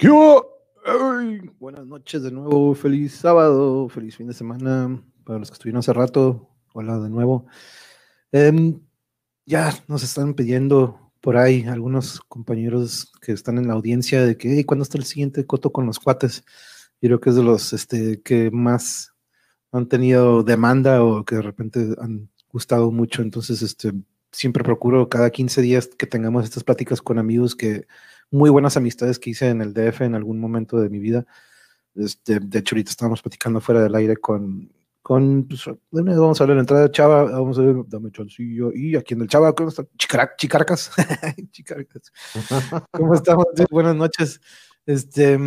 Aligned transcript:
¿Qué 0.00 0.08
buenas 1.58 1.86
noches 1.86 2.22
de 2.22 2.30
nuevo, 2.30 2.74
feliz 2.74 3.16
sábado, 3.16 3.86
feliz 3.90 4.16
fin 4.16 4.28
de 4.28 4.32
semana 4.32 4.98
para 5.24 5.38
los 5.38 5.50
que 5.50 5.52
estuvieron 5.52 5.80
hace 5.80 5.92
rato. 5.92 6.48
Hola 6.72 6.98
de 6.98 7.10
nuevo. 7.10 7.44
Em, 8.32 8.80
ya 9.44 9.74
nos 9.88 10.02
están 10.02 10.32
pidiendo 10.32 11.12
por 11.20 11.36
ahí 11.36 11.64
algunos 11.64 12.20
compañeros 12.20 13.12
que 13.20 13.32
están 13.32 13.58
en 13.58 13.68
la 13.68 13.74
audiencia 13.74 14.24
de 14.24 14.38
que, 14.38 14.50
hey, 14.50 14.64
¿cuándo 14.64 14.84
está 14.84 14.96
el 14.96 15.04
siguiente 15.04 15.44
coto 15.44 15.70
con 15.70 15.84
los 15.84 15.98
cuates? 15.98 16.44
Yo 17.02 17.08
creo 17.08 17.20
que 17.20 17.28
es 17.28 17.36
de 17.36 17.42
los 17.42 17.74
este, 17.74 18.22
que 18.22 18.50
más 18.50 19.12
han 19.70 19.86
tenido 19.86 20.42
demanda 20.42 21.04
o 21.04 21.26
que 21.26 21.36
de 21.36 21.42
repente 21.42 21.94
han 22.00 22.30
gustado 22.50 22.90
mucho. 22.90 23.20
Entonces, 23.20 23.60
este, 23.60 23.92
siempre 24.32 24.64
procuro 24.64 25.10
cada 25.10 25.28
15 25.28 25.60
días 25.60 25.88
que 25.88 26.06
tengamos 26.06 26.44
estas 26.44 26.64
pláticas 26.64 27.02
con 27.02 27.18
amigos 27.18 27.54
que 27.54 27.86
muy 28.30 28.50
buenas 28.50 28.76
amistades 28.76 29.18
que 29.18 29.30
hice 29.30 29.48
en 29.48 29.60
el 29.60 29.72
DF 29.72 30.02
en 30.02 30.14
algún 30.14 30.38
momento 30.38 30.80
de 30.80 30.88
mi 30.88 30.98
vida. 30.98 31.26
Este, 31.94 32.40
de 32.40 32.58
hecho, 32.58 32.74
ahorita 32.74 32.90
estábamos 32.90 33.22
platicando 33.22 33.60
fuera 33.60 33.82
del 33.82 33.94
aire 33.94 34.16
con, 34.16 34.72
con 35.02 35.48
pues, 35.48 35.64
vamos 35.90 36.40
a 36.40 36.46
ver 36.46 36.54
la 36.54 36.60
entrada 36.60 36.84
de 36.84 36.90
Chava, 36.92 37.24
vamos 37.24 37.58
a 37.58 37.62
ver, 37.62 37.76
dame 37.88 38.10
chancillo, 38.12 38.72
y 38.72 38.96
aquí 38.96 39.14
en 39.14 39.22
el 39.22 39.28
Chava, 39.28 39.54
¿cómo 39.54 39.70
está? 39.70 39.84
Chicaracas, 39.96 40.92
Chicaracas. 41.50 42.12
¿Cómo 42.92 43.14
estamos? 43.14 43.46
Buenas 43.70 43.96
noches. 43.96 44.40
Este, 44.86 45.38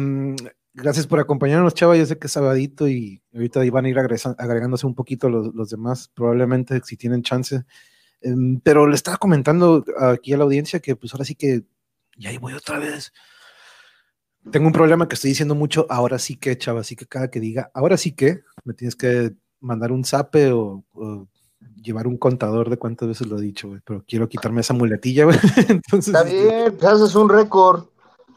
gracias 0.73 1.07
por 1.07 1.19
acompañarnos, 1.19 1.73
Chava. 1.73 1.95
Yo 1.95 2.05
sé 2.05 2.17
que 2.17 2.27
es 2.27 2.33
sabadito 2.33 2.87
y 2.87 3.21
ahorita 3.33 3.61
van 3.71 3.85
a 3.85 3.89
ir 3.89 3.97
agregándose 3.97 4.85
un 4.85 4.95
poquito 4.95 5.29
los, 5.29 5.53
los 5.55 5.69
demás, 5.69 6.09
probablemente 6.13 6.81
si 6.83 6.97
tienen 6.97 7.23
chance. 7.23 7.63
Em, 8.21 8.59
pero 8.61 8.87
le 8.87 8.95
estaba 8.95 9.17
comentando 9.17 9.83
aquí 9.99 10.33
a 10.33 10.37
la 10.37 10.45
audiencia 10.45 10.79
que 10.79 10.95
pues 10.95 11.13
ahora 11.13 11.25
sí 11.25 11.35
que, 11.35 11.63
y 12.17 12.27
ahí 12.27 12.37
voy 12.37 12.53
otra 12.53 12.79
vez. 12.79 13.11
Tengo 14.51 14.67
un 14.67 14.73
problema 14.73 15.07
que 15.07 15.15
estoy 15.15 15.29
diciendo 15.29 15.55
mucho, 15.55 15.85
ahora 15.89 16.19
sí 16.19 16.35
que, 16.35 16.57
chava, 16.57 16.81
así 16.81 16.95
que 16.95 17.05
cada 17.05 17.29
que 17.29 17.39
diga, 17.39 17.71
ahora 17.73 17.95
sí 17.95 18.13
que, 18.13 18.41
me 18.65 18.73
tienes 18.73 18.95
que 18.95 19.33
mandar 19.61 19.91
un 19.91 20.03
zape 20.03 20.51
o, 20.51 20.83
llevar 21.81 22.07
un 22.07 22.17
contador 22.17 22.69
de 22.69 22.77
cuántas 22.77 23.07
veces 23.07 23.27
lo 23.27 23.37
he 23.37 23.41
dicho, 23.41 23.73
pero 23.85 24.03
quiero 24.05 24.27
quitarme 24.27 24.61
esa 24.61 24.73
muletilla, 24.73 25.23
Entonces, 25.69 26.13
Está 26.13 26.27
este 26.27 26.43
bien, 26.43 26.77
te 26.77 26.87
haces 26.87 27.15
un 27.15 27.29
récord. 27.29 27.87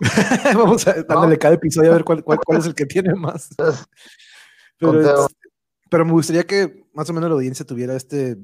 Vamos 0.55 0.87
a 0.87 0.95
darle 1.03 1.39
cada 1.39 1.55
episodio 1.55 1.91
a 1.91 1.95
ver 1.95 2.05
cuál, 2.05 2.23
cuál, 2.23 2.39
cuál, 2.45 2.59
es 2.59 2.67
el 2.67 2.75
que 2.75 2.87
tiene 2.87 3.15
más. 3.15 3.49
Pero, 4.79 5.27
pero 5.89 6.05
me 6.05 6.13
gustaría 6.13 6.45
que 6.45 6.85
más 6.93 7.09
o 7.09 7.15
menos 7.15 7.31
la 7.31 7.35
audiencia 7.37 7.65
tuviera 7.65 7.97
este 7.97 8.37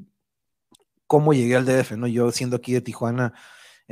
cómo 1.07 1.35
llegué 1.35 1.57
al 1.57 1.67
DF, 1.67 1.93
¿no? 1.99 2.07
Yo 2.07 2.33
siendo 2.33 2.57
aquí 2.57 2.73
de 2.73 2.81
Tijuana 2.81 3.35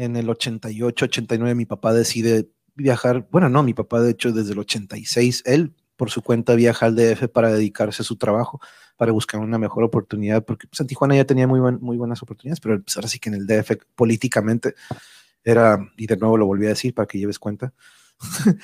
en 0.01 0.17
el 0.17 0.31
88, 0.31 1.05
89, 1.05 1.55
mi 1.55 1.67
papá 1.67 1.93
decide 1.93 2.49
viajar, 2.75 3.29
bueno, 3.31 3.51
no, 3.51 3.63
mi 3.63 3.75
papá 3.75 4.01
de 4.01 4.13
hecho 4.13 4.33
desde 4.33 4.53
el 4.53 4.59
86, 4.61 5.43
él 5.45 5.75
por 5.97 6.11
su 6.11 6.23
cuenta 6.23 6.55
viaja 6.55 6.87
al 6.87 6.97
DF 6.97 7.29
para 7.29 7.53
dedicarse 7.53 8.01
a 8.01 8.07
su 8.07 8.17
trabajo, 8.17 8.61
para 8.97 9.13
buscar 9.13 9.43
una 9.43 9.59
mejor 9.59 9.85
oportunidad, 9.85 10.43
porque 10.43 10.67
pues, 10.67 10.81
en 10.81 10.87
Tijuana 10.87 11.17
ya 11.17 11.27
tenía 11.27 11.47
muy, 11.47 11.61
muy 11.61 11.99
buenas 11.99 12.23
oportunidades, 12.23 12.61
pero 12.61 12.83
pues, 12.83 12.97
ahora 12.97 13.09
sí 13.09 13.19
que 13.19 13.29
en 13.29 13.35
el 13.35 13.47
DF 13.47 13.73
políticamente 13.95 14.75
era, 15.45 15.79
y 15.99 16.07
de 16.07 16.17
nuevo 16.17 16.39
lo 16.39 16.47
volví 16.47 16.65
a 16.65 16.71
decir 16.71 16.95
para 16.95 17.07
que 17.07 17.19
lleves 17.19 17.39
cuenta, 17.39 17.75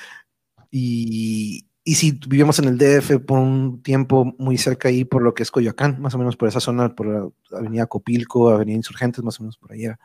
y, 0.71 1.67
si 1.85 2.19
vivimos 2.27 2.57
en 2.59 2.65
el 2.65 2.77
DF 2.79 3.19
por 3.25 3.37
un 3.37 3.83
tiempo 3.83 4.33
muy 4.39 4.57
cerca 4.57 4.89
ahí, 4.89 5.05
por 5.05 5.21
lo 5.21 5.35
que 5.35 5.43
es 5.43 5.51
Coyoacán, 5.51 6.01
más 6.01 6.15
o 6.15 6.17
menos 6.17 6.35
por 6.35 6.49
esa 6.49 6.59
zona, 6.59 6.95
por 6.95 7.07
la 7.07 7.29
avenida 7.57 7.85
Copilco, 7.85 8.49
avenida 8.49 8.75
Insurgentes, 8.75 9.23
más 9.23 9.39
o 9.39 9.43
menos 9.43 9.57
por 9.57 9.71
allá, 9.71 9.99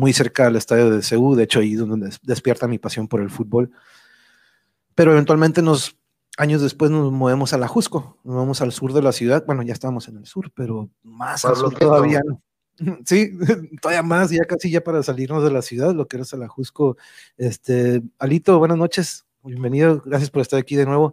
muy 0.00 0.12
cerca 0.12 0.44
del 0.44 0.56
estadio 0.56 0.90
de 0.90 1.02
CEU, 1.02 1.36
de 1.36 1.44
hecho 1.44 1.60
ahí 1.60 1.74
es 1.74 1.78
donde 1.78 2.10
despierta 2.22 2.66
mi 2.66 2.78
pasión 2.78 3.06
por 3.06 3.20
el 3.20 3.30
fútbol. 3.30 3.70
Pero 4.94 5.12
eventualmente 5.12 5.62
nos, 5.62 5.96
años 6.36 6.62
después 6.62 6.90
nos 6.90 7.12
movemos 7.12 7.52
a 7.52 7.58
la 7.58 7.68
Jusco, 7.68 8.18
nos 8.24 8.34
vamos 8.34 8.60
al 8.62 8.72
sur 8.72 8.92
de 8.92 9.02
la 9.02 9.12
ciudad, 9.12 9.44
bueno, 9.46 9.62
ya 9.62 9.74
estábamos 9.74 10.08
en 10.08 10.16
el 10.16 10.26
sur, 10.26 10.50
pero 10.54 10.90
más 11.02 11.44
al 11.44 11.54
sur 11.54 11.74
todavía. 11.74 12.20
Sí, 13.04 13.32
todavía 13.82 14.02
más, 14.02 14.30
ya 14.30 14.46
casi 14.46 14.70
ya 14.70 14.80
para 14.82 15.02
salirnos 15.02 15.44
de 15.44 15.50
la 15.50 15.60
ciudad, 15.60 15.94
lo 15.94 16.08
que 16.08 16.16
era 16.16 16.24
la 16.38 16.48
Jusco. 16.48 16.96
Este, 17.36 18.00
Alito, 18.18 18.58
buenas 18.58 18.78
noches. 18.78 19.26
Bienvenido, 19.42 20.02
gracias 20.06 20.30
por 20.30 20.40
estar 20.40 20.58
aquí 20.58 20.76
de 20.76 20.86
nuevo. 20.86 21.12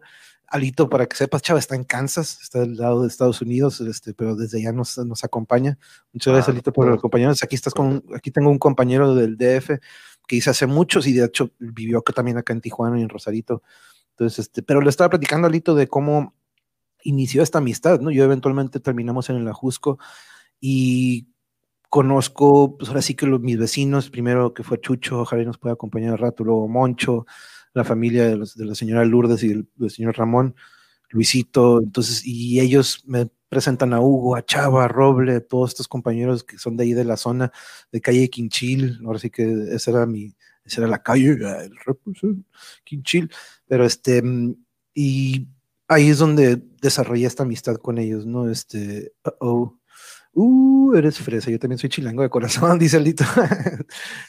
Alito, 0.50 0.90
para 0.90 1.06
que 1.06 1.18
sepas, 1.18 1.42
Chava 1.42 1.60
está 1.60 1.76
en 1.76 1.84
Kansas, 1.84 2.40
está 2.42 2.60
del 2.60 2.78
lado 2.78 3.02
de 3.02 3.10
Estados 3.10 3.42
Unidos, 3.42 3.82
este, 3.82 4.14
pero 4.14 4.36
desde 4.36 4.60
allá 4.60 4.72
nos, 4.72 4.98
nos 4.98 5.24
acompaña. 5.24 5.78
Muchas 6.14 6.34
gracias, 6.34 6.50
ah, 6.50 6.52
Alito, 6.52 6.72
por 6.72 6.92
acompañarnos. 6.92 7.44
Aquí 7.44 7.56
estás 7.56 7.74
con, 7.74 8.04
aquí 8.16 8.32
tengo 8.32 8.50
un 8.50 8.60
compañero 8.60 9.14
del 9.14 9.38
DF 9.38 9.80
que 10.26 10.36
hice 10.38 10.50
hace 10.50 10.66
muchos 10.66 11.06
y 11.08 11.14
de 11.14 11.26
hecho 11.26 11.52
vivió 11.60 12.02
también 12.02 12.38
acá 12.38 12.54
en 12.54 12.62
Tijuana 12.62 13.00
y 13.00 13.04
en 13.04 13.10
Rosarito. 13.10 13.62
Entonces, 14.12 14.48
este, 14.48 14.64
pero 14.64 14.82
le 14.82 14.90
estaba 14.90 15.10
platicando 15.10 15.48
Alito 15.48 15.76
de 15.76 15.88
cómo 15.88 16.34
inició 17.04 17.44
esta 17.44 17.60
amistad, 17.60 18.00
¿no? 18.00 18.10
Yo 18.10 18.24
eventualmente 18.24 18.80
terminamos 18.80 19.30
en 19.30 19.38
el 19.38 19.48
Ajusco 19.48 20.00
y 20.60 21.28
conozco, 21.90 22.78
pues 22.78 22.90
ahora 22.90 23.02
sí 23.02 23.16
que 23.16 23.26
los, 23.26 23.40
mis 23.42 23.58
vecinos, 23.58 24.10
primero 24.10 24.54
que 24.54 24.64
fue 24.64 24.80
Chucho, 24.80 25.22
ojalá 25.22 25.44
nos 25.44 25.58
pueda 25.58 25.74
acompañar 25.74 26.14
al 26.14 26.20
rato, 26.20 26.44
luego 26.44 26.68
Moncho, 26.68 27.26
la 27.78 27.84
familia 27.84 28.26
de, 28.26 28.66
la 28.66 28.76
señora 28.76 29.06
Lourdes 29.06 29.44
y 29.44 29.50
del, 29.50 29.68
señor 29.90 30.18
Ramón, 30.18 30.56
Luisito, 31.10 31.80
entonces, 31.80 32.26
y 32.26 32.60
ellos 32.60 33.04
me 33.06 33.30
presentan 33.48 33.94
a 33.94 34.02
Hugo, 34.02 34.36
a 34.36 34.44
Chava, 34.44 34.86
a 34.86 34.88
Roble, 34.90 35.36
a 35.36 35.42
todos 35.42 35.70
estos 35.72 35.88
compañeros 35.88 36.44
que 36.44 36.58
son 36.58 36.76
de 36.76 36.84
ahí 36.84 36.94
de 36.94 37.06
la 37.06 37.16
zona 37.16 37.52
de 37.92 38.02
calle 38.02 38.30
Quinchil, 38.30 39.00
ahora 39.06 39.20
sí 39.20 39.30
que 39.30 39.46
esa 39.72 39.92
era 39.92 40.06
mi, 40.06 40.36
esa 40.66 40.82
era 40.82 40.90
la 40.90 41.02
calle, 41.02 41.38
el 41.38 41.74
Quinchil, 42.84 43.32
pero 43.68 43.86
este, 43.86 44.22
y 44.94 45.48
ahí 45.88 46.10
es 46.10 46.18
donde 46.18 46.62
desarrollé 46.82 47.26
esta 47.26 47.44
amistad 47.44 47.76
con 47.78 48.00
ellos, 48.00 48.26
¿no? 48.26 48.50
Este, 48.50 49.14
oh, 49.40 49.77
Uh, 50.40 50.94
eres 50.94 51.18
fresa, 51.18 51.50
yo 51.50 51.58
también 51.58 51.80
soy 51.80 51.90
chilango 51.90 52.22
de 52.22 52.30
corazón, 52.30 52.78
dice 52.80 52.98
Alito. 52.98 53.24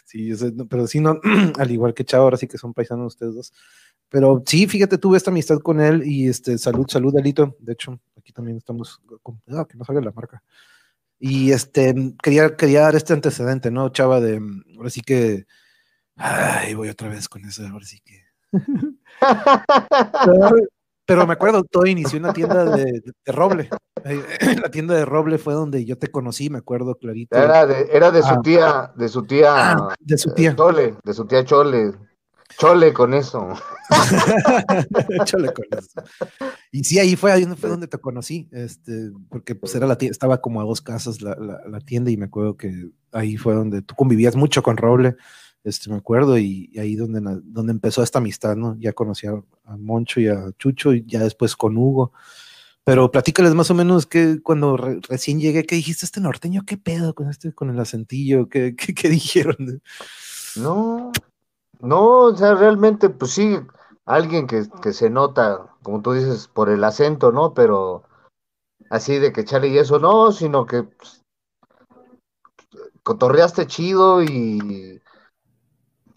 sí, 0.07 0.33
pero 0.67 0.87
sí, 0.87 1.01
no, 1.01 1.21
al 1.59 1.71
igual 1.71 1.93
que 1.93 2.07
Chavo, 2.07 2.25
ahora 2.25 2.39
sí 2.39 2.47
que 2.47 2.57
son 2.57 2.73
paisanos 2.73 3.09
ustedes 3.09 3.35
dos. 3.35 3.53
Pero 4.09 4.43
sí, 4.47 4.67
fíjate, 4.67 4.97
tuve 4.97 5.19
esta 5.19 5.31
amistad 5.31 5.59
con 5.59 5.83
él 5.83 6.03
y 6.07 6.27
este, 6.27 6.57
salud, 6.57 6.87
salud, 6.89 7.15
Alito. 7.15 7.59
De 7.61 7.75
hecho, 7.75 8.01
aquí 8.17 8.33
también 8.33 8.57
estamos, 8.57 9.03
con, 9.23 9.39
ah, 9.51 9.67
que 9.69 9.77
no 9.77 9.85
salga 9.85 10.01
la 10.01 10.13
marca. 10.13 10.43
Y 11.19 11.53
este, 11.53 11.95
quería, 12.23 12.57
quería 12.57 12.81
dar 12.81 12.97
este 12.97 13.13
antecedente, 13.13 13.71
¿no, 13.71 13.91
Chava? 13.91 14.19
De, 14.19 14.41
ahora 14.79 14.89
sí 14.89 15.03
que, 15.03 15.45
ay, 16.17 16.73
voy 16.73 16.89
otra 16.89 17.11
vez 17.11 17.29
con 17.29 17.45
eso, 17.45 17.67
ahora 17.67 17.85
sí 17.85 18.01
que. 18.03 18.23
Pero 21.09 21.27
me 21.27 21.33
acuerdo, 21.33 21.65
todo 21.65 21.87
inició 21.87 22.19
en 22.19 22.25
la 22.25 22.35
tienda 22.35 22.67
de, 22.67 23.03
Roble. 23.25 23.71
La 24.63 24.71
tienda 24.71 24.95
de 24.95 25.07
Roble 25.07 25.39
fue 25.39 25.55
donde 25.55 25.87
yo 25.87 25.97
te 25.97 26.09
conocí, 26.09 26.51
me 26.51 26.59
acuerdo 26.59 26.97
clarito. 26.97 27.35
Era 27.35 27.65
de, 27.65 27.89
era 27.91 28.11
de 28.11 28.23
su 28.23 28.29
ah. 28.29 28.41
tía, 28.45 28.93
de 28.95 29.09
su 29.09 29.25
tía. 29.25 29.73
Ah, 29.73 29.95
de 29.99 30.19
su 30.19 30.35
tía. 30.35 30.55
Chole, 30.55 30.97
de 31.03 31.15
su 31.15 31.27
tía 31.27 31.47
Chole. 31.47 31.95
Chole 32.59 32.93
con 32.93 33.15
eso. 33.15 33.49
Chole 35.25 35.51
con 35.55 35.65
eso. 35.71 36.03
Y 36.73 36.85
sí, 36.85 36.99
ahí 36.99 37.17
fue, 37.17 37.33
ahí 37.33 37.47
fue 37.57 37.71
donde 37.71 37.89
te 37.89 37.97
conocí, 37.97 38.47
este, 38.53 39.11
porque 39.31 39.55
pues 39.55 39.75
era 39.75 39.87
la 39.87 39.97
tienda, 39.97 40.13
estaba 40.13 40.43
como 40.43 40.61
a 40.61 40.65
dos 40.65 40.83
casas 40.83 41.23
la, 41.23 41.35
la 41.37 41.81
tienda 41.81 42.11
y 42.11 42.19
me 42.19 42.27
acuerdo 42.27 42.59
que 42.59 42.91
ahí 43.13 43.39
fue 43.39 43.55
donde 43.55 43.81
tú 43.81 43.95
convivías 43.95 44.37
mucho 44.37 44.63
con 44.63 44.77
Roble 44.77 45.17
este, 45.69 45.91
me 45.91 45.97
acuerdo, 45.97 46.39
y, 46.39 46.73
ahí 46.79 46.97
donde, 46.97 47.21
donde 47.45 47.73
empezó 47.73 48.03
esta 48.03 48.19
amistad, 48.19 48.57
¿no? 48.57 48.77
Ya 48.79 48.93
conocí 48.93 49.27
a, 49.27 49.43
Moncho 49.77 50.21
y 50.21 50.29
a 50.29 50.51
Chucho, 50.59 50.95
y 50.95 51.05
ya 51.07 51.21
después 51.21 51.57
con 51.57 51.77
Hugo. 51.77 52.13
Pero 52.85 53.11
platícales 53.11 53.55
más 53.55 53.71
o 53.71 53.75
menos 53.75 54.07
que 54.07 54.41
cuando 54.43 54.77
recién 54.77 55.41
llegué, 55.41 55.65
¿qué 55.65 55.77
dijiste 55.77 56.07
este 56.07 56.21
norteño? 56.21 56.63
¿Qué 56.67 56.79
pedo 56.79 57.15
con 57.15 57.29
este, 57.29 57.53
con 57.53 57.69
el 57.69 57.79
acentillo? 57.79 58.49
¿Qué, 58.49 58.75
qué, 58.75 59.09
dijeron? 59.11 59.83
No, 60.57 61.13
no, 61.81 62.21
o 62.21 62.37
sea, 62.37 62.55
realmente, 62.55 63.11
pues 63.11 63.33
sí, 63.33 63.59
alguien 64.07 64.47
que, 64.47 64.67
que, 64.83 64.93
se 64.95 65.11
nota, 65.11 65.77
como 65.83 66.01
tú 66.01 66.13
dices, 66.13 66.49
por 66.49 66.71
el 66.71 66.83
acento, 66.83 67.31
¿no? 67.31 67.53
Pero 67.53 68.05
así 68.91 69.19
de 69.19 69.33
que 69.33 69.45
chale 69.45 69.69
y 69.69 69.79
eso, 69.79 69.99
no, 69.99 70.33
sino 70.33 70.65
que 70.65 70.85
pues, 70.85 71.23
cotorreaste 73.03 73.67
chido 73.67 74.23
y 74.23 75.01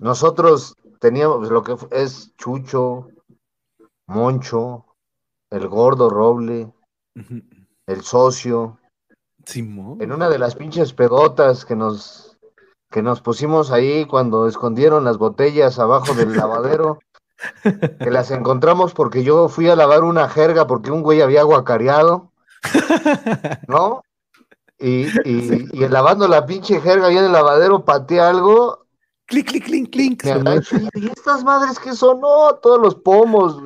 nosotros 0.01 0.75
teníamos 0.99 1.49
lo 1.49 1.61
que 1.61 1.75
es 1.91 2.35
Chucho, 2.35 3.09
Moncho, 4.07 4.85
el 5.51 5.67
gordo 5.67 6.09
Roble, 6.09 6.73
el 7.85 8.01
socio. 8.01 8.79
En 9.99 10.11
una 10.11 10.27
de 10.27 10.39
las 10.39 10.55
pinches 10.55 10.93
pedotas 10.93 11.65
que 11.65 11.75
nos 11.75 12.27
que 12.89 13.03
nos 13.03 13.21
pusimos 13.21 13.71
ahí 13.71 14.05
cuando 14.05 14.47
escondieron 14.47 15.05
las 15.05 15.17
botellas 15.17 15.79
abajo 15.79 16.13
del 16.13 16.35
lavadero, 16.35 16.99
que 17.63 18.11
las 18.11 18.31
encontramos 18.31 18.93
porque 18.93 19.23
yo 19.23 19.47
fui 19.49 19.69
a 19.69 19.75
lavar 19.75 20.03
una 20.03 20.27
jerga 20.27 20.67
porque 20.67 20.91
un 20.91 21.03
güey 21.03 21.21
había 21.21 21.41
aguacareado, 21.41 22.31
¿no? 23.67 24.03
Y, 24.77 25.05
y, 25.25 25.69
y 25.71 25.87
lavando 25.87 26.27
la 26.27 26.47
pinche 26.47 26.81
jerga 26.81 27.07
ahí 27.07 27.17
en 27.17 27.25
el 27.25 27.31
lavadero 27.31 27.85
pateé 27.85 28.19
algo 28.19 28.80
clic, 29.31 29.47
clic, 29.47 29.65
clic, 29.65 29.89
clic. 29.89 30.25
¿Y 30.95 31.07
estas 31.07 31.43
madres 31.43 31.79
que 31.79 31.93
son? 31.93 32.19
No, 32.19 32.55
todos 32.61 32.79
los 32.81 32.95
pomos. 32.95 33.61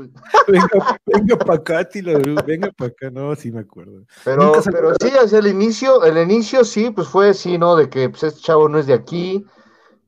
venga, 0.47 0.99
venga 1.05 1.37
para 1.37 1.59
acá, 1.59 1.89
Tilo, 1.89 2.19
venga 2.45 2.71
para 2.71 2.91
acá. 2.91 3.09
No, 3.09 3.35
sí 3.35 3.51
me 3.51 3.61
acuerdo. 3.61 4.03
Pero, 4.23 4.53
pero 4.71 4.93
sí, 5.01 5.09
hacia 5.09 5.39
el 5.39 5.47
inicio, 5.47 6.03
el 6.03 6.17
inicio 6.17 6.63
sí, 6.63 6.91
pues 6.91 7.07
fue 7.07 7.29
así, 7.29 7.57
¿no? 7.57 7.75
De 7.75 7.89
que 7.89 8.09
pues, 8.09 8.23
este 8.23 8.41
chavo 8.41 8.69
no 8.69 8.77
es 8.77 8.85
de 8.85 8.93
aquí, 8.93 9.43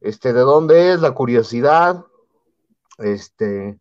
este, 0.01 0.31
de 0.31 0.41
dónde 0.41 0.93
es, 0.93 1.01
la 1.01 1.11
curiosidad, 1.11 2.05
este, 2.99 3.79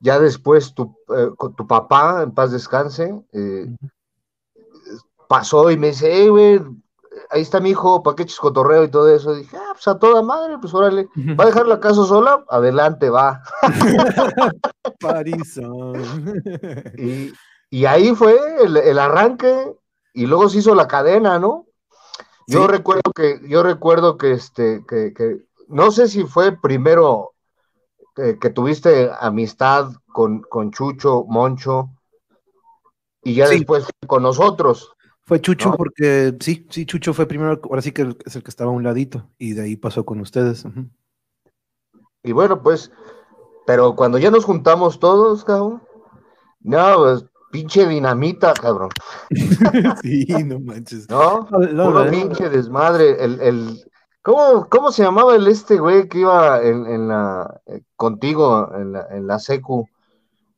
ya 0.00 0.18
después 0.20 0.74
tu, 0.74 0.96
eh, 1.16 1.30
tu 1.56 1.66
papá, 1.66 2.22
en 2.22 2.32
paz 2.32 2.52
descanse, 2.52 3.14
eh, 3.32 3.66
pasó 5.26 5.70
y 5.70 5.78
me 5.78 5.88
dice, 5.88 6.10
hey, 6.12 6.28
güey, 6.28 6.60
ahí 7.30 7.42
está 7.42 7.60
mi 7.60 7.70
hijo, 7.70 8.02
pa' 8.02 8.16
qué 8.16 8.26
cotorreo 8.38 8.84
y 8.84 8.90
todo 8.90 9.14
eso. 9.14 9.34
dije, 9.34 9.56
ah, 9.56 9.70
pues 9.72 9.88
a 9.88 9.98
toda 9.98 10.22
madre, 10.22 10.58
pues 10.60 10.74
órale, 10.74 11.08
¿va 11.38 11.44
a 11.44 11.46
dejar 11.46 11.66
la 11.66 11.80
casa 11.80 12.04
sola? 12.04 12.44
Adelante, 12.48 13.10
va. 13.10 13.42
y, 16.96 17.32
y, 17.70 17.84
ahí 17.84 18.14
fue 18.14 18.36
el, 18.62 18.98
arranque, 18.98 19.74
y 20.12 20.26
luego 20.26 20.48
se 20.48 20.58
hizo 20.58 20.74
la 20.74 20.88
cadena, 20.88 21.38
¿no? 21.38 21.66
Yo 22.46 22.66
recuerdo 22.66 23.12
que, 23.14 23.40
yo 23.46 23.62
recuerdo 23.62 24.16
que 24.16 24.32
este, 24.32 24.82
que, 24.88 25.12
que 25.12 25.42
no 25.68 25.90
sé 25.90 26.08
si 26.08 26.24
fue 26.24 26.58
primero 26.58 27.34
que 28.40 28.50
tuviste 28.50 29.10
amistad 29.20 29.92
con, 30.12 30.42
con 30.42 30.72
Chucho, 30.72 31.24
Moncho, 31.28 31.90
y 33.22 33.34
ya 33.34 33.48
después 33.48 33.86
con 34.06 34.22
nosotros. 34.22 34.94
Fue 35.28 35.42
Chucho 35.42 35.74
porque 35.76 36.34
sí, 36.40 36.66
sí, 36.70 36.86
Chucho 36.86 37.12
fue 37.12 37.26
primero, 37.26 37.60
ahora 37.64 37.82
sí 37.82 37.92
que 37.92 38.16
es 38.24 38.34
el 38.34 38.42
que 38.42 38.48
estaba 38.48 38.70
a 38.70 38.74
un 38.74 38.82
ladito 38.82 39.28
y 39.36 39.52
de 39.52 39.60
ahí 39.60 39.76
pasó 39.76 40.06
con 40.06 40.20
ustedes. 40.20 40.64
Y 42.22 42.32
bueno, 42.32 42.62
pues, 42.62 42.90
pero 43.66 43.94
cuando 43.94 44.16
ya 44.16 44.30
nos 44.30 44.46
juntamos 44.46 44.98
todos, 44.98 45.44
cabrón, 45.44 45.82
no, 46.60 46.96
pues, 46.96 47.26
pinche 47.52 47.86
dinamita, 47.86 48.54
cabrón. 48.54 48.88
sí, 50.02 50.26
no 50.46 50.60
manches. 50.60 51.10
No, 51.10 51.46
no, 51.50 52.10
pinche 52.10 52.48
desmadre. 52.48 53.22
El, 53.22 53.38
el, 53.42 53.90
¿cómo, 54.22 54.66
¿Cómo 54.70 54.90
se 54.90 55.02
llamaba 55.02 55.36
el 55.36 55.46
este 55.46 55.78
güey 55.78 56.08
que 56.08 56.20
iba 56.20 56.62
en, 56.62 56.86
en 56.86 57.08
la, 57.08 57.60
eh, 57.66 57.82
contigo 57.96 58.74
en 58.74 58.92
la, 58.92 59.06
en 59.10 59.26
la 59.26 59.38
secu? 59.38 59.86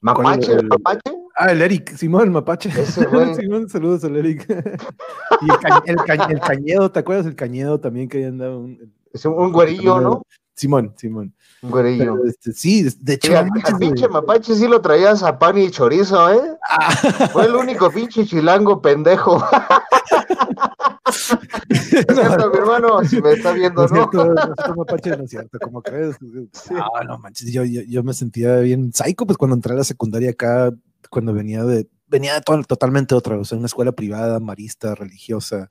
¿Mapache? 0.00 0.52
¿El, 0.52 0.68
Mapache? 0.68 1.19
Ah, 1.42 1.52
el 1.52 1.62
Eric, 1.62 1.96
Simón, 1.96 2.24
el 2.24 2.30
mapache. 2.32 2.70
Simón, 2.84 3.66
saludos 3.70 4.04
al 4.04 4.14
Eric. 4.14 4.44
y 5.40 5.48
el, 5.88 5.96
el, 6.28 6.38
cañedo, 6.38 6.92
¿te 6.92 6.98
acuerdas 6.98 7.24
del 7.24 7.34
cañedo 7.34 7.80
también 7.80 8.10
que 8.10 8.26
andaba? 8.26 8.58
Un, 8.58 8.92
es 9.10 9.24
un, 9.24 9.50
güerillo, 9.50 10.02
¿no? 10.02 10.22
Simón, 10.52 10.92
Simón. 10.98 11.32
Un 11.62 11.70
güerillo. 11.70 12.22
este, 12.26 12.52
sí, 12.52 12.86
de 13.00 13.14
hecho. 13.14 13.32
El 13.38 13.48
pinche 13.78 14.06
mapache 14.06 14.54
sí 14.54 14.68
lo 14.68 14.82
traías 14.82 15.22
a 15.22 15.38
pan 15.38 15.56
y 15.56 15.70
chorizo, 15.70 16.30
¿eh? 16.30 16.58
Ah. 16.68 16.90
Fue 17.32 17.46
el 17.46 17.54
único 17.54 17.90
pinche 17.90 18.26
chilango 18.26 18.82
pendejo. 18.82 19.42
es 21.70 21.88
cierto, 21.88 22.50
mi 22.50 22.58
hermano, 22.58 23.02
si 23.04 23.22
me 23.22 23.32
está 23.32 23.52
viendo, 23.52 23.88
¿no? 23.88 24.10
¿no? 24.12 24.34
no 24.34 24.74
mapache 24.76 25.16
no 25.16 25.24
es 25.24 25.30
cierto, 25.30 25.58
como 25.58 25.80
crees. 25.80 26.16
No, 26.20 26.86
no 27.08 27.18
manches, 27.18 27.50
yo, 27.50 27.64
yo, 27.64 27.80
yo, 27.88 28.02
me 28.02 28.12
sentía 28.12 28.56
bien 28.56 28.92
psycho, 28.92 29.24
pues 29.24 29.38
cuando 29.38 29.54
entré 29.54 29.72
a 29.72 29.76
la 29.76 29.84
secundaria 29.84 30.32
acá 30.32 30.70
cuando 31.08 31.32
venía 31.32 31.64
de, 31.64 31.88
venía 32.06 32.34
de 32.34 32.40
todo, 32.40 32.62
totalmente 32.64 33.14
otra, 33.14 33.38
o 33.38 33.44
sea, 33.44 33.58
una 33.58 33.66
escuela 33.66 33.92
privada, 33.92 34.40
marista, 34.40 34.94
religiosa, 34.94 35.68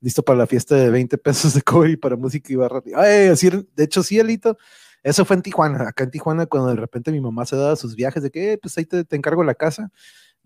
listo 0.00 0.22
para 0.22 0.38
la 0.38 0.46
fiesta 0.46 0.74
de 0.74 0.90
20 0.90 1.18
pesos 1.18 1.54
de 1.54 1.62
cover 1.62 1.90
y 1.90 1.96
para 1.96 2.16
música 2.16 2.52
y 2.52 2.56
barra. 2.56 2.82
Ay, 2.96 3.28
así, 3.28 3.50
de 3.50 3.84
hecho, 3.84 4.02
sí, 4.02 4.18
Elito, 4.18 4.56
eso 5.02 5.24
fue 5.24 5.36
en 5.36 5.42
Tijuana, 5.42 5.88
acá 5.88 6.04
en 6.04 6.10
Tijuana, 6.10 6.46
cuando 6.46 6.70
de 6.70 6.76
repente 6.76 7.12
mi 7.12 7.20
mamá 7.20 7.44
se 7.46 7.56
daba 7.56 7.76
sus 7.76 7.94
viajes 7.94 8.22
de 8.22 8.30
que, 8.30 8.52
eh, 8.52 8.58
pues 8.58 8.76
ahí 8.78 8.86
te, 8.86 9.04
te 9.04 9.16
encargo 9.16 9.44
la 9.44 9.54
casa. 9.54 9.90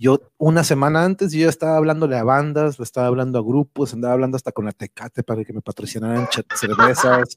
Yo 0.00 0.20
una 0.36 0.62
semana 0.62 1.04
antes 1.04 1.32
yo 1.32 1.40
ya 1.40 1.48
estaba 1.48 1.76
hablándole 1.76 2.16
a 2.16 2.22
bandas, 2.22 2.78
le 2.78 2.84
estaba 2.84 3.08
hablando 3.08 3.36
a 3.36 3.42
grupos, 3.42 3.92
andaba 3.92 4.14
hablando 4.14 4.36
hasta 4.36 4.52
con 4.52 4.64
la 4.64 4.70
Tecate 4.70 5.24
para 5.24 5.44
que 5.44 5.52
me 5.52 5.60
patrocinaran 5.60 6.28
cervezas. 6.54 7.36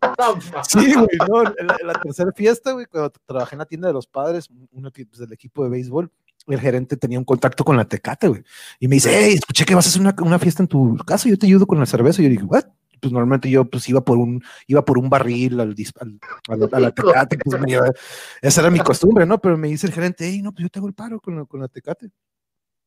sí, 0.70 0.94
güey, 0.94 1.08
no, 1.28 1.42
en 1.42 1.88
la, 1.88 2.00
tercera 2.00 2.32
fiesta, 2.34 2.74
güey, 2.74 2.86
cuando 2.86 3.10
trabajé 3.26 3.56
en 3.56 3.60
la 3.60 3.66
tienda 3.66 3.88
de 3.88 3.96
los 3.96 4.06
padres, 4.06 4.48
uno 4.74 4.92
pues, 4.92 5.18
del 5.18 5.34
equipo 5.34 5.64
de 5.64 5.72
béisbol, 5.72 6.12
el 6.48 6.60
gerente 6.60 6.98
tenía 6.98 7.20
un 7.20 7.26
contacto 7.26 7.64
con 7.64 7.78
la 7.78 7.86
Tecate, 7.86 8.28
güey. 8.28 8.44
Y 8.80 8.88
me 8.88 8.96
dice, 8.96 9.12
hey, 9.14 9.36
escuché 9.36 9.66
que 9.66 9.76
vas 9.76 9.86
a 9.86 9.90
hacer 9.90 10.02
una, 10.02 10.16
una 10.22 10.40
fiesta 10.40 10.64
en 10.64 10.68
tu 10.68 10.98
casa, 11.06 11.30
yo 11.30 11.38
te 11.38 11.46
ayudo 11.46 11.68
con 11.68 11.80
la 11.80 11.86
cerveza. 11.86 12.22
Y 12.22 12.26
yo 12.26 12.32
dije, 12.32 12.44
what? 12.44 12.66
Pues 13.00 13.12
normalmente 13.12 13.50
yo 13.50 13.66
pues 13.66 13.90
iba 13.90 14.02
por 14.02 14.18
un, 14.18 14.44
iba 14.68 14.86
por 14.86 15.00
un 15.00 15.10
barril 15.10 15.60
al, 15.60 15.76
al, 16.00 16.70
a, 16.72 16.80
la, 16.80 16.92
Tecate, 16.92 17.38
pues 17.44 17.56
esa 18.42 18.62
era 18.62 18.70
mi 18.70 18.80
costumbre, 18.80 19.26
¿no? 19.26 19.40
Pero 19.40 19.58
me 19.58 19.70
dice 19.70 19.88
el 19.88 19.94
gerente, 19.94 20.26
hey, 20.28 20.42
no, 20.44 20.52
pues 20.52 20.64
yo 20.64 20.70
te 20.70 20.78
hago 20.78 20.88
el 20.88 20.94
paro 20.94 21.20
con 21.20 21.36
la, 21.36 21.46
con 21.46 21.62
la 21.62 21.68
Tecate. 21.68 22.12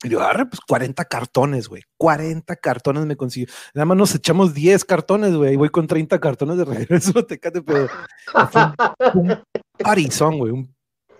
Y 0.04 0.10
yo, 0.10 0.20
agarre, 0.20 0.46
pues 0.46 0.60
40 0.60 1.04
cartones, 1.06 1.66
güey. 1.66 1.82
40 1.96 2.54
cartones 2.56 3.06
me 3.06 3.16
consiguió. 3.16 3.48
Nada 3.74 3.86
más 3.86 3.96
nos 3.96 4.14
echamos 4.14 4.54
10 4.54 4.84
cartones, 4.84 5.34
güey. 5.34 5.54
Y 5.54 5.56
voy 5.56 5.70
con 5.70 5.86
30 5.86 6.20
cartones 6.20 6.58
de 6.58 6.64
regreso 6.64 7.18
a 7.18 7.26
Tecate, 7.26 7.62
pero 7.62 7.88
fue 8.50 8.62
un, 9.14 9.30
un 9.30 9.38
parizón, 9.78 10.38
güey. 10.38 10.52
Un 10.52 10.74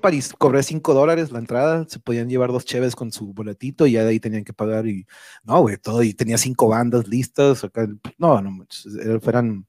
París, 0.05 0.35
cobré 0.37 0.63
5 0.63 0.93
dólares 0.93 1.33
la 1.33 1.39
entrada, 1.39 1.87
se 1.89 1.99
podían 1.99 2.29
llevar 2.29 2.53
dos 2.53 2.67
cheves 2.67 2.95
con 2.95 3.11
su 3.11 3.33
boletito 3.33 3.87
y 3.87 3.93
ya 3.93 4.03
de 4.03 4.11
ahí 4.11 4.21
tenían 4.21 4.45
que 4.45 4.53
pagar 4.53 4.87
y 4.87 5.07
no, 5.45 5.63
güey, 5.63 5.79
todo, 5.79 6.03
y 6.03 6.13
tenía 6.13 6.37
cinco 6.37 6.69
bandas 6.69 7.09
listas, 7.09 7.65
acá, 7.65 7.89
no, 8.19 8.43
no, 8.43 8.67
eran 9.23 9.67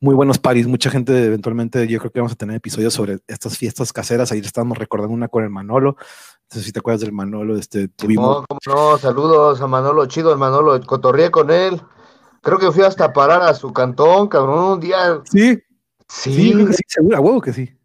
muy 0.00 0.16
buenos 0.16 0.40
París, 0.40 0.66
mucha 0.66 0.90
gente 0.90 1.26
eventualmente, 1.26 1.86
yo 1.86 2.00
creo 2.00 2.10
que 2.10 2.18
vamos 2.18 2.32
a 2.32 2.34
tener 2.34 2.56
episodios 2.56 2.94
sobre 2.94 3.20
estas 3.28 3.56
fiestas 3.56 3.92
caseras, 3.92 4.32
ahí 4.32 4.40
estábamos 4.40 4.76
recordando 4.76 5.14
una 5.14 5.28
con 5.28 5.44
el 5.44 5.50
Manolo, 5.50 5.94
no 5.96 6.48
sé 6.48 6.62
si 6.64 6.72
te 6.72 6.80
acuerdas 6.80 7.02
del 7.02 7.12
Manolo, 7.12 7.56
este, 7.56 7.86
tuvimos... 7.86 8.44
No, 8.66 8.74
no, 8.74 8.98
saludos 8.98 9.60
a 9.60 9.68
Manolo, 9.68 10.06
chido 10.06 10.32
el 10.32 10.38
Manolo, 10.38 10.80
cotorrié 10.80 11.30
con 11.30 11.52
él, 11.52 11.80
creo 12.42 12.58
que 12.58 12.72
fui 12.72 12.82
hasta 12.82 13.12
parar 13.12 13.42
a 13.42 13.54
su 13.54 13.72
cantón, 13.72 14.26
cabrón, 14.26 14.72
un 14.72 14.80
día... 14.80 15.20
Sí, 15.30 15.60
sí, 16.08 16.32
sí, 16.32 16.66
sí 16.72 16.82
seguro, 16.88 17.20
huevo 17.20 17.40
que 17.40 17.52
sí 17.52 17.75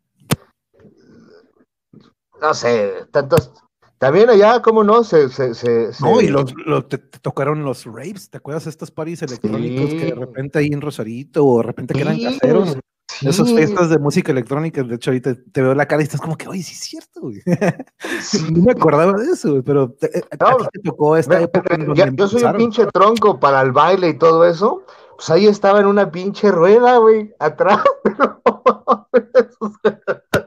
no 2.41 2.53
sé, 2.53 2.93
tantos. 3.11 3.51
También 3.97 4.31
allá, 4.31 4.63
¿cómo 4.63 4.83
no? 4.83 5.03
Se, 5.03 5.29
se, 5.29 5.53
se, 5.53 5.91
no, 6.01 6.19
y 6.21 6.27
los, 6.27 6.51
te, 6.89 6.97
tocaron 6.97 7.63
los 7.63 7.85
raves, 7.85 8.31
¿te 8.31 8.37
acuerdas 8.37 8.63
de 8.63 8.71
estos 8.71 8.89
paris 8.89 9.21
electrónicos 9.21 9.91
que 9.91 10.05
de 10.05 10.15
repente 10.15 10.57
ahí 10.57 10.69
en 10.73 10.81
Rosarito 10.81 11.45
o 11.45 11.57
de 11.57 11.63
repente 11.63 11.93
que 11.93 12.01
eran 12.01 12.19
caseros? 12.19 12.77
Esas 13.21 13.53
fiestas 13.53 13.91
de 13.91 13.99
música 13.99 14.31
electrónica, 14.31 14.81
de 14.81 14.95
hecho 14.95 15.11
ahorita 15.11 15.35
te 15.51 15.61
veo 15.61 15.75
la 15.75 15.85
cara 15.85 16.01
y 16.01 16.05
estás 16.05 16.21
como 16.21 16.35
que, 16.35 16.47
oye, 16.47 16.63
sí 16.63 16.73
es 16.73 16.79
cierto, 16.79 17.21
güey. 17.21 17.43
no 18.51 18.63
me 18.63 18.71
acordaba 18.71 19.13
de 19.13 19.31
eso, 19.31 19.51
güey, 19.51 19.61
pero 19.61 19.91
te, 19.91 20.17
eh, 20.17 20.23
te 20.23 20.79
tocó 20.83 21.15
esta 21.15 21.39
época. 21.39 21.77
yo 22.13 22.27
soy 22.27 22.43
un 22.43 22.53
pinche 22.53 22.87
tronco 22.87 23.39
para 23.39 23.61
el 23.61 23.71
baile 23.71 24.09
y 24.09 24.17
todo 24.17 24.45
eso, 24.45 24.83
pues 25.15 25.29
ahí 25.29 25.45
estaba 25.45 25.79
en 25.79 25.85
una 25.85 26.09
pinche 26.09 26.49
rueda, 26.49 26.97
güey, 26.97 27.35
atrás. 27.37 27.83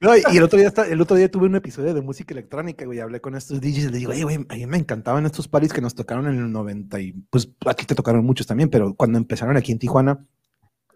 no, 0.00 0.16
y 0.16 0.36
el 0.36 0.42
otro 0.42 0.58
día 0.58 0.72
el 0.88 1.00
otro 1.00 1.16
día 1.16 1.30
tuve 1.30 1.46
un 1.46 1.56
episodio 1.56 1.94
de 1.94 2.02
música 2.02 2.34
electrónica, 2.34 2.84
güey, 2.84 3.00
hablé 3.00 3.20
con 3.20 3.34
estos 3.34 3.60
DJs 3.60 3.84
y 3.84 3.88
le 3.90 3.98
digo, 3.98 4.12
oye, 4.12 4.24
güey, 4.24 4.36
a 4.48 4.54
mí 4.54 4.66
me 4.66 4.78
encantaban 4.78 5.26
estos 5.26 5.48
paris 5.48 5.72
que 5.72 5.80
nos 5.80 5.94
tocaron 5.94 6.26
en 6.26 6.38
el 6.38 6.52
90 6.52 7.00
y 7.00 7.12
pues 7.30 7.50
aquí 7.66 7.86
te 7.86 7.94
tocaron 7.94 8.24
muchos 8.24 8.46
también, 8.46 8.70
pero 8.70 8.94
cuando 8.94 9.18
empezaron 9.18 9.56
aquí 9.56 9.72
en 9.72 9.78
Tijuana, 9.78 10.24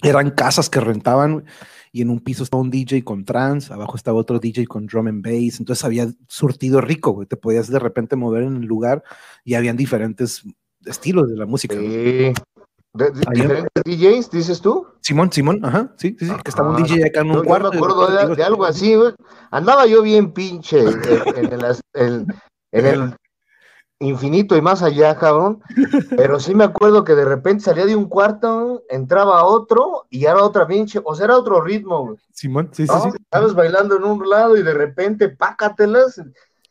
eran 0.03 0.31
casas 0.31 0.71
que 0.71 0.81
rentaban 0.81 1.45
y 1.91 2.03
en 2.03 2.11
un 2.11 2.21
piso 2.21 2.45
estaba 2.45 2.63
un 2.63 2.71
DJ 2.71 3.03
con 3.03 3.25
trance, 3.25 3.73
abajo 3.73 3.97
estaba 3.97 4.19
otro 4.19 4.39
DJ 4.39 4.67
con 4.67 4.87
drum 4.87 5.09
and 5.09 5.25
bass, 5.25 5.59
entonces 5.59 5.85
había 5.85 6.09
surtido 6.29 6.81
rico, 6.81 7.13
güey, 7.13 7.27
te 7.27 7.37
podías 7.37 7.69
de 7.69 7.79
repente 7.79 8.17
mover 8.17 8.45
en 8.45 8.57
el 8.57 8.67
lugar 8.67 9.03
y 9.45 9.55
habían 9.55 9.77
diferentes 9.77 10.45
estilos 10.85 11.29
de 11.29 11.37
la 11.37 11.47
música. 11.47 11.77
Sí. 11.77 12.33
¿De, 12.95 13.11
diferentes 13.11 13.83
DJs, 13.85 14.31
dices 14.31 14.61
tú? 14.61 14.87
Simón, 15.01 15.31
Simón, 15.31 15.65
ajá, 15.65 15.93
sí, 15.97 16.17
sí, 16.19 16.27
sí, 16.27 16.33
que 16.43 16.51
estaba 16.51 16.71
un 16.71 16.83
DJ 16.83 17.07
acá 17.07 17.21
en 17.21 17.31
un 17.31 17.45
cuarto. 17.45 17.73
Yo 17.73 17.81
me 17.81 17.87
acuerdo 17.87 18.35
de, 18.35 18.43
algo 18.43 18.65
así, 18.65 18.95
güey. 18.95 19.15
Andaba 19.51 19.87
yo 19.87 20.03
bien 20.03 20.33
pinche 20.33 20.81
en, 20.81 21.53
el, 21.53 22.27
en, 22.73 22.87
el 22.87 23.15
infinito 24.01 24.57
y 24.57 24.63
más 24.63 24.83
allá, 24.83 25.17
cabrón. 25.17 25.61
Pero 26.17 26.41
sí 26.41 26.55
me 26.55 26.65
acuerdo 26.65 27.05
que 27.05 27.15
de 27.15 27.25
repente 27.25 27.65
salía 27.65 27.87
de 27.87 27.97
un 27.97 28.09
cuarto, 28.09 28.83
entraba 28.89 29.41
a 29.41 29.45
otro 29.45 30.07
y 30.09 30.25
era 30.25 30.43
otra 30.43 30.67
pinche, 30.67 31.01
o 31.05 31.15
sea, 31.15 31.27
era 31.27 31.37
otro 31.37 31.61
ritmo, 31.61 32.07
güey. 32.07 32.19
Simón, 32.33 32.71
sí, 32.73 32.87
sí, 32.87 32.95
sí. 33.03 33.09
Estabas 33.21 33.55
bailando 33.55 33.97
en 33.97 34.05
un 34.05 34.29
lado 34.29 34.57
y 34.57 34.63
de 34.63 34.75
repente, 34.75 35.29
pácatelas, 35.29 36.21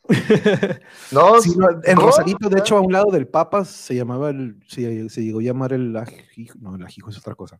no, 1.12 1.36
en 1.84 1.98
Rosarito, 1.98 2.50
de 2.50 2.60
hecho, 2.60 2.78
a 2.78 2.82
un 2.82 2.92
lado 2.92 3.12
del 3.12 3.28
Papas 3.28 3.70
se 3.70 3.96
llamaba 3.96 4.30
el, 4.30 4.60
se, 4.68 5.10
llegó 5.22 5.40
a 5.40 5.44
llamar 5.44 5.74
el 5.74 5.96
ajijo, 5.96 6.58
no, 6.60 6.76
el 6.76 6.84
ajijo 6.84 7.10
es 7.10 7.18
otra 7.18 7.36
cosa. 7.36 7.60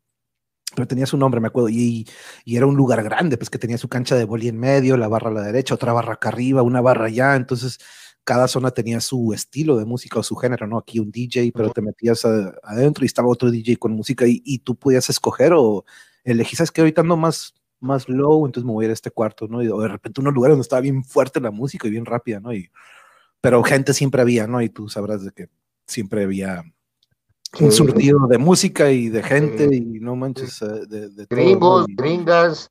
Pero 0.76 0.88
tenía 0.88 1.06
su 1.06 1.18
nombre, 1.18 1.40
me 1.40 1.48
acuerdo, 1.48 1.70
y, 1.70 2.08
y, 2.46 2.58
era 2.58 2.66
un 2.66 2.76
lugar 2.76 3.04
grande, 3.04 3.38
pues 3.38 3.50
que 3.50 3.58
tenía 3.58 3.78
su 3.78 3.88
cancha 3.88 4.16
de 4.16 4.26
boli 4.26 4.48
en 4.48 4.60
medio, 4.60 4.98
la 4.98 5.08
barra 5.08 5.30
a 5.30 5.34
la 5.34 5.42
derecha, 5.42 5.76
otra 5.76 5.94
barra 5.94 6.14
acá 6.14 6.30
arriba, 6.30 6.62
una 6.62 6.82
barra 6.82 7.06
allá, 7.06 7.36
entonces 7.36 7.80
cada 8.24 8.48
zona 8.48 8.72
tenía 8.72 9.00
su 9.00 9.34
estilo 9.34 9.78
de 9.78 9.86
música 9.86 10.20
o 10.20 10.24
su 10.24 10.36
género, 10.36 10.68
¿no? 10.68 10.78
Aquí 10.78 11.00
un 11.00 11.12
DJ, 11.12 11.52
pero 11.54 11.72
te 11.72 11.82
metías 11.82 12.26
adentro 12.26 13.06
y 13.06 13.08
estaba 13.08 13.30
otro 13.30 13.50
DJ 13.50 13.78
con 13.78 13.94
música 13.94 14.28
y, 14.28 14.42
y, 14.46 14.60
tú 14.60 14.76
podías 14.76 15.10
escoger 15.10 15.54
o 15.56 15.86
elegir, 16.24 16.58
¿sabes 16.58 16.72
que 16.72 16.82
Ahorita 16.82 17.02
ando 17.02 17.16
más 17.16 17.54
más 17.80 18.08
low, 18.10 18.46
entonces 18.46 18.66
me 18.66 18.74
voy 18.74 18.86
a 18.86 18.88
ir 18.88 18.90
a 18.92 18.94
este 18.94 19.12
cuarto, 19.12 19.48
¿no? 19.48 19.62
Y 19.62 19.68
de 19.68 19.88
repente 19.88 20.22
unos 20.22 20.34
lugares 20.34 20.54
donde 20.54 20.64
estaba 20.64 20.82
bien 20.82 21.04
fuerte 21.04 21.40
la 21.40 21.52
música 21.52 21.88
y 21.88 21.92
bien 21.92 22.06
rápida, 22.06 22.40
¿no? 22.40 22.54
Y, 22.54 22.70
pero 23.42 23.64
gente 23.64 23.94
siempre 23.94 24.22
había, 24.22 24.48
¿no? 24.48 24.62
Y 24.62 24.70
tú 24.70 24.90
sabrás 24.90 25.24
de 25.24 25.32
que 25.32 25.50
siempre 25.86 26.24
había 26.24 26.64
un 27.60 27.72
surtido 27.72 28.28
de 28.28 28.38
música 28.38 28.92
y 28.92 29.10
de 29.10 29.24
gente 29.24 29.70
y 29.74 30.00
no 30.00 30.16
manches, 30.16 30.62
eh, 30.62 30.86
de, 30.88 31.10
de 31.10 31.26
Gringos, 31.30 31.86
gringas, 31.90 32.70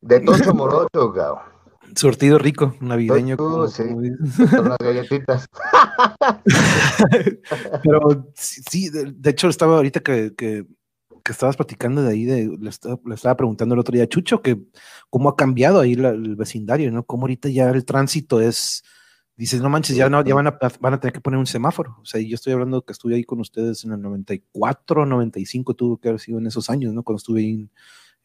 de 0.00 0.20
Tocho 0.20 0.54
Morocho, 0.54 1.12
gao. 1.12 1.40
Surtido 1.94 2.38
rico, 2.38 2.74
navideño. 2.80 3.36
sí, 3.68 3.82
con 4.54 4.68
las 4.68 4.78
galletitas. 4.78 5.46
Pero 7.82 8.30
sí, 8.34 8.90
de, 8.90 9.30
hecho 9.30 9.48
estaba 9.48 9.76
ahorita 9.76 10.00
que, 10.00 10.34
que, 10.36 10.66
estabas 11.26 11.56
platicando 11.56 12.02
de 12.02 12.10
ahí, 12.10 12.24
de, 12.24 12.56
le, 12.58 12.70
estaba, 12.70 13.36
preguntando 13.36 13.74
el 13.74 13.80
otro 13.80 13.92
día 13.92 14.04
a 14.04 14.08
Chucho 14.08 14.42
que 14.42 14.60
cómo 15.10 15.28
ha 15.28 15.36
cambiado 15.36 15.80
ahí 15.80 15.92
el 15.92 16.36
vecindario, 16.36 16.90
¿no? 16.90 17.04
Cómo 17.04 17.24
ahorita 17.24 17.48
ya 17.48 17.68
el 17.70 17.84
tránsito 17.84 18.40
es, 18.40 18.82
dices, 19.36 19.60
no 19.60 19.68
manches, 19.68 19.96
ya, 19.96 20.08
no, 20.08 20.24
ya 20.24 20.34
van, 20.34 20.46
a, 20.46 20.58
van 20.80 20.94
a 20.94 21.00
tener 21.00 21.12
que 21.12 21.20
poner 21.20 21.38
un 21.38 21.46
semáforo. 21.46 21.96
O 22.00 22.04
sea, 22.04 22.20
yo 22.20 22.34
estoy 22.34 22.52
hablando 22.52 22.82
que 22.82 22.92
estuve 22.92 23.14
ahí 23.14 23.24
con 23.24 23.40
ustedes 23.40 23.84
en 23.84 23.92
el 23.92 24.00
94, 24.00 25.06
95, 25.06 25.74
tuvo 25.74 25.98
que 25.98 26.08
haber 26.08 26.20
sido 26.20 26.38
en 26.38 26.46
esos 26.46 26.70
años, 26.70 26.94
¿no? 26.94 27.02
Cuando 27.02 27.18
estuve 27.18 27.40
ahí 27.40 27.50
en, 27.52 27.70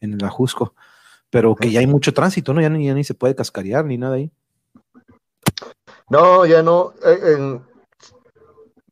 en 0.00 0.12
el 0.14 0.24
Ajusco 0.24 0.74
pero 1.34 1.56
que 1.56 1.68
ya 1.68 1.80
hay 1.80 1.88
mucho 1.88 2.14
tránsito, 2.14 2.54
¿no? 2.54 2.60
Ya 2.60 2.68
ni, 2.68 2.86
ya 2.86 2.94
ni 2.94 3.02
se 3.02 3.12
puede 3.12 3.34
cascarear 3.34 3.84
ni 3.84 3.98
nada 3.98 4.14
ahí. 4.14 4.30
No, 6.08 6.46
ya 6.46 6.62
no. 6.62 6.94
Eh, 7.04 7.58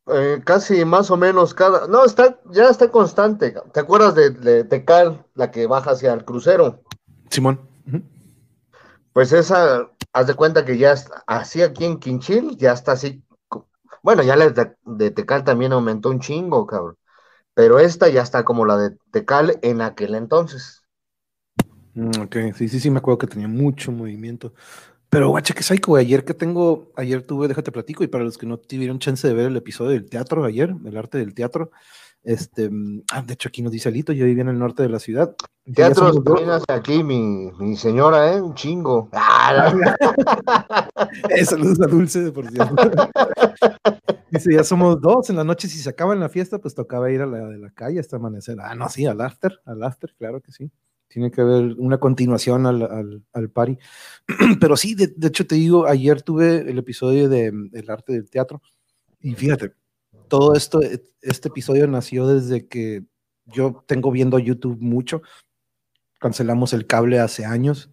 eh, 0.07 0.41
casi 0.43 0.83
más 0.85 1.11
o 1.11 1.17
menos 1.17 1.53
cada. 1.53 1.87
No, 1.87 2.03
está, 2.05 2.39
ya 2.51 2.69
está 2.69 2.91
constante. 2.91 3.55
¿Te 3.73 3.79
acuerdas 3.79 4.15
de, 4.15 4.63
Tecal, 4.63 5.25
la 5.35 5.51
que 5.51 5.67
baja 5.67 5.91
hacia 5.91 6.13
el 6.13 6.25
crucero? 6.25 6.83
Simón. 7.29 7.59
Pues 9.13 9.31
esa, 9.31 9.89
haz 10.11 10.27
de 10.27 10.33
cuenta 10.33 10.65
que 10.65 10.77
ya 10.77 10.93
está, 10.93 11.23
así 11.27 11.61
aquí 11.61 11.85
en 11.85 11.99
Quinchil, 11.99 12.57
ya 12.57 12.73
está 12.73 12.93
así. 12.93 13.23
Bueno, 14.01 14.23
ya 14.23 14.35
la 14.35 14.49
de, 14.49 14.75
de 14.85 15.11
Tecal 15.11 15.43
también 15.43 15.71
aumentó 15.71 16.09
un 16.09 16.19
chingo, 16.19 16.65
cabrón. 16.65 16.97
Pero 17.53 17.79
esta 17.79 18.09
ya 18.09 18.23
está 18.23 18.43
como 18.43 18.65
la 18.65 18.77
de 18.77 18.97
Tecal 19.11 19.59
en 19.61 19.81
aquel 19.81 20.15
entonces. 20.15 20.83
Mm, 21.93 22.21
ok, 22.23 22.35
sí, 22.55 22.67
sí, 22.67 22.79
sí, 22.79 22.89
me 22.89 22.97
acuerdo 22.97 23.19
que 23.19 23.27
tenía 23.27 23.47
mucho 23.47 23.91
movimiento. 23.91 24.53
Pero 25.13 25.29
guacha, 25.29 25.53
que 25.53 25.61
psycho, 25.61 25.95
ayer 25.95 26.25
que 26.25 26.33
tengo, 26.33 26.91
ayer 26.95 27.21
tuve, 27.21 27.47
déjate 27.47 27.71
platico, 27.71 28.03
y 28.03 28.07
para 28.07 28.23
los 28.23 28.35
que 28.35 28.47
no 28.47 28.57
tuvieron 28.57 28.97
chance 28.97 29.27
de 29.27 29.35
ver 29.35 29.45
el 29.45 29.57
episodio 29.57 29.91
del 29.91 30.09
teatro 30.09 30.43
ayer, 30.43 30.73
el 30.83 30.97
arte 30.97 31.19
del 31.19 31.35
teatro, 31.35 31.69
este, 32.23 32.71
ah, 33.11 33.21
de 33.21 33.33
hecho 33.33 33.49
aquí 33.49 33.61
nos 33.61 33.71
dice 33.71 33.89
Alito, 33.89 34.11
yo 34.11 34.25
vivía 34.25 34.41
en 34.41 34.49
el 34.49 34.57
norte 34.57 34.81
de 34.81 34.89
la 34.89 34.97
ciudad. 34.97 35.35
Teatro 35.71 36.11
hasta 36.51 36.73
aquí, 36.73 37.03
mi, 37.03 37.51
mi, 37.59 37.75
señora, 37.75 38.33
¿eh? 38.33 38.41
Un 38.41 38.55
chingo. 38.55 39.09
eh, 41.29 41.45
saludos 41.45 41.79
a 41.81 41.85
Dulce, 41.85 42.31
por 42.31 42.49
cierto. 42.49 42.75
dice, 44.31 44.51
ya 44.51 44.63
somos 44.63 44.99
dos 44.99 45.29
en 45.29 45.35
la 45.35 45.43
noche, 45.43 45.67
si 45.67 45.77
se 45.77 45.91
acaba 45.91 46.15
en 46.15 46.21
la 46.21 46.29
fiesta, 46.29 46.57
pues 46.57 46.73
tocaba 46.73 47.11
ir 47.11 47.21
a 47.21 47.27
la 47.27 47.49
de 47.49 47.59
la 47.59 47.69
calle 47.69 47.99
hasta 47.99 48.15
amanecer. 48.15 48.57
Ah, 48.59 48.73
no, 48.73 48.89
sí, 48.89 49.05
al 49.05 49.21
after, 49.21 49.59
al 49.65 49.83
after, 49.83 50.11
claro 50.17 50.41
que 50.41 50.51
sí 50.51 50.71
tiene 51.13 51.29
que 51.29 51.41
haber 51.41 51.75
una 51.77 51.99
continuación 51.99 52.65
al, 52.65 52.81
al, 52.81 53.23
al 53.33 53.49
party. 53.51 53.77
Pero 54.59 54.75
sí, 54.75 54.95
de, 54.95 55.13
hecho 55.27 55.45
te 55.45 55.55
digo, 55.55 55.85
ayer 55.85 56.23
tuve 56.23 56.69
el 56.69 56.79
episodio 56.79 57.29
de 57.29 57.47
El 57.47 57.89
arte 57.89 58.13
del 58.13 58.29
teatro 58.29 58.61
y 59.21 59.35
fíjate, 59.35 59.73
todo 60.27 60.55
esto, 60.55 60.81
este 61.21 61.47
episodio 61.47 61.87
nació 61.87 62.27
desde 62.27 62.67
que 62.67 63.03
yo 63.45 63.83
tengo 63.87 64.11
viendo 64.11 64.39
YouTube 64.39 64.81
mucho, 64.81 65.21
cancelamos 66.19 66.73
el 66.73 66.87
cable 66.87 67.19
hace 67.19 67.45
años, 67.45 67.91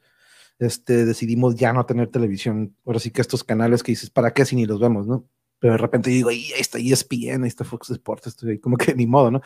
este, 0.59 1.05
decidimos 1.05 1.57
ya 1.57 1.73
no 1.73 1.85
tener 1.87 2.09
televisión, 2.09 2.75
ahora 2.87 3.01
sí 3.01 3.11
que 3.11 3.21
estos 3.21 3.45
canales 3.45 3.83
que 3.83 3.93
dices, 3.93 4.11
¿para 4.11 4.33
qué 4.33 4.45
si 4.45 4.57
ni 4.57 4.67
los 4.67 4.81
vemos, 4.81 5.07
no? 5.07 5.29
Pero 5.59 5.75
de 5.75 5.79
repente 5.79 6.11
digo, 6.11 6.31
ahí 6.31 6.51
está 6.59 6.79
ESPN, 6.79 7.45
ahí 7.45 7.49
está 7.49 7.65
Fox 7.65 7.91
Sports, 7.91 8.29
estoy 8.29 8.59
como 8.59 8.77
que 8.77 8.95
ni 8.95 9.07
modo, 9.07 9.31
¿no? 9.31 9.43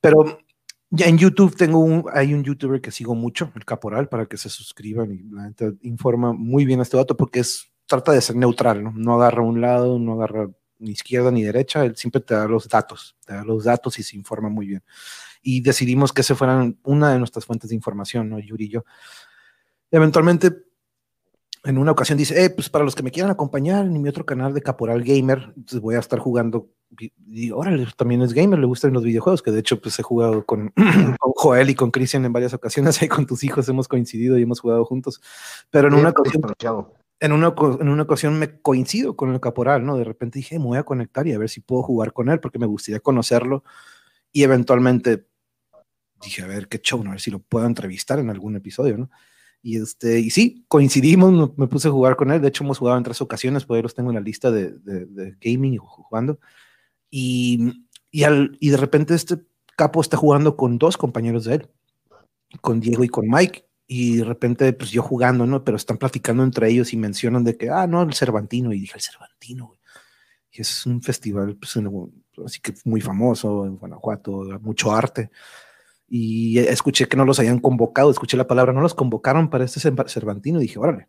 Pero 0.00 0.38
ya 0.94 1.06
en 1.06 1.18
YouTube 1.18 1.56
tengo 1.56 1.80
un, 1.80 2.04
hay 2.12 2.34
un 2.34 2.44
youtuber 2.44 2.80
que 2.80 2.92
sigo 2.92 3.14
mucho, 3.14 3.50
el 3.56 3.64
Caporal, 3.64 4.08
para 4.08 4.26
que 4.26 4.36
se 4.36 4.48
suscriban 4.48 5.10
y 5.12 5.22
la 5.34 5.44
gente 5.44 5.72
informa 5.82 6.32
muy 6.32 6.64
bien 6.64 6.80
este 6.80 6.96
dato 6.96 7.16
porque 7.16 7.40
es, 7.40 7.72
trata 7.86 8.12
de 8.12 8.20
ser 8.20 8.36
neutral, 8.36 8.84
¿no? 8.84 8.92
No 8.94 9.14
agarra 9.14 9.42
un 9.42 9.60
lado, 9.60 9.98
no 9.98 10.12
agarra 10.14 10.48
ni 10.78 10.92
izquierda 10.92 11.32
ni 11.32 11.42
derecha, 11.42 11.84
él 11.84 11.96
siempre 11.96 12.20
te 12.20 12.34
da 12.34 12.46
los 12.46 12.68
datos, 12.68 13.16
te 13.26 13.32
da 13.32 13.44
los 13.44 13.64
datos 13.64 13.98
y 13.98 14.04
se 14.04 14.16
informa 14.16 14.48
muy 14.48 14.66
bien. 14.66 14.84
Y 15.42 15.60
decidimos 15.62 16.12
que 16.12 16.20
ese 16.20 16.36
fueran 16.36 16.78
una 16.84 17.12
de 17.12 17.18
nuestras 17.18 17.44
fuentes 17.44 17.70
de 17.70 17.76
información, 17.76 18.28
¿no? 18.28 18.38
Yuri 18.38 18.66
y 18.66 18.70
yo. 18.70 18.84
Eventualmente 19.90 20.52
en 21.64 21.78
una 21.78 21.92
ocasión 21.92 22.18
dice, 22.18 22.44
eh, 22.44 22.50
pues 22.50 22.68
para 22.68 22.84
los 22.84 22.94
que 22.94 23.02
me 23.02 23.10
quieran 23.10 23.30
acompañar 23.30 23.86
en 23.86 24.02
mi 24.02 24.08
otro 24.08 24.26
canal 24.26 24.52
de 24.52 24.60
Caporal 24.60 25.02
Gamer, 25.02 25.52
entonces 25.56 25.80
voy 25.80 25.94
a 25.94 25.98
estar 25.98 26.18
jugando. 26.18 26.68
Y 27.26 27.50
órale, 27.50 27.86
también 27.96 28.20
es 28.20 28.34
gamer, 28.34 28.58
le 28.58 28.66
gustan 28.66 28.92
los 28.92 29.02
videojuegos, 29.02 29.42
que 29.42 29.50
de 29.50 29.60
hecho 29.60 29.80
pues 29.80 29.98
he 29.98 30.02
jugado 30.02 30.44
con, 30.44 30.72
Joel 31.36 31.70
y 31.70 31.74
con 31.74 31.90
Cristian 31.90 32.24
en 32.26 32.32
varias 32.32 32.52
ocasiones, 32.52 33.00
ahí 33.00 33.08
con 33.08 33.26
tus 33.26 33.42
hijos 33.44 33.68
hemos 33.68 33.88
coincidido 33.88 34.38
y 34.38 34.42
hemos 34.42 34.60
jugado 34.60 34.84
juntos. 34.84 35.22
Pero 35.70 35.88
en 35.88 35.94
una 35.94 36.10
ocasión, 36.10 36.42
en 37.18 37.32
una, 37.32 37.54
en 37.80 37.88
una 37.88 38.02
ocasión 38.02 38.38
me 38.38 38.60
coincido 38.60 39.16
con 39.16 39.32
el 39.32 39.40
Caporal, 39.40 39.86
¿no? 39.86 39.96
De 39.96 40.04
repente 40.04 40.40
dije, 40.40 40.58
me 40.58 40.66
voy 40.66 40.78
a 40.78 40.82
conectar 40.82 41.26
y 41.26 41.32
a 41.32 41.38
ver 41.38 41.48
si 41.48 41.60
puedo 41.60 41.82
jugar 41.82 42.12
con 42.12 42.28
él, 42.28 42.40
porque 42.40 42.58
me 42.58 42.66
gustaría 42.66 43.00
conocerlo. 43.00 43.64
Y 44.32 44.42
eventualmente 44.42 45.26
dije, 46.22 46.42
a 46.42 46.46
ver 46.46 46.68
qué 46.68 46.78
show, 46.78 47.02
¿no? 47.02 47.10
a 47.10 47.12
ver 47.12 47.20
si 47.20 47.30
lo 47.30 47.38
puedo 47.38 47.66
entrevistar 47.66 48.18
en 48.18 48.28
algún 48.28 48.54
episodio, 48.56 48.98
¿no? 48.98 49.10
Y, 49.66 49.80
este, 49.80 50.20
y 50.20 50.28
sí, 50.28 50.62
coincidimos, 50.68 51.56
me 51.56 51.66
puse 51.68 51.88
a 51.88 51.90
jugar 51.90 52.16
con 52.16 52.30
él. 52.30 52.42
De 52.42 52.48
hecho, 52.48 52.64
hemos 52.64 52.76
jugado 52.76 52.98
en 52.98 53.04
tres 53.04 53.22
ocasiones, 53.22 53.64
pues 53.64 53.78
ahí 53.78 53.82
los 53.82 53.94
tengo 53.94 54.10
en 54.10 54.16
la 54.16 54.20
lista 54.20 54.50
de, 54.50 54.72
de, 54.72 55.36
gaming 55.40 55.72
y 55.72 55.78
jugando. 55.78 56.38
Y, 57.10 57.72
y, 58.10 58.24
al, 58.24 58.58
y 58.60 58.68
de 58.68 58.76
repente 58.76 59.14
este 59.14 59.38
capo 59.74 60.02
está 60.02 60.18
jugando 60.18 60.54
con 60.58 60.76
dos 60.76 60.98
compañeros 60.98 61.46
de 61.46 61.54
él, 61.54 61.70
con 62.60 62.78
Diego 62.78 63.04
y 63.04 63.08
con 63.08 63.26
Mike. 63.26 63.66
Y 63.86 64.16
de 64.16 64.24
repente, 64.24 64.70
pues 64.74 64.90
yo 64.90 65.00
jugando, 65.02 65.46
¿no? 65.46 65.64
Pero 65.64 65.78
están 65.78 65.96
platicando 65.96 66.44
entre 66.44 66.68
ellos 66.68 66.92
y 66.92 66.98
mencionan 66.98 67.42
de 67.42 67.56
que, 67.56 67.70
ah, 67.70 67.86
no, 67.86 68.02
el 68.02 68.12
Cervantino. 68.12 68.70
Y 68.70 68.80
dije, 68.80 68.96
el 68.96 69.02
Cervantino, 69.02 69.68
güey. 69.68 69.80
Y 70.52 70.60
es 70.60 70.84
un 70.84 71.00
festival, 71.00 71.56
pues, 71.56 71.74
así 72.44 72.60
que 72.60 72.74
muy 72.84 73.00
famoso 73.00 73.64
en 73.64 73.78
Guanajuato, 73.78 74.60
mucho 74.60 74.92
arte 74.92 75.30
y 76.08 76.58
escuché 76.58 77.08
que 77.08 77.16
no 77.16 77.24
los 77.24 77.38
habían 77.38 77.58
convocado, 77.58 78.10
escuché 78.10 78.36
la 78.36 78.46
palabra, 78.46 78.72
no 78.72 78.80
los 78.80 78.94
convocaron 78.94 79.48
para 79.48 79.64
este 79.64 79.80
Cervantino, 79.80 80.58
y 80.58 80.62
dije, 80.62 80.78
órale. 80.78 81.08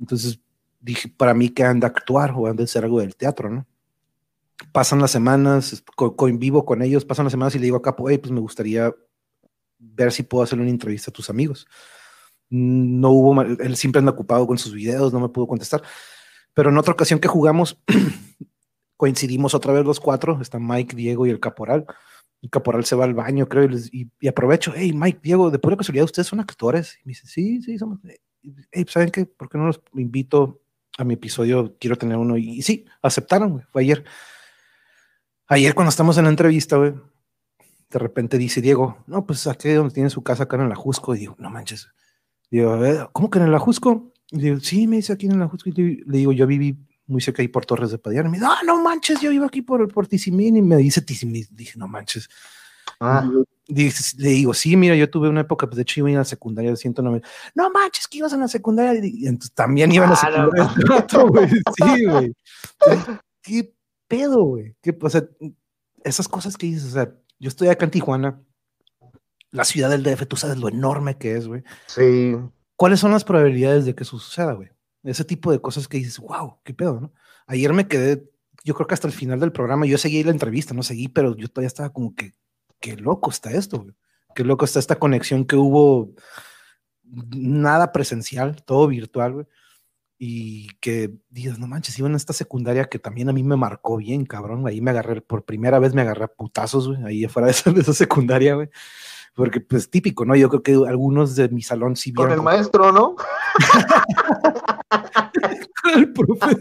Entonces 0.00 0.40
dije, 0.80 1.12
para 1.14 1.34
mí 1.34 1.50
que 1.50 1.64
han 1.64 1.80
de 1.80 1.86
actuar 1.86 2.32
o 2.36 2.46
han 2.46 2.56
de 2.56 2.66
ser 2.66 2.84
algo 2.84 3.00
del 3.00 3.16
teatro, 3.16 3.50
¿no? 3.50 3.66
Pasan 4.72 5.00
las 5.00 5.10
semanas, 5.10 5.84
vivo 6.32 6.64
con 6.64 6.82
ellos, 6.82 7.04
pasan 7.04 7.26
las 7.26 7.32
semanas 7.32 7.54
y 7.54 7.58
le 7.58 7.64
digo 7.64 7.76
a 7.76 7.82
Capo, 7.82 8.08
hey, 8.08 8.18
pues 8.18 8.32
me 8.32 8.40
gustaría 8.40 8.92
ver 9.78 10.10
si 10.10 10.24
puedo 10.24 10.42
hacer 10.42 10.58
una 10.58 10.70
entrevista 10.70 11.10
a 11.10 11.14
tus 11.14 11.30
amigos. 11.30 11.66
No 12.50 13.10
hubo, 13.10 13.40
él 13.42 13.76
siempre 13.76 14.00
anda 14.00 14.12
ocupado 14.12 14.46
con 14.46 14.58
sus 14.58 14.72
videos, 14.72 15.12
no 15.12 15.20
me 15.20 15.28
pudo 15.28 15.46
contestar. 15.46 15.82
Pero 16.54 16.70
en 16.70 16.78
otra 16.78 16.92
ocasión 16.92 17.20
que 17.20 17.28
jugamos, 17.28 17.78
coincidimos 18.96 19.54
otra 19.54 19.72
vez 19.72 19.84
los 19.84 20.00
cuatro, 20.00 20.40
están 20.40 20.66
Mike, 20.66 20.96
Diego 20.96 21.26
y 21.26 21.30
el 21.30 21.38
Caporal 21.38 21.86
el 22.42 22.50
caporal 22.50 22.84
se 22.84 22.94
va 22.94 23.04
al 23.04 23.14
baño, 23.14 23.48
creo, 23.48 23.68
y, 23.92 24.28
aprovecho, 24.28 24.72
hey, 24.74 24.92
Mike, 24.94 25.20
Diego, 25.22 25.50
de 25.50 25.58
pura 25.58 25.76
casualidad, 25.76 26.04
¿ustedes 26.04 26.28
son 26.28 26.40
actores? 26.40 26.98
Y 27.02 27.06
me 27.06 27.10
dice, 27.10 27.26
sí, 27.26 27.60
sí, 27.62 27.78
somos. 27.78 27.98
Hey, 28.70 28.86
¿saben 28.88 29.10
qué? 29.10 29.26
¿Por 29.26 29.48
qué 29.48 29.58
no 29.58 29.66
los 29.66 29.80
invito 29.94 30.60
a 30.96 31.04
mi 31.04 31.14
episodio? 31.14 31.76
Quiero 31.80 31.96
tener 31.96 32.16
uno. 32.16 32.36
Y, 32.36 32.62
sí, 32.62 32.84
aceptaron, 33.02 33.52
güey. 33.52 33.64
Fue 33.70 33.82
ayer. 33.82 34.04
Ayer 35.48 35.74
cuando 35.74 35.90
estamos 35.90 36.16
en 36.18 36.24
la 36.24 36.30
entrevista, 36.30 36.76
güey, 36.76 36.94
de 37.90 37.98
repente 37.98 38.36
dice 38.36 38.60
Diego, 38.60 39.02
no, 39.06 39.26
pues 39.26 39.46
aquí 39.46 39.70
donde 39.70 39.94
tiene 39.94 40.10
su 40.10 40.22
casa, 40.22 40.44
acá 40.44 40.56
en 40.56 40.62
el 40.62 40.72
Ajusco. 40.72 41.14
Y 41.14 41.20
digo, 41.20 41.36
no 41.38 41.50
manches. 41.50 41.88
Digo, 42.50 42.78
¿cómo 43.12 43.30
que 43.30 43.38
en 43.38 43.46
el 43.46 43.54
Ajusco? 43.54 44.12
Y 44.30 44.40
digo, 44.40 44.60
sí, 44.60 44.86
me 44.86 44.96
dice 44.96 45.12
aquí 45.12 45.26
en 45.26 45.32
el 45.32 45.42
Ajusco. 45.42 45.70
Y 45.70 46.04
le 46.04 46.18
digo, 46.18 46.32
yo 46.32 46.46
viví 46.46 46.78
muy 47.08 47.20
cerca 47.20 47.42
ahí 47.42 47.48
por 47.48 47.66
Torres 47.66 47.90
de 47.90 47.98
Padilla. 47.98 48.20
Y 48.20 48.24
me 48.24 48.38
dice, 48.38 48.46
ah, 48.48 48.60
no 48.64 48.82
manches, 48.82 49.20
yo 49.20 49.32
iba 49.32 49.46
aquí 49.46 49.62
por, 49.62 49.92
por 49.92 50.06
Tizimín 50.06 50.56
y 50.56 50.62
me 50.62 50.76
dice 50.76 51.02
Tizimín. 51.02 51.46
Dije, 51.50 51.78
no 51.78 51.88
manches. 51.88 52.28
Ah. 53.00 53.28
le 53.66 54.28
digo, 54.28 54.54
sí, 54.54 54.76
mira, 54.76 54.94
yo 54.96 55.08
tuve 55.10 55.28
una 55.28 55.42
época, 55.42 55.66
pues 55.66 55.76
de 55.76 55.82
hecho 55.82 56.00
iba 56.00 56.10
a 56.10 56.22
la 56.22 56.24
secundaria 56.24 56.70
de 56.70 56.76
190. 56.76 57.28
No 57.54 57.70
manches, 57.70 58.06
que 58.06 58.18
ibas 58.18 58.32
a 58.32 58.36
la 58.36 58.48
secundaria. 58.48 59.00
Y 59.04 59.26
entonces 59.26 59.52
también 59.54 59.90
iba 59.92 60.06
a 60.06 60.10
la 60.10 60.16
secundaria. 60.16 61.54
Sí, 61.76 62.04
güey. 62.04 62.34
¿Qué 63.42 63.74
pedo, 64.06 64.42
güey? 64.44 64.76
O 65.00 65.10
sea, 65.10 65.24
esas 66.04 66.28
cosas 66.28 66.56
que 66.56 66.66
dices, 66.66 66.84
o 66.84 66.90
sea, 66.90 67.12
yo 67.38 67.48
estoy 67.48 67.68
acá 67.68 67.84
en 67.84 67.90
Tijuana, 67.90 68.42
la 69.50 69.64
ciudad 69.64 69.90
del 69.90 70.02
DF, 70.02 70.26
tú 70.26 70.36
sabes 70.36 70.58
lo 70.58 70.68
enorme 70.68 71.16
que 71.16 71.36
es, 71.36 71.46
güey. 71.46 71.62
Sí. 71.86 72.36
¿Cuáles 72.76 73.00
son 73.00 73.12
las 73.12 73.24
probabilidades 73.24 73.84
de 73.84 73.94
que 73.94 74.02
eso 74.04 74.18
suceda, 74.18 74.52
güey? 74.52 74.70
Ese 75.04 75.24
tipo 75.24 75.52
de 75.52 75.60
cosas 75.60 75.88
que 75.88 75.98
dices, 75.98 76.18
wow, 76.18 76.58
qué 76.64 76.74
pedo, 76.74 77.00
¿no? 77.00 77.12
Ayer 77.46 77.72
me 77.72 77.88
quedé, 77.88 78.28
yo 78.64 78.74
creo 78.74 78.86
que 78.86 78.94
hasta 78.94 79.06
el 79.06 79.12
final 79.12 79.40
del 79.40 79.52
programa, 79.52 79.86
yo 79.86 79.98
seguí 79.98 80.22
la 80.24 80.32
entrevista, 80.32 80.74
no 80.74 80.82
seguí, 80.82 81.08
pero 81.08 81.36
yo 81.36 81.48
todavía 81.48 81.68
estaba 81.68 81.92
como 81.92 82.14
que, 82.14 82.34
qué 82.80 82.96
loco 82.96 83.30
está 83.30 83.50
esto, 83.50 83.86
Qué 84.34 84.44
loco 84.44 84.64
está 84.64 84.78
esta 84.78 85.00
conexión 85.00 85.44
que 85.44 85.56
hubo 85.56 86.14
nada 87.02 87.92
presencial, 87.92 88.62
todo 88.64 88.86
virtual. 88.86 89.48
Y 90.20 90.68
que 90.80 91.12
dices, 91.28 91.58
no 91.58 91.68
manches, 91.68 91.98
iba 91.98 92.08
en 92.08 92.16
esta 92.16 92.32
secundaria 92.32 92.88
que 92.88 92.98
también 92.98 93.28
a 93.28 93.32
mí 93.32 93.42
me 93.42 93.56
marcó 93.56 93.96
bien, 93.96 94.26
cabrón. 94.26 94.66
Ahí 94.66 94.80
me 94.80 94.90
agarré, 94.90 95.20
por 95.22 95.44
primera 95.44 95.78
vez 95.78 95.94
me 95.94 96.02
agarré 96.02 96.24
a 96.24 96.28
putazos, 96.28 96.88
güey, 96.88 97.04
ahí 97.04 97.24
afuera 97.24 97.46
de 97.46 97.52
esa, 97.52 97.72
de 97.72 97.80
esa 97.80 97.92
secundaria, 97.94 98.54
güey. 98.54 98.68
Porque, 99.38 99.60
pues, 99.60 99.88
típico, 99.88 100.24
¿no? 100.24 100.34
Yo 100.34 100.48
creo 100.48 100.64
que 100.64 100.72
algunos 100.88 101.36
de 101.36 101.48
mi 101.50 101.62
salón 101.62 101.94
sí 101.94 102.10
vieron. 102.10 102.30
Con 102.30 102.38
el 102.40 102.42
maestro, 102.42 102.90
¿no? 102.90 103.14
el 105.94 106.12
profe. 106.12 106.56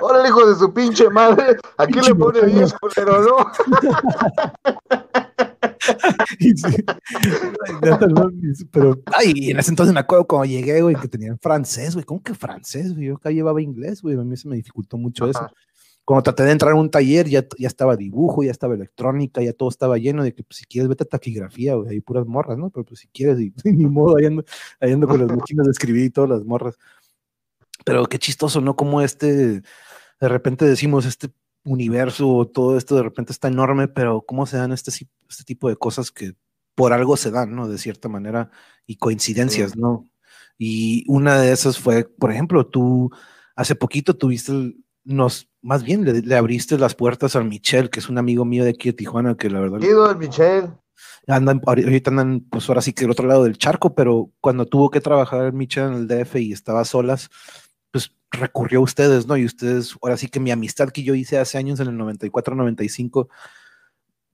Ahora 0.00 0.26
hijo 0.26 0.48
de 0.48 0.54
su 0.54 0.72
pinche 0.72 1.10
madre. 1.10 1.58
Aquí 1.76 2.00
le 2.00 2.14
pone 2.14 2.40
10, 2.40 2.72
culero, 2.72 3.20
¿no? 3.20 3.36
pero, 8.72 8.98
ay, 9.14 9.50
en 9.50 9.58
ese 9.58 9.72
entonces 9.72 9.92
me 9.92 10.00
acuerdo 10.00 10.26
cuando 10.26 10.46
llegué, 10.46 10.80
güey, 10.80 10.96
que 10.96 11.08
tenían 11.08 11.38
francés, 11.38 11.92
güey. 11.92 12.06
¿Cómo 12.06 12.22
que 12.22 12.32
francés, 12.32 12.94
güey? 12.94 13.08
Yo 13.08 13.16
acá 13.16 13.30
llevaba 13.30 13.60
inglés, 13.60 14.00
güey. 14.00 14.18
A 14.18 14.24
mí 14.24 14.38
se 14.38 14.48
me 14.48 14.56
dificultó 14.56 14.96
mucho 14.96 15.26
eso. 15.26 15.50
Cuando 16.06 16.22
traté 16.22 16.44
de 16.44 16.52
entrar 16.52 16.70
a 16.70 16.76
un 16.76 16.88
taller, 16.88 17.28
ya, 17.28 17.44
ya 17.58 17.66
estaba 17.66 17.96
dibujo, 17.96 18.44
ya 18.44 18.52
estaba 18.52 18.74
electrónica, 18.74 19.42
ya 19.42 19.52
todo 19.52 19.68
estaba 19.68 19.98
lleno 19.98 20.22
de 20.22 20.32
que 20.32 20.44
pues, 20.44 20.58
si 20.58 20.64
quieres 20.64 20.88
vete 20.88 21.02
a 21.02 21.08
taquigrafía, 21.08 21.74
güey, 21.74 21.90
hay 21.90 22.00
puras 22.00 22.24
morras, 22.26 22.56
¿no? 22.56 22.70
Pero 22.70 22.84
pues 22.84 23.00
si 23.00 23.08
quieres, 23.08 23.40
y, 23.40 23.52
ni 23.64 23.86
modo, 23.86 24.16
ahí 24.16 24.26
ando, 24.92 25.08
con 25.08 25.18
las 25.18 25.36
máquinas 25.36 25.66
de 25.66 25.72
escribir 25.72 26.04
y 26.04 26.10
todas 26.10 26.30
las 26.30 26.44
morras. 26.44 26.78
Pero 27.84 28.06
qué 28.06 28.20
chistoso, 28.20 28.60
¿no? 28.60 28.76
Como 28.76 29.02
este, 29.02 29.62
de 30.20 30.28
repente 30.28 30.64
decimos, 30.64 31.06
este 31.06 31.30
universo, 31.64 32.48
todo 32.54 32.78
esto 32.78 32.94
de 32.94 33.02
repente 33.02 33.32
está 33.32 33.48
enorme, 33.48 33.88
pero 33.88 34.22
cómo 34.22 34.46
se 34.46 34.58
dan 34.58 34.70
este, 34.70 34.92
este 34.92 35.44
tipo 35.44 35.68
de 35.68 35.74
cosas 35.74 36.12
que 36.12 36.34
por 36.76 36.92
algo 36.92 37.16
se 37.16 37.32
dan, 37.32 37.56
¿no? 37.56 37.66
De 37.66 37.78
cierta 37.78 38.08
manera, 38.08 38.52
y 38.86 38.94
coincidencias, 38.94 39.76
¿no? 39.76 40.08
Y 40.56 41.04
una 41.08 41.40
de 41.40 41.50
esas 41.50 41.80
fue, 41.80 42.04
por 42.04 42.30
ejemplo, 42.30 42.64
tú 42.66 43.10
hace 43.56 43.74
poquito 43.74 44.16
tuviste, 44.16 44.76
nos, 45.04 45.50
más 45.66 45.82
bien 45.82 46.04
le, 46.04 46.36
abriste 46.36 46.78
las 46.78 46.94
puertas 46.94 47.34
al 47.34 47.44
Michel, 47.44 47.90
que 47.90 47.98
es 47.98 48.08
un 48.08 48.18
amigo 48.18 48.44
mío 48.44 48.62
de 48.62 48.70
aquí 48.70 48.90
de 48.90 48.92
Tijuana, 48.92 49.34
que 49.34 49.50
la 49.50 49.58
verdad... 49.58 49.80
Ido 49.80 50.08
el 50.08 50.16
Michel. 50.16 50.70
Andan, 51.26 51.60
ahorita 51.66 52.10
andan, 52.10 52.46
pues 52.48 52.68
ahora 52.68 52.80
sí 52.80 52.92
que 52.92 53.02
del 53.02 53.10
otro 53.10 53.26
lado 53.26 53.42
del 53.42 53.58
charco, 53.58 53.92
pero 53.92 54.30
cuando 54.40 54.66
tuvo 54.66 54.90
que 54.90 55.00
trabajar 55.00 55.44
el 55.44 55.52
Michel 55.52 55.88
en 55.88 55.94
el 55.94 56.06
DF 56.06 56.36
y 56.36 56.52
estaba 56.52 56.84
solas, 56.84 57.30
pues 57.90 58.12
recurrió 58.30 58.78
a 58.78 58.84
ustedes, 58.84 59.26
¿no? 59.26 59.36
Y 59.36 59.44
ustedes, 59.44 59.96
ahora 60.00 60.16
sí 60.16 60.28
que 60.28 60.38
mi 60.38 60.52
amistad 60.52 60.90
que 60.90 61.02
yo 61.02 61.16
hice 61.16 61.36
hace 61.36 61.58
años 61.58 61.80
en 61.80 61.88
el 61.88 61.98
94-95 61.98 63.26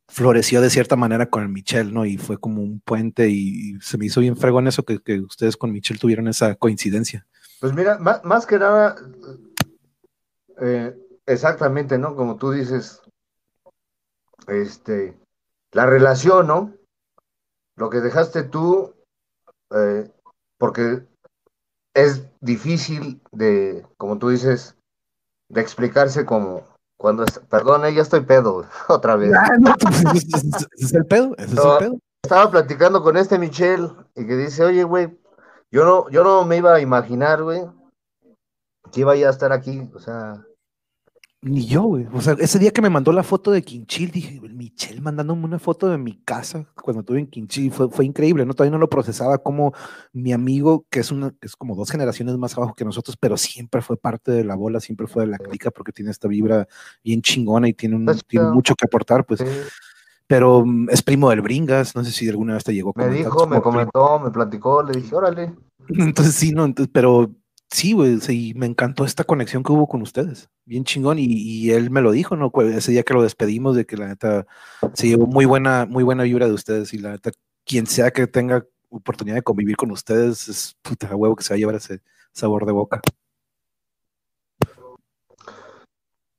floreció 0.08 0.60
de 0.60 0.68
cierta 0.68 0.96
manera 0.96 1.30
con 1.30 1.44
el 1.44 1.48
Michel, 1.48 1.94
¿no? 1.94 2.04
Y 2.04 2.18
fue 2.18 2.36
como 2.36 2.60
un 2.62 2.80
puente 2.80 3.30
y, 3.30 3.80
se 3.80 3.96
me 3.96 4.04
hizo 4.04 4.20
bien 4.20 4.36
fregón 4.36 4.68
eso 4.68 4.84
que, 4.84 5.00
ustedes 5.20 5.56
con 5.56 5.72
Michel 5.72 5.98
tuvieron 5.98 6.28
esa 6.28 6.56
coincidencia. 6.56 7.26
Pues 7.58 7.72
mira, 7.72 7.98
más, 7.98 8.44
que 8.44 8.58
nada, 8.58 8.96
eh, 10.60 10.94
exactamente, 11.32 11.98
¿no? 11.98 12.14
Como 12.16 12.36
tú 12.36 12.50
dices, 12.52 13.02
este, 14.46 15.18
la 15.72 15.86
relación, 15.86 16.46
¿no? 16.46 16.74
Lo 17.76 17.90
que 17.90 18.00
dejaste 18.00 18.42
tú, 18.42 18.94
eh, 19.70 20.10
porque 20.58 21.06
es 21.94 22.24
difícil 22.40 23.22
de, 23.32 23.86
como 23.96 24.18
tú 24.18 24.28
dices, 24.28 24.76
de 25.48 25.60
explicarse 25.60 26.24
como 26.24 26.62
cuando, 26.96 27.24
perdón, 27.50 27.82
ya 27.92 28.02
estoy 28.02 28.20
pedo, 28.20 28.64
otra 28.88 29.16
vez. 29.16 29.32
Ah, 29.34 29.76
pues, 29.80 30.24
ese 30.24 30.66
es 30.76 30.94
el 30.94 31.06
pedo, 31.06 31.34
es 31.36 31.50
el 31.50 31.58
pedo. 31.78 31.98
Estaba 32.22 32.50
platicando 32.50 33.02
con 33.02 33.16
este 33.16 33.38
Michelle 33.38 33.90
y 34.14 34.26
que 34.26 34.36
dice, 34.36 34.64
oye, 34.64 34.84
güey, 34.84 35.18
yo 35.72 35.84
no, 35.84 36.08
yo 36.10 36.22
no 36.22 36.44
me 36.44 36.58
iba 36.58 36.74
a 36.74 36.80
imaginar, 36.80 37.42
güey, 37.42 37.62
que 38.92 39.00
iba 39.00 39.16
ya 39.16 39.28
a 39.28 39.30
estar 39.30 39.52
aquí, 39.52 39.90
o 39.94 39.98
sea, 39.98 40.46
ni 41.44 41.66
yo, 41.66 41.82
güey. 41.82 42.06
O 42.12 42.20
sea, 42.20 42.36
ese 42.38 42.60
día 42.60 42.70
que 42.70 42.80
me 42.80 42.88
mandó 42.88 43.12
la 43.12 43.24
foto 43.24 43.50
de 43.50 43.62
Quinchil, 43.62 44.12
dije, 44.12 44.40
Michelle 44.40 45.00
mandándome 45.00 45.44
una 45.44 45.58
foto 45.58 45.88
de 45.88 45.98
mi 45.98 46.14
casa 46.22 46.66
cuando 46.80 47.00
estuve 47.00 47.18
en 47.18 47.26
Quinchil, 47.26 47.72
fue, 47.72 47.90
fue 47.90 48.04
increíble, 48.04 48.46
¿no? 48.46 48.54
Todavía 48.54 48.70
no 48.70 48.78
lo 48.78 48.88
procesaba 48.88 49.38
como 49.38 49.74
mi 50.12 50.32
amigo, 50.32 50.86
que 50.88 51.00
es, 51.00 51.10
una, 51.10 51.34
es 51.40 51.56
como 51.56 51.74
dos 51.74 51.90
generaciones 51.90 52.38
más 52.38 52.56
abajo 52.56 52.74
que 52.74 52.84
nosotros, 52.84 53.16
pero 53.16 53.36
siempre 53.36 53.82
fue 53.82 53.96
parte 53.96 54.30
de 54.30 54.44
la 54.44 54.54
bola, 54.54 54.78
siempre 54.78 55.08
fue 55.08 55.24
de 55.24 55.32
la 55.32 55.38
clica, 55.38 55.72
porque 55.72 55.90
tiene 55.90 56.12
esta 56.12 56.28
vibra 56.28 56.68
bien 57.02 57.22
chingona 57.22 57.68
y 57.68 57.74
tiene, 57.74 57.96
un, 57.96 58.06
tiene 58.28 58.46
mucho 58.46 58.76
que 58.76 58.86
aportar, 58.86 59.26
pues. 59.26 59.44
Pero 60.28 60.64
mm, 60.64 60.90
es 60.90 61.02
primo 61.02 61.28
del 61.30 61.40
Bringas, 61.40 61.96
no 61.96 62.04
sé 62.04 62.12
si 62.12 62.28
alguna 62.28 62.54
vez 62.54 62.62
te 62.62 62.72
llegó. 62.72 62.92
Me 62.94 63.08
dijo, 63.08 63.48
me 63.48 63.60
comentó, 63.60 64.20
me 64.20 64.30
platicó, 64.30 64.84
le 64.84 64.92
dije, 64.92 65.12
órale. 65.12 65.52
Entonces 65.88 66.36
sí, 66.36 66.52
no, 66.52 66.64
entonces, 66.64 66.88
pero 66.94 67.32
sí, 67.72 67.92
güey, 67.94 68.20
sí, 68.20 68.52
me 68.54 68.66
encantó 68.66 69.04
esta 69.04 69.24
conexión 69.24 69.62
que 69.62 69.72
hubo 69.72 69.88
con 69.88 70.02
ustedes. 70.02 70.48
Bien 70.64 70.84
chingón. 70.84 71.18
Y, 71.18 71.70
él 71.70 71.90
me 71.90 72.02
lo 72.02 72.12
dijo, 72.12 72.36
¿no? 72.36 72.52
Ese 72.62 72.92
día 72.92 73.02
que 73.02 73.14
lo 73.14 73.22
despedimos, 73.22 73.74
de 73.74 73.86
que 73.86 73.96
la 73.96 74.06
neta 74.08 74.46
se 74.94 75.08
llevó 75.08 75.26
muy 75.26 75.46
buena, 75.46 75.86
muy 75.86 76.04
buena 76.04 76.22
vibra 76.24 76.46
de 76.46 76.52
ustedes. 76.52 76.92
Y 76.94 76.98
la 76.98 77.12
neta, 77.12 77.30
quien 77.64 77.86
sea 77.86 78.10
que 78.10 78.26
tenga 78.26 78.64
oportunidad 78.90 79.36
de 79.36 79.42
convivir 79.42 79.76
con 79.76 79.90
ustedes, 79.90 80.48
es 80.48 80.76
puta 80.82 81.14
huevo 81.16 81.34
que 81.34 81.44
se 81.44 81.54
va 81.54 81.56
a 81.56 81.58
llevar 81.58 81.74
ese 81.76 82.00
sabor 82.32 82.66
de 82.66 82.72
boca. 82.72 83.00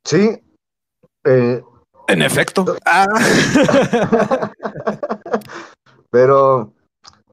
Sí. 0.05 0.39
Eh, 1.23 1.63
en 2.07 2.21
efecto. 2.21 2.77
Ah. 2.85 3.07
Pero 6.11 6.73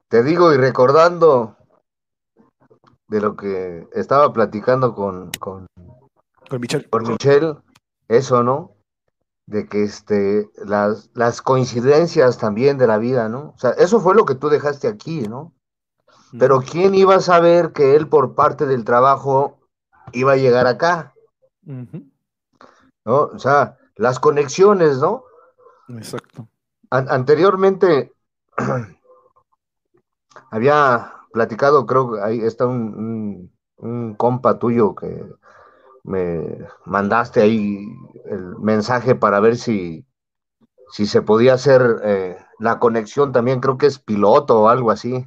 te 0.08 0.22
digo, 0.22 0.54
y 0.54 0.56
recordando 0.56 1.56
de 3.10 3.20
lo 3.20 3.36
que 3.36 3.88
estaba 3.92 4.32
platicando 4.32 4.94
con, 4.94 5.32
con, 5.40 5.66
con 6.48 6.60
Michelle. 6.60 6.88
Con 6.88 7.02
Michelle, 7.02 7.56
eso, 8.06 8.44
¿no? 8.44 8.76
De 9.46 9.66
que 9.66 9.82
este, 9.82 10.48
las, 10.64 11.10
las 11.14 11.42
coincidencias 11.42 12.38
también 12.38 12.78
de 12.78 12.86
la 12.86 12.98
vida, 12.98 13.28
¿no? 13.28 13.52
O 13.56 13.58
sea, 13.58 13.70
eso 13.70 13.98
fue 13.98 14.14
lo 14.14 14.24
que 14.24 14.36
tú 14.36 14.48
dejaste 14.48 14.86
aquí, 14.86 15.22
¿no? 15.22 15.52
Pero 16.38 16.60
¿quién 16.60 16.94
iba 16.94 17.16
a 17.16 17.20
saber 17.20 17.72
que 17.72 17.96
él 17.96 18.06
por 18.06 18.36
parte 18.36 18.64
del 18.64 18.84
trabajo 18.84 19.58
iba 20.12 20.32
a 20.32 20.36
llegar 20.36 20.68
acá? 20.68 21.12
¿No? 21.64 22.12
O 23.04 23.38
sea, 23.40 23.76
las 23.96 24.20
conexiones, 24.20 24.98
¿no? 24.98 25.24
Exacto. 25.88 26.46
anteriormente 26.90 28.12
había 30.52 31.19
platicado, 31.32 31.86
creo 31.86 32.12
que 32.12 32.20
ahí 32.20 32.40
está 32.40 32.66
un, 32.66 33.50
compa 34.16 34.58
tuyo 34.58 34.94
que 34.94 35.24
me 36.04 36.66
mandaste 36.84 37.42
ahí 37.42 37.86
el 38.26 38.56
mensaje 38.58 39.14
para 39.14 39.40
ver 39.40 39.56
si, 39.56 40.06
si 40.90 41.06
se 41.06 41.22
podía 41.22 41.54
hacer 41.54 42.00
eh, 42.04 42.36
la 42.58 42.78
conexión 42.78 43.32
también, 43.32 43.60
creo 43.60 43.78
que 43.78 43.86
es 43.86 43.98
piloto 43.98 44.62
o 44.62 44.68
algo 44.68 44.90
así. 44.90 45.24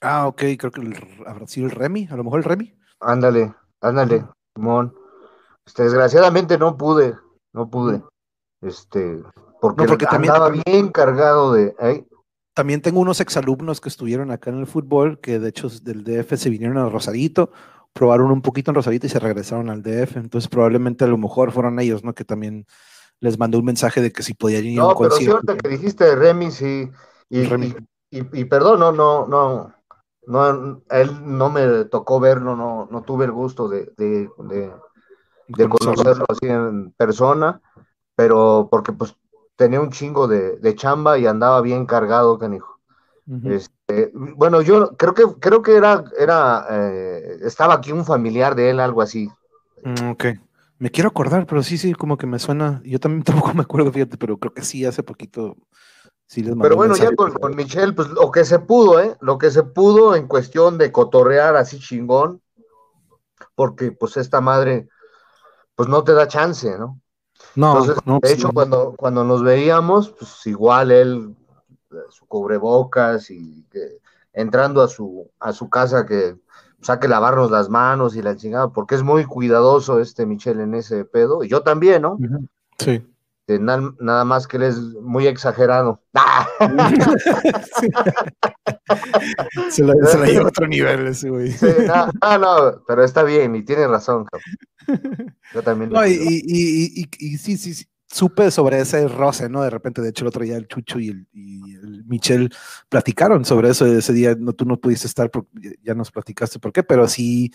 Ah, 0.00 0.26
ok, 0.26 0.42
creo 0.58 0.70
que 0.70 0.80
el, 0.80 1.24
habrá 1.26 1.46
sido 1.46 1.66
el 1.66 1.72
Remy, 1.72 2.08
a 2.10 2.16
lo 2.16 2.24
mejor 2.24 2.40
el 2.40 2.44
Remy. 2.44 2.76
Ándale, 3.00 3.54
ándale, 3.80 4.26
Simón. 4.54 4.94
Este, 5.64 5.84
desgraciadamente 5.84 6.58
no 6.58 6.76
pude, 6.76 7.16
no 7.52 7.70
pude. 7.70 8.02
Este, 8.60 9.22
porque, 9.60 9.86
porque 9.86 10.06
andaba 10.08 10.50
bien 10.50 10.88
cargado 10.88 11.52
de. 11.52 11.74
También 12.54 12.80
tengo 12.80 13.00
unos 13.00 13.20
exalumnos 13.20 13.80
que 13.80 13.88
estuvieron 13.88 14.30
acá 14.30 14.50
en 14.50 14.60
el 14.60 14.66
fútbol, 14.66 15.18
que 15.20 15.40
de 15.40 15.48
hecho 15.48 15.68
del 15.68 16.04
DF 16.04 16.36
se 16.36 16.50
vinieron 16.50 16.78
a 16.78 16.88
Rosarito, 16.88 17.50
probaron 17.92 18.30
un 18.30 18.42
poquito 18.42 18.70
en 18.70 18.76
Rosarito 18.76 19.06
y 19.06 19.10
se 19.10 19.18
regresaron 19.18 19.70
al 19.70 19.82
DF. 19.82 20.16
Entonces 20.16 20.48
probablemente 20.48 21.04
a 21.04 21.08
lo 21.08 21.18
mejor 21.18 21.50
fueron 21.50 21.80
ellos, 21.80 22.04
¿no? 22.04 22.14
Que 22.14 22.24
también 22.24 22.66
les 23.18 23.38
mandó 23.38 23.58
un 23.58 23.64
mensaje 23.64 24.00
de 24.00 24.12
que 24.12 24.22
si 24.22 24.34
podían 24.34 24.64
ir 24.64 24.78
a 24.78 24.86
un 24.86 24.94
concierto. 24.94 25.36
No, 25.38 25.42
pero 25.44 25.58
que 25.58 25.68
dijiste 25.68 26.14
Remy, 26.14 26.50
sí. 26.52 26.90
Y, 27.28 27.42
y, 28.10 28.44
perdón, 28.44 28.78
no, 28.78 28.92
no, 28.92 29.26
no, 29.26 29.74
no, 30.26 30.82
él 30.90 31.10
no 31.24 31.50
me 31.50 31.84
tocó 31.86 32.20
verlo, 32.20 32.54
no, 32.54 32.86
no 32.90 33.02
tuve 33.02 33.24
el 33.24 33.32
gusto 33.32 33.68
de, 33.68 33.90
de, 33.96 34.28
de 35.48 35.68
conocerlo 35.68 36.24
así 36.28 36.46
en 36.46 36.92
persona, 36.92 37.60
pero 38.14 38.68
porque 38.70 38.92
pues 38.92 39.16
tenía 39.56 39.80
un 39.80 39.90
chingo 39.90 40.26
de, 40.28 40.74
chamba 40.74 41.18
y 41.18 41.26
andaba 41.26 41.60
bien 41.60 41.86
cargado, 41.86 42.38
canijo. 42.38 42.80
este, 43.44 44.10
bueno, 44.14 44.62
yo 44.62 44.96
creo 44.96 45.14
que 45.14 45.24
creo 45.40 45.62
que 45.62 45.76
era, 45.76 46.04
era 46.18 46.66
eh, 46.70 47.38
estaba 47.42 47.74
aquí 47.74 47.92
un 47.92 48.04
familiar 48.04 48.54
de 48.54 48.70
él, 48.70 48.80
algo 48.80 49.02
así. 49.02 49.30
Mm, 49.82 50.10
ok. 50.10 50.24
Me 50.78 50.90
quiero 50.90 51.08
acordar, 51.08 51.46
pero 51.46 51.62
sí, 51.62 51.78
sí, 51.78 51.94
como 51.94 52.18
que 52.18 52.26
me 52.26 52.38
suena. 52.38 52.82
Yo 52.84 52.98
también 52.98 53.22
tampoco 53.24 53.54
me 53.54 53.62
acuerdo, 53.62 53.92
fíjate, 53.92 54.16
pero 54.16 54.38
creo 54.38 54.52
que 54.52 54.62
sí, 54.62 54.84
hace 54.84 55.02
poquito. 55.02 55.56
Sí 56.26 56.42
les 56.42 56.54
pero 56.56 56.74
bueno, 56.74 56.96
ya 56.96 57.14
con, 57.14 57.32
con, 57.34 57.54
Michelle, 57.54 57.92
pues 57.92 58.08
lo 58.08 58.30
que 58.30 58.46
se 58.46 58.58
pudo, 58.58 58.98
¿eh? 58.98 59.14
Lo 59.20 59.36
que 59.36 59.50
se 59.50 59.62
pudo 59.62 60.16
en 60.16 60.26
cuestión 60.26 60.78
de 60.78 60.90
cotorrear 60.90 61.54
así 61.54 61.78
chingón, 61.78 62.40
porque 63.54 63.92
pues 63.92 64.16
esta 64.16 64.40
madre, 64.40 64.88
pues 65.74 65.88
no 65.88 66.02
te 66.02 66.14
da 66.14 66.26
chance, 66.26 66.78
¿no? 66.78 66.98
No, 67.56 67.84
de 67.84 67.94
pues 68.20 68.32
hecho, 68.32 68.50
cuando, 68.52 68.94
cuando 68.96 69.24
nos 69.24 69.42
veíamos, 69.42 70.10
pues 70.10 70.46
igual 70.46 70.90
él, 70.90 71.34
su 72.10 72.26
cubrebocas 72.26 73.30
y 73.30 73.64
entrando 74.32 74.82
a 74.82 74.88
su, 74.88 75.30
a 75.38 75.52
su 75.52 75.70
casa 75.70 76.04
que 76.06 76.36
saque 76.80 77.08
lavarnos 77.08 77.50
las 77.50 77.68
manos 77.68 78.16
y 78.16 78.22
la 78.22 78.36
chingada, 78.36 78.68
porque 78.68 78.94
es 78.94 79.02
muy 79.02 79.24
cuidadoso 79.24 80.00
este 80.00 80.26
Michelle 80.26 80.62
en 80.62 80.74
ese 80.74 81.04
pedo, 81.04 81.44
y 81.44 81.48
yo 81.48 81.62
también, 81.62 82.02
¿no? 82.02 82.18
Sí. 82.78 83.06
Nada 83.46 84.24
más 84.24 84.46
que 84.46 84.56
él 84.56 84.62
es 84.64 84.78
muy 84.78 85.26
exagerado. 85.26 86.02
se, 89.70 89.84
la, 89.84 89.94
lleva 90.26 90.44
a 90.44 90.48
otro 90.48 90.66
nivel 90.66 91.06
ese 91.08 91.30
güey. 91.30 91.52
Sí, 91.52 91.66
no, 91.86 92.38
no, 92.38 92.82
pero 92.86 93.04
está 93.04 93.22
bien 93.22 93.54
y 93.54 93.62
tiene 93.62 93.86
razón, 93.86 94.26
Yo 95.52 95.62
también. 95.62 95.90
No, 95.90 96.06
y, 96.06 96.12
y, 96.12 97.08
y, 97.18 97.38
sí, 97.38 97.56
sí, 97.56 97.74
sí, 97.74 97.86
supe 98.06 98.50
sobre 98.50 98.80
ese 98.80 99.08
roce, 99.08 99.48
¿no? 99.48 99.62
De 99.62 99.70
repente, 99.70 100.00
de 100.00 100.10
hecho, 100.10 100.24
el 100.24 100.28
otro 100.28 100.44
día 100.44 100.56
el 100.56 100.68
Chucho 100.68 101.00
y 101.00 101.08
el, 101.08 101.26
y 101.32 101.74
el 101.74 102.04
Michel 102.06 102.50
platicaron 102.88 103.44
sobre 103.44 103.70
eso 103.70 103.86
ese 103.86 104.12
día. 104.12 104.34
No, 104.38 104.52
tú 104.52 104.64
no 104.64 104.78
pudiste 104.78 105.06
estar, 105.06 105.30
porque 105.30 105.76
ya 105.82 105.94
nos 105.94 106.10
platicaste 106.10 106.58
por 106.58 106.72
qué, 106.72 106.82
pero 106.82 107.08
sí 107.08 107.52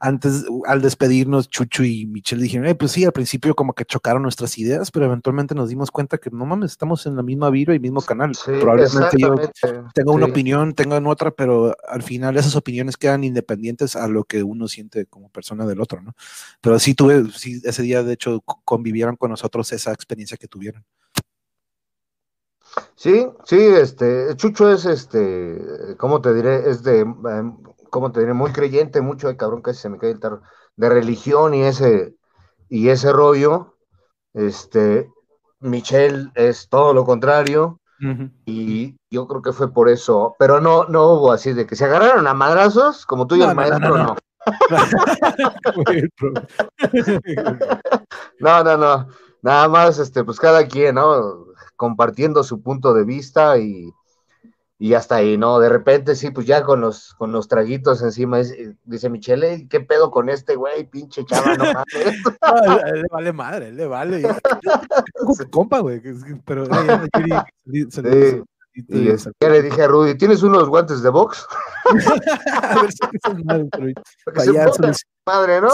antes, 0.00 0.44
al 0.66 0.82
despedirnos, 0.82 1.48
Chucho 1.48 1.84
y 1.84 2.06
Michelle 2.06 2.42
dijeron, 2.42 2.76
pues 2.76 2.92
sí, 2.92 3.04
al 3.04 3.12
principio 3.12 3.54
como 3.54 3.72
que 3.72 3.84
chocaron 3.84 4.22
nuestras 4.22 4.58
ideas, 4.58 4.90
pero 4.90 5.06
eventualmente 5.06 5.54
nos 5.54 5.68
dimos 5.68 5.90
cuenta 5.90 6.18
que 6.18 6.30
no 6.30 6.46
mames, 6.46 6.72
estamos 6.72 7.06
en 7.06 7.16
la 7.16 7.22
misma 7.22 7.50
vibra 7.50 7.74
y 7.74 7.80
mismo 7.80 8.02
canal. 8.02 8.32
Probablemente 8.44 9.16
yo 9.18 9.34
tengo 9.94 10.12
una 10.12 10.26
opinión, 10.26 10.74
tengan 10.74 11.06
otra, 11.06 11.30
pero 11.30 11.74
al 11.88 12.02
final 12.02 12.36
esas 12.36 12.56
opiniones 12.56 12.96
quedan 12.96 13.24
independientes 13.24 13.96
a 13.96 14.08
lo 14.08 14.24
que 14.24 14.42
uno 14.42 14.68
siente 14.68 15.06
como 15.06 15.28
persona 15.30 15.66
del 15.66 15.80
otro, 15.80 16.00
¿no? 16.00 16.14
Pero 16.60 16.78
sí 16.78 16.94
tuve, 16.94 17.30
sí, 17.32 17.60
ese 17.64 17.82
día 17.82 18.02
de 18.02 18.12
hecho 18.12 18.40
convivieron 18.64 19.16
con 19.16 19.30
nosotros 19.30 19.72
esa 19.72 19.92
experiencia 19.92 20.36
que 20.36 20.48
tuvieron. 20.48 20.84
Sí, 22.94 23.26
sí, 23.44 23.56
este, 23.56 24.34
Chucho 24.36 24.70
es 24.72 24.84
este, 24.84 25.96
¿cómo 25.96 26.20
te 26.20 26.34
diré? 26.34 26.68
Es 26.68 26.82
de 26.82 27.00
em, 27.00 27.56
como 27.90 28.12
te 28.12 28.20
diré, 28.20 28.34
muy 28.34 28.52
creyente, 28.52 29.00
mucho 29.00 29.28
de 29.28 29.36
cabrón, 29.36 29.62
casi 29.62 29.80
se 29.80 29.88
me 29.88 29.98
cae 29.98 30.10
el 30.10 30.20
tarro, 30.20 30.42
de 30.76 30.88
religión 30.88 31.54
y 31.54 31.62
ese, 31.62 32.14
y 32.68 32.88
ese 32.88 33.12
rollo. 33.12 33.74
Este, 34.34 35.10
Michelle 35.60 36.30
es 36.34 36.68
todo 36.68 36.94
lo 36.94 37.04
contrario, 37.04 37.80
y 38.46 38.96
yo 39.10 39.26
creo 39.26 39.42
que 39.42 39.52
fue 39.52 39.72
por 39.72 39.88
eso, 39.88 40.36
pero 40.38 40.60
no, 40.60 40.84
no 40.84 41.14
hubo 41.14 41.32
así 41.32 41.52
de 41.52 41.66
que 41.66 41.74
se 41.74 41.84
agarraron 41.84 42.28
a 42.28 42.34
madrazos, 42.34 43.04
como 43.04 43.26
tú 43.26 43.34
y 43.34 43.42
el 43.42 43.54
maestro, 43.54 43.98
no. 43.98 44.16
No. 48.40 48.62
no, 48.62 48.76
no, 48.76 49.08
Nada 49.42 49.68
más, 49.68 49.98
este, 49.98 50.24
pues 50.24 50.38
cada 50.38 50.66
quien, 50.66 50.94
¿no? 50.94 51.46
Compartiendo 51.76 52.44
su 52.44 52.62
punto 52.62 52.94
de 52.94 53.04
vista 53.04 53.58
y, 53.58 53.92
y 54.80 54.94
hasta 54.94 55.16
ahí, 55.16 55.36
¿no? 55.36 55.58
De 55.58 55.68
repente, 55.68 56.14
sí, 56.14 56.30
pues 56.30 56.46
ya 56.46 56.62
con 56.62 56.80
los, 56.80 57.14
con 57.14 57.32
los 57.32 57.48
traguitos 57.48 58.00
encima, 58.00 58.40
eh, 58.40 58.76
dice 58.84 59.10
Michele, 59.10 59.66
¿qué 59.68 59.80
pedo 59.80 60.12
con 60.12 60.28
este 60.28 60.54
güey? 60.54 60.84
Pinche 60.84 61.24
chava, 61.24 61.56
no 61.56 61.64
mames. 61.64 61.84
le 62.94 63.08
vale 63.10 63.32
madre, 63.32 63.72
le 63.72 63.86
vale. 63.86 64.22
Compa, 65.50 65.80
güey, 65.80 66.00
pero 66.44 66.64
eh, 66.64 68.42
y 68.74 69.06
ya 69.06 69.48
le 69.48 69.62
dije 69.62 69.82
a 69.82 69.88
Rudy, 69.88 70.16
¿tienes 70.16 70.44
unos 70.44 70.68
guantes 70.68 71.02
de 71.02 71.10
box? 71.10 71.44
a 72.62 72.80
ver 72.80 72.92
si 72.92 72.98
es 73.12 73.44
madre, 73.44 73.68
pero 74.24 74.92
madre, 75.26 75.60
¿no? 75.60 75.70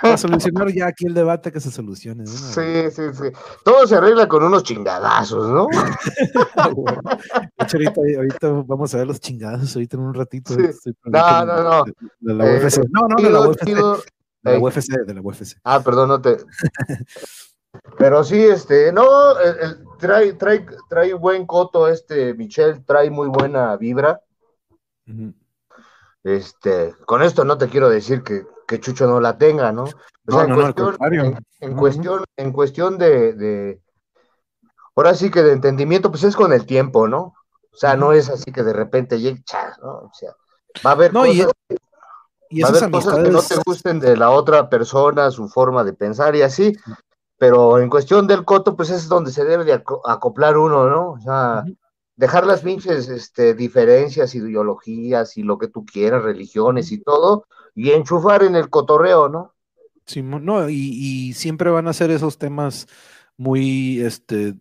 Para 0.00 0.16
solucionar 0.16 0.72
ya 0.72 0.86
aquí 0.86 1.06
el 1.06 1.14
debate 1.14 1.52
que 1.52 1.60
se 1.60 1.70
solucione. 1.70 2.26
Sí, 2.26 2.90
sí, 2.90 3.02
sí. 3.12 3.24
Todo 3.64 3.86
se 3.86 3.96
arregla 3.96 4.26
con 4.26 4.42
unos 4.42 4.62
chingadazos, 4.62 5.48
¿no? 5.48 5.68
Ah, 6.56 7.68
ahorita, 7.72 8.00
ahorita, 8.16 8.48
vamos 8.66 8.94
a 8.94 8.98
ver 8.98 9.06
los 9.06 9.20
chingadazos, 9.20 9.76
ahorita 9.76 9.96
en 9.96 10.02
un 10.02 10.14
ratito. 10.14 10.54
No, 11.04 11.44
no, 11.44 11.62
no. 11.62 11.84
De 12.20 12.34
la 12.34 12.44
UFC. 12.44 12.78
Eh, 12.78 12.88
no, 12.90 13.08
no, 13.08 13.22
de 13.22 13.30
la 13.30 13.40
UFC. 13.40 13.64
De 14.42 14.52
la 14.52 14.58
UFC, 14.58 14.88
de 15.06 15.14
la 15.14 15.20
UFC. 15.20 15.58
Ah, 15.64 15.80
perdón, 15.82 16.08
no 16.08 16.20
te. 16.20 16.36
Pero 17.98 18.22
sí, 18.24 18.42
este, 18.42 18.92
no, 18.92 19.06
trae, 19.98 20.34
trae, 20.34 20.66
trae 20.88 21.14
buen 21.14 21.46
coto 21.46 21.88
este 21.88 22.34
Michelle, 22.34 22.80
trae 22.80 23.10
muy 23.10 23.28
buena 23.28 23.76
vibra. 23.76 24.20
Este, 26.22 26.94
con 27.06 27.22
esto 27.22 27.44
no 27.44 27.58
te 27.58 27.68
quiero 27.68 27.88
decir 27.88 28.22
que, 28.22 28.44
que 28.66 28.80
Chucho 28.80 29.06
no 29.06 29.20
la 29.20 29.38
tenga, 29.38 29.72
¿no? 29.72 29.84
O 29.84 30.32
sea, 30.32 30.44
en, 30.44 30.54
cuestión, 31.74 32.24
en, 32.36 32.52
cuestión, 32.52 32.98
de, 32.98 33.80
ahora 34.94 35.14
sí 35.14 35.30
que 35.30 35.42
de 35.42 35.52
entendimiento, 35.52 36.10
pues 36.10 36.24
es 36.24 36.36
con 36.36 36.52
el 36.52 36.64
tiempo, 36.64 37.08
¿no? 37.08 37.34
O 37.72 37.76
sea, 37.76 37.96
no 37.96 38.12
es 38.12 38.28
así 38.28 38.52
que 38.52 38.62
de 38.62 38.72
repente 38.72 39.20
llegue, 39.20 39.42
¿no? 39.82 39.90
O 39.90 40.10
sea, 40.12 40.34
va 40.84 40.90
a 40.90 40.94
haber 40.94 41.12
cosas, 41.12 41.34
y, 42.50 42.62
va 42.62 42.68
a 42.68 42.70
haber 42.70 42.90
cosas 42.90 43.14
que 43.16 43.30
no 43.30 43.42
te 43.42 43.56
gusten 43.64 43.98
de 43.98 44.16
la 44.16 44.30
otra 44.30 44.68
persona, 44.68 45.30
su 45.30 45.48
forma 45.48 45.82
de 45.82 45.94
pensar 45.94 46.36
y 46.36 46.42
así, 46.42 46.76
pero 47.38 47.80
en 47.80 47.90
cuestión 47.90 48.28
del 48.28 48.44
coto, 48.44 48.76
pues 48.76 48.90
es 48.90 49.08
donde 49.08 49.32
se 49.32 49.44
debe 49.44 49.64
de 49.64 49.82
acoplar 50.04 50.56
uno, 50.56 50.88
¿no? 50.88 51.12
O 51.12 51.18
sea, 51.18 51.64
dejar 52.14 52.46
las 52.46 52.60
pinches 52.60 53.08
este, 53.08 53.54
diferencias, 53.54 54.36
ideologías 54.36 55.36
y 55.36 55.42
lo 55.42 55.58
que 55.58 55.66
tú 55.66 55.84
quieras, 55.84 56.22
religiones 56.22 56.92
y 56.92 57.02
todo, 57.02 57.46
y 57.74 57.90
enchufar 57.90 58.42
en 58.42 58.56
el 58.56 58.70
cotorreo, 58.70 59.28
¿no? 59.28 59.54
Sí, 60.06 60.22
no, 60.22 60.68
y, 60.68 61.32
siempre 61.34 61.70
van 61.70 61.86
a 61.88 61.92
ser 61.92 62.10
esos 62.10 62.38
temas 62.38 62.88
muy, 63.36 64.00
este, 64.00 64.56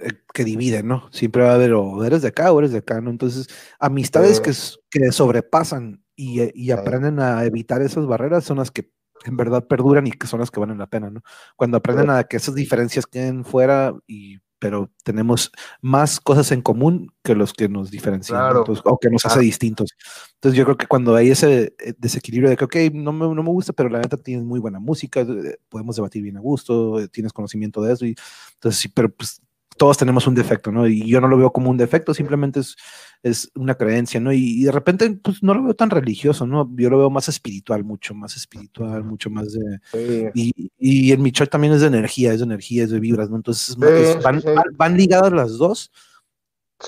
eh, 0.00 0.12
que 0.32 0.44
dividen, 0.44 0.86
¿no? 0.86 1.08
Siempre 1.12 1.42
va 1.42 1.52
a 1.52 1.54
haber, 1.54 1.72
o 1.72 2.04
eres 2.04 2.22
de 2.22 2.28
acá 2.28 2.52
o 2.52 2.58
eres 2.58 2.72
de 2.72 2.78
acá, 2.78 3.00
¿no? 3.00 3.10
Entonces, 3.10 3.48
amistades 3.80 4.40
que, 4.40 4.52
que 4.90 5.12
sobrepasan 5.12 6.04
y, 6.14 6.70
aprenden 6.70 7.20
a 7.20 7.44
evitar 7.44 7.80
esas 7.80 8.06
barreras 8.06 8.44
son 8.44 8.58
las 8.58 8.70
que 8.70 8.90
en 9.24 9.36
verdad 9.36 9.66
perduran 9.66 10.06
y 10.06 10.12
que 10.12 10.26
son 10.26 10.40
las 10.40 10.50
que 10.50 10.60
valen 10.60 10.78
la 10.78 10.86
pena, 10.86 11.10
¿no? 11.10 11.22
Cuando 11.56 11.76
aprenden 11.78 12.10
a 12.10 12.24
que 12.24 12.36
esas 12.36 12.54
diferencias 12.54 13.06
queden 13.06 13.44
fuera 13.44 13.94
y 14.06 14.38
pero 14.58 14.90
tenemos 15.04 15.50
más 15.80 16.20
cosas 16.20 16.50
en 16.52 16.62
común 16.62 17.12
que 17.22 17.34
los 17.34 17.52
que 17.52 17.68
nos 17.68 17.90
diferencian 17.90 18.56
o 18.84 18.98
que 18.98 19.10
nos 19.10 19.24
hace 19.24 19.40
distintos. 19.40 19.90
Entonces 20.34 20.56
yo 20.56 20.64
creo 20.64 20.76
que 20.76 20.86
cuando 20.86 21.14
hay 21.14 21.30
ese 21.30 21.74
eh, 21.78 21.94
desequilibrio 21.98 22.50
de 22.50 22.56
que, 22.56 22.64
ok, 22.64 22.76
no 22.92 23.12
me, 23.12 23.34
no 23.34 23.42
me 23.42 23.50
gusta, 23.50 23.72
pero 23.72 23.88
la 23.88 24.00
neta 24.00 24.16
tienes 24.16 24.44
muy 24.44 24.60
buena 24.60 24.78
música, 24.78 25.20
eh, 25.20 25.58
podemos 25.68 25.96
debatir 25.96 26.22
bien 26.22 26.36
a 26.36 26.40
gusto, 26.40 27.00
eh, 27.00 27.08
tienes 27.08 27.32
conocimiento 27.32 27.82
de 27.82 27.92
eso, 27.92 28.06
y 28.06 28.14
entonces 28.54 28.80
sí, 28.80 28.88
pero 28.88 29.08
pues 29.10 29.40
todos 29.76 29.96
tenemos 29.96 30.26
un 30.26 30.34
defecto, 30.34 30.72
¿no? 30.72 30.86
Y 30.86 31.06
yo 31.08 31.20
no 31.20 31.28
lo 31.28 31.38
veo 31.38 31.52
como 31.52 31.70
un 31.70 31.76
defecto, 31.76 32.12
simplemente 32.12 32.60
es, 32.60 32.76
es 33.22 33.50
una 33.54 33.74
creencia, 33.74 34.20
¿no? 34.20 34.32
Y, 34.32 34.64
de 34.64 34.72
repente, 34.72 35.10
pues 35.22 35.42
no 35.42 35.54
lo 35.54 35.64
veo 35.64 35.74
tan 35.74 35.90
religioso, 35.90 36.46
¿no? 36.46 36.70
Yo 36.76 36.90
lo 36.90 36.98
veo 36.98 37.10
más 37.10 37.28
espiritual, 37.28 37.84
mucho 37.84 38.14
más 38.14 38.36
espiritual, 38.36 39.04
mucho 39.04 39.30
más 39.30 39.52
de... 39.52 40.30
Y, 40.34 40.70
y 40.78 41.12
en 41.12 41.22
mi 41.22 41.32
church 41.32 41.50
también 41.50 41.72
es 41.72 41.80
de 41.80 41.88
energía, 41.88 42.32
es 42.32 42.38
de 42.38 42.44
energía, 42.44 42.84
es 42.84 42.90
de 42.90 43.00
vibras, 43.00 43.30
¿no? 43.30 43.36
Entonces 43.36 43.76
van, 43.76 44.42
van, 44.76 44.96
ligadas 44.96 45.32
las 45.32 45.58
dos, 45.58 45.90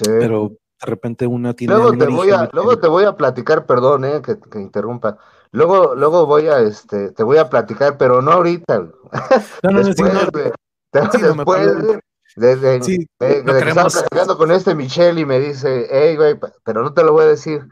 pero 0.05 0.51
de 0.81 0.87
repente 0.87 1.27
una 1.27 1.55
tiene... 1.55 1.75
Luego, 1.75 1.97
te 1.97 2.07
voy, 2.07 2.31
a, 2.31 2.49
luego 2.53 2.79
te 2.79 2.89
voy 2.89 3.05
a 3.05 3.17
platicar, 3.17 3.67
perdón, 3.67 4.05
eh, 4.05 4.23
que, 4.23 4.39
que, 4.39 4.61
interrumpa. 4.61 5.19
Luego, 5.53 5.95
luego 5.97 6.27
voy 6.27 6.47
a, 6.47 6.61
este, 6.61 7.11
te 7.11 7.25
voy 7.25 7.39
a 7.39 7.51
platicar, 7.51 7.99
pero 7.99 8.23
no 8.23 8.33
ahorita. 8.33 8.89
No, 9.65 9.71
no, 9.71 9.83
después, 9.83 10.15
no, 10.15 10.21
después, 10.93 12.01
desde, 12.37 12.83
sí, 12.83 13.09
que 13.19 13.39
estaba 13.39 13.89
platicando 13.89 14.39
con 14.39 14.51
este 14.51 14.75
Michelle 14.75 15.21
y 15.21 15.27
me 15.27 15.41
dice, 15.41 15.87
hey, 15.91 16.17
güey, 16.17 16.39
pero 16.65 16.83
no 16.83 16.93
te 16.93 17.03
lo 17.03 17.13
voy 17.13 17.25
a 17.25 17.29
decir. 17.29 17.67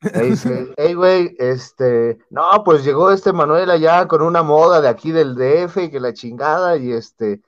Me 0.00 0.22
dice, 0.22 0.72
hey, 0.76 0.94
güey, 0.94 1.34
este, 1.38 2.18
no, 2.30 2.62
pues 2.64 2.84
llegó 2.84 3.10
este 3.10 3.32
Manuel 3.32 3.70
allá 3.70 4.06
con 4.06 4.22
una 4.22 4.42
moda 4.42 4.80
de 4.80 4.88
aquí 4.88 5.12
del 5.12 5.34
DF 5.34 5.76
y 5.78 5.90
que 5.90 6.00
la 6.00 6.12
chingada, 6.12 6.76
y 6.76 6.92
este, 6.92 7.40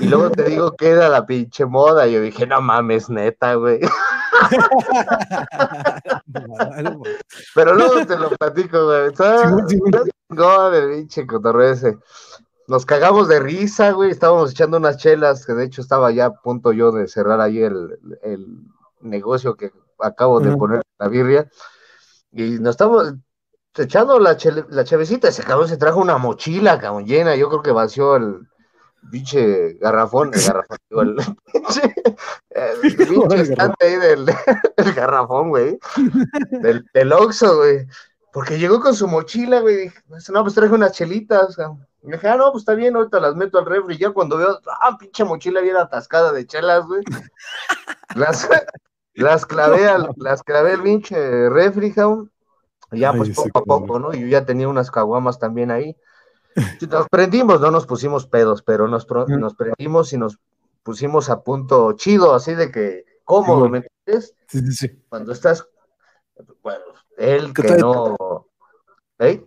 y 0.00 0.06
luego 0.06 0.30
te 0.30 0.44
digo 0.44 0.76
que 0.76 0.90
era 0.90 1.08
la 1.08 1.26
pinche 1.26 1.64
moda. 1.64 2.06
Y 2.06 2.12
yo 2.12 2.20
dije, 2.20 2.46
no 2.46 2.60
mames, 2.60 3.08
neta, 3.08 3.54
güey. 3.54 3.80
Pero 7.54 7.74
luego 7.74 8.06
te 8.06 8.18
lo 8.18 8.28
platico, 8.30 8.84
güey. 8.84 9.14
¿Sabes? 9.14 9.50
Sí, 9.68 9.78
el 10.74 10.90
pinche 10.90 11.26
cotorreo 11.26 11.72
ese 11.72 11.96
nos 12.72 12.86
cagamos 12.86 13.28
de 13.28 13.38
risa, 13.38 13.90
güey. 13.90 14.10
Estábamos 14.10 14.52
echando 14.52 14.78
unas 14.78 14.96
chelas, 14.96 15.44
que 15.44 15.52
de 15.52 15.66
hecho 15.66 15.82
estaba 15.82 16.10
ya 16.10 16.24
a 16.24 16.32
punto 16.32 16.72
yo 16.72 16.90
de 16.90 17.06
cerrar 17.06 17.38
ahí 17.38 17.58
el, 17.62 17.98
negocio 19.02 19.56
que 19.56 19.72
acabo 19.98 20.40
de 20.40 20.56
poner 20.56 20.80
la 20.98 21.08
birria. 21.08 21.50
Y 22.30 22.52
nos 22.60 22.70
estamos 22.70 23.12
echando 23.76 24.18
la, 24.18 24.38
la 24.70 24.84
chavecita. 24.84 25.28
Ese 25.28 25.42
cabrón 25.42 25.68
se 25.68 25.76
trajo 25.76 26.00
una 26.00 26.16
mochila, 26.16 26.80
cabrón, 26.80 27.04
llena. 27.04 27.36
Yo 27.36 27.50
creo 27.50 27.62
que 27.62 27.72
vació 27.72 28.16
el 28.16 28.48
pinche 29.10 29.74
garrafón, 29.74 30.30
el 30.32 30.40
garrafón, 30.40 30.80
el 30.90 31.16
pinche, 31.52 31.94
el 32.48 32.96
pinche 33.06 33.40
estante 33.42 33.84
ahí 33.84 33.96
del, 34.76 34.94
garrafón, 34.94 35.50
güey. 35.50 35.78
Del, 36.62 36.86
del 36.94 37.12
Oxxo, 37.12 37.58
güey. 37.58 37.86
Porque 38.32 38.58
llegó 38.58 38.80
con 38.80 38.94
su 38.94 39.06
mochila, 39.08 39.60
güey. 39.60 39.92
No, 40.32 40.42
pues 40.42 40.54
traje 40.54 40.72
unas 40.72 40.92
chelitas, 40.92 41.54
cabrón. 41.54 41.86
Me 42.02 42.16
dije, 42.16 42.28
ah, 42.28 42.36
no, 42.36 42.50
pues 42.50 42.62
está 42.62 42.74
bien, 42.74 42.96
ahorita 42.96 43.20
las 43.20 43.36
meto 43.36 43.58
al 43.58 43.66
refri. 43.66 43.96
Ya 43.96 44.10
cuando 44.10 44.36
veo, 44.36 44.58
ah, 44.80 44.96
pinche 44.98 45.24
mochila 45.24 45.60
bien 45.60 45.76
atascada 45.76 46.32
de 46.32 46.46
chelas, 46.46 46.84
güey. 46.86 47.02
las, 48.16 48.48
las 49.14 49.46
clavé, 49.46 49.86
las 50.16 50.42
clavé 50.42 50.72
el 50.72 50.82
pinche 50.82 51.48
refri, 51.48 51.94
ya 52.92 53.12
pues 53.12 53.30
poco 53.30 53.58
a 53.58 53.64
poco, 53.64 53.98
¿no? 53.98 54.12
Yo 54.12 54.26
ya 54.26 54.44
tenía 54.44 54.68
unas 54.68 54.90
caguamas 54.90 55.38
también 55.38 55.70
ahí. 55.70 55.96
Nos 56.90 57.08
prendimos, 57.08 57.60
no 57.60 57.70
nos 57.70 57.86
pusimos 57.86 58.26
pedos, 58.26 58.62
pero 58.62 58.88
nos, 58.88 59.06
nos 59.28 59.54
prendimos 59.54 60.12
y 60.12 60.18
nos 60.18 60.38
pusimos 60.82 61.30
a 61.30 61.42
punto 61.42 61.92
chido, 61.92 62.34
así 62.34 62.54
de 62.54 62.70
que 62.70 63.04
cómodo, 63.24 63.68
¿me 63.68 63.78
entiendes? 63.78 64.34
Sí, 64.48 64.60
sí, 64.60 64.72
sí. 64.72 65.02
Cuando 65.08 65.32
estás, 65.32 65.66
bueno, 66.62 66.84
él 67.16 67.54
que 67.54 67.76
no... 67.76 68.46
¿Eh? 69.18 69.46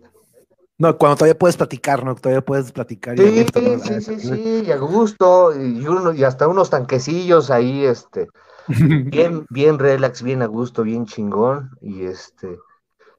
No, 0.77 0.97
cuando 0.97 1.17
todavía 1.17 1.38
puedes 1.38 1.55
platicar, 1.55 2.03
¿no? 2.03 2.15
Todavía 2.15 2.43
puedes 2.43 2.71
platicar. 2.71 3.17
Sí, 3.17 3.45
sí, 3.53 4.01
sí, 4.01 4.19
sí, 4.19 4.63
y 4.65 4.71
a 4.71 4.77
gusto, 4.77 5.53
y, 5.55 5.88
uno, 5.88 6.13
y 6.13 6.23
hasta 6.23 6.47
unos 6.47 6.69
tanquecillos 6.69 7.49
ahí, 7.49 7.85
este, 7.85 8.27
bien, 8.67 9.45
bien 9.49 9.79
relax, 9.79 10.21
bien 10.21 10.41
a 10.41 10.47
gusto, 10.47 10.83
bien 10.83 11.05
chingón, 11.05 11.71
y 11.81 12.03
este, 12.03 12.57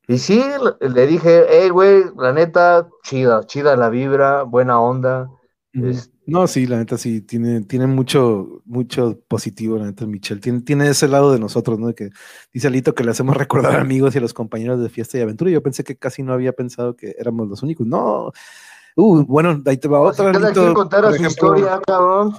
y 0.09 0.19
sí, 0.19 0.45
le 0.81 1.07
dije, 1.07 1.47
hey, 1.49 1.71
güey, 1.71 2.05
la 2.17 2.33
neta, 2.33 2.89
chida, 3.03 3.45
chida 3.45 3.77
la 3.77 3.89
vibra, 3.89 4.45
buena 4.45 4.81
onda. 4.81 5.29
No, 6.27 6.49
sí, 6.49 6.67
la 6.67 6.79
neta 6.79 6.99
sí, 6.99 7.21
tiene, 7.21 7.61
tiene 7.63 7.87
mucho, 7.87 8.63
mucho 8.65 9.21
positivo, 9.29 9.79
la 9.79 9.87
neta, 9.87 10.07
Michelle. 10.07 10.41
Tiene, 10.41 10.61
tiene 10.61 10.89
ese 10.89 11.07
lado 11.07 11.33
de 11.33 11.39
nosotros, 11.39 11.79
¿no? 11.79 11.95
Que 11.95 12.11
dice 12.53 12.67
Alito 12.67 12.95
que 12.95 13.05
le 13.05 13.13
hacemos 13.13 13.37
recordar 13.37 13.77
a 13.77 13.81
amigos 13.81 14.15
y 14.15 14.19
a 14.19 14.21
los 14.21 14.35
compañeros 14.35 14.83
de 14.83 14.89
fiesta 14.89 15.19
y 15.19 15.21
aventura. 15.21 15.51
Yo 15.51 15.63
pensé 15.63 15.85
que 15.85 15.97
casi 15.97 16.25
no 16.25 16.33
había 16.33 16.53
pensado 16.53 16.97
que 16.97 17.15
éramos 17.19 17.49
los 17.49 17.63
únicos. 17.63 17.87
No. 17.87 18.33
Uh, 18.97 19.25
bueno, 19.25 19.63
ahí 19.67 19.77
te 19.77 19.89
va 19.89 20.01
otra. 20.01 20.33
Si 20.33 20.41
cada 20.41 20.53
quien 20.53 20.75
contara 20.75 21.13
su 21.13 21.23
historia, 21.23 21.81
cabrón, 21.87 22.35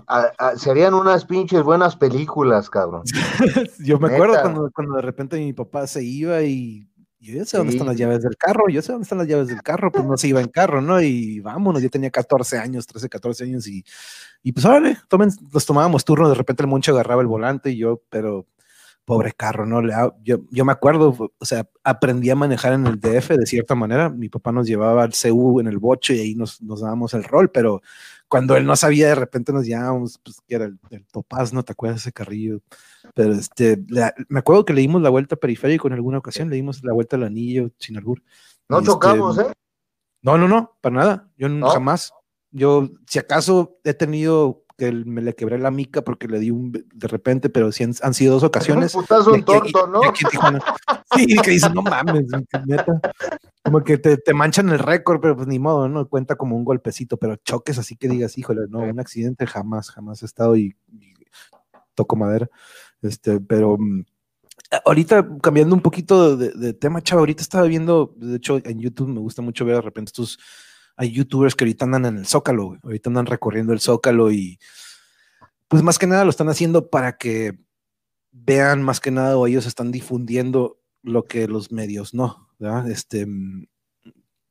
serían 0.57 0.93
unas 0.95 1.23
pinches 1.23 1.63
buenas 1.63 1.95
películas, 1.95 2.69
cabrón. 2.69 3.03
Yo 3.79 3.99
me 3.99 4.13
acuerdo 4.13 4.41
cuando, 4.41 4.71
cuando 4.73 4.95
de 4.95 5.01
repente 5.03 5.37
mi 5.37 5.53
papá 5.53 5.85
se 5.85 6.03
iba 6.03 6.41
y 6.41 6.86
yo 7.19 7.45
sé 7.45 7.57
dónde 7.57 7.73
están 7.73 7.87
las 7.87 7.97
llaves 7.97 8.21
del 8.21 8.37
carro, 8.37 8.69
yo 8.69 8.81
sé 8.81 8.91
dónde 8.91 9.03
están 9.03 9.17
las 9.17 9.27
llaves 9.27 9.47
del 9.47 9.61
carro, 9.63 9.91
pues 9.91 10.05
no 10.05 10.17
se 10.17 10.27
iba 10.27 10.41
en 10.41 10.49
carro, 10.49 10.81
¿no? 10.81 11.01
Y 11.01 11.39
vámonos, 11.39 11.81
yo 11.81 11.89
tenía 11.89 12.11
14 12.11 12.57
años, 12.57 12.87
13, 12.87 13.09
14 13.09 13.43
años 13.45 13.67
y, 13.67 13.83
y 14.43 14.51
pues 14.51 14.65
órale, 14.65 14.97
tomen, 15.09 15.29
nos 15.53 15.65
tomábamos 15.65 16.05
turno, 16.05 16.29
de 16.29 16.35
repente 16.35 16.63
el 16.63 16.69
moncho 16.69 16.91
agarraba 16.93 17.21
el 17.21 17.27
volante 17.27 17.71
y 17.71 17.77
yo, 17.77 18.01
pero 18.09 18.47
pobre 19.05 19.31
carro, 19.31 19.65
¿no? 19.65 19.81
Yo, 20.21 20.39
yo 20.51 20.65
me 20.65 20.73
acuerdo, 20.73 21.31
o 21.39 21.45
sea, 21.45 21.65
aprendí 21.83 22.29
a 22.29 22.35
manejar 22.35 22.73
en 22.73 22.85
el 22.87 22.99
DF 22.99 23.29
de 23.37 23.45
cierta 23.45 23.73
manera, 23.73 24.09
mi 24.09 24.27
papá 24.27 24.51
nos 24.51 24.67
llevaba 24.67 25.03
al 25.03 25.13
CU 25.13 25.61
en 25.61 25.67
el 25.67 25.77
bocho 25.79 26.13
y 26.13 26.19
ahí 26.19 26.35
nos, 26.35 26.61
nos 26.61 26.81
dábamos 26.81 27.13
el 27.13 27.23
rol, 27.23 27.49
pero 27.49 27.81
cuando 28.27 28.57
él 28.57 28.65
no 28.65 28.75
sabía, 28.75 29.07
de 29.07 29.15
repente 29.15 29.53
nos 29.53 29.65
llamábamos, 29.65 30.19
pues 30.21 30.41
que 30.45 30.55
era 30.55 30.65
el, 30.65 30.77
el 30.89 31.05
Topaz, 31.07 31.53
¿no? 31.53 31.63
¿Te 31.63 31.71
acuerdas 31.71 32.01
ese 32.01 32.11
carrillo? 32.11 32.59
Pero 33.17 33.33
este, 33.33 33.83
me 34.29 34.39
acuerdo 34.39 34.63
que 34.63 34.73
le 34.73 34.81
dimos 34.81 35.01
la 35.01 35.09
vuelta 35.09 35.35
periférico 35.35 35.87
en 35.87 35.95
alguna 35.95 36.19
ocasión, 36.19 36.51
le 36.51 36.55
dimos 36.55 36.83
la 36.83 36.93
vuelta 36.93 37.15
al 37.15 37.23
anillo 37.23 37.71
sin 37.79 37.97
albur. 37.97 38.21
No 38.69 38.77
este, 38.77 38.91
chocamos, 38.91 39.39
¿eh? 39.39 39.51
No, 40.21 40.37
no, 40.37 40.47
no, 40.47 40.77
para 40.81 40.95
nada. 40.95 41.31
Yo 41.35 41.47
jamás. 41.67 42.13
Yo, 42.51 42.87
si 43.07 43.17
acaso 43.17 43.79
he 43.83 43.95
tenido 43.95 44.65
que 44.77 44.91
me 44.91 45.23
le 45.23 45.33
quebré 45.33 45.57
la 45.57 45.71
mica 45.71 46.03
porque 46.03 46.27
le 46.27 46.37
di 46.37 46.51
un 46.51 46.71
de 46.71 47.07
repente, 47.07 47.49
pero 47.49 47.71
sí 47.71 47.83
han, 47.83 48.13
sido 48.13 48.35
dos 48.35 48.43
ocasiones. 48.43 48.93
Un 48.93 49.01
putazo 49.01 49.33
un 49.33 49.43
torto, 49.43 49.87
¿no? 49.87 50.01
sí, 51.15 51.25
que 51.41 51.49
dices, 51.49 51.73
no 51.73 51.81
mames, 51.81 52.25
neta. 52.67 53.01
Como 53.63 53.83
que 53.83 53.97
te, 53.97 54.17
te, 54.17 54.33
manchan 54.35 54.69
el 54.69 54.77
récord, 54.77 55.19
pero 55.19 55.35
pues 55.35 55.47
ni 55.47 55.57
modo, 55.57 55.89
¿no? 55.89 56.07
Cuenta 56.07 56.35
como 56.35 56.55
un 56.55 56.63
golpecito, 56.63 57.17
pero 57.17 57.35
choques 57.37 57.79
así 57.79 57.95
que 57.95 58.07
digas, 58.07 58.37
híjole, 58.37 58.67
no, 58.69 58.81
un 58.81 58.99
accidente 58.99 59.47
jamás, 59.47 59.89
jamás 59.89 60.21
he 60.21 60.27
estado 60.27 60.55
y 60.55 60.75
toco 61.97 62.15
madera. 62.15 62.47
Este, 63.07 63.39
pero 63.39 63.77
mm, 63.77 64.03
ahorita 64.85 65.27
cambiando 65.41 65.75
un 65.75 65.81
poquito 65.81 66.37
de, 66.37 66.73
tema, 66.73 67.01
chava, 67.01 67.21
ahorita 67.21 67.41
estaba 67.41 67.65
viendo, 67.67 68.13
de 68.17 68.37
hecho 68.37 68.59
en 68.63 68.79
YouTube 68.79 69.09
me 69.09 69.19
gusta 69.19 69.41
mucho 69.41 69.65
ver 69.65 69.75
de 69.75 69.81
repente 69.81 70.09
estos, 70.09 70.39
hay 70.95 71.11
youtubers 71.11 71.55
que 71.55 71.63
ahorita 71.63 71.85
andan 71.85 72.05
en 72.05 72.17
el 72.17 72.25
Zócalo, 72.25 72.77
ahorita 72.83 73.09
andan 73.09 73.25
recorriendo 73.25 73.73
el 73.73 73.79
Zócalo 73.79 74.31
y 74.31 74.59
pues 75.67 75.83
más 75.83 75.99
que 75.99 76.07
nada 76.07 76.23
lo 76.23 76.29
están 76.29 76.49
haciendo 76.49 76.89
para 76.89 77.17
que 77.17 77.59
vean 78.31 78.81
más 78.83 78.99
que 78.99 79.11
nada 79.11 79.37
o 79.37 79.47
ellos 79.47 79.65
están 79.65 79.91
difundiendo 79.91 80.79
lo 81.03 81.25
que 81.25 81.47
los 81.47 81.71
medios 81.71 82.13
no, 82.13 82.49
¿verdad? 82.59 82.89
Este, 82.89 83.25
mm, 83.25 83.67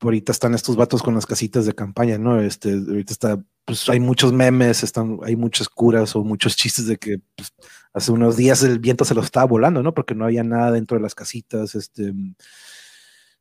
ahorita 0.00 0.32
están 0.32 0.54
estos 0.54 0.76
vatos 0.76 1.02
con 1.02 1.14
las 1.14 1.26
casitas 1.26 1.66
de 1.66 1.74
campaña, 1.74 2.18
¿no? 2.18 2.40
Este, 2.40 2.72
ahorita 2.72 3.12
está, 3.12 3.44
pues 3.66 3.88
hay 3.88 4.00
muchos 4.00 4.32
memes, 4.32 4.82
están, 4.82 5.18
hay 5.24 5.36
muchas 5.36 5.68
curas 5.68 6.14
o 6.16 6.22
muchos 6.24 6.56
chistes 6.56 6.86
de 6.86 6.96
que 6.96 7.20
pues, 7.34 7.52
hace 7.92 8.12
unos 8.12 8.36
días 8.36 8.62
el 8.62 8.78
viento 8.78 9.04
se 9.04 9.14
lo 9.14 9.20
estaba 9.20 9.44
volando, 9.44 9.82
¿no? 9.82 9.92
Porque 9.92 10.14
no 10.14 10.24
había 10.24 10.44
nada 10.44 10.70
dentro 10.70 10.96
de 10.96 11.02
las 11.02 11.16
casitas, 11.16 11.74
este, 11.74 12.14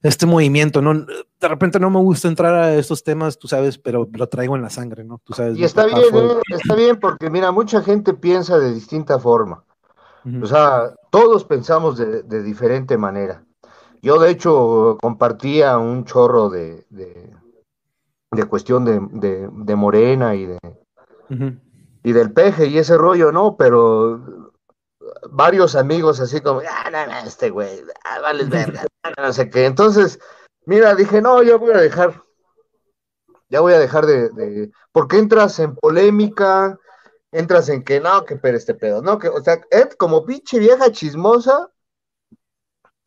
este 0.02 0.26
movimiento, 0.26 0.82
¿no? 0.82 1.06
De 1.06 1.48
repente 1.48 1.80
no 1.80 1.92
me 1.92 2.00
gusta 2.00 2.28
entrar 2.28 2.56
a 2.56 2.74
estos 2.74 3.04
temas, 3.04 3.38
tú 3.38 3.48
sabes, 3.48 3.78
pero 3.78 4.10
lo 4.12 4.28
traigo 4.28 4.56
en 4.56 4.64
la 4.64 4.72
sangre, 4.72 5.04
¿no? 5.04 5.22
Tú 5.24 5.34
sabes. 5.34 5.60
Y 5.60 5.64
está 5.64 5.86
bien, 5.86 6.00
¿eh? 6.00 6.42
está 6.50 6.76
bien, 6.76 7.00
porque 7.00 7.30
mira, 7.30 7.52
mucha 7.52 7.84
gente 7.84 8.16
piensa 8.16 8.58
de 8.58 8.74
distinta 8.74 9.20
forma. 9.20 9.64
O 10.42 10.48
sea, 10.48 10.92
todos 11.12 11.46
pensamos 11.46 12.00
de, 12.00 12.24
de 12.24 12.42
diferente 12.42 12.98
manera. 12.98 13.46
Yo, 14.02 14.18
de 14.18 14.32
hecho, 14.32 14.98
compartía 15.00 15.78
un 15.78 16.04
chorro 16.04 16.50
de, 16.50 16.84
de, 16.90 17.32
cuestión 18.44 18.84
de, 18.86 19.76
Morena 19.76 20.36
y 20.36 20.46
de 20.46 20.60
y 22.04 22.14
del 22.14 22.32
peje 22.34 22.68
y 22.68 22.78
ese 22.78 22.98
rollo, 22.98 23.32
¿no? 23.32 23.58
Pero 23.58 24.52
varios 25.32 25.76
amigos 25.76 26.20
así 26.20 26.40
como, 26.40 26.62
ah, 26.62 26.90
no, 26.92 27.06
no, 27.08 27.18
este 27.28 27.50
güey, 27.50 27.82
ah, 28.04 28.20
vale 28.22 28.46
verga, 28.46 28.86
no 29.18 29.34
sé 29.34 29.50
qué. 29.50 29.66
Entonces, 29.66 30.20
mira, 30.66 30.94
dije, 30.94 31.22
no, 31.22 31.42
ya 31.42 31.56
voy 31.58 31.74
a 31.74 31.80
dejar, 31.80 32.22
ya 33.50 33.62
voy 33.62 33.74
a 33.74 33.80
dejar 33.80 34.06
de, 34.06 34.30
de, 34.30 34.72
porque 34.92 35.18
entras 35.18 35.58
en 35.60 35.76
polémica, 35.76 36.78
entras 37.32 37.70
en 37.70 37.84
que 37.84 38.00
no, 38.00 38.24
que 38.24 38.36
pero 38.36 38.56
este 38.56 38.76
pedo, 38.76 39.02
no, 39.02 39.18
que, 39.18 39.28
o 39.28 39.42
sea, 39.42 39.62
Ed 39.72 39.94
como 39.98 40.26
pinche 40.26 40.60
vieja 40.60 40.92
chismosa, 40.92 41.72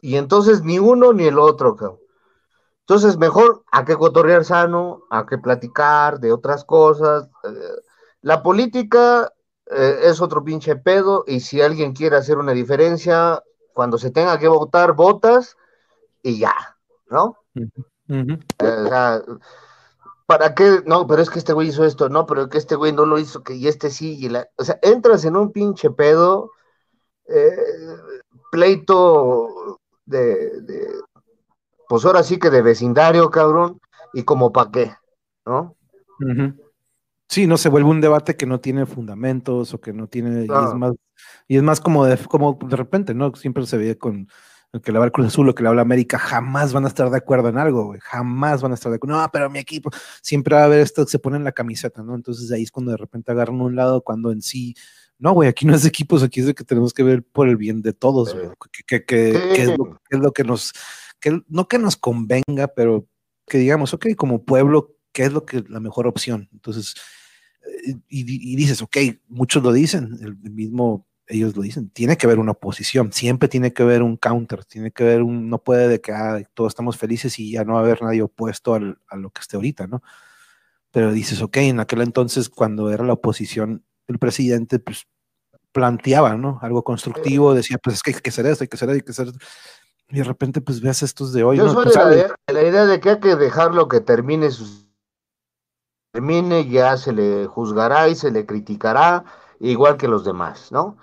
y 0.00 0.16
entonces 0.16 0.62
ni 0.62 0.80
uno 0.80 1.12
ni 1.12 1.26
el 1.26 1.38
otro, 1.38 1.76
cabrón. 1.76 1.98
Entonces, 2.88 3.18
mejor 3.18 3.64
a 3.70 3.84
que 3.84 3.96
cotorrear 3.96 4.46
sano, 4.46 5.02
a 5.10 5.26
que 5.26 5.36
platicar 5.36 6.20
de 6.20 6.32
otras 6.32 6.64
cosas. 6.64 7.28
Eh, 7.44 7.82
la 8.22 8.42
política 8.42 9.30
eh, 9.66 10.00
es 10.04 10.22
otro 10.22 10.42
pinche 10.42 10.74
pedo, 10.76 11.22
y 11.26 11.40
si 11.40 11.60
alguien 11.60 11.92
quiere 11.92 12.16
hacer 12.16 12.38
una 12.38 12.52
diferencia, 12.52 13.42
cuando 13.74 13.98
se 13.98 14.10
tenga 14.10 14.38
que 14.38 14.48
votar, 14.48 14.94
votas 14.94 15.54
y 16.22 16.38
ya, 16.38 16.54
¿no? 17.10 17.36
Eh, 17.54 18.38
o 18.58 18.88
sea, 18.88 19.22
¿para 20.24 20.54
qué? 20.54 20.82
No, 20.86 21.06
pero 21.06 21.20
es 21.20 21.28
que 21.28 21.40
este 21.40 21.52
güey 21.52 21.68
hizo 21.68 21.84
esto, 21.84 22.08
no, 22.08 22.24
pero 22.24 22.44
es 22.44 22.48
que 22.48 22.56
este 22.56 22.74
güey 22.74 22.94
no 22.94 23.04
lo 23.04 23.18
hizo, 23.18 23.42
que 23.42 23.54
y 23.54 23.68
este 23.68 23.90
sí, 23.90 24.16
y 24.18 24.30
la, 24.30 24.48
o 24.56 24.64
sea, 24.64 24.78
entras 24.80 25.26
en 25.26 25.36
un 25.36 25.52
pinche 25.52 25.90
pedo, 25.90 26.52
pleito 28.50 29.78
de, 30.06 30.62
pues 31.88 32.04
ahora 32.04 32.22
sí 32.22 32.38
que 32.38 32.50
de 32.50 32.62
vecindario, 32.62 33.30
cabrón, 33.30 33.80
y 34.12 34.22
como 34.22 34.52
pa' 34.52 34.70
qué, 34.70 34.92
¿no? 35.46 35.76
Sí, 37.28 37.46
no 37.46 37.56
se 37.58 37.68
vuelve 37.68 37.90
un 37.90 38.00
debate 38.00 38.36
que 38.36 38.46
no 38.46 38.60
tiene 38.60 38.86
fundamentos 38.86 39.74
o 39.74 39.80
que 39.80 39.92
no 39.92 40.06
tiene, 40.06 40.42
y, 40.42 40.44
es 40.44 40.74
más, 40.74 40.92
y 41.46 41.56
es 41.56 41.62
más 41.62 41.80
como 41.80 42.04
de, 42.04 42.16
como 42.16 42.58
de 42.62 42.76
repente, 42.76 43.14
¿no? 43.14 43.34
Siempre 43.34 43.66
se 43.66 43.76
ve 43.76 43.98
con 43.98 44.28
el 44.72 44.80
que 44.82 44.92
le 44.92 44.98
el 44.98 45.12
Cruz 45.12 45.28
Azul 45.28 45.48
o 45.48 45.54
que 45.54 45.62
le 45.62 45.70
habla 45.70 45.82
América, 45.82 46.18
jamás 46.18 46.72
van 46.72 46.84
a 46.84 46.88
estar 46.88 47.10
de 47.10 47.16
acuerdo 47.16 47.48
en 47.48 47.58
algo, 47.58 47.86
güey, 47.86 48.00
jamás 48.02 48.60
van 48.60 48.72
a 48.72 48.74
estar 48.74 48.90
de 48.90 48.96
acuerdo. 48.96 49.16
No, 49.16 49.30
pero 49.32 49.48
mi 49.48 49.58
equipo, 49.58 49.90
siempre 50.20 50.54
va 50.54 50.62
a 50.62 50.64
haber 50.64 50.80
esto 50.80 51.04
que 51.04 51.10
se 51.10 51.18
pone 51.18 51.36
en 51.36 51.44
la 51.44 51.52
camiseta, 51.52 52.02
¿no? 52.02 52.14
Entonces 52.14 52.50
ahí 52.52 52.62
es 52.62 52.70
cuando 52.70 52.90
de 52.90 52.98
repente 52.98 53.32
agarran 53.32 53.60
un 53.60 53.76
lado, 53.76 54.02
cuando 54.02 54.30
en 54.30 54.42
sí 54.42 54.74
no, 55.18 55.32
güey, 55.32 55.48
aquí 55.48 55.66
no 55.66 55.74
es 55.74 55.82
de 55.82 55.88
equipos, 55.88 56.22
aquí 56.22 56.40
es 56.40 56.46
de 56.46 56.54
que 56.54 56.62
tenemos 56.62 56.94
que 56.94 57.02
ver 57.02 57.24
por 57.24 57.48
el 57.48 57.56
bien 57.56 57.82
de 57.82 57.92
todos, 57.92 58.34
güey. 58.34 58.50
Que, 58.86 59.04
es 59.56 59.76
lo, 60.20 60.32
que 60.32 60.44
nos, 60.44 60.72
que, 61.20 61.42
no 61.48 61.68
que 61.68 61.78
nos 61.78 61.96
convenga, 61.96 62.68
pero 62.74 63.08
que 63.46 63.58
digamos, 63.58 63.94
ok, 63.94 64.08
como 64.16 64.44
pueblo, 64.44 64.96
¿qué 65.12 65.24
es 65.24 65.32
lo 65.32 65.44
que 65.44 65.64
la 65.68 65.80
mejor 65.80 66.06
opción? 66.06 66.48
Entonces, 66.52 66.94
eh, 67.86 67.96
y, 68.08 68.56
dices, 68.56 68.82
ok, 68.82 68.96
muchos 69.28 69.62
lo 69.62 69.72
dicen, 69.72 70.18
el 70.22 70.36
mismo, 70.36 71.06
ellos 71.26 71.56
lo 71.56 71.62
dicen, 71.62 71.90
tiene 71.90 72.16
que 72.16 72.26
haber 72.26 72.38
una 72.38 72.52
oposición, 72.52 73.12
siempre 73.12 73.48
tiene 73.48 73.72
que 73.72 73.82
haber 73.82 74.02
un 74.02 74.16
counter, 74.16 74.64
tiene 74.64 74.90
que 74.92 75.04
haber 75.04 75.22
un, 75.22 75.48
no 75.48 75.62
puede 75.62 75.88
de 75.88 76.00
que 76.00 76.12
ah, 76.12 76.42
todos 76.54 76.72
estamos 76.72 76.96
felices 76.96 77.38
y 77.38 77.52
ya 77.52 77.64
no 77.64 77.74
va 77.74 77.80
a 77.80 77.82
haber 77.82 78.02
nadie 78.02 78.22
opuesto 78.22 78.74
a 78.74 79.16
lo 79.16 79.30
que 79.30 79.40
esté 79.40 79.56
ahorita, 79.56 79.86
¿no? 79.86 80.02
Pero 80.90 81.12
dices, 81.12 81.42
ok, 81.42 81.56
en 81.58 81.80
aquel 81.80 82.00
entonces, 82.02 82.48
cuando 82.48 82.90
era 82.90 83.04
la 83.04 83.12
oposición, 83.14 83.84
el 84.08 84.18
presidente 84.18 84.78
pues, 84.78 85.06
planteaba, 85.72 86.36
¿no? 86.36 86.58
Algo 86.62 86.82
constructivo, 86.82 87.54
decía, 87.54 87.78
pues 87.78 87.96
es 87.96 88.02
que 88.02 88.14
hay 88.14 88.20
que 88.20 88.30
hacer 88.30 88.46
esto, 88.46 88.64
hay 88.64 88.68
que 88.68 88.76
hacer 88.76 88.88
esto, 88.90 88.96
hay 88.96 89.02
que 89.02 89.10
hacer 89.12 89.26
esto. 89.28 89.38
Y 90.10 90.18
de 90.18 90.24
repente, 90.24 90.60
pues 90.60 90.80
ves 90.80 91.02
estos 91.02 91.32
de 91.32 91.44
hoy. 91.44 91.58
Yo 91.58 91.68
soy 91.68 91.84
pues, 91.84 91.94
de 91.94 92.32
la, 92.52 92.62
idea 92.62 92.86
de 92.86 93.00
que 93.00 93.10
hay 93.10 93.20
que 93.20 93.36
dejarlo 93.36 93.88
que 93.88 94.00
termine 94.00 94.50
sus 94.50 94.86
termine, 96.12 96.68
ya 96.68 96.96
se 96.96 97.12
le 97.12 97.46
juzgará 97.46 98.08
y 98.08 98.14
se 98.14 98.30
le 98.30 98.46
criticará, 98.46 99.24
igual 99.60 99.98
que 99.98 100.08
los 100.08 100.24
demás, 100.24 100.72
¿no? 100.72 100.96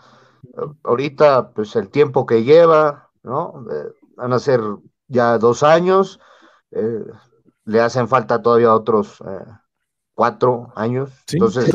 ahorita, 0.83 1.51
pues 1.51 1.75
el 1.75 1.89
tiempo 1.89 2.25
que 2.25 2.43
lleva, 2.43 3.09
¿no? 3.23 3.65
Eh, 3.71 3.93
van 4.15 4.33
a 4.33 4.39
ser 4.39 4.61
ya 5.07 5.37
dos 5.37 5.63
años, 5.63 6.19
eh, 6.71 7.05
le 7.65 7.81
hacen 7.81 8.07
falta 8.07 8.41
todavía 8.41 8.73
otros 8.73 9.21
eh, 9.21 9.45
cuatro 10.13 10.71
años. 10.75 11.11
entonces, 11.31 11.73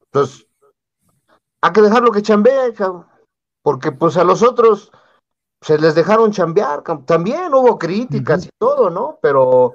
entonces, 0.00 0.46
hay 1.60 1.72
que 1.72 1.82
dejarlo 1.82 2.12
que 2.12 2.22
chambee, 2.22 2.74
porque 3.62 3.92
pues 3.92 4.16
a 4.16 4.24
los 4.24 4.42
otros 4.42 4.92
se 5.64 5.78
les 5.78 5.94
dejaron 5.94 6.30
chambear, 6.30 6.82
también 7.06 7.54
hubo 7.54 7.78
críticas 7.78 8.44
y 8.44 8.50
todo, 8.58 8.90
¿no? 8.90 9.18
Pero 9.22 9.72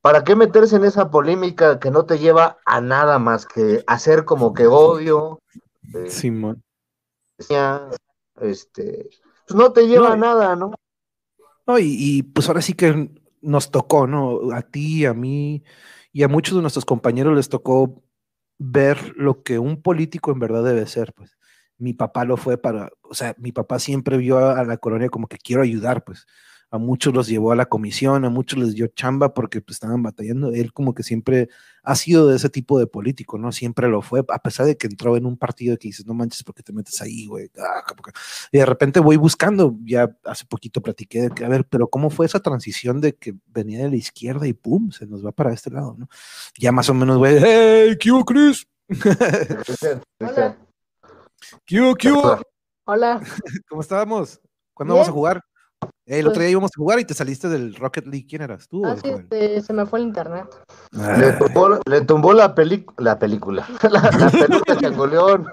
¿para 0.00 0.22
qué 0.22 0.36
meterse 0.36 0.76
en 0.76 0.84
esa 0.84 1.10
polémica 1.10 1.80
que 1.80 1.90
no 1.90 2.06
te 2.06 2.20
lleva 2.20 2.58
a 2.64 2.80
nada 2.80 3.18
más 3.18 3.46
que 3.46 3.82
hacer 3.88 4.24
como 4.24 4.54
que 4.54 4.68
odio? 4.68 5.40
Eh, 5.92 6.08
Simón. 6.08 6.62
Este, 8.40 9.10
pues 9.48 9.56
no 9.56 9.72
te 9.72 9.88
lleva 9.88 10.12
a 10.12 10.16
nada, 10.16 10.54
¿no? 10.54 10.72
No, 11.66 11.80
y, 11.80 11.96
y, 11.98 12.22
pues 12.22 12.46
ahora 12.46 12.62
sí 12.62 12.74
que 12.74 13.10
nos 13.40 13.72
tocó, 13.72 14.06
¿no? 14.06 14.52
A 14.54 14.62
ti, 14.62 15.04
a 15.04 15.14
mí 15.14 15.64
y 16.12 16.22
a 16.22 16.28
muchos 16.28 16.54
de 16.54 16.62
nuestros 16.62 16.84
compañeros 16.84 17.34
les 17.34 17.48
tocó 17.48 18.04
ver 18.58 19.14
lo 19.16 19.42
que 19.42 19.58
un 19.58 19.82
político 19.82 20.30
en 20.30 20.38
verdad 20.38 20.62
debe 20.62 20.86
ser, 20.86 21.12
pues 21.12 21.36
mi 21.78 21.92
papá 21.92 22.24
lo 22.24 22.36
fue 22.36 22.58
para, 22.58 22.90
o 23.02 23.14
sea, 23.14 23.34
mi 23.38 23.52
papá 23.52 23.78
siempre 23.78 24.16
vio 24.16 24.38
a, 24.38 24.64
la 24.64 24.76
colonia 24.78 25.08
como 25.08 25.28
que 25.28 25.38
quiero 25.38 25.62
ayudar, 25.62 26.04
pues 26.04 26.26
a 26.70 26.78
muchos 26.78 27.14
los 27.14 27.28
llevó 27.28 27.52
a 27.52 27.56
la 27.56 27.66
comisión, 27.66 28.24
a 28.24 28.30
muchos 28.30 28.58
les 28.58 28.74
dio 28.74 28.88
chamba 28.88 29.34
porque 29.34 29.60
pues, 29.60 29.76
estaban 29.76 30.02
batallando. 30.02 30.52
Él 30.52 30.72
como 30.72 30.94
que 30.94 31.02
siempre 31.02 31.48
ha 31.82 31.94
sido 31.94 32.28
de 32.28 32.36
ese 32.36 32.50
tipo 32.50 32.78
de 32.78 32.86
político, 32.88 33.38
¿no? 33.38 33.52
Siempre 33.52 33.88
lo 33.88 34.02
fue, 34.02 34.24
a 34.28 34.38
pesar 34.40 34.66
de 34.66 34.76
que 34.76 34.88
entró 34.88 35.16
en 35.16 35.26
un 35.26 35.36
partido 35.36 35.76
que 35.76 35.88
dices, 35.88 36.06
no 36.06 36.14
manches, 36.14 36.42
¿por 36.42 36.54
qué 36.54 36.62
te 36.62 36.72
metes 36.72 37.00
ahí, 37.00 37.26
güey? 37.26 37.50
Ah, 37.58 37.84
y 38.50 38.58
de 38.58 38.66
repente 38.66 38.98
voy 38.98 39.16
buscando, 39.16 39.76
ya 39.84 40.10
hace 40.24 40.44
poquito 40.46 40.82
platiqué 40.82 41.22
de 41.22 41.30
que, 41.30 41.44
a 41.44 41.48
ver, 41.48 41.64
pero 41.68 41.88
¿cómo 41.88 42.10
fue 42.10 42.26
esa 42.26 42.40
transición 42.40 43.00
de 43.00 43.14
que 43.14 43.34
venía 43.46 43.78
de 43.84 43.90
la 43.90 43.96
izquierda 43.96 44.46
y 44.48 44.52
pum, 44.52 44.90
se 44.90 45.06
nos 45.06 45.24
va 45.24 45.32
para 45.32 45.52
este 45.52 45.70
lado, 45.70 45.94
¿no? 45.96 46.08
Ya 46.58 46.72
más 46.72 46.88
o 46.90 46.94
menos, 46.94 47.18
güey, 47.18 47.38
hey, 47.40 47.96
¿qué 48.00 48.10
Chris? 48.26 48.66
¿Qué 51.64 51.94
¿Qué 51.98 52.12
Hola. 52.84 53.20
¿Cómo 53.68 53.80
estábamos? 53.80 54.40
¿Cuándo 54.74 54.94
vamos 54.94 55.08
a 55.08 55.12
jugar? 55.12 55.42
el 56.06 56.28
otro 56.28 56.40
día 56.40 56.46
pues 56.46 56.52
íbamos 56.52 56.70
a 56.70 56.78
jugar 56.78 57.00
y 57.00 57.04
te 57.04 57.14
saliste 57.14 57.48
del 57.48 57.74
Rocket 57.74 58.06
League. 58.06 58.26
¿Quién 58.28 58.42
eras? 58.42 58.68
¿Tú? 58.68 58.86
Ah, 58.86 58.96
sí, 59.02 59.60
se 59.60 59.72
me 59.72 59.84
fue 59.86 59.98
el 59.98 60.06
internet. 60.06 60.46
Ah. 60.96 61.16
Le, 61.16 61.32
tumbó, 61.32 61.68
la, 62.32 62.54
la 62.98 63.18
película. 63.18 63.66
La, 63.82 64.10
la 64.18 64.30
película 64.30 64.76
Changoleón. 64.80 65.48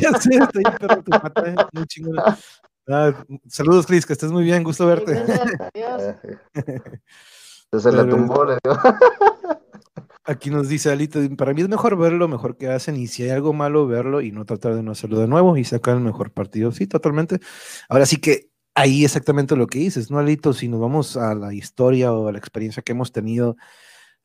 ya 0.00 0.18
sé, 0.18 0.36
estoy 0.36 0.62
perro 0.64 1.02
tu 1.02 1.10
mata, 1.10 1.48
eh, 1.48 1.54
muy 1.72 1.86
chingón. 1.86 2.16
Ah, 2.88 3.12
saludos, 3.46 3.86
Chris, 3.86 4.04
que 4.04 4.14
estés 4.14 4.32
muy 4.32 4.42
bien, 4.42 4.64
gusto 4.64 4.86
verte. 4.86 5.22
Adiós. 5.74 6.16
Se 7.82 7.92
la 7.92 8.08
tumbó, 8.08 8.44
le 8.44 8.58
dio. 8.64 8.72
Aquí 10.24 10.50
nos 10.50 10.68
dice 10.68 10.90
Alito, 10.90 11.18
para 11.36 11.54
mí 11.54 11.62
es 11.62 11.68
mejor 11.68 11.96
ver 11.96 12.12
lo 12.12 12.28
mejor 12.28 12.56
que 12.58 12.68
hacen 12.68 12.96
y 12.96 13.06
si 13.06 13.22
hay 13.22 13.30
algo 13.30 13.54
malo, 13.54 13.86
verlo 13.86 14.20
y 14.20 14.32
no 14.32 14.44
tratar 14.44 14.74
de 14.74 14.82
no 14.82 14.92
hacerlo 14.92 15.18
de 15.18 15.26
nuevo 15.26 15.56
y 15.56 15.64
sacar 15.64 15.96
el 15.96 16.02
mejor 16.02 16.30
partido. 16.30 16.72
Sí, 16.72 16.86
totalmente. 16.86 17.40
Ahora 17.88 18.04
sí 18.04 18.18
que 18.18 18.50
ahí 18.74 19.04
exactamente 19.04 19.56
lo 19.56 19.66
que 19.66 19.78
dices, 19.78 20.10
¿no, 20.10 20.18
Alito? 20.18 20.52
Si 20.52 20.68
nos 20.68 20.80
vamos 20.80 21.16
a 21.16 21.34
la 21.34 21.54
historia 21.54 22.12
o 22.12 22.28
a 22.28 22.32
la 22.32 22.38
experiencia 22.38 22.82
que 22.82 22.92
hemos 22.92 23.12
tenido, 23.12 23.56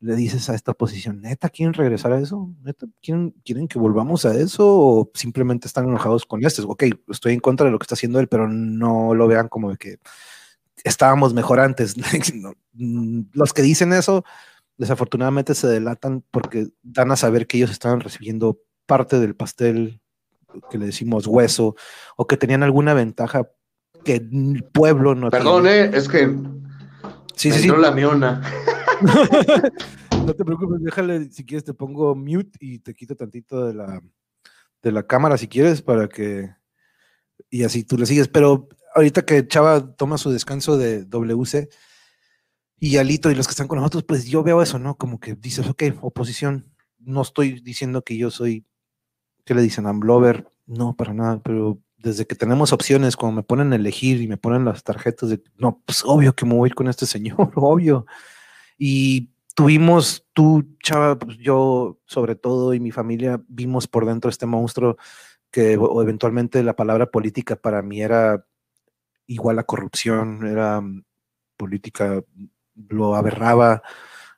le 0.02 0.16
dices 0.16 0.50
a 0.50 0.56
esta 0.56 0.74
posición, 0.74 1.22
¿neta 1.22 1.50
quieren 1.50 1.74
regresar 1.74 2.12
a 2.12 2.20
eso? 2.20 2.54
¿Neta 2.62 2.88
quieren, 3.02 3.34
quieren 3.44 3.68
que 3.68 3.80
volvamos 3.80 4.26
a 4.26 4.36
eso 4.36 4.66
o 4.68 5.12
simplemente 5.14 5.68
están 5.68 5.88
enojados 5.88 6.26
con 6.26 6.46
este? 6.46 6.62
Ok, 6.64 6.84
estoy 7.10 7.34
en 7.34 7.40
contra 7.40 7.66
de 7.66 7.72
lo 7.72 7.80
que 7.80 7.84
está 7.84 7.96
haciendo 7.96 8.20
él, 8.20 8.28
pero 8.28 8.48
no 8.50 9.16
lo 9.16 9.28
vean 9.28 9.48
como 9.48 9.76
que 9.78 9.98
estábamos 10.84 11.34
mejor 11.34 11.60
antes. 11.60 11.96
Mm, 12.78 13.28
los 13.32 13.54
que 13.54 13.62
dicen 13.62 13.94
eso 13.94 14.26
desafortunadamente 14.78 15.56
se 15.56 15.68
delatan 15.68 16.24
porque 16.32 16.68
dan 16.84 17.12
a 17.12 17.16
saber 17.16 17.48
que 17.48 17.58
ellos 17.58 17.72
estaban 17.72 18.00
recibiendo 18.00 18.60
parte 18.86 19.20
del 19.20 19.36
pastel 19.36 20.02
que 20.70 20.78
le 20.78 20.88
decimos 20.88 21.28
hueso 21.28 21.76
o 22.16 22.28
que 22.28 22.38
tenían 22.38 22.64
alguna 22.64 22.94
ventaja 22.94 23.50
que 24.04 24.16
el 24.16 24.64
pueblo 24.72 25.16
no 25.16 25.30
Perdón, 25.30 25.68
eh, 25.68 25.92
es 25.94 26.08
que 26.08 26.28
sí, 27.36 27.52
sí, 27.52 27.60
sí. 27.60 27.68
la 27.68 27.92
miona. 27.92 28.42
no 30.12 30.34
te 30.34 30.46
preocupes, 30.46 30.82
déjale, 30.82 31.30
si 31.32 31.46
quieres 31.46 31.64
te 31.64 31.74
pongo 31.74 32.16
mute 32.16 32.58
y 32.62 32.80
te 32.80 32.94
quito 32.94 33.16
tantito 33.16 33.66
de 33.66 33.74
la 33.74 34.02
de 34.82 34.92
la 34.92 35.04
cámara 35.04 35.38
si 35.38 35.48
quieres 35.48 35.82
para 35.82 36.08
que 36.08 36.54
y 37.50 37.64
así 37.64 37.84
tú 37.84 37.98
le 37.98 38.06
sigues, 38.06 38.28
pero 38.28 38.70
ahorita 38.96 39.26
que 39.26 39.48
Chava 39.48 39.96
toma 39.96 40.18
su 40.18 40.32
descanso 40.32 40.78
de 40.78 41.06
WC, 41.06 41.70
y 42.86 42.98
Alito 42.98 43.32
y 43.32 43.36
los 43.36 43.48
que 43.48 43.52
están 43.52 43.68
con 43.68 43.80
nosotros, 43.80 44.04
pues 44.04 44.26
yo 44.28 44.44
veo 44.44 44.62
eso, 44.62 44.78
¿no? 44.78 44.96
Como 44.96 45.20
que 45.20 45.34
dices, 45.34 45.68
ok, 45.68 45.86
oposición, 46.02 46.72
no 47.00 47.24
estoy 47.24 47.60
diciendo 47.62 48.04
que 48.04 48.16
yo 48.16 48.30
soy, 48.30 48.64
¿qué 49.44 49.56
le 49.56 49.64
dicen? 49.64 49.88
Amblover, 49.88 50.48
no, 50.68 50.96
para 50.96 51.12
nada, 51.12 51.42
pero 51.42 51.80
desde 51.98 52.28
que 52.28 52.36
tenemos 52.36 52.74
opciones, 52.74 53.16
cuando 53.16 53.38
me 53.38 53.44
ponen 53.44 53.74
a 53.74 53.78
elegir 53.78 54.22
y 54.22 54.28
me 54.28 54.38
ponen 54.38 54.66
las 54.66 54.84
tarjetas 54.84 55.30
de, 55.30 55.42
no, 55.58 55.82
pues 55.84 56.04
obvio 56.06 56.36
que 56.36 56.46
me 56.46 56.54
voy 56.54 56.70
con 56.70 56.88
este 56.88 57.08
señor, 57.08 57.54
obvio. 57.56 58.06
Y 58.78 59.32
tuvimos, 59.56 60.24
tú, 60.34 60.78
Chava, 60.84 61.18
pues 61.18 61.40
yo 61.40 62.00
sobre 62.06 62.36
todo 62.36 62.76
y 62.76 62.80
mi 62.80 62.92
familia, 62.92 63.42
vimos 63.48 63.88
por 63.88 64.06
dentro 64.06 64.30
este 64.30 64.46
monstruo 64.46 64.98
que 65.50 65.74
eventualmente 65.74 66.62
la 66.62 66.76
palabra 66.76 67.10
política 67.10 67.56
para 67.56 67.82
mí 67.82 68.04
era 68.04 68.46
igual 69.26 69.58
a 69.58 69.64
corrupción, 69.64 70.46
era 70.46 70.82
mm, 70.82 71.04
política 71.58 72.22
lo 72.76 73.16
aberraba, 73.16 73.82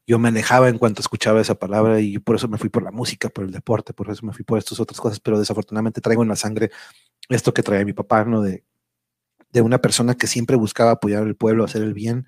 yo 0.06 0.20
me 0.20 0.30
alejaba 0.30 0.70
en 0.70 0.78
cuanto 0.78 1.02
escuchaba 1.02 1.42
esa 1.42 1.56
palabra 1.56 2.00
y 2.00 2.18
por 2.20 2.38
eso 2.38 2.48
me 2.48 2.58
fui 2.58 2.70
por 2.70 2.84
la 2.84 2.92
música, 2.92 3.30
por 3.30 3.44
el 3.44 3.52
deporte, 3.52 3.94
por 3.94 4.10
eso 4.10 4.26
me 4.26 4.34
fui 4.34 4.46
por 4.46 4.58
estas 4.58 4.80
otras 4.80 5.00
cosas, 5.02 5.20
pero 5.20 5.38
desafortunadamente 5.38 6.00
traigo 6.02 6.24
en 6.24 6.30
la 6.30 6.38
sangre 6.38 6.72
esto 7.30 7.54
que 7.54 7.64
traía 7.64 7.84
mi 7.84 7.94
papá, 7.94 8.24
¿no? 8.24 8.42
De, 8.42 8.64
de 9.52 9.62
una 9.62 9.80
persona 9.80 10.16
que 10.16 10.28
siempre 10.28 10.56
buscaba 10.56 10.92
apoyar 10.92 11.24
al 11.24 11.36
pueblo, 11.36 11.66
hacer 11.66 11.82
el 11.82 11.94
bien, 11.94 12.26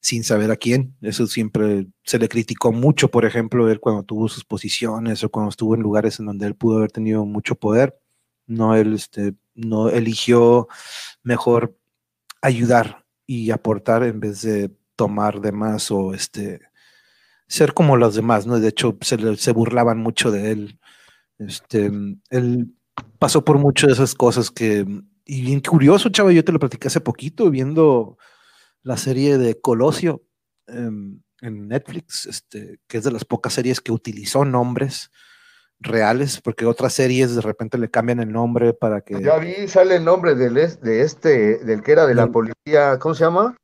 sin 0.00 0.24
saber 0.24 0.50
a 0.50 0.56
quién. 0.56 0.96
Eso 1.02 1.26
siempre 1.26 1.86
se 2.04 2.18
le 2.18 2.28
criticó 2.28 2.72
mucho, 2.72 3.10
por 3.10 3.24
ejemplo, 3.24 3.70
él 3.70 3.80
cuando 3.80 4.02
tuvo 4.02 4.28
sus 4.28 4.44
posiciones 4.44 5.24
o 5.24 5.30
cuando 5.30 5.50
estuvo 5.50 5.74
en 5.74 5.82
lugares 5.82 6.20
en 6.20 6.26
donde 6.26 6.46
él 6.46 6.54
pudo 6.54 6.78
haber 6.78 6.92
tenido 6.92 7.24
mucho 7.26 7.54
poder. 7.54 7.98
No, 8.46 8.74
él 8.76 8.94
este, 8.94 9.34
no 9.54 9.88
eligió 9.88 10.68
mejor 11.22 11.76
ayudar 12.42 13.04
y 13.26 13.50
aportar 13.50 14.04
en 14.04 14.20
vez 14.20 14.42
de 14.42 14.70
tomar 14.96 15.40
de 15.40 15.52
más 15.52 15.90
o 15.90 16.14
este 16.14 16.60
ser 17.46 17.74
como 17.74 17.96
los 17.96 18.14
demás, 18.14 18.46
¿no? 18.46 18.58
De 18.58 18.68
hecho, 18.68 18.96
se, 19.00 19.36
se 19.36 19.52
burlaban 19.52 19.98
mucho 19.98 20.30
de 20.30 20.52
él. 20.52 20.78
Este, 21.38 21.90
él 22.30 22.74
pasó 23.18 23.44
por 23.44 23.58
muchas 23.58 23.88
de 23.88 23.94
esas 23.94 24.14
cosas 24.14 24.50
que, 24.50 24.86
y 25.24 25.42
bien 25.42 25.60
curioso, 25.60 26.08
chavo, 26.08 26.30
yo 26.30 26.44
te 26.44 26.52
lo 26.52 26.58
platicé 26.58 26.88
hace 26.88 27.00
poquito 27.00 27.50
viendo 27.50 28.18
la 28.82 28.96
serie 28.96 29.38
de 29.38 29.60
Colosio 29.60 30.22
em, 30.66 31.20
en 31.40 31.68
Netflix, 31.68 32.26
este, 32.26 32.80
que 32.86 32.98
es 32.98 33.04
de 33.04 33.10
las 33.10 33.24
pocas 33.24 33.52
series 33.52 33.80
que 33.80 33.92
utilizó 33.92 34.44
nombres 34.44 35.10
reales, 35.80 36.40
porque 36.40 36.66
otras 36.66 36.92
series 36.94 37.34
de 37.34 37.42
repente 37.42 37.78
le 37.78 37.90
cambian 37.90 38.20
el 38.20 38.32
nombre 38.32 38.72
para 38.72 39.00
que... 39.00 39.22
Ya 39.22 39.38
vi, 39.38 39.68
sale 39.68 39.96
el 39.96 40.04
nombre 40.04 40.34
del, 40.34 40.54
de 40.54 41.02
este, 41.02 41.58
del 41.58 41.82
que 41.82 41.92
era 41.92 42.06
de 42.06 42.14
la 42.14 42.28
policía, 42.28 42.98
¿cómo 42.98 43.14
se 43.14 43.24
llama? 43.24 43.56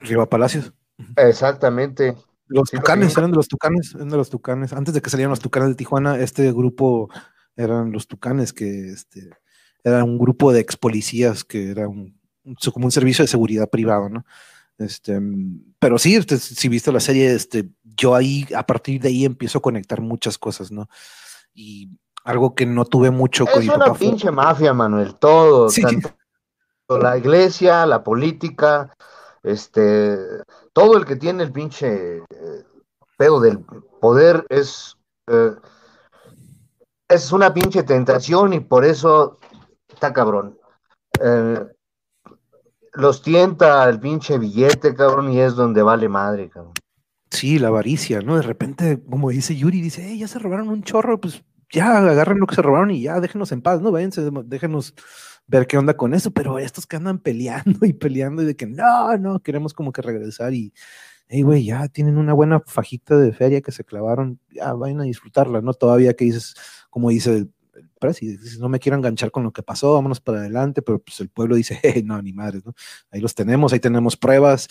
Riva 0.00 0.28
Palacios. 0.28 0.72
Exactamente. 1.16 2.16
Los 2.46 2.70
Tucanes, 2.70 3.16
eran 3.16 3.30
de 3.30 3.36
los 3.36 3.48
Tucanes, 3.48 3.94
eran 3.94 4.08
de 4.08 4.16
los 4.16 4.30
Tucanes. 4.30 4.72
Antes 4.72 4.94
de 4.94 5.02
que 5.02 5.10
salieran 5.10 5.30
los 5.30 5.40
Tucanes 5.40 5.70
de 5.70 5.74
Tijuana, 5.74 6.18
este 6.18 6.50
grupo 6.52 7.10
eran 7.56 7.92
los 7.92 8.08
Tucanes, 8.08 8.52
que 8.52 8.88
este, 8.90 9.30
era 9.84 10.02
un 10.04 10.18
grupo 10.18 10.52
de 10.52 10.60
ex 10.60 10.76
policías 10.76 11.44
que 11.44 11.70
era 11.70 11.88
un, 11.88 12.18
como 12.72 12.86
un 12.86 12.92
servicio 12.92 13.22
de 13.22 13.28
seguridad 13.28 13.68
privado, 13.68 14.08
¿no? 14.08 14.24
Este, 14.78 15.20
pero 15.78 15.98
sí, 15.98 16.14
este, 16.14 16.38
si 16.38 16.68
viste 16.68 16.92
la 16.92 17.00
serie, 17.00 17.34
este, 17.34 17.68
yo 17.82 18.14
ahí, 18.14 18.46
a 18.56 18.64
partir 18.64 19.00
de 19.00 19.08
ahí 19.08 19.24
empiezo 19.24 19.58
a 19.58 19.62
conectar 19.62 20.00
muchas 20.00 20.38
cosas, 20.38 20.70
¿no? 20.70 20.88
Y 21.52 21.90
algo 22.24 22.54
que 22.54 22.64
no 22.64 22.84
tuve 22.84 23.10
mucho 23.10 23.44
es 23.44 23.50
con 23.50 23.62
Es 23.62 23.68
una 23.68 23.92
pinche 23.92 24.30
mafia, 24.30 24.72
Manuel, 24.72 25.16
todo. 25.16 25.68
Tanto 25.68 26.14
la 26.88 27.18
iglesia, 27.18 27.84
la 27.86 28.02
política, 28.02 28.96
este, 29.42 30.16
todo 30.78 30.96
el 30.96 31.04
que 31.04 31.16
tiene 31.16 31.42
el 31.42 31.50
pinche 31.50 32.18
eh, 32.18 32.64
pedo 33.16 33.40
del 33.40 33.58
poder 34.00 34.46
es, 34.48 34.96
eh, 35.26 35.50
es 37.08 37.32
una 37.32 37.52
pinche 37.52 37.82
tentación 37.82 38.52
y 38.52 38.60
por 38.60 38.84
eso 38.84 39.38
está 39.88 40.12
cabrón. 40.12 40.56
Eh, 41.20 41.66
los 42.92 43.22
tienta 43.22 43.88
el 43.88 43.98
pinche 43.98 44.38
billete, 44.38 44.94
cabrón, 44.94 45.32
y 45.32 45.40
es 45.40 45.56
donde 45.56 45.82
vale 45.82 46.08
madre, 46.08 46.48
cabrón. 46.48 46.74
Sí, 47.28 47.58
la 47.58 47.68
avaricia, 47.68 48.20
¿no? 48.20 48.36
De 48.36 48.42
repente, 48.42 49.02
como 49.02 49.30
dice 49.30 49.56
Yuri, 49.56 49.80
dice, 49.80 50.16
ya 50.16 50.28
se 50.28 50.38
robaron 50.38 50.68
un 50.68 50.84
chorro, 50.84 51.20
pues 51.20 51.42
ya 51.72 51.98
agarren 51.98 52.38
lo 52.38 52.46
que 52.46 52.54
se 52.54 52.62
robaron 52.62 52.92
y 52.92 53.02
ya 53.02 53.18
déjenos 53.18 53.50
en 53.50 53.62
paz, 53.62 53.80
¿no? 53.80 53.90
Váyanse, 53.90 54.30
déjenos 54.44 54.94
ver 55.48 55.66
qué 55.66 55.78
onda 55.78 55.96
con 55.96 56.14
eso, 56.14 56.30
pero 56.30 56.58
estos 56.58 56.86
que 56.86 56.96
andan 56.96 57.18
peleando 57.18 57.80
y 57.86 57.92
peleando 57.92 58.42
y 58.42 58.46
de 58.46 58.56
que 58.56 58.66
no, 58.66 59.16
no, 59.16 59.40
queremos 59.40 59.74
como 59.74 59.92
que 59.92 60.02
regresar 60.02 60.54
y, 60.54 60.72
hey, 61.28 61.42
güey, 61.42 61.64
ya 61.64 61.88
tienen 61.88 62.18
una 62.18 62.34
buena 62.34 62.62
fajita 62.66 63.16
de 63.16 63.32
feria 63.32 63.60
que 63.60 63.72
se 63.72 63.84
clavaron, 63.84 64.38
ya 64.50 64.72
vayan 64.74 65.00
a 65.00 65.04
disfrutarla, 65.04 65.60
¿no? 65.62 65.74
Todavía 65.74 66.14
que 66.14 66.26
dices, 66.26 66.54
como 66.90 67.10
dice 67.10 67.30
el, 67.30 67.52
el 67.74 67.88
presi, 67.98 68.28
dices, 68.28 68.58
no 68.58 68.68
me 68.68 68.78
quiero 68.78 68.96
enganchar 68.96 69.30
con 69.30 69.42
lo 69.42 69.52
que 69.52 69.62
pasó, 69.62 69.94
vámonos 69.94 70.20
para 70.20 70.38
adelante, 70.38 70.82
pero 70.82 70.98
pues 71.00 71.18
el 71.20 71.30
pueblo 71.30 71.56
dice, 71.56 71.80
hey, 71.82 72.02
no, 72.04 72.20
ni 72.20 72.32
madres, 72.32 72.64
¿no? 72.64 72.74
Ahí 73.10 73.20
los 73.20 73.34
tenemos, 73.34 73.72
ahí 73.72 73.80
tenemos 73.80 74.16
pruebas, 74.16 74.68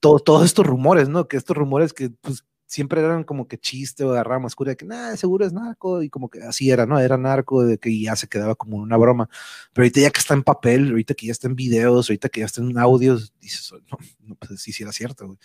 todo, 0.00 0.18
todos 0.18 0.44
estos 0.44 0.66
rumores, 0.66 1.08
¿no? 1.08 1.28
Que 1.28 1.38
estos 1.38 1.56
rumores 1.56 1.94
que, 1.94 2.10
pues, 2.10 2.44
siempre 2.70 3.00
eran 3.00 3.24
como 3.24 3.48
que 3.48 3.58
chiste 3.58 4.04
o 4.04 4.12
agarraba 4.12 4.38
más 4.38 4.54
cura 4.54 4.70
de 4.70 4.76
que 4.76 4.86
nada, 4.86 5.16
seguro 5.16 5.44
es 5.44 5.52
narco, 5.52 6.02
y 6.02 6.08
como 6.08 6.30
que 6.30 6.40
así 6.44 6.70
era, 6.70 6.86
¿no? 6.86 7.00
Era 7.00 7.16
narco, 7.16 7.64
de 7.64 7.78
que 7.78 8.00
ya 8.00 8.14
se 8.14 8.28
quedaba 8.28 8.54
como 8.54 8.76
una 8.76 8.96
broma. 8.96 9.28
Pero 9.72 9.82
ahorita 9.84 10.00
ya 10.00 10.10
que 10.10 10.20
está 10.20 10.34
en 10.34 10.44
papel, 10.44 10.90
ahorita 10.90 11.14
que 11.14 11.26
ya 11.26 11.32
está 11.32 11.48
en 11.48 11.56
videos, 11.56 12.08
ahorita 12.08 12.28
que 12.28 12.40
ya 12.40 12.46
está 12.46 12.60
en 12.60 12.78
audios, 12.78 13.34
dices, 13.40 13.72
no, 13.90 13.98
no 14.20 14.34
pues 14.36 14.60
sí, 14.60 14.72
sí 14.72 14.84
era 14.84 14.92
cierto, 14.92 15.26
güey. 15.26 15.38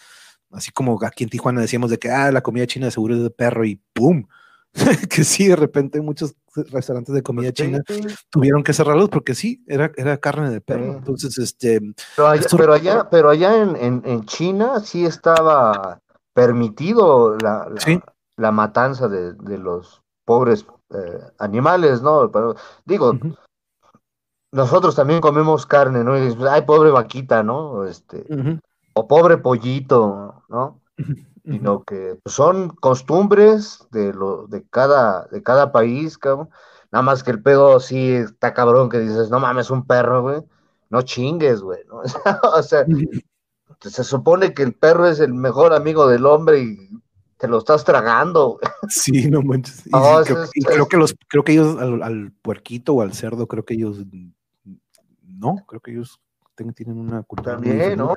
Así 0.52 0.72
como 0.72 1.00
aquí 1.04 1.24
en 1.24 1.32
Tijuana 1.32 1.62
decíamos 1.62 1.90
de 1.90 1.98
que, 1.98 2.12
ah, 2.12 2.32
la 2.32 2.44
comida 2.44 2.68
china 2.68 2.86
de 2.86 2.92
seguro 2.92 3.16
es 3.16 3.24
de 3.24 3.32
perro 3.32 3.66
y 3.66 3.82
¡pum! 3.94 4.28
que 5.10 5.24
sí, 5.24 5.48
de 5.48 5.56
repente 5.56 6.02
muchos 6.02 6.36
restaurantes 6.54 7.16
de 7.16 7.24
comida 7.24 7.52
china 7.52 7.82
tuvieron 8.30 8.64
que 8.64 8.74
cerrarlos 8.74 9.10
porque 9.10 9.34
sí, 9.34 9.64
era, 9.68 9.92
era 9.98 10.18
carne 10.18 10.52
de 10.52 10.62
perro. 10.62 10.92
Sí. 10.92 10.98
Entonces, 11.00 11.38
este, 11.40 11.82
Pero 12.16 12.28
allá, 12.28 12.42
Esto- 12.42 12.58
pero 12.58 12.74
allá, 12.74 13.10
pero 13.10 13.30
allá 13.32 13.64
en, 13.64 13.76
en, 13.78 14.02
en 14.06 14.26
China 14.26 14.80
sí 14.82 15.06
estaba 15.06 16.02
permitido 16.36 17.38
la, 17.38 17.68
la, 17.70 17.80
Sí. 17.82 18.00
la 18.38 18.52
matanza 18.52 19.08
de, 19.08 19.34
de 19.34 19.58
los 19.58 20.04
pobres 20.26 20.68
eh, 20.94 21.20
animales, 21.40 22.02
¿no? 22.02 22.30
Pero 22.30 22.56
digo, 22.86 23.14
nosotros 24.52 24.96
también 24.96 25.22
comemos 25.22 25.66
carne, 25.66 26.04
¿no? 26.04 26.18
Y 26.18 26.22
dices, 26.22 26.44
ay, 26.50 26.64
pobre 26.64 26.92
vaquita, 26.92 27.42
¿no? 27.42 27.86
Este, 27.86 28.26
o 28.94 29.08
pobre 29.08 29.38
pollito, 29.38 30.44
¿no? 30.50 30.82
Sino 31.44 31.84
que 31.84 32.18
pues, 32.24 32.36
son 32.36 32.70
costumbres 32.70 33.88
de 33.92 34.14
lo, 34.14 34.48
de 34.48 34.64
cada, 34.70 35.26
de 35.28 35.42
cada 35.42 35.72
país, 35.72 36.18
cabrón. 36.18 36.50
Nada 36.92 37.04
más 37.04 37.24
que 37.24 37.32
el 37.32 37.42
pedo 37.42 37.80
sí 37.80 38.14
está 38.14 38.54
cabrón 38.54 38.90
que 38.90 39.00
dices, 39.00 39.30
no 39.30 39.40
mames, 39.40 39.70
un 39.70 39.86
perro, 39.86 40.22
güey. 40.22 40.42
No 40.90 41.02
chingues, 41.02 41.62
güey, 41.62 41.80
¿no? 41.88 42.02
O 42.58 42.62
sea. 42.64 42.86
Se 43.82 44.04
supone 44.04 44.54
que 44.54 44.64
el 44.64 44.74
perro 44.74 45.08
es 45.08 45.20
el 45.20 45.34
mejor 45.34 45.74
amigo 45.74 46.08
del 46.08 46.26
hombre 46.26 46.62
y 46.64 46.78
te 47.38 47.48
lo 47.48 47.58
estás 47.60 47.84
tragando. 47.84 48.60
Sí, 48.90 49.30
no 49.30 49.42
manches. 49.42 49.86
Y 49.88 49.90
No, 49.94 50.24
sí, 50.24 50.32
creo, 50.34 50.44
es- 50.44 50.52
y 50.56 50.60
es- 50.62 50.66
creo 50.68 50.88
que 50.88 50.98
los, 50.98 51.16
creo 51.28 51.44
que 51.44 51.52
ellos 51.54 51.78
al, 51.80 52.02
al 52.04 52.32
puerquito 52.42 52.94
o 52.94 53.02
al 53.02 53.14
cerdo, 53.14 53.48
creo 53.48 53.66
que 53.66 53.74
ellos 53.76 54.04
no, 55.24 55.58
creo 55.68 55.82
que 55.82 55.92
ellos 55.92 56.20
ten- 56.56 56.74
tienen 56.74 56.98
una 56.98 57.24
cultura 57.24 57.56
También, 57.56 57.98
¿no? 57.98 58.14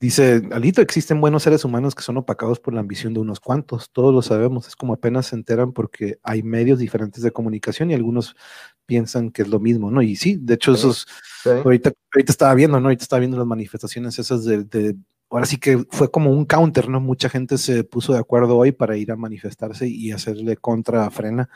Dice, 0.00 0.42
Alito, 0.52 0.80
existen 0.80 1.20
buenos 1.20 1.44
seres 1.44 1.64
humanos 1.64 1.94
que 1.94 2.02
son 2.02 2.16
opacados 2.16 2.58
por 2.58 2.74
la 2.74 2.80
ambición 2.80 3.14
de 3.14 3.20
unos 3.20 3.38
cuantos, 3.38 3.90
todos 3.92 4.12
lo 4.12 4.20
sabemos, 4.22 4.66
es 4.66 4.74
como 4.76 4.92
apenas 4.94 5.26
se 5.26 5.36
enteran 5.36 5.72
porque 5.72 6.18
hay 6.24 6.42
medios 6.42 6.80
diferentes 6.80 7.22
de 7.22 7.30
comunicación 7.30 7.90
y 7.90 7.94
algunos 7.94 8.34
piensan 8.86 9.30
que 9.30 9.42
es 9.42 9.48
lo 9.48 9.60
mismo, 9.60 9.90
¿no? 9.90 10.02
Y 10.02 10.16
sí, 10.16 10.36
de 10.40 10.54
hecho, 10.54 10.74
Sí. 10.74 10.80
esos, 10.80 11.06
¿sí? 11.42 11.50
ahorita, 11.50 11.92
ahorita 12.14 12.32
estaba 12.32 12.54
viendo, 12.54 12.78
¿no? 12.80 12.86
Ahorita 12.88 13.02
estaba 13.04 13.20
viendo 13.20 13.36
las 13.38 13.46
manifestaciones 13.46 14.18
esas 14.18 14.44
de, 14.44 14.64
de- 14.64 14.96
ahora 15.30 15.46
sí 15.46 15.56
que 15.58 15.84
fue 15.90 16.10
como 16.10 16.30
un 16.30 16.44
counter, 16.44 16.88
¿no? 16.88 17.00
Mucha 17.00 17.28
gente 17.30 17.56
se 17.58 17.84
puso 17.84 18.12
de 18.12 18.18
acuerdo 18.18 18.56
hoy 18.58 18.72
para 18.72 18.96
ir 18.96 19.10
a 19.12 19.16
manifestarse 19.16 19.88
y 19.88 20.12
hacerle 20.12 20.56
contra 20.56 21.06
a 21.06 21.10
Frena. 21.10 21.48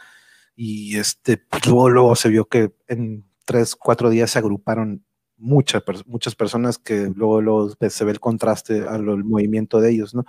Y 0.54 0.96
este, 0.96 1.36
pues, 1.36 1.66
luego, 1.66 1.90
luego 1.90 2.16
se 2.16 2.30
vio 2.30 2.46
que 2.46 2.72
en 2.88 3.24
tres, 3.44 3.76
cuatro 3.76 4.08
días 4.08 4.30
se 4.30 4.38
agruparon 4.38 5.04
muchas, 5.36 5.82
muchas 6.06 6.34
personas 6.34 6.78
que 6.78 7.12
luego, 7.14 7.42
luego 7.42 7.74
se 7.90 8.04
ve 8.06 8.12
el 8.12 8.20
contraste 8.20 8.80
al 8.88 9.06
al 9.10 9.24
movimiento 9.24 9.80
de 9.80 9.90
ellos, 9.90 10.14
¿no? 10.14 10.24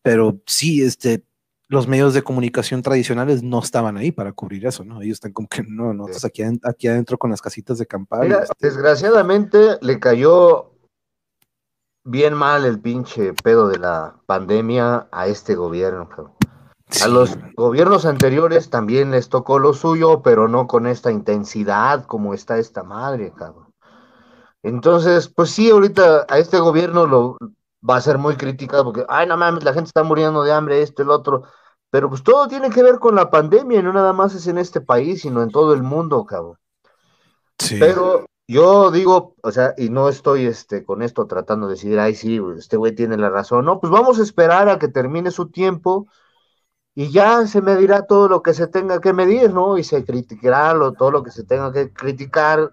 Pero 0.00 0.40
sí, 0.46 0.80
este, 0.82 1.24
los 1.68 1.86
medios 1.86 2.14
de 2.14 2.22
comunicación 2.22 2.82
tradicionales 2.82 3.42
no 3.42 3.60
estaban 3.60 3.96
ahí 3.98 4.10
para 4.10 4.32
cubrir 4.32 4.66
eso, 4.66 4.84
¿no? 4.84 5.02
Ellos 5.02 5.16
están 5.16 5.32
como 5.32 5.48
que 5.48 5.62
no, 5.62 5.92
nosotros 5.92 6.24
aquí, 6.24 6.42
aden- 6.42 6.60
aquí 6.64 6.88
adentro 6.88 7.18
con 7.18 7.30
las 7.30 7.42
casitas 7.42 7.78
de 7.78 7.86
Mira, 8.22 8.42
este, 8.42 8.54
desgraciadamente 8.60 9.78
le 9.82 10.00
cayó 10.00 10.72
bien 12.04 12.32
mal 12.32 12.64
el 12.64 12.80
pinche 12.80 13.34
pedo 13.34 13.68
de 13.68 13.78
la 13.78 14.16
pandemia 14.24 15.08
a 15.12 15.26
este 15.26 15.54
gobierno, 15.54 16.08
cabrón. 16.08 16.32
A 17.04 17.08
los 17.08 17.36
gobiernos 17.54 18.06
anteriores 18.06 18.70
también 18.70 19.10
les 19.10 19.28
tocó 19.28 19.58
lo 19.58 19.74
suyo, 19.74 20.22
pero 20.22 20.48
no 20.48 20.66
con 20.66 20.86
esta 20.86 21.12
intensidad 21.12 22.06
como 22.06 22.32
está 22.32 22.56
esta 22.56 22.82
madre, 22.82 23.30
cabrón. 23.36 23.66
Entonces, 24.62 25.28
pues 25.28 25.50
sí, 25.50 25.68
ahorita 25.70 26.24
a 26.28 26.38
este 26.38 26.58
gobierno 26.58 27.06
lo 27.06 27.36
va 27.88 27.96
a 27.96 28.00
ser 28.00 28.16
muy 28.16 28.36
criticado 28.36 28.84
porque, 28.84 29.04
ay, 29.08 29.26
no 29.26 29.36
mames, 29.36 29.64
la 29.64 29.74
gente 29.74 29.88
está 29.88 30.02
muriendo 30.02 30.42
de 30.42 30.52
hambre, 30.52 30.80
esto, 30.80 31.02
el 31.02 31.10
otro. 31.10 31.44
Pero 31.90 32.08
pues 32.08 32.22
todo 32.22 32.48
tiene 32.48 32.70
que 32.70 32.82
ver 32.82 32.98
con 32.98 33.14
la 33.14 33.30
pandemia, 33.30 33.80
y 33.80 33.82
no 33.82 33.92
nada 33.92 34.12
más 34.12 34.34
es 34.34 34.46
en 34.46 34.58
este 34.58 34.80
país, 34.80 35.22
sino 35.22 35.42
en 35.42 35.50
todo 35.50 35.72
el 35.74 35.82
mundo, 35.82 36.24
cabrón. 36.24 36.58
sí. 37.58 37.78
Pero 37.78 38.26
yo 38.50 38.90
digo, 38.90 39.34
o 39.42 39.52
sea, 39.52 39.74
y 39.76 39.90
no 39.90 40.08
estoy 40.08 40.46
este, 40.46 40.82
con 40.82 41.02
esto 41.02 41.26
tratando 41.26 41.66
de 41.66 41.74
decir, 41.74 41.98
ay, 42.00 42.14
sí, 42.14 42.40
este 42.56 42.78
güey 42.78 42.94
tiene 42.94 43.18
la 43.18 43.28
razón. 43.28 43.66
No, 43.66 43.78
pues 43.78 43.90
vamos 43.90 44.18
a 44.18 44.22
esperar 44.22 44.70
a 44.70 44.78
que 44.78 44.88
termine 44.88 45.30
su 45.30 45.50
tiempo 45.50 46.08
y 46.94 47.10
ya 47.10 47.46
se 47.46 47.60
medirá 47.60 48.06
todo 48.06 48.26
lo 48.28 48.42
que 48.42 48.54
se 48.54 48.66
tenga 48.66 49.00
que 49.02 49.12
medir, 49.12 49.52
¿no? 49.52 49.76
Y 49.76 49.84
se 49.84 50.02
criticará 50.04 50.72
lo, 50.72 50.94
todo 50.94 51.10
lo 51.10 51.22
que 51.22 51.30
se 51.30 51.44
tenga 51.44 51.72
que 51.72 51.92
criticar. 51.92 52.72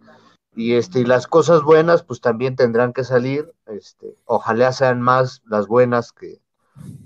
Y, 0.55 0.75
este, 0.75 1.01
y 1.01 1.05
las 1.05 1.27
cosas 1.27 1.61
buenas, 1.61 2.03
pues 2.03 2.21
también 2.21 2.55
tendrán 2.55 2.93
que 2.93 3.03
salir. 3.03 3.53
Este, 3.65 4.15
ojalá 4.23 4.71
sean 4.71 5.01
más 5.01 5.41
las 5.45 5.67
buenas 5.67 6.13
que, 6.13 6.39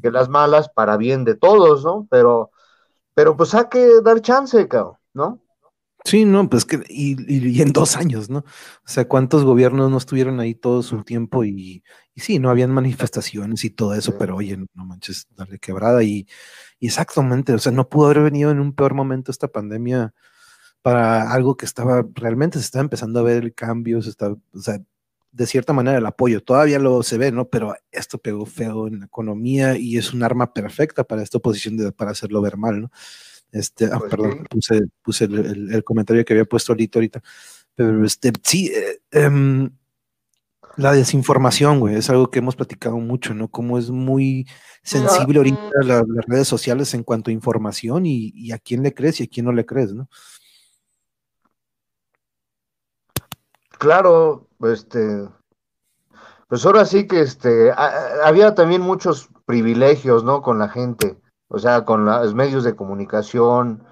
que 0.01 0.11
las 0.11 0.29
malas 0.29 0.69
para 0.69 0.97
bien 0.97 1.25
de 1.25 1.35
todos, 1.35 1.83
¿no? 1.85 2.07
Pero, 2.11 2.51
pero 3.15 3.37
pues 3.37 3.53
hay 3.55 3.65
que 3.69 4.01
dar 4.03 4.21
chance, 4.21 4.67
cabrón, 4.67 4.97
¿no? 5.13 5.41
Sí, 6.05 6.23
no, 6.25 6.49
pues 6.49 6.65
que, 6.65 6.81
y, 6.87 7.15
y- 7.57 7.61
en 7.61 7.73
dos 7.73 7.97
años, 7.97 8.29
¿no? 8.29 8.39
O 8.39 8.43
sea, 8.85 9.07
¿cuántos 9.07 9.43
gobiernos 9.43 9.91
no 9.91 9.97
estuvieron 9.97 10.39
ahí 10.39 10.55
todo 10.55 10.81
su 10.81 11.03
tiempo? 11.03 11.43
Y, 11.43 11.83
y 12.15 12.21
sí, 12.21 12.39
no 12.39 12.49
habían 12.49 12.71
manifestaciones 12.71 13.63
y 13.65 13.69
todo 13.69 13.93
eso, 13.93 14.13
Sí. 14.13 14.17
pero 14.17 14.35
oye, 14.37 14.57
no 14.73 14.85
manches, 14.85 15.27
darle 15.35 15.59
quebrada. 15.59 16.01
Y, 16.03 16.25
y 16.79 16.87
exactamente, 16.87 17.53
o 17.53 17.59
sea, 17.59 17.71
no 17.73 17.89
pudo 17.89 18.07
haber 18.07 18.23
venido 18.23 18.49
en 18.51 18.59
un 18.59 18.73
peor 18.73 18.93
momento 18.95 19.29
esta 19.31 19.49
pandemia 19.49 20.13
para 20.81 21.31
algo 21.33 21.57
que 21.57 21.65
estaba, 21.65 22.05
realmente 22.15 22.59
se 22.59 22.65
estaba 22.65 22.83
empezando 22.83 23.19
a 23.19 23.23
ver 23.23 23.43
el 23.43 23.53
cambio, 23.55 24.01
se 24.01 24.09
está, 24.11 24.29
o 24.31 24.59
sea, 24.61 24.79
de 25.31 25.45
cierta 25.47 25.73
manera 25.73 25.97
el 25.99 26.05
apoyo, 26.05 26.41
todavía 26.41 26.79
lo 26.79 27.03
se 27.03 27.17
ve, 27.17 27.31
¿no? 27.31 27.47
Pero 27.49 27.75
esto 27.91 28.17
pegó 28.17 28.45
feo 28.45 28.87
en 28.87 28.99
la 29.01 29.05
economía 29.05 29.77
y 29.77 29.97
es 29.97 30.13
un 30.13 30.23
arma 30.23 30.53
perfecta 30.53 31.03
para 31.03 31.21
esta 31.23 31.37
oposición 31.37 31.77
de, 31.77 31.91
para 31.91 32.11
hacerlo 32.11 32.41
ver 32.41 32.57
mal, 32.57 32.81
¿no? 32.81 32.91
Este, 33.51 33.85
ah, 33.85 33.97
Pues 33.99 34.11
perdón, 34.11 34.45
puse, 34.49 34.81
puse 35.03 35.25
el, 35.25 35.39
el- 35.39 35.73
el 35.73 35.83
comentario 35.83 36.23
que 36.25 36.33
había 36.33 36.45
puesto 36.45 36.71
ahorita, 36.73 36.99
ahorita. 36.99 37.21
Pero 37.75 38.05
este, 38.05 38.31
sí, 38.43 38.67
eh, 38.73 38.99
em, 39.11 39.69
la 40.77 40.93
desinformación, 40.93 41.79
güey, 41.79 41.95
es 41.95 42.09
algo 42.09 42.29
que 42.31 42.39
hemos 42.39 42.55
platicado 42.55 42.97
mucho, 42.99 43.33
¿no? 43.33 43.49
Cómo 43.49 43.77
es 43.77 43.89
muy 43.89 44.47
sensible 44.83 45.37
ahorita 45.39 45.57
la- 45.83 46.03
las 46.07 46.25
redes 46.27 46.47
sociales 46.47 46.93
en 46.93 47.03
cuanto 47.03 47.29
a 47.31 47.33
información 47.33 48.05
y, 48.05 48.31
y 48.35 48.51
a 48.51 48.59
quién 48.59 48.83
le 48.83 48.93
crees 48.93 49.19
y 49.19 49.23
a 49.23 49.27
quién 49.27 49.45
no 49.45 49.51
le 49.51 49.65
crees, 49.65 49.93
¿no? 49.93 50.09
Claro, 53.79 54.47
este, 54.59 55.27
pues 56.49 56.65
ahora 56.65 56.85
sí 56.85 57.07
que 57.07 57.21
este, 57.21 57.71
a- 57.71 58.25
había 58.25 58.53
también 58.53 58.81
muchos 58.81 59.29
privilegios, 59.45 60.23
¿no? 60.23 60.41
Con 60.41 60.59
la 60.59 60.67
gente, 60.67 61.17
o 61.47 61.59
sea, 61.59 61.85
con 61.85 62.05
los 62.05 62.35
medios 62.35 62.63
de 62.65 62.75
comunicación, 62.75 63.83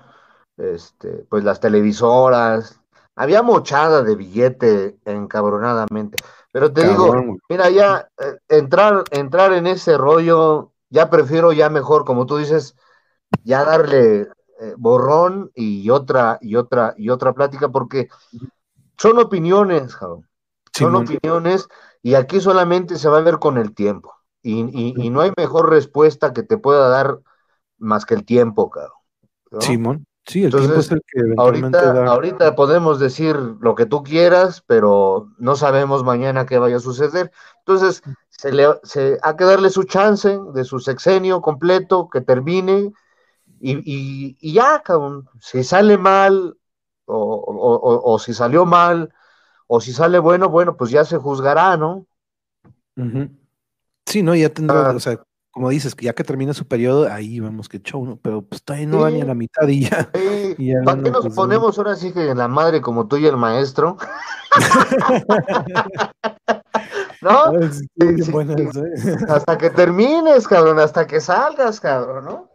este, 0.58 1.26
pues 1.30 1.44
las 1.46 1.62
televisoras, 1.62 2.82
había 3.16 3.42
mochada 3.44 4.04
de 4.04 4.16
billete 4.16 4.98
encabronadamente. 5.06 6.18
Pero 6.52 6.74
te 6.74 6.84
digo, 6.84 7.08
Cabrón, 7.08 7.40
mira, 7.48 7.70
ya 7.70 8.10
eh, 8.20 8.38
entrar, 8.50 9.06
entrar 9.12 9.54
en 9.54 9.68
ese 9.68 9.98
rollo, 9.98 10.74
ya 10.90 11.10
prefiero 11.10 11.54
ya 11.54 11.70
mejor, 11.70 12.04
como 12.04 12.26
tú 12.26 12.38
dices, 12.38 12.76
ya 13.44 13.64
darle 13.64 14.28
eh, 14.60 14.74
borrón 14.78 15.50
y 15.56 15.90
otra, 15.90 16.40
y 16.42 16.56
otra, 16.58 16.94
y 16.98 17.10
otra 17.10 17.34
plática, 17.34 17.70
porque 17.70 18.10
son 18.98 19.20
opiniones, 19.20 19.96
cabrón. 19.96 20.28
Son 20.74 20.96
opiniones 20.96 21.68
y 22.04 22.16
aquí 22.16 22.40
solamente 22.40 22.98
se 22.98 23.10
va 23.10 23.18
a 23.20 23.22
ver 23.22 23.40
con 23.40 23.58
el 23.58 23.74
tiempo. 23.74 24.14
Y, 24.42 24.62
y- 24.62 24.96
y 25.06 25.10
no 25.10 25.22
hay 25.22 25.32
mejor 25.38 25.70
respuesta 25.70 26.34
que 26.34 26.44
te 26.44 26.58
pueda 26.58 26.90
dar 26.90 27.20
más 27.78 28.06
que 28.06 28.16
el 28.16 28.26
tiempo, 28.26 28.70
cabrón. 28.70 28.94
¿no? 29.52 29.60
Simón. 29.60 30.06
Sí, 30.26 30.44
el 30.44 30.52
Entonces, 30.52 30.70
tiempo 30.70 30.80
es 30.82 30.92
el 30.92 31.02
que 31.08 31.20
eventualmente 31.20 31.78
Ahorita, 31.80 31.92
da. 31.92 32.12
ahorita 32.12 32.56
podemos 32.56 33.00
decir 33.00 33.36
lo 33.62 33.76
que 33.76 33.86
tú 33.86 34.04
quieras, 34.04 34.64
pero 34.68 35.30
no 35.38 35.56
sabemos 35.56 36.04
mañana 36.04 36.46
qué 36.46 36.58
vaya 36.58 36.78
a 36.78 36.80
suceder. 36.80 37.32
Entonces, 37.60 38.02
se 38.30 38.52
le, 38.52 38.68
se, 38.84 39.20
hay 39.22 39.36
que 39.36 39.44
darle 39.46 39.70
su 39.70 39.84
chance 39.84 40.40
de 40.54 40.64
su 40.64 40.80
sexenio 40.80 41.42
completo, 41.42 42.10
que 42.10 42.22
termine, 42.22 42.92
y, 43.60 44.54
ya, 44.54 44.82
cabrón, 44.84 45.28
si 45.42 45.64
sale 45.64 45.98
mal 45.98 46.58
o, 47.08 48.20
si 48.20 48.34
salió 48.34 48.66
mal 48.66 49.14
o 49.68 49.82
si 49.82 49.94
sale 49.94 50.20
bueno, 50.20 50.50
bueno, 50.50 50.78
pues 50.78 50.92
ya 50.92 51.06
se 51.06 51.18
juzgará, 51.18 51.78
¿no? 51.78 52.06
Sí, 54.06 54.24
no, 54.24 54.36
ya 54.36 54.50
tendrá, 54.50 54.92
ah. 54.92 54.96
o 54.96 55.00
sea, 55.00 55.20
como 55.58 55.70
dices, 55.70 55.96
ya 56.00 56.14
que 56.14 56.24
termina 56.24 56.54
su 56.54 56.68
periodo, 56.68 57.12
ahí 57.12 57.40
vemos 57.40 57.68
que 57.68 57.80
show, 57.80 58.06
¿no? 58.06 58.20
Pero 58.22 58.44
pues 58.44 58.64
todavía 58.64 58.88
no 58.88 59.00
va 59.00 59.10
ni 59.10 59.22
a 59.22 59.26
la 59.26 59.34
mitad 59.34 59.68
y 59.68 59.90
ya. 59.90 60.12
¿Para 60.86 61.02
qué 61.02 61.10
nos 61.10 61.24
pues, 61.24 61.36
ponemos 61.36 61.80
ahora 61.80 61.96
sí 61.96 62.14
que 62.14 62.30
en 62.30 62.38
la 62.38 62.48
madre 62.48 62.80
como 62.80 63.08
tú 63.08 63.18
y 63.18 63.26
el 63.26 63.38
maestro? 63.38 63.98
¿No? 67.22 67.46
Hasta 69.30 69.58
que 69.58 69.72
termines, 69.72 70.48
cabrón, 70.48 70.80
hasta 70.80 71.08
que 71.08 71.20
salgas, 71.20 71.80
cabrón, 71.80 72.26
¿no? 72.26 72.52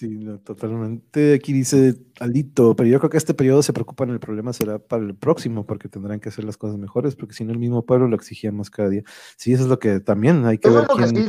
Sí, 0.00 0.18
totalmente. 0.44 1.34
Aquí 1.34 1.52
dice 1.52 1.94
Alito, 2.20 2.74
pero 2.74 2.88
yo 2.88 2.98
creo 3.00 3.10
que 3.10 3.18
este 3.18 3.34
periodo 3.34 3.62
se 3.62 3.74
preocupan, 3.74 4.08
el 4.08 4.18
problema 4.18 4.54
será 4.54 4.78
para 4.78 5.02
el 5.02 5.14
próximo, 5.14 5.66
porque 5.66 5.90
tendrán 5.90 6.20
que 6.20 6.30
hacer 6.30 6.44
las 6.44 6.56
cosas 6.56 6.78
mejores, 6.78 7.14
porque 7.16 7.34
si 7.34 7.44
no 7.44 7.52
el 7.52 7.58
mismo 7.58 7.84
pueblo 7.84 8.08
lo 8.08 8.16
exigía 8.16 8.50
más 8.50 8.70
cada 8.70 8.88
día. 8.88 9.02
Sí, 9.36 9.52
eso 9.52 9.64
es 9.64 9.68
lo 9.68 9.78
que 9.78 10.00
también 10.00 10.46
hay 10.46 10.56
que 10.56 10.70
ver. 10.70 10.86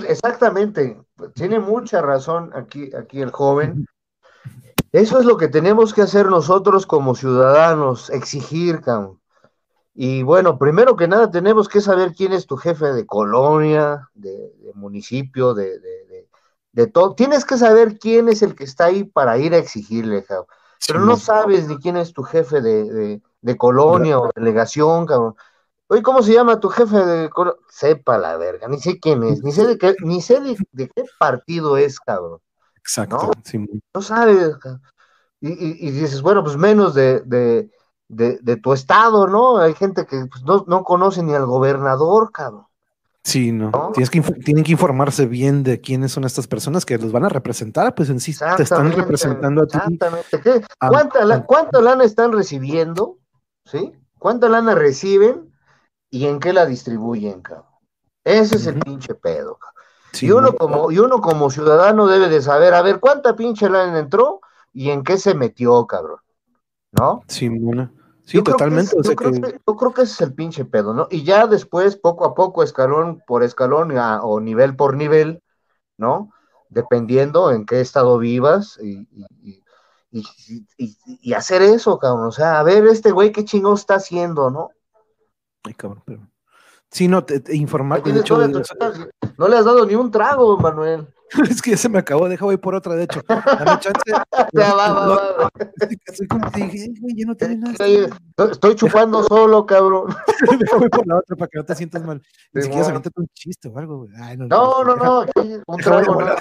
exactamente, 0.08 0.98
tiene 1.34 1.60
mucha 1.60 2.02
razón 2.02 2.52
aquí, 2.54 2.96
aquí 2.96 3.20
el 3.20 3.32
joven. 3.32 3.86
Eso 4.94 5.20
es 5.20 5.26
lo 5.26 5.36
que 5.36 5.50
tenemos 5.50 5.94
que 5.94 6.04
hacer 6.04 6.28
nosotros 6.28 6.86
como 6.86 7.14
ciudadanos, 7.14 8.10
exigir, 8.10 8.80
cabrón. 8.80 9.20
Y 9.94 10.24
bueno, 10.24 10.58
primero 10.58 10.96
que 10.96 11.10
nada 11.10 11.30
tenemos 11.30 11.68
que 11.68 11.82
saber 11.82 12.14
quién 12.14 12.32
es 12.32 12.46
tu 12.46 12.56
jefe 12.56 12.94
de 12.94 13.06
colonia, 13.06 14.08
de, 14.14 14.50
municipio, 14.76 15.54
de 15.54 15.78
de 16.11 16.11
todo. 16.92 17.16
Tienes 17.16 17.46
que 17.46 17.58
saber 17.58 18.00
quién 18.00 18.30
es 18.30 18.42
el 18.42 18.56
que 18.56 18.64
está 18.64 18.86
ahí 18.86 19.04
para 19.04 19.38
ir 19.38 19.54
a 19.54 19.58
exigirle, 19.58 20.24
cabrón. 20.24 20.48
Pero 20.88 21.00
no 21.02 21.16
sabes 21.16 21.68
ni 21.68 21.78
quién 21.78 21.98
es 21.98 22.14
tu 22.14 22.24
jefe 22.24 22.62
de, 22.62 23.22
colonia 23.58 24.20
o 24.20 24.30
delegación, 24.36 25.06
cabrón. 25.06 25.36
Oye, 25.88 26.02
¿cómo 26.02 26.24
se 26.24 26.34
llama 26.34 26.60
tu 26.60 26.70
jefe 26.70 26.98
de 26.98 27.30
colonia? 27.30 27.60
Sepa 27.70 28.18
la 28.18 28.38
verga, 28.38 28.68
ni 28.68 28.80
sé 28.80 29.00
quién 29.00 29.24
es, 29.24 29.44
ni 29.44 29.52
sé 29.52 29.68
de 29.68 29.78
qué, 29.78 29.96
ni 30.04 30.22
sé 30.22 30.40
de, 30.40 30.58
qué 30.74 31.04
partido 31.20 31.78
es, 31.78 32.00
cabrón. 32.00 32.40
Exacto. 32.78 33.32
¿no? 33.94 34.02
sabes, 34.02 34.58
cabrón. 34.58 34.82
Y, 35.42 35.90
dices, 35.92 36.22
bueno, 36.22 36.44
pues 36.44 36.56
menos 36.56 36.94
de, 36.94 37.22
de, 38.08 38.58
tu 38.58 38.74
estado, 38.74 39.28
¿no? 39.28 39.58
Hay 39.58 39.74
gente 39.74 40.06
que 40.06 40.26
pues, 40.26 40.44
no, 40.44 40.66
no 40.68 40.84
conoce 40.84 41.24
ni 41.24 41.34
al 41.34 41.46
gobernador, 41.46 42.32
cabrón. 42.32 42.68
Sí, 43.24 43.52
no. 43.52 43.92
Tienes 43.94 44.10
que 44.10 44.22
tienen 44.22 44.64
que 44.64 44.72
informarse 44.72 45.28
bien 45.28 45.64
de 45.64 45.80
quiénes 45.80 46.12
son 46.12 46.24
estas 46.24 46.48
personas 46.48 46.86
que 46.86 46.98
los 46.98 47.12
van 47.12 47.26
a 47.26 47.30
representar, 47.30 47.94
pues 47.94 48.10
en 48.10 48.20
sí 48.20 48.36
te 48.58 48.64
están 48.64 48.92
representando 48.92 49.62
a 49.62 49.68
ti. 49.68 49.78
Exactamente. 49.78 50.66
¿Cuánta, 50.80 51.46
¿Cuánta 51.46 51.82
lana 51.82 52.04
están 52.04 52.32
recibiendo? 52.32 53.20
¿Sí? 53.66 53.94
¿Cuánta 54.18 54.50
lana 54.50 54.74
reciben 54.74 55.54
y 56.10 56.26
en 56.26 56.40
qué 56.40 56.52
la 56.52 56.66
distribuyen, 56.66 57.42
cabrón? 57.42 57.66
Ese 58.24 58.56
es 58.56 58.66
el 58.66 58.80
pinche 58.80 59.14
pedo, 59.14 59.58
cabrón. 59.58 59.84
y, 60.20 60.32
uno 60.32 60.56
como, 60.56 60.92
y 60.92 60.98
uno 60.98 61.22
como 61.22 61.52
ciudadano 61.52 62.08
debe 62.08 62.28
de 62.28 62.42
saber, 62.42 62.74
a 62.74 62.82
ver, 62.82 63.00
¿cuánta 63.00 63.36
pinche 63.36 63.70
lana 63.70 64.00
entró 64.00 64.42
y 64.74 64.90
en 64.90 65.04
qué 65.04 65.18
se 65.18 65.36
metió, 65.36 65.86
cabrón? 65.86 66.20
¿No? 66.92 67.24
Sí, 67.28 67.48
una. 67.48 67.92
Sí, 68.26 68.42
totalmente. 68.42 68.96
yo, 69.04 69.16
creo 69.16 69.94
que... 69.94 70.02
ese 70.04 70.14
es 70.14 70.22
el 70.22 70.34
pinche 70.34 70.66
pedo, 70.66 70.94
¿no? 70.94 71.08
Y 71.10 71.24
ya 71.24 71.48
después, 71.48 71.96
poco 71.96 72.26
a 72.26 72.34
poco, 72.34 72.64
escalón 72.64 73.22
por 73.26 73.44
escalón 73.44 73.94
o 73.98 74.40
nivel 74.40 74.76
por 74.76 74.96
nivel, 74.96 75.42
¿no? 75.98 76.32
Dependiendo 76.70 77.52
en 77.52 77.66
qué 77.66 77.82
estado 77.82 78.18
vivas 78.18 78.80
y, 78.82 79.08
y, 80.12 81.34
hacer 81.34 81.62
eso, 81.62 81.98
cabrón. 82.00 82.28
O 82.28 82.32
sea, 82.32 82.60
a 82.60 82.64
ver, 82.64 82.86
este 82.88 83.12
güey 83.12 83.32
qué 83.32 83.44
chingón 83.44 83.76
está 83.76 83.96
haciendo, 83.96 84.50
¿no? 84.50 84.70
Ay, 85.64 85.74
cabrón, 85.74 86.04
pero... 86.06 86.31
Sí, 86.92 87.08
no, 87.08 87.24
te, 87.24 87.42
informar. 87.56 88.04
No 89.38 89.48
le 89.48 89.58
has 89.58 89.66
dado 89.66 89.86
ni 89.86 89.96
un 89.96 90.12
trago, 90.12 90.58
Manuel. 90.58 91.08
es 91.50 91.62
que 91.62 91.72
ya 91.72 91.78
se 91.78 91.88
me 91.88 92.00
acabó, 92.00 92.28
deja 92.28 92.44
voy 92.44 92.58
por 92.58 92.76
otra, 92.76 92.96
de 92.96 93.04
hecho. 93.04 93.22
Dame 93.28 93.80
chance. 93.80 94.02
ya 94.54 94.74
va, 94.74 94.92
va, 94.92 95.08
va. 95.08 95.52
Estoy 96.06 96.28
como 96.28 96.52
te 96.52 96.60
dije, 96.66 96.92
güey, 97.00 97.16
ya 97.16 97.26
no 97.26 97.36
tiene 97.36 97.58
nada. 97.58 97.76
Estoy 98.52 98.76
chupando 98.76 99.24
solo, 99.28 99.66
cabrón. 99.66 100.14
deja 100.60 100.78
voy 100.78 100.90
por 100.90 101.08
la 101.08 101.20
otra 101.20 101.36
para 101.38 101.48
que 101.48 101.58
no 101.60 101.66
te 101.66 101.76
sientas 101.76 102.04
mal. 102.04 102.22
Ni 102.52 102.64
siquiera 102.64 102.84
se 102.84 102.94
un 102.94 103.28
chiste 103.34 103.70
o 103.70 103.78
algo, 103.78 104.00
güey. 104.00 104.12
Ay, 104.22 104.36
no, 104.36 104.48
no, 104.48 104.84
no, 104.84 104.96
no, 104.96 105.26
un 105.68 105.78
trago, 105.78 106.22
no. 106.22 106.36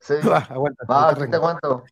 Sí. 0.00 0.14
Va, 0.26 0.38
aguanta. 0.38 0.84
Va, 0.90 1.10
aquí 1.10 1.28
te 1.28 1.36
aguanto. 1.36 1.84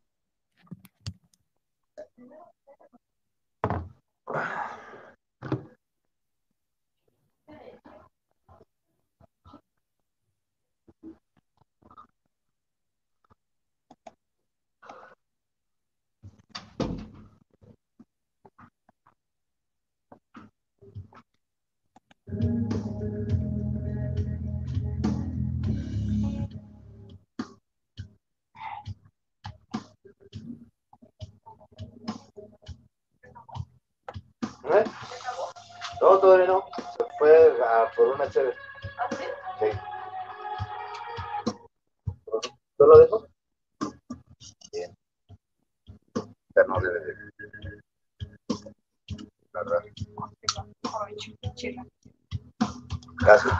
¿Eh? 34.72 34.84
No. 36.00 36.64
Se 36.96 37.04
fue 37.18 37.62
a 37.62 37.90
por 37.96 38.08
una 38.14 38.30
chévere. 38.30 38.56
Sí. 39.58 39.66
¿Tú 42.76 42.86
lo 42.86 42.98
dejo? 42.98 43.26
Bien. 44.72 44.94
Ya 46.54 46.64
no 46.68 46.80
debe 46.80 47.00
de. 47.00 47.30
Gracias. 53.20 53.54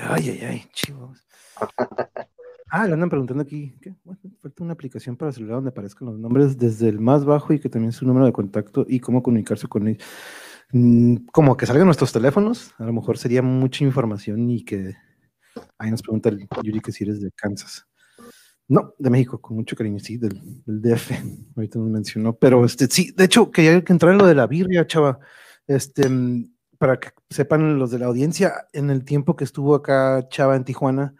Ay, 0.00 0.30
ay, 0.30 0.40
ay, 0.44 0.70
chivos. 0.72 1.26
Ah, 2.70 2.86
le 2.86 2.94
andan 2.94 3.10
preguntando 3.10 3.42
aquí, 3.42 3.76
¿qué? 3.82 3.94
Una 4.62 4.74
aplicación 4.74 5.16
para 5.16 5.32
celular 5.32 5.56
donde 5.56 5.70
aparezcan 5.70 6.08
los 6.08 6.18
nombres 6.18 6.56
desde 6.56 6.88
el 6.88 7.00
más 7.00 7.24
bajo 7.24 7.52
y 7.52 7.60
que 7.60 7.68
también 7.68 7.92
su 7.92 8.06
número 8.06 8.26
de 8.26 8.32
contacto 8.32 8.84
y 8.88 9.00
cómo 9.00 9.22
comunicarse 9.22 9.66
con 9.68 9.88
ellos. 9.88 10.02
Mm, 10.72 11.26
como 11.32 11.56
que 11.56 11.66
salgan 11.66 11.86
nuestros 11.86 12.12
teléfonos, 12.12 12.72
a 12.78 12.84
lo 12.84 12.92
mejor 12.92 13.18
sería 13.18 13.42
mucha 13.42 13.84
información 13.84 14.48
y 14.50 14.64
que 14.64 14.94
ahí 15.78 15.90
nos 15.90 16.02
pregunta 16.02 16.30
el 16.30 16.48
Yuri 16.62 16.80
que 16.80 16.92
si 16.92 17.04
eres 17.04 17.20
de 17.20 17.30
Kansas. 17.32 17.86
No, 18.68 18.94
de 18.98 19.10
México, 19.10 19.40
con 19.40 19.56
mucho 19.56 19.76
cariño, 19.76 19.98
sí, 19.98 20.16
del, 20.16 20.40
DF, 20.64 21.10
ahorita 21.56 21.78
nos 21.78 21.90
mencionó, 21.90 22.34
pero 22.34 22.64
este, 22.64 22.86
sí, 22.86 23.12
de 23.14 23.24
hecho, 23.24 23.50
quería 23.50 23.82
entrar 23.86 24.12
en 24.12 24.18
lo 24.18 24.26
de 24.26 24.34
la 24.34 24.46
birria, 24.46 24.86
chava, 24.86 25.18
este, 25.66 26.08
para 26.78 26.98
que 26.98 27.10
sepan 27.28 27.78
los 27.78 27.90
de 27.90 27.98
la 27.98 28.06
audiencia, 28.06 28.66
en 28.72 28.88
el 28.90 29.04
tiempo 29.04 29.36
que 29.36 29.44
estuvo 29.44 29.74
acá 29.74 30.26
Chava 30.30 30.56
en 30.56 30.64
Tijuana, 30.64 31.14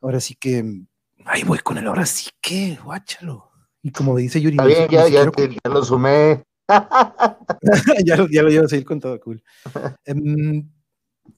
ahora 0.00 0.20
sí 0.20 0.36
que, 0.36 0.84
ahí 1.26 1.42
voy 1.44 1.58
con 1.58 1.78
él, 1.78 1.86
ahora 1.86 2.06
sí 2.06 2.30
que, 2.40 2.78
guáchalo. 2.82 3.50
Y 3.82 3.90
como 3.90 4.16
dice 4.16 4.40
Yuri, 4.40 4.56
Está 4.56 4.64
bien, 4.66 4.88
ya, 4.88 5.08
ya, 5.08 5.70
lo 5.70 5.84
sumé. 5.84 6.44
ya, 8.04 8.16
lo, 8.16 8.28
ya 8.28 8.42
lo 8.42 8.48
llevas 8.48 8.72
a 8.72 8.76
ir 8.76 8.84
con 8.84 9.00
todo 9.00 9.20
cool. 9.20 9.42
Em, 10.06 10.70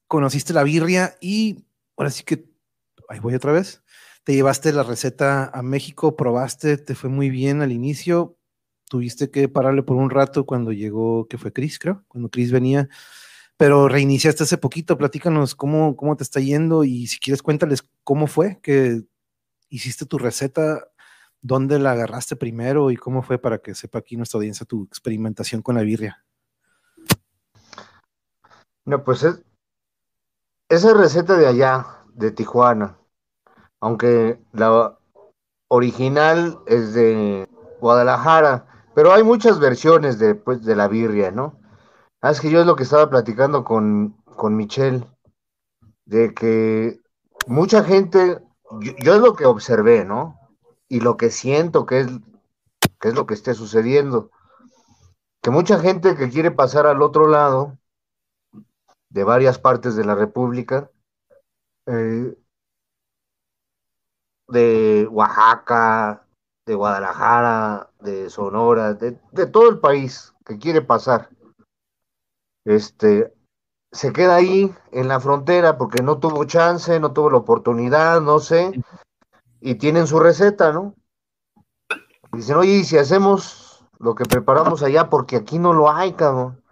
conociste 0.06 0.52
la 0.52 0.62
birria 0.62 1.16
y 1.20 1.64
ahora 1.96 2.10
sí 2.10 2.22
que, 2.24 2.48
ahí 3.08 3.18
voy 3.18 3.34
otra 3.34 3.52
vez 3.52 3.82
te 4.26 4.34
llevaste 4.34 4.72
la 4.72 4.82
receta 4.82 5.52
a 5.54 5.62
México, 5.62 6.16
probaste, 6.16 6.78
te 6.78 6.96
fue 6.96 7.08
muy 7.08 7.30
bien 7.30 7.62
al 7.62 7.70
inicio, 7.70 8.36
tuviste 8.90 9.30
que 9.30 9.48
pararle 9.48 9.84
por 9.84 9.96
un 9.96 10.10
rato 10.10 10.44
cuando 10.44 10.72
llegó, 10.72 11.28
que 11.28 11.38
fue 11.38 11.52
Chris, 11.52 11.78
creo, 11.78 12.04
cuando 12.08 12.28
Chris 12.28 12.50
venía, 12.50 12.88
pero 13.56 13.86
reiniciaste 13.86 14.42
hace 14.42 14.58
poquito, 14.58 14.98
platícanos 14.98 15.54
cómo, 15.54 15.94
cómo 15.94 16.16
te 16.16 16.24
está 16.24 16.40
yendo 16.40 16.82
y 16.82 17.06
si 17.06 17.20
quieres 17.20 17.40
cuéntales 17.40 17.84
cómo 18.02 18.26
fue 18.26 18.58
que 18.64 19.02
hiciste 19.68 20.06
tu 20.06 20.18
receta, 20.18 20.88
dónde 21.42 21.78
la 21.78 21.92
agarraste 21.92 22.36
primero 22.36 22.90
y 22.90 22.96
cómo 22.96 23.22
fue 23.22 23.38
para 23.38 23.58
que 23.58 23.74
sepa 23.74 23.98
aquí 23.98 24.16
nuestra 24.16 24.38
audiencia 24.38 24.66
tu 24.66 24.84
experimentación 24.84 25.62
con 25.62 25.76
la 25.76 25.82
birria. 25.82 26.24
No, 28.84 29.02
pues 29.02 29.24
es, 29.24 29.42
esa 30.68 30.94
receta 30.94 31.36
de 31.36 31.46
allá, 31.46 31.86
de 32.14 32.30
Tijuana, 32.30 32.98
aunque 33.80 34.40
la 34.52 34.98
original 35.68 36.58
es 36.66 36.94
de 36.94 37.48
Guadalajara, 37.80 38.66
pero 38.94 39.12
hay 39.12 39.22
muchas 39.22 39.58
versiones 39.58 40.18
de, 40.18 40.34
pues, 40.34 40.64
de 40.64 40.74
la 40.74 40.88
birria, 40.88 41.30
¿no? 41.30 41.58
Ah, 42.20 42.30
es 42.30 42.40
que 42.40 42.50
yo 42.50 42.60
es 42.60 42.66
lo 42.66 42.76
que 42.76 42.84
estaba 42.84 43.10
platicando 43.10 43.62
con, 43.62 44.16
con 44.24 44.56
Michelle, 44.56 45.04
de 46.04 46.32
que 46.34 47.00
mucha 47.46 47.84
gente, 47.84 48.40
yo, 48.80 49.14
es 49.14 49.20
lo 49.20 49.34
que 49.34 49.46
observé, 49.46 50.04
¿no? 50.04 50.38
Y 50.88 51.00
lo 51.00 51.16
que 51.16 51.30
siento 51.30 51.86
que 51.86 52.00
es, 52.00 52.08
que 53.00 53.08
es 53.08 53.14
lo 53.14 53.26
que 53.26 53.34
esté 53.34 53.54
sucediendo, 53.54 54.30
que 55.42 55.50
mucha 55.50 55.78
gente 55.78 56.16
que 56.16 56.30
quiere 56.30 56.50
pasar 56.50 56.86
al 56.86 57.02
otro 57.02 57.28
lado, 57.28 57.78
de 59.10 59.24
varias 59.24 59.58
partes 59.58 59.96
de 59.96 60.04
la 60.04 60.14
República, 60.14 60.90
eh, 61.86 62.36
de 64.48 65.08
Oaxaca, 65.10 66.26
de 66.66 66.74
Guadalajara, 66.74 67.90
de 68.00 68.28
Sonora, 68.28 68.94
de, 68.94 69.18
de, 69.32 69.46
todo 69.46 69.68
el 69.70 69.78
país 69.78 70.34
que 70.44 70.58
quiere 70.58 70.82
pasar. 70.82 71.30
Este 72.64 73.35
se 73.96 74.12
queda 74.12 74.36
ahí 74.36 74.74
en 74.92 75.08
la 75.08 75.20
frontera 75.20 75.78
porque 75.78 76.02
no 76.02 76.18
tuvo 76.18 76.44
chance, 76.44 77.00
no 77.00 77.12
tuvo 77.12 77.30
la 77.30 77.38
oportunidad, 77.38 78.20
no 78.20 78.38
sé, 78.38 78.72
y 79.60 79.76
tienen 79.76 80.06
su 80.06 80.20
receta, 80.20 80.70
¿no? 80.70 80.94
Dicen, 82.32 82.56
oye, 82.56 82.72
¿y 82.72 82.84
si 82.84 82.98
hacemos 82.98 83.84
lo 83.98 84.14
que 84.14 84.24
preparamos 84.24 84.82
allá? 84.82 85.08
Porque 85.08 85.36
aquí 85.36 85.58
no 85.58 85.72
lo 85.72 85.90
hay, 85.90 86.12
cabrón. 86.12 86.62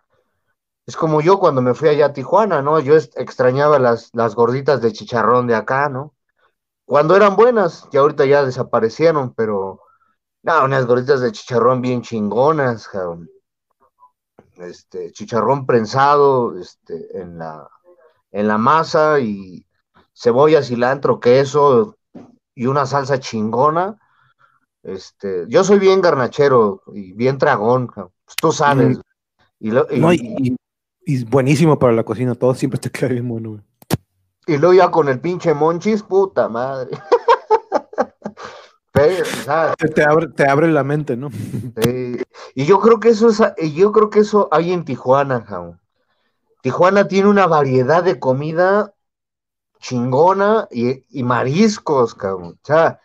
Es 0.87 0.97
como 0.97 1.23
yo 1.23 1.39
cuando 1.39 1.63
me 1.63 1.73
fui 1.73 1.89
allá 1.89 2.07
a 2.07 2.13
Tijuana, 2.13 2.61
¿no? 2.61 2.79
Yo 2.79 2.95
extrañaba 2.95 3.79
las, 3.79 4.11
las 4.13 4.35
gorditas 4.35 4.83
de 4.83 4.93
chicharrón 4.93 5.47
de 5.47 5.55
acá, 5.55 5.89
¿no? 5.89 6.15
Cuando 6.85 7.17
eran 7.17 7.37
buenas, 7.37 7.89
y 7.91 7.97
ahorita 7.97 8.27
ya 8.27 8.45
desaparecieron, 8.45 9.33
pero 9.33 9.81
no, 10.43 10.65
unas 10.65 10.85
gorditas 10.85 11.23
de 11.23 11.33
chicharrón 11.33 11.81
bien 11.81 12.03
chingonas, 12.03 12.87
cabrón. 12.87 13.31
Este, 14.59 15.11
chicharrón 15.13 15.67
prensado, 15.67 16.59
este, 16.59 17.21
en 17.21 17.39
la, 17.39 17.69
en 18.31 18.49
la 18.49 18.59
masa 18.59 19.19
y 19.21 19.67
cebolla, 20.13 20.63
cilantro, 20.63 21.19
queso 21.21 21.97
y 22.55 22.67
una 22.67 22.87
salsa 22.87 23.19
chingona. 23.19 23.99
Este, 24.83 25.47
yo 25.49 25.65
soy 25.65 25.79
bien 25.79 26.01
garnachero 26.01 26.83
y 26.93 27.13
bien 27.13 27.39
dragón, 27.39 27.89
pues 27.89 28.37
tú 28.41 28.53
sabes. 28.53 28.99
Mm. 28.99 29.01
Y, 29.61 29.71
lo, 29.71 29.87
y, 29.91 30.01
no, 30.01 30.13
y, 30.13 30.57
y, 31.07 31.25
buenísimo 31.25 31.79
para 31.79 31.93
la 31.93 32.05
cocina, 32.05 32.35
todo 32.35 32.55
siempre 32.55 32.79
te 32.79 32.91
queda 32.91 33.09
bien 33.09 33.29
bueno, 33.29 33.51
güey. 33.51 33.63
Y 34.47 34.59
luego 34.59 34.75
ya 34.75 34.91
con 34.91 35.09
el 35.09 35.21
pinche 35.21 35.55
monchis, 35.55 36.03
puta 36.03 36.49
madre. 36.49 36.91
Te, 38.95 39.89
te, 39.89 40.03
abre, 40.05 40.29
te 40.29 40.49
abre 40.49 40.69
la 40.71 40.85
mente, 40.85 41.17
¿no? 41.17 41.31
Sí. 41.83 42.17
Y 42.55 42.65
yo 42.67 42.79
creo 42.81 43.01
que 43.01 43.09
eso 43.09 43.29
es, 43.29 43.41
yo 43.75 43.91
creo 43.93 44.11
que 44.11 44.21
eso 44.21 44.49
hay 44.53 44.73
en 44.73 44.85
Tijuana, 44.85 45.43
Jao. 45.43 45.79
Tijuana 46.63 47.09
tiene 47.09 47.29
una 47.29 47.47
variedad 47.47 48.05
de 48.05 48.21
comida 48.21 48.95
chingona 49.81 50.69
y, 50.71 51.05
y 51.11 51.25
mariscos, 51.25 52.15
cabrón. 52.15 52.55
O 52.63 52.67
sea, 52.67 53.01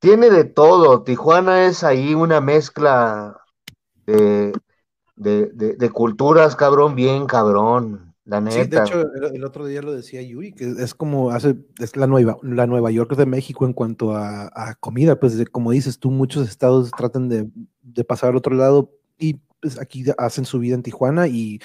tiene 0.00 0.30
de 0.30 0.44
todo. 0.44 1.02
Tijuana 1.02 1.64
es 1.66 1.84
ahí 1.84 2.14
una 2.14 2.40
mezcla 2.40 3.40
de, 4.06 4.52
de, 5.16 5.46
de, 5.54 5.74
de 5.76 5.90
culturas, 5.90 6.56
cabrón, 6.56 6.94
bien 6.96 7.26
cabrón. 7.26 8.07
La 8.28 8.42
neta. 8.42 8.62
Sí, 8.62 8.68
de 8.68 8.78
hecho, 8.78 9.00
el, 9.00 9.36
el, 9.36 9.44
otro 9.44 9.64
día 9.64 9.80
lo 9.80 9.90
decía 9.90 10.20
Yuri, 10.20 10.52
que 10.52 10.74
es 10.78 10.94
como 10.94 11.30
hace, 11.30 11.56
es 11.80 11.96
la 11.96 12.06
Nueva, 12.06 12.36
la 12.42 12.66
Nueva 12.66 12.90
York 12.90 13.16
de 13.16 13.24
México 13.24 13.64
en 13.64 13.72
cuanto 13.72 14.14
a, 14.14 14.50
a 14.54 14.74
comida, 14.74 15.18
pues 15.18 15.38
de, 15.38 15.46
como 15.46 15.70
dices 15.70 15.98
tú, 15.98 16.10
muchos 16.10 16.46
estados 16.46 16.90
tratan 16.90 17.30
de, 17.30 17.48
de, 17.80 18.04
pasar 18.04 18.28
al 18.28 18.36
otro 18.36 18.54
lado 18.54 18.92
y 19.16 19.40
pues 19.60 19.80
aquí 19.80 20.04
hacen 20.18 20.44
su 20.44 20.58
vida 20.58 20.74
en 20.74 20.82
Tijuana 20.82 21.26
y 21.26 21.58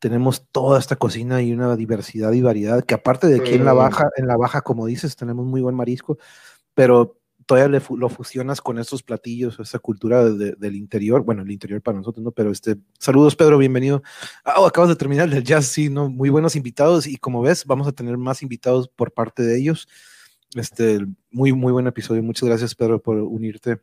tenemos 0.00 0.48
toda 0.50 0.80
esta 0.80 0.96
cocina 0.96 1.40
y 1.40 1.52
una 1.52 1.76
diversidad 1.76 2.32
y 2.32 2.42
variedad, 2.42 2.82
que 2.82 2.94
aparte 2.94 3.28
de 3.28 3.38
aquí 3.38 3.54
en 3.54 3.64
la 3.64 3.72
baja, 3.72 4.08
en 4.16 4.26
la 4.26 4.36
baja, 4.36 4.62
como 4.62 4.86
dices, 4.86 5.14
tenemos 5.14 5.46
muy 5.46 5.60
buen 5.60 5.76
marisco, 5.76 6.18
pero 6.74 7.20
todavía 7.48 7.80
le, 7.80 7.82
lo 7.96 8.10
fusionas 8.10 8.60
con 8.60 8.78
estos 8.78 9.02
platillos, 9.02 9.58
esa 9.58 9.78
cultura 9.78 10.22
de, 10.22 10.52
del 10.52 10.76
interior, 10.76 11.22
bueno, 11.24 11.40
el 11.40 11.50
interior 11.50 11.80
para 11.80 11.96
nosotros, 11.96 12.22
¿no? 12.22 12.30
Pero 12.30 12.50
este, 12.50 12.76
saludos 12.98 13.34
Pedro, 13.34 13.56
bienvenido. 13.56 14.02
Ah, 14.44 14.56
oh, 14.58 14.66
acabas 14.66 14.90
de 14.90 14.96
terminar 14.96 15.32
el 15.32 15.42
jazz, 15.42 15.64
sí, 15.66 15.88
¿no? 15.88 16.10
Muy 16.10 16.28
buenos 16.28 16.56
invitados 16.56 17.06
y 17.06 17.16
como 17.16 17.40
ves, 17.40 17.64
vamos 17.64 17.88
a 17.88 17.92
tener 17.92 18.18
más 18.18 18.42
invitados 18.42 18.86
por 18.88 19.12
parte 19.12 19.42
de 19.42 19.58
ellos. 19.58 19.88
Este, 20.54 21.00
muy, 21.30 21.54
muy 21.54 21.72
buen 21.72 21.86
episodio. 21.86 22.22
Muchas 22.22 22.46
gracias, 22.50 22.74
Pedro, 22.74 23.00
por 23.00 23.16
unirte. 23.16 23.80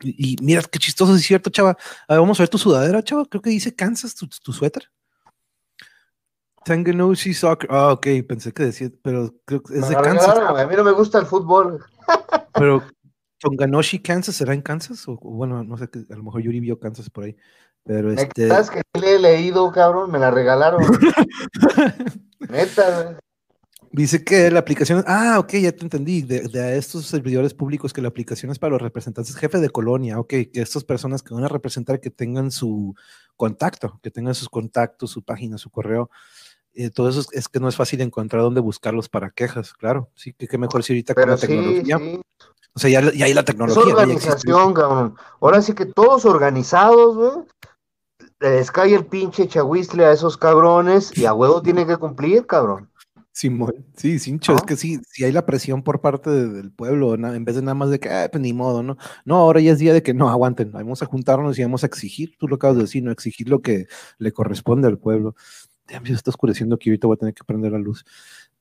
Y, 0.00 0.32
y 0.32 0.36
mira, 0.42 0.62
qué 0.62 0.80
chistoso, 0.80 1.14
es 1.14 1.22
cierto, 1.22 1.50
chava. 1.50 1.76
A 2.08 2.14
ver, 2.14 2.20
vamos 2.20 2.40
a 2.40 2.42
ver 2.42 2.48
tu 2.48 2.58
sudadera, 2.58 3.00
chava. 3.04 3.26
Creo 3.26 3.40
que 3.40 3.50
dice 3.50 3.72
Kansas, 3.76 4.16
tu, 4.16 4.26
tu 4.26 4.52
suéter. 4.52 4.90
Tanganoshi 6.64 7.32
Soccer. 7.32 7.70
Ah, 7.72 7.92
ok, 7.92 8.06
pensé 8.26 8.52
que 8.52 8.64
decía, 8.64 8.90
pero 9.02 9.32
creo 9.44 9.62
que 9.62 9.78
es 9.78 9.88
de 9.88 9.94
Kansas. 9.94 10.36
a 10.36 10.66
mí 10.66 10.74
no 10.74 10.82
me 10.82 10.92
gusta 10.92 11.20
el 11.20 11.26
fútbol. 11.26 11.84
Pero 12.58 12.82
Tonganoshi, 13.38 14.00
Kansas, 14.00 14.36
¿será 14.36 14.54
en 14.54 14.62
Kansas? 14.62 15.06
O, 15.08 15.16
bueno, 15.16 15.62
no 15.64 15.76
sé, 15.76 15.88
a 16.10 16.16
lo 16.16 16.22
mejor 16.22 16.42
Yuri 16.42 16.60
vio 16.60 16.78
Kansas 16.78 17.10
por 17.10 17.24
ahí. 17.24 17.36
Pero 17.84 18.12
este. 18.12 18.48
¿Sabes 18.48 18.70
que 18.70 18.82
le 19.00 19.14
he 19.14 19.18
leído, 19.18 19.70
cabrón? 19.72 20.10
Me 20.10 20.18
la 20.18 20.30
regalaron. 20.30 20.82
Neta, 22.50 23.18
Dice 23.90 24.22
que 24.22 24.50
la 24.50 24.58
aplicación. 24.60 25.02
Ah, 25.06 25.38
ok, 25.38 25.54
ya 25.54 25.72
te 25.72 25.82
entendí. 25.82 26.20
De, 26.22 26.42
de, 26.42 26.76
estos 26.76 27.06
servidores 27.06 27.54
públicos, 27.54 27.92
que 27.92 28.02
la 28.02 28.08
aplicación 28.08 28.52
es 28.52 28.58
para 28.58 28.72
los 28.72 28.82
representantes, 28.82 29.34
jefe 29.34 29.58
de 29.58 29.70
colonia. 29.70 30.18
Ok, 30.18 30.28
que 30.28 30.50
estas 30.60 30.84
personas 30.84 31.22
que 31.22 31.32
van 31.32 31.44
a 31.44 31.48
representar 31.48 32.00
que 32.00 32.10
tengan 32.10 32.50
su 32.50 32.94
contacto, 33.36 33.98
que 34.02 34.10
tengan 34.10 34.34
sus 34.34 34.50
contactos, 34.50 35.10
su 35.10 35.22
página, 35.22 35.56
su 35.56 35.70
correo. 35.70 36.10
Eh, 36.80 36.90
todo 36.90 37.08
eso 37.08 37.20
es, 37.20 37.26
es, 37.32 37.48
que 37.48 37.58
no 37.58 37.68
es 37.68 37.74
fácil 37.74 38.00
encontrar 38.02 38.40
dónde 38.42 38.60
buscarlos 38.60 39.08
para 39.08 39.30
quejas, 39.30 39.72
claro. 39.72 40.10
Sí, 40.14 40.32
que, 40.32 40.46
que 40.46 40.58
mejor 40.58 40.84
si 40.84 40.92
ahorita 40.92 41.12
Pero 41.14 41.24
con 41.26 41.30
la 41.32 41.36
sí, 41.36 41.46
tecnología. 41.48 41.98
sí. 41.98 42.20
O 42.72 42.78
sea, 42.78 42.88
ya, 42.88 43.12
ya 43.12 43.24
hay 43.24 43.34
la 43.34 43.40
Es 43.40 43.46
tecnología. 43.46 43.82
existe. 43.82 44.00
organización, 44.00 44.74
cabrón. 44.74 45.14
Ahora 45.40 45.60
sí 45.60 45.72
que 45.72 45.86
todos 45.86 46.24
organizados, 46.24 47.16
güey. 47.16 47.46
Les 48.40 48.70
cae 48.70 48.94
el 48.94 49.06
pinche 49.06 49.48
chahuistle 49.48 50.04
a 50.04 50.12
esos 50.12 50.36
cabrones 50.36 51.16
y 51.18 51.24
a 51.26 51.34
huevo 51.34 51.60
tiene 51.62 51.84
que 51.84 51.96
cumplir, 51.96 52.46
cabrón. 52.46 52.88
Simón, 53.32 53.72
sí, 53.96 54.18
Sincho, 54.18 54.56
es 54.56 54.62
que 54.62 54.74
sí, 54.76 54.98
sí 55.08 55.22
hay 55.24 55.30
la 55.30 55.46
presión 55.46 55.82
por 55.84 56.00
parte 56.00 56.28
de- 56.30 56.48
del 56.48 56.72
pueblo, 56.72 57.14
en 57.14 57.44
vez 57.44 57.54
de 57.54 57.62
nada 57.62 57.74
más 57.74 57.88
de 57.90 58.00
que, 58.00 58.08
"Ah, 58.10 58.28
pues 58.30 58.40
ni 58.42 58.52
modo, 58.52 58.82
¿no? 58.82 58.96
No, 59.24 59.36
ahora 59.36 59.60
ya 59.60 59.70
es 59.72 59.78
día 59.78 59.92
de 59.92 60.02
que 60.02 60.12
no, 60.12 60.28
aguanten, 60.28 60.72
vamos 60.72 61.02
a 61.02 61.06
juntarnos 61.06 61.56
y 61.56 61.62
vamos 61.62 61.84
a 61.84 61.86
exigir, 61.86 62.34
tú 62.36 62.48
lo 62.48 62.56
acabas 62.56 62.76
de 62.76 62.82
decir, 62.82 63.04
¿no? 63.04 63.12
Exigir 63.12 63.48
lo 63.48 63.60
que 63.62 63.86
le 64.18 64.32
corresponde 64.32 64.88
al 64.88 64.98
pueblo. 64.98 65.36
Damn, 65.88 66.06
se 66.06 66.12
está 66.12 66.30
oscureciendo 66.30 66.74
aquí, 66.74 66.90
ahorita 66.90 67.06
voy 67.06 67.14
a 67.14 67.18
tener 67.18 67.34
que 67.34 67.44
prender 67.44 67.72
la 67.72 67.78
luz. 67.78 68.04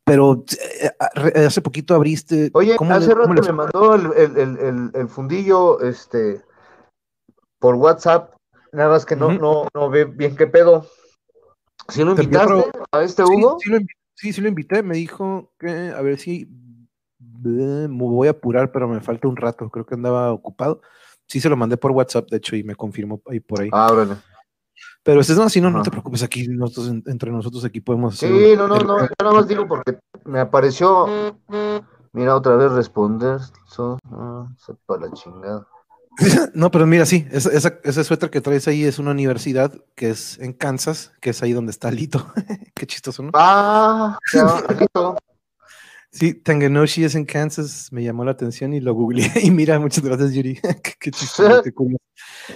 Pero 0.03 0.45
eh, 0.81 0.89
eh, 1.35 1.45
hace 1.45 1.61
poquito 1.61 1.93
abriste. 1.93 2.49
Oye, 2.53 2.77
¿cómo 2.77 2.93
hace 2.93 3.09
le- 3.09 3.15
rato 3.15 3.27
cómo 3.27 3.33
le- 3.33 3.41
me 3.41 3.51
mandó 3.51 3.95
el, 3.95 4.05
el- 4.15 4.37
el- 4.37 4.57
el- 4.59 4.91
el 4.93 5.09
fundillo 5.09 5.81
este 5.81 6.41
por 7.59 7.75
WhatsApp, 7.75 8.33
nada 8.71 8.89
más 8.89 9.05
que 9.05 9.15
no, 9.15 9.33
no, 9.33 9.67
no 9.73 9.89
ve 9.89 10.05
bien 10.05 10.35
qué 10.35 10.47
pedo. 10.47 10.87
¿Sí 11.89 12.03
lo 12.03 12.11
invitaste 12.11 12.71
a 12.91 13.01
este 13.01 13.23
Sí, 13.23 13.29
Hugo? 13.29 13.57
sí, 13.59 13.69
lo, 13.69 13.79
sí, 14.15 14.33
sí 14.33 14.41
lo 14.41 14.47
invité, 14.47 14.83
me 14.83 14.95
dijo 14.95 15.51
que 15.59 15.89
a 15.89 16.01
ver 16.01 16.19
si 16.19 16.47
me 17.43 17.87
voy 17.87 18.27
a 18.27 18.31
apurar, 18.31 18.71
pero 18.71 18.87
me 18.87 19.01
falta 19.01 19.27
un 19.27 19.35
rato, 19.35 19.69
creo 19.69 19.85
que 19.85 19.95
andaba 19.95 20.31
ocupado. 20.31 20.81
Sí, 21.27 21.41
se 21.41 21.49
lo 21.49 21.57
mandé 21.57 21.75
por 21.77 21.91
WhatsApp, 21.91 22.29
de 22.29 22.37
hecho, 22.37 22.55
y 22.55 22.63
me 22.63 22.75
confirmó 22.75 23.21
ahí 23.25 23.39
por 23.39 23.61
ahí. 23.61 23.69
Ah, 23.73 23.91
órale. 23.91 24.15
Pero 25.07 25.23
si 25.23 25.33
no, 25.33 25.47
si 25.47 25.61
no, 25.61 25.71
no 25.71 25.81
te 25.83 25.89
preocupes, 25.89 26.21
aquí 26.21 26.49
nosotros, 26.49 26.89
en- 26.89 27.01
entre 27.07 27.31
nosotros 27.31 27.63
aquí 27.63 27.79
podemos 27.79 28.15
hacer 28.15 28.29
Sí, 28.29 28.57
no, 28.57 28.67
no, 28.67 28.75
no, 28.79 28.99
yo 28.99 29.07
nada 29.21 29.33
más 29.33 29.47
digo 29.47 29.65
porque 29.65 29.99
me 30.25 30.41
apareció, 30.41 31.07
mira, 32.11 32.35
otra 32.35 32.57
vez 32.57 32.73
responder, 32.73 33.39
so, 33.69 33.97
ah, 34.11 34.49
sepa 34.57 34.97
la 34.97 35.09
chingada. 35.13 35.65
No, 36.53 36.71
pero 36.71 36.85
mira, 36.85 37.05
sí, 37.05 37.25
esa, 37.31 37.51
esa- 37.51 37.79
ese 37.85 38.03
suéter 38.03 38.29
que 38.29 38.41
traes 38.41 38.67
ahí 38.67 38.83
es 38.83 38.99
una 38.99 39.11
universidad 39.11 39.71
que 39.95 40.09
es 40.09 40.37
en 40.39 40.51
Kansas, 40.51 41.13
que 41.21 41.29
es 41.29 41.41
ahí 41.41 41.53
donde 41.53 41.71
está 41.71 41.89
Lito. 41.89 42.27
Qué 42.75 42.85
chistoso, 42.85 43.23
¿no? 43.23 43.31
Ah, 43.33 44.19
ya, 44.33 44.43
listo. 44.77 45.15
Sí, 46.11 46.33
Tanganoshi 46.33 47.05
es 47.05 47.15
en 47.15 47.23
Kansas, 47.23 47.93
me 47.93 48.03
llamó 48.03 48.25
la 48.25 48.31
atención 48.31 48.73
y 48.73 48.81
lo 48.81 48.93
googleé. 48.93 49.31
Y 49.41 49.51
mira, 49.51 49.79
muchas 49.79 50.03
gracias, 50.03 50.33
Yuri. 50.33 50.59
qué, 50.83 50.93
qué 50.99 51.11
chistoso, 51.11 51.61
qué. 51.63 51.71
Pues 51.71 51.87
mira, 51.87 51.99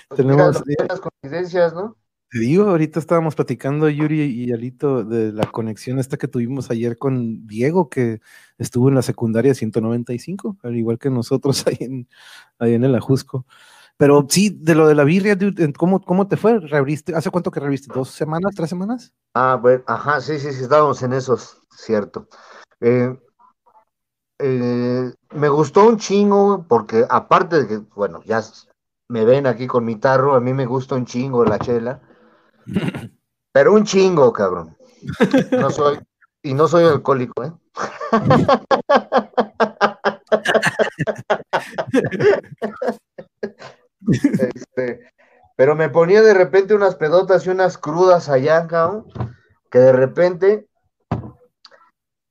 Tenemos, 0.10 0.58
son 0.58 0.66
las 0.90 1.00
coincidencias, 1.00 1.74
¿no? 1.74 1.96
Te 2.32 2.40
digo, 2.40 2.70
ahorita 2.70 2.98
estábamos 2.98 3.36
platicando 3.36 3.90
Yuri 3.90 4.22
y 4.22 4.54
Alito 4.54 5.04
de 5.04 5.34
la 5.34 5.52
conexión 5.52 6.00
esta 6.00 6.16
que 6.16 6.30
tuvimos 6.30 6.72
ayer 6.72 6.98
con 6.98 7.46
Diego, 7.46 7.90
que 7.90 8.22
estuvo 8.58 8.88
en 8.88 8.96
la 8.96 9.02
secundaria 9.02 9.54
195, 9.54 10.56
al 10.64 10.78
igual 10.78 10.98
que 10.98 11.10
nosotros 11.10 11.62
ahí 11.68 11.76
en, 11.82 12.08
ahí 12.58 12.74
en 12.76 12.86
el 12.86 12.96
Ajusco. 12.96 13.46
Pero 13.98 14.26
sí, 14.30 14.50
de 14.50 14.76
lo 14.76 14.88
de 14.88 14.96
la 14.96 15.04
birria, 15.04 15.38
¿cómo, 15.78 16.02
cómo 16.02 16.30
te 16.30 16.38
fue? 16.38 16.58
¿Hace 17.14 17.32
cuánto 17.32 17.52
que 17.52 17.60
reabriste? 17.60 17.92
¿Dos 17.94 18.12
semanas? 18.12 18.56
¿Tres 18.56 18.70
semanas? 18.70 19.14
Ah, 19.34 19.60
bueno, 19.62 19.84
ajá, 19.86 20.22
sí, 20.22 20.40
sí, 20.40 20.54
sí, 20.54 20.64
estábamos 20.64 21.04
en 21.04 21.12
esos, 21.12 21.60
cierto. 21.76 22.30
Eh, 22.80 23.14
eh, 24.40 25.12
me 25.36 25.50
gustó 25.50 25.86
un 25.86 25.98
chingo 25.98 26.66
porque 26.66 27.06
aparte 27.10 27.64
de 27.64 27.68
que, 27.68 27.78
bueno, 27.94 28.22
ya 28.24 28.42
me 29.10 29.26
ven 29.26 29.48
aquí 29.48 29.68
con 29.68 29.84
mi 29.84 29.98
tarro, 29.98 30.34
a 30.34 30.40
mí 30.40 30.54
me 30.54 30.66
gusta 30.66 30.96
un 30.96 31.06
chingo 31.06 31.44
la 31.44 31.60
chela, 31.60 32.02
pero 33.52 33.74
un 33.74 33.84
chingo, 33.84 34.32
cabrón. 34.34 34.76
No 35.52 35.70
soy, 35.72 36.00
y 36.44 36.54
no 36.54 36.68
soy 36.68 36.86
alcohólico, 36.86 37.44
¿eh? 37.44 37.52
Este, 44.40 45.12
pero 45.56 45.76
me 45.76 45.90
ponía 45.90 46.22
de 46.22 46.34
repente 46.34 46.74
unas 46.74 46.96
pedotas 46.96 47.46
y 47.46 47.50
unas 47.50 47.78
crudas 47.78 48.30
allá, 48.30 48.68
cabrón, 48.68 49.06
que 49.70 49.80
de 49.80 49.94
repente 49.94 50.68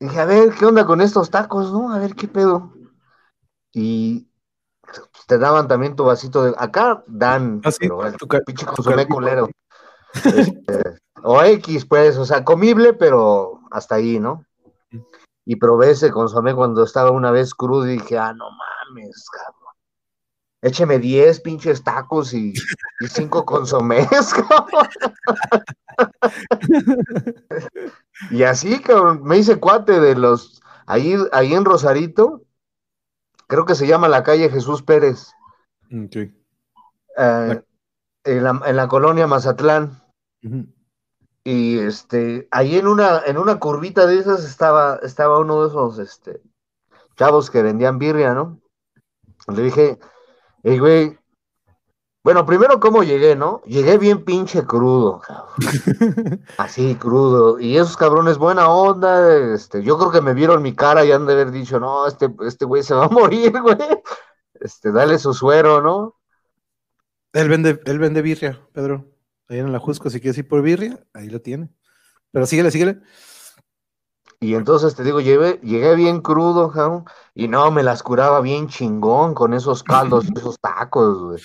dije, 0.00 0.20
a 0.20 0.24
ver, 0.24 0.50
¿qué 0.58 0.66
onda 0.66 0.84
con 0.84 1.00
estos 1.00 1.30
tacos, 1.30 1.72
no? 1.72 1.92
A 1.92 1.98
ver, 1.98 2.14
¿qué 2.14 2.28
pedo? 2.28 2.72
Y 3.72 4.28
te 5.26 5.38
daban 5.38 5.68
también 5.68 5.94
tu 5.94 6.04
vasito 6.04 6.42
de... 6.42 6.54
Acá 6.58 7.04
dan, 7.06 7.60
Ah, 7.64 7.70
sí, 7.70 7.78
pero 7.80 8.12
tu 8.12 8.26
tu 8.26 8.66
consomé 8.66 8.96
caldito. 8.96 9.14
culero. 9.14 9.48
Este, 10.14 10.98
o 11.22 11.42
X, 11.42 11.84
pues, 11.86 12.16
o 12.16 12.24
sea, 12.24 12.44
comible, 12.44 12.92
pero 12.94 13.60
hasta 13.70 13.96
ahí, 13.96 14.18
¿no? 14.18 14.44
Y 15.44 15.56
probé 15.56 15.90
ese 15.90 16.10
consomé 16.10 16.54
cuando 16.54 16.82
estaba 16.84 17.10
una 17.10 17.30
vez 17.30 17.54
crudo 17.54 17.86
y 17.88 17.92
dije, 17.98 18.18
ah, 18.18 18.32
no 18.32 18.46
mames, 18.50 19.26
cabrón. 19.30 19.56
Écheme 20.62 20.98
10 20.98 21.40
pinches 21.40 21.82
tacos 21.82 22.34
y, 22.34 22.52
y 23.00 23.06
5 23.08 23.44
consomés, 23.46 24.08
cabrón. 24.48 24.88
y 28.30 28.42
así, 28.42 28.80
cabrón, 28.80 29.22
me 29.24 29.38
hice 29.38 29.58
cuate 29.58 30.00
de 30.00 30.14
los, 30.14 30.60
ahí, 30.86 31.16
ahí 31.32 31.54
en 31.54 31.64
Rosarito, 31.64 32.42
creo 33.46 33.64
que 33.64 33.74
se 33.74 33.86
llama 33.86 34.08
la 34.08 34.22
calle 34.22 34.50
Jesús 34.50 34.82
Pérez, 34.82 35.32
Ok. 35.86 36.16
eh, 37.16 37.62
en, 38.24 38.44
la, 38.44 38.60
en 38.66 38.76
la 38.76 38.88
colonia 38.88 39.26
Mazatlán. 39.26 40.02
Y 41.44 41.78
este, 41.78 42.48
ahí 42.50 42.76
en 42.76 42.86
una, 42.86 43.22
en 43.24 43.38
una 43.38 43.58
curvita 43.58 44.06
de 44.06 44.18
esas 44.18 44.44
estaba, 44.44 44.96
estaba 45.02 45.38
uno 45.38 45.62
de 45.62 45.68
esos 45.68 45.98
este, 45.98 46.42
chavos 47.16 47.50
que 47.50 47.62
vendían 47.62 47.98
birria, 47.98 48.34
¿no? 48.34 48.60
Le 49.48 49.62
dije, 49.62 49.98
hey, 50.62 50.78
güey, 50.78 51.18
bueno, 52.22 52.44
primero 52.44 52.78
cómo 52.80 53.02
llegué, 53.02 53.34
¿no? 53.34 53.62
Llegué 53.64 53.96
bien 53.96 54.24
pinche 54.26 54.66
crudo, 54.66 55.20
cabrón. 55.20 56.44
Así, 56.58 56.94
crudo. 56.96 57.58
Y 57.58 57.78
esos 57.78 57.96
cabrones, 57.96 58.36
buena 58.36 58.68
onda, 58.68 59.34
este, 59.54 59.82
yo 59.82 59.96
creo 59.96 60.10
que 60.10 60.20
me 60.20 60.34
vieron 60.34 60.60
mi 60.60 60.74
cara 60.74 61.02
y 61.02 61.12
han 61.12 61.24
de 61.24 61.32
haber 61.32 61.50
dicho, 61.50 61.80
no, 61.80 62.06
este, 62.06 62.28
este 62.46 62.66
güey 62.66 62.82
se 62.82 62.94
va 62.94 63.06
a 63.06 63.08
morir, 63.08 63.52
güey. 63.62 63.78
Este, 64.54 64.92
dale 64.92 65.18
su 65.18 65.32
suero, 65.32 65.80
¿no? 65.80 66.19
Él 67.32 67.48
vende, 67.48 67.80
él 67.84 67.98
vende 67.98 68.22
birria, 68.22 68.60
Pedro. 68.72 69.06
Ahí 69.48 69.58
en 69.58 69.72
la 69.72 69.78
Jusco, 69.78 70.10
si 70.10 70.20
quieres 70.20 70.38
ir 70.38 70.48
por 70.48 70.62
birria, 70.62 71.04
ahí 71.12 71.28
lo 71.28 71.40
tiene. 71.40 71.70
Pero 72.32 72.46
síguele, 72.46 72.70
síguele. 72.70 73.00
Y 74.40 74.54
entonces 74.54 74.94
te 74.94 75.04
digo, 75.04 75.20
llegué, 75.20 75.60
llegué 75.62 75.94
bien 75.96 76.22
crudo, 76.22 76.70
cabrón, 76.70 77.04
y 77.34 77.46
no, 77.46 77.70
me 77.70 77.82
las 77.82 78.02
curaba 78.02 78.40
bien 78.40 78.68
chingón 78.68 79.34
con 79.34 79.52
esos 79.52 79.82
caldos, 79.82 80.24
esos 80.36 80.58
tacos, 80.60 81.22
güey. 81.22 81.42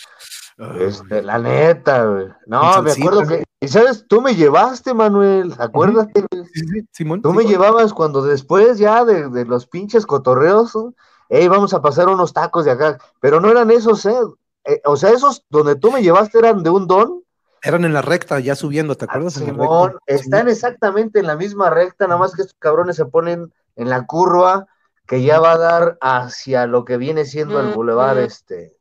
Este, 0.79 1.21
la 1.21 1.37
neta, 1.37 2.05
güey. 2.05 2.27
No, 2.47 2.81
me 2.81 2.91
acuerdo 2.91 3.27
que, 3.27 3.43
y 3.59 3.67
sabes, 3.67 4.05
tú 4.07 4.21
me 4.21 4.33
llevaste, 4.33 4.93
Manuel, 4.93 5.53
acuérdate, 5.59 6.23
güey. 6.31 6.45
Sí, 6.53 6.61
sí, 6.71 6.87
Simón. 6.91 7.21
Tú 7.21 7.33
me 7.33 7.43
llevabas 7.43 7.93
cuando 7.93 8.21
después 8.21 8.77
ya 8.77 9.03
de, 9.03 9.29
de 9.29 9.43
los 9.43 9.67
pinches 9.67 10.05
cotorreos, 10.05 10.73
¿no? 10.73 10.93
Ey, 11.27 11.49
vamos 11.49 11.73
a 11.73 11.81
pasar 11.81 12.07
unos 12.07 12.31
tacos 12.31 12.63
de 12.63 12.71
acá, 12.71 12.97
pero 13.19 13.41
no 13.41 13.49
eran 13.49 13.71
esos, 13.71 14.05
¿eh? 14.05 14.15
Eh, 14.65 14.81
o 14.85 14.95
sea, 14.97 15.11
esos 15.11 15.45
donde 15.49 15.75
tú 15.75 15.91
me 15.91 16.01
llevaste 16.01 16.39
eran 16.39 16.63
de 16.63 16.69
un 16.69 16.87
don, 16.87 17.21
Eran 17.61 17.85
en 17.85 17.93
la 17.93 18.01
recta, 18.01 18.39
ya 18.39 18.55
subiendo, 18.55 18.95
¿te 18.95 19.05
acuerdas? 19.05 19.37
En 19.37 19.47
la 19.47 19.53
Simón, 19.53 19.91
recta. 19.91 20.03
están 20.07 20.47
exactamente 20.49 21.19
en 21.19 21.27
la 21.27 21.35
misma 21.35 21.69
recta, 21.69 22.05
nada 22.07 22.19
más 22.19 22.35
que 22.35 22.41
estos 22.43 22.57
cabrones 22.59 22.95
se 22.95 23.05
ponen 23.05 23.51
en 23.75 23.89
la 23.89 24.05
curva 24.05 24.67
que 25.07 25.21
ya 25.23 25.39
va 25.39 25.53
a 25.53 25.57
dar 25.57 25.97
hacia 26.01 26.65
lo 26.67 26.83
que 26.83 26.97
viene 26.97 27.25
siendo 27.25 27.59
el 27.59 27.73
bulevar, 27.75 28.17
este. 28.17 28.75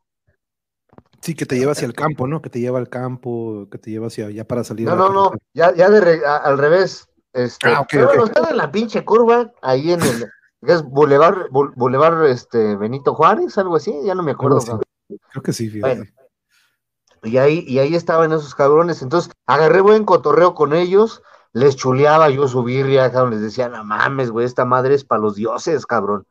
Sí, 1.21 1.35
que 1.35 1.47
te 1.47 1.57
lleva 1.59 1.73
hacia 1.73 1.87
el 1.87 1.95
campo, 1.95 2.27
¿no? 2.27 2.43
Que 2.43 2.51
te 2.51 2.61
lleva 2.61 2.79
al 2.79 2.89
campo, 2.89 3.67
que 3.71 3.79
te 3.79 3.91
lleva 3.91 4.09
hacia 4.09 4.27
allá 4.27 4.47
para 4.47 4.65
salir. 4.65 4.87
No, 4.87 4.97
no, 4.97 5.11
no, 5.11 5.33
ya, 5.55 5.75
ya 5.75 5.89
de 5.89 6.01
re- 6.01 6.27
a- 6.27 6.37
al 6.37 6.59
revés. 6.59 7.09
Este, 7.33 7.69
Ah, 7.69 7.81
ok, 7.81 7.89
pero 7.91 8.07
bueno, 8.07 8.23
ok. 8.25 8.29
están 8.31 8.51
en 8.51 8.57
la 8.59 8.71
pinche 8.71 9.05
curva, 9.05 9.51
ahí 9.63 9.93
en 9.93 10.03
el, 10.03 10.27
que 10.65 10.73
es 10.73 10.83
Boulevard 10.83 12.25
este, 12.27 12.77
Benito 12.77 13.15
Juárez, 13.15 13.57
algo 13.59 13.77
así, 13.77 13.95
ya 14.05 14.15
no 14.15 14.23
me 14.23 14.33
acuerdo. 14.33 14.81
Creo 15.31 15.43
que 15.43 15.53
sí, 15.53 15.69
fíjate. 15.69 15.97
Bueno. 15.97 16.11
Y 17.25 17.39
ahí, 17.39 17.65
y 17.67 17.79
ahí 17.79 17.95
estaban 17.95 18.33
esos 18.33 18.55
cabrones. 18.55 19.03
Entonces, 19.03 19.33
agarré 19.47 19.81
buen 19.81 20.05
cotorreo 20.05 20.55
con 20.55 20.75
ellos, 20.75 21.23
les 21.53 21.77
chuleaba 21.77 22.29
yo 22.31 22.49
su 22.49 22.63
birria, 22.63 23.11
cabrón, 23.11 23.33
les 23.33 23.41
decía, 23.41 23.69
no 23.69 23.83
mames, 23.85 24.31
güey, 24.31 24.45
esta 24.45 24.65
madre 24.65 24.95
es 24.95 25.05
para 25.05 25.23
los 25.23 25.37
dioses, 25.37 25.87
cabrón. 25.87 26.27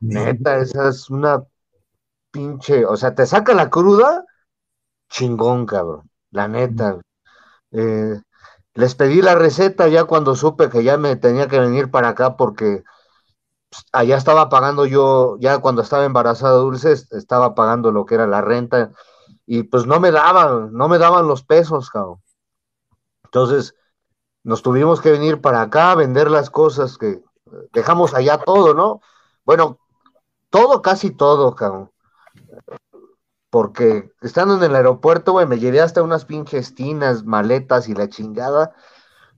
Neta, 0.00 0.58
esa 0.58 0.88
es 0.88 1.10
una 1.10 1.42
pinche, 2.30 2.84
o 2.84 2.96
sea, 2.96 3.14
te 3.14 3.26
saca 3.26 3.54
la 3.54 3.70
cruda, 3.70 4.24
chingón, 5.08 5.66
cabrón, 5.66 6.10
la 6.30 6.48
neta. 6.48 7.00
Eh, 7.72 8.20
les 8.74 8.94
pedí 8.94 9.22
la 9.22 9.34
receta 9.34 9.88
ya 9.88 10.04
cuando 10.04 10.36
supe 10.36 10.68
que 10.68 10.84
ya 10.84 10.98
me 10.98 11.16
tenía 11.16 11.48
que 11.48 11.58
venir 11.58 11.90
para 11.90 12.10
acá 12.10 12.36
porque 12.36 12.84
allá 13.92 14.16
estaba 14.16 14.48
pagando 14.48 14.86
yo, 14.86 15.36
ya 15.40 15.58
cuando 15.58 15.82
estaba 15.82 16.04
embarazada 16.04 16.54
Dulce, 16.58 16.92
est- 16.92 17.12
estaba 17.14 17.54
pagando 17.54 17.92
lo 17.92 18.06
que 18.06 18.14
era 18.16 18.26
la 18.26 18.40
renta 18.42 18.92
y 19.46 19.64
pues 19.64 19.86
no 19.86 20.00
me 20.00 20.10
daban, 20.12 20.72
no 20.72 20.88
me 20.88 20.98
daban 20.98 21.28
los 21.28 21.44
pesos, 21.44 21.90
cabrón. 21.90 22.20
Entonces, 23.24 23.74
nos 24.44 24.62
tuvimos 24.62 25.00
que 25.00 25.12
venir 25.12 25.40
para 25.40 25.62
acá 25.62 25.92
a 25.92 25.96
vender 25.96 26.30
las 26.30 26.50
cosas 26.50 26.98
que 26.98 27.22
dejamos 27.72 28.14
allá 28.14 28.38
todo, 28.38 28.74
¿no? 28.74 29.00
Bueno, 29.44 29.80
todo, 30.50 30.82
casi 30.82 31.12
todo, 31.12 31.54
cabrón. 31.56 31.92
Porque 33.50 34.10
estando 34.20 34.56
en 34.56 34.62
el 34.64 34.74
aeropuerto, 34.76 35.32
güey, 35.32 35.46
me 35.46 35.58
llevé 35.58 35.80
hasta 35.80 36.02
unas 36.02 36.24
pinches 36.24 36.74
tinas, 36.74 37.24
maletas 37.24 37.88
y 37.88 37.94
la 37.94 38.08
chingada. 38.08 38.74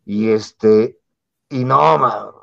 Y 0.07 0.31
este, 0.31 1.01
y 1.51 1.65
no, 1.65 1.99
ma, 1.99 2.33
p- 2.33 2.38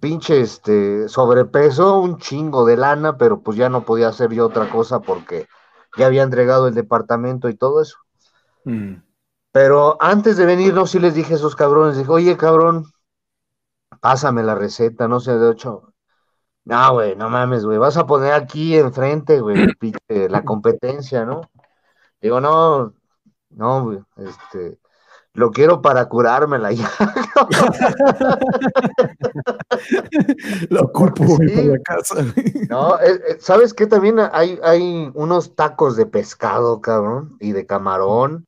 pinche 0.00 0.40
este, 0.40 1.08
sobrepeso, 1.08 2.00
un 2.00 2.18
chingo 2.18 2.64
de 2.64 2.76
lana, 2.76 3.16
pero 3.16 3.40
pues 3.40 3.56
ya 3.56 3.68
no 3.68 3.84
podía 3.84 4.08
hacer 4.08 4.32
yo 4.32 4.46
otra 4.46 4.70
cosa 4.70 5.00
porque 5.00 5.46
ya 5.96 6.06
había 6.06 6.22
entregado 6.22 6.68
el 6.68 6.74
departamento 6.74 7.48
y 7.48 7.56
todo 7.56 7.82
eso. 7.82 7.98
Mm. 8.64 8.96
Pero 9.52 9.96
antes 10.00 10.36
de 10.36 10.46
venirnos, 10.46 10.90
sí 10.90 10.98
les 10.98 11.14
dije 11.14 11.34
a 11.34 11.36
esos 11.36 11.54
cabrones, 11.54 11.96
dije, 11.96 12.10
oye, 12.10 12.36
cabrón, 12.36 12.86
pásame 14.00 14.42
la 14.42 14.54
receta, 14.54 15.08
no 15.08 15.20
sé, 15.20 15.38
de 15.38 15.46
ocho. 15.48 15.94
No, 16.64 16.94
güey, 16.94 17.14
no 17.16 17.28
mames, 17.30 17.64
güey, 17.64 17.78
vas 17.78 17.96
a 17.96 18.06
poner 18.06 18.32
aquí 18.32 18.76
enfrente, 18.76 19.40
güey, 19.40 19.68
la 20.08 20.44
competencia, 20.44 21.24
¿no? 21.24 21.42
Digo, 22.20 22.40
no, 22.40 22.94
no, 23.50 23.84
güey, 23.84 23.98
este, 24.16 24.78
lo 25.34 25.50
quiero 25.50 25.82
para 25.82 26.08
curármela 26.08 26.72
ya. 26.72 26.90
Lo 30.70 30.88
güey, 30.92 31.48
Sí. 31.48 31.54
para 31.54 31.66
la 31.66 31.78
casa. 31.82 32.14
No, 32.68 32.98
eh, 33.00 33.20
eh, 33.28 33.36
¿sabes 33.40 33.74
qué? 33.74 33.86
También 33.86 34.18
hay, 34.32 34.58
hay 34.62 35.10
unos 35.14 35.54
tacos 35.56 35.96
de 35.96 36.06
pescado, 36.06 36.80
cabrón, 36.80 37.36
y 37.40 37.52
de 37.52 37.66
camarón, 37.66 38.46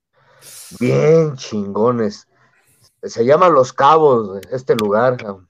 bien 0.79 1.35
chingones. 1.35 2.29
Se 3.03 3.25
llama 3.25 3.49
Los 3.49 3.73
Cabos, 3.73 4.41
este 4.51 4.75
lugar, 4.77 5.17
cabrón. 5.17 5.49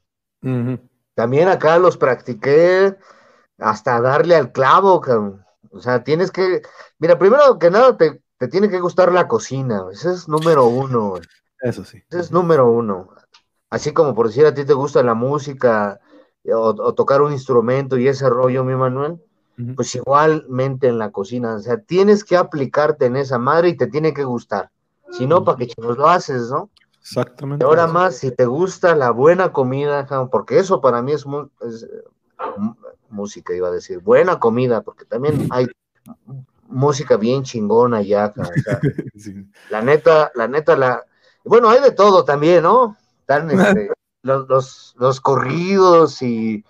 También 1.14 1.48
acá 1.48 1.78
los 1.78 1.96
practiqué 1.96 2.96
hasta 3.58 4.00
darle 4.00 4.36
al 4.36 4.52
clavo, 4.52 5.00
cabrón. 5.00 5.44
O 5.70 5.80
sea, 5.80 6.04
tienes 6.04 6.30
que, 6.30 6.62
mira, 6.98 7.18
primero 7.18 7.58
que 7.58 7.70
nada 7.70 7.96
te, 7.96 8.20
te 8.38 8.48
tiene 8.48 8.68
que 8.68 8.80
gustar 8.80 9.12
la 9.12 9.28
cocina, 9.28 9.84
ese 9.92 10.12
es 10.12 10.28
número 10.28 10.66
uno, 10.66 11.10
güey. 11.10 11.22
Eso 11.60 11.84
sí. 11.84 12.02
ese 12.08 12.20
es 12.20 12.32
número 12.32 12.70
uno. 12.70 13.08
Así 13.70 13.92
como 13.92 14.14
por 14.14 14.28
decir 14.28 14.46
a 14.46 14.54
ti 14.54 14.64
te 14.64 14.74
gusta 14.74 15.02
la 15.02 15.14
música 15.14 16.00
eh, 16.44 16.52
o, 16.52 16.68
o 16.68 16.94
tocar 16.94 17.22
un 17.22 17.32
instrumento 17.32 17.96
y 17.96 18.08
ese 18.08 18.28
rollo, 18.28 18.64
mi 18.64 18.74
Manuel, 18.74 19.20
pues 19.74 19.94
igualmente 19.94 20.88
en 20.88 20.98
la 20.98 21.10
cocina, 21.10 21.54
o 21.54 21.58
sea, 21.60 21.78
tienes 21.78 22.24
que 22.24 22.36
aplicarte 22.36 23.06
en 23.06 23.16
esa 23.16 23.38
madre 23.38 23.70
y 23.70 23.76
te 23.76 23.86
tiene 23.86 24.12
que 24.12 24.24
gustar. 24.24 24.70
Si 25.12 25.26
no, 25.26 25.44
¿para 25.44 25.56
qué 25.56 25.68
chingos 25.68 25.96
lo 25.96 26.08
haces, 26.08 26.50
no? 26.50 26.68
Y 26.76 26.98
Exactamente. 27.00 27.64
ahora 27.64 27.84
eso. 27.84 27.92
más, 27.92 28.16
si 28.16 28.32
te 28.32 28.44
gusta 28.44 28.94
la 28.94 29.10
buena 29.12 29.52
comida, 29.52 30.06
porque 30.30 30.58
eso 30.58 30.80
para 30.80 31.00
mí 31.00 31.12
es, 31.12 31.24
es, 31.62 31.84
eh, 31.84 32.04
música, 33.08 33.54
iba 33.54 33.68
a 33.68 33.70
decir, 33.72 34.00
buena 34.00 34.38
comida, 34.38 34.82
porque 34.82 35.06
también 35.06 35.46
hay 35.50 35.68
música 36.68 37.16
bien 37.16 37.42
chingona 37.42 38.02
ya, 38.02 38.32
cabrón, 38.34 38.52
o 38.58 38.62
sea, 38.62 38.80
Sí. 39.16 39.46
la 39.70 39.82
neta, 39.82 40.30
la 40.34 40.48
neta, 40.48 40.76
la, 40.76 41.04
bueno, 41.44 41.68
hay 41.70 41.80
de 41.80 41.92
todo 41.92 42.24
también, 42.24 42.62
¿no? 42.62 42.96
Están 43.20 43.50
este, 43.50 43.90
los, 44.22 44.48
los, 44.48 44.94
los 44.98 45.20
corridos 45.20 46.22
y, 46.22 46.64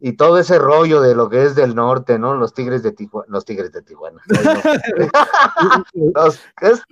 y 0.00 0.12
todo 0.14 0.38
ese 0.38 0.58
rollo 0.58 1.00
de 1.00 1.14
lo 1.14 1.28
que 1.28 1.44
es 1.44 1.54
del 1.54 1.74
norte, 1.74 2.18
¿no? 2.18 2.34
Los 2.34 2.54
tigres 2.54 2.82
de 2.82 2.92
Tijuana, 2.92 3.26
los 3.30 3.44
tigres 3.44 3.72
de 3.72 3.82
Tijuana. 3.82 4.22
Los-. 5.94 6.40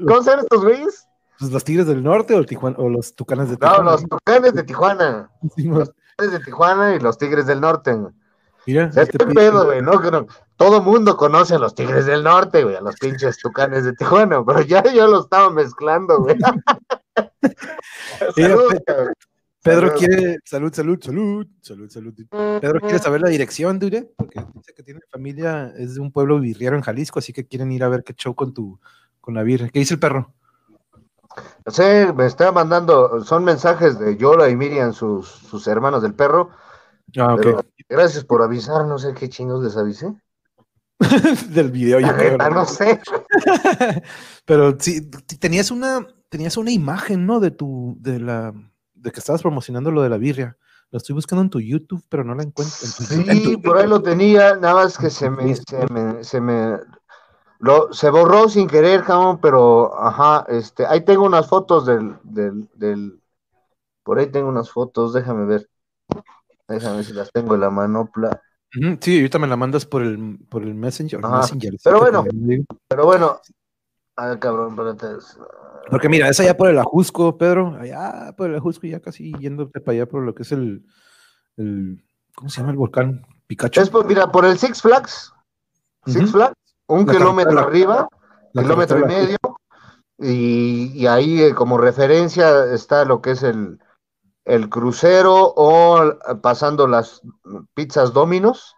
¿Cómo 0.06 0.22
se 0.22 0.34
estos 0.34 0.62
güeyes? 0.62 1.06
Pues, 1.38 1.50
¿Los 1.50 1.64
Tigres 1.64 1.86
del 1.86 2.02
Norte 2.02 2.34
o, 2.34 2.38
el 2.38 2.46
Tijuana, 2.46 2.76
o 2.78 2.88
los 2.88 3.14
Tucanes 3.14 3.50
de 3.50 3.56
Tijuana? 3.56 3.82
No, 3.82 3.90
los 3.90 4.04
tucanes 4.08 4.54
de 4.54 4.62
Tijuana. 4.62 5.30
Sí, 5.56 5.64
Los 5.64 5.90
tigres 6.16 6.32
de 6.32 6.40
Tijuana 6.44 6.94
y 6.94 7.00
los 7.00 7.18
tigres 7.18 7.46
del 7.46 7.60
norte. 7.60 7.96
Mira, 8.66 8.84
este 8.86 9.00
este 9.02 9.26
pedo, 9.26 9.66
güey, 9.66 9.82
¿no? 9.82 9.92
No- 10.00 10.26
Todo 10.56 10.80
mundo 10.82 11.16
conoce 11.16 11.54
a 11.54 11.58
los 11.58 11.74
tigres 11.74 12.06
del 12.06 12.22
norte, 12.24 12.62
güey, 12.64 12.76
a 12.76 12.80
los 12.80 12.96
pinches 12.96 13.38
tucanes 13.38 13.84
de 13.84 13.92
Tijuana, 13.92 14.44
pero 14.44 14.62
ya 14.62 14.82
yo 14.92 15.06
lo 15.06 15.20
estaba 15.20 15.50
mezclando, 15.50 16.18
güey. 16.18 16.36
Pedro 19.62 19.94
quiere, 19.94 20.38
salud, 20.44 20.72
salud, 20.74 20.98
salud, 21.02 21.46
salud, 21.62 21.88
salud. 21.90 22.14
Pedro 22.60 22.80
quiere 22.80 22.98
saber 22.98 23.22
la 23.22 23.30
dirección, 23.30 23.78
Dure, 23.78 24.10
porque 24.16 24.44
dice 24.54 24.74
que 24.74 24.82
tiene 24.82 25.00
familia, 25.10 25.72
es 25.78 25.94
de 25.94 26.00
un 26.00 26.12
pueblo 26.12 26.38
birriero 26.38 26.76
en 26.76 26.82
Jalisco, 26.82 27.18
así 27.18 27.32
que 27.32 27.46
quieren 27.46 27.72
ir 27.72 27.82
a 27.82 27.88
ver 27.88 28.04
qué 28.04 28.12
show 28.12 28.34
con 28.34 28.52
tu, 28.52 28.78
con 29.22 29.32
la 29.34 29.42
birria. 29.42 29.70
¿Qué 29.70 29.78
dice 29.78 29.94
el 29.94 30.00
perro? 30.00 30.34
Sí, 31.66 31.82
me 32.14 32.26
está 32.26 32.52
mandando, 32.52 33.24
son 33.24 33.42
mensajes 33.42 33.98
de 33.98 34.16
Yola 34.18 34.50
y 34.50 34.56
Miriam, 34.56 34.92
sus, 34.92 35.28
sus 35.28 35.66
hermanos 35.66 36.02
del 36.02 36.14
perro. 36.14 36.50
Ah. 37.18 37.34
Pero 37.36 37.64
gracias 37.88 38.24
por 38.24 38.42
avisar, 38.42 38.86
no 38.86 38.98
sé 38.98 39.14
qué 39.14 39.28
chingos 39.28 39.62
les 39.62 39.76
avisé. 39.76 40.14
Del 41.50 41.70
video, 41.70 42.00
yo 42.00 42.14
creo. 42.14 42.38
no 42.38 42.64
sé. 42.64 43.00
Pero 44.44 44.76
sí, 44.78 45.08
tenías 45.38 45.70
una, 45.70 46.06
tenías 46.28 46.56
una 46.56 46.70
imagen, 46.70 47.26
¿no? 47.26 47.40
De 47.40 47.50
tu, 47.50 47.96
de 47.98 48.20
la, 48.20 48.52
de 48.94 49.10
que 49.12 49.20
estabas 49.20 49.42
promocionando 49.42 49.90
lo 49.90 50.02
de 50.02 50.08
la 50.08 50.16
birria. 50.18 50.56
Lo 50.90 50.98
estoy 50.98 51.14
buscando 51.14 51.42
en 51.42 51.50
tu 51.50 51.60
YouTube, 51.60 52.02
pero 52.08 52.22
no 52.24 52.34
la 52.34 52.44
encuentro. 52.44 52.76
en 52.82 52.92
tu- 52.92 53.14
en 53.32 53.36
Sí, 53.38 53.52
tu- 53.54 53.62
por 53.62 53.78
ahí 53.78 53.88
lo 53.88 54.00
tenía, 54.02 54.54
nada 54.56 54.74
más 54.74 54.96
que 54.96 55.10
se 55.10 55.28
me, 55.28 55.54
se 55.56 55.86
me, 55.92 56.22
se 56.22 56.40
me, 56.40 56.78
lo, 57.58 57.92
se 57.92 58.10
borró 58.10 58.48
sin 58.48 58.68
querer, 58.68 59.02
cabrón, 59.02 59.40
pero, 59.40 59.98
ajá, 60.00 60.46
este, 60.48 60.86
ahí 60.86 61.04
tengo 61.04 61.24
unas 61.24 61.48
fotos 61.48 61.84
del, 61.86 62.16
del, 62.22 62.68
del, 62.74 63.20
por 64.04 64.18
ahí 64.18 64.26
tengo 64.26 64.48
unas 64.48 64.70
fotos, 64.70 65.12
déjame 65.14 65.46
ver, 65.46 65.68
déjame 66.68 66.96
ver 66.96 67.04
si 67.04 67.12
las 67.12 67.30
tengo 67.32 67.54
en 67.54 67.60
la 67.60 67.70
manopla, 67.70 68.40
Sí, 69.00 69.18
ahorita 69.18 69.38
me 69.38 69.46
la 69.46 69.54
mandas 69.56 69.86
por 69.86 70.02
el, 70.02 70.40
por 70.48 70.64
el 70.64 70.74
Messenger. 70.74 71.20
Pero 71.84 72.00
bueno. 72.00 72.24
pero 72.88 73.04
bueno, 73.04 73.40
ah, 74.16 74.36
cabrón, 74.40 74.70
espérate, 74.70 75.16
es- 75.18 75.38
Porque 75.88 76.08
mira, 76.08 76.28
es 76.28 76.40
allá 76.40 76.56
por 76.56 76.68
el 76.68 76.78
Ajusco, 76.80 77.38
Pedro, 77.38 77.76
allá 77.78 78.34
por 78.36 78.50
el 78.50 78.56
Ajusco, 78.56 78.88
ya 78.88 78.98
casi 78.98 79.32
yéndote 79.38 79.80
para 79.80 79.94
allá 79.94 80.06
por 80.06 80.22
lo 80.24 80.34
que 80.34 80.42
es 80.42 80.50
el, 80.50 80.84
el 81.56 82.04
¿cómo 82.34 82.48
se 82.50 82.60
llama 82.60 82.72
el 82.72 82.78
volcán? 82.78 83.24
Pikachu. 83.46 83.80
es 83.80 83.90
por, 83.90 84.06
mira, 84.06 84.32
por 84.32 84.44
el 84.44 84.58
Six 84.58 84.82
Flags, 84.82 85.32
Six. 86.06 86.32
Flags, 86.32 86.56
un 86.88 87.06
La 87.06 87.12
kilómetro 87.12 87.58
arriba, 87.60 88.08
la 88.54 88.62
kilómetro 88.62 88.98
y 88.98 89.04
medio, 89.04 89.38
y, 90.18 90.92
y 91.00 91.06
ahí 91.06 91.42
eh, 91.42 91.54
como 91.54 91.78
referencia 91.78 92.72
está 92.72 93.04
lo 93.04 93.22
que 93.22 93.32
es 93.32 93.44
el, 93.44 93.78
el 94.44 94.68
crucero 94.68 95.52
o 95.56 96.02
eh, 96.04 96.16
pasando 96.42 96.86
las 96.86 97.22
pizzas 97.74 98.12
Dominos 98.12 98.74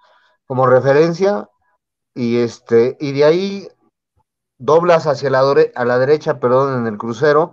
como 0.46 0.66
referencia, 0.66 1.48
y 2.14 2.38
este, 2.38 2.96
y 3.00 3.12
de 3.12 3.24
ahí 3.24 3.68
doblas 4.58 5.06
hacia 5.06 5.28
la, 5.28 5.40
a 5.74 5.84
la 5.84 5.98
derecha, 5.98 6.38
perdón, 6.38 6.78
en 6.78 6.86
el 6.86 6.98
crucero, 6.98 7.52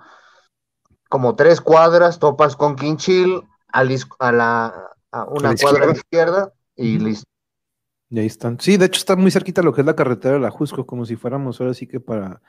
como 1.09 1.35
tres 1.35 1.59
cuadras, 1.59 2.19
topas 2.19 2.55
con 2.55 2.75
Quinchil, 2.75 3.43
a, 3.67 3.83
la 3.83 3.99
a 4.19 4.31
la, 4.31 4.91
a 5.11 5.25
una 5.25 5.49
la 5.49 5.55
cuadra 5.55 5.83
a 5.83 5.87
la 5.87 5.93
izquierda. 5.93 5.93
izquierda, 5.95 6.53
y 6.75 6.99
listo. 6.99 7.25
Y 8.09 8.19
ahí 8.19 8.27
están. 8.27 8.59
Sí, 8.59 8.77
de 8.77 8.85
hecho 8.85 8.99
está 8.99 9.15
muy 9.15 9.31
cerquita 9.31 9.63
lo 9.63 9.73
que 9.73 9.81
es 9.81 9.87
la 9.87 9.95
carretera 9.95 10.35
del 10.35 10.45
Ajusco, 10.45 10.85
como 10.85 11.05
si 11.05 11.15
fuéramos 11.15 11.59
ahora 11.59 11.73
sí 11.73 11.87
que 11.87 11.99
para, 11.99 12.41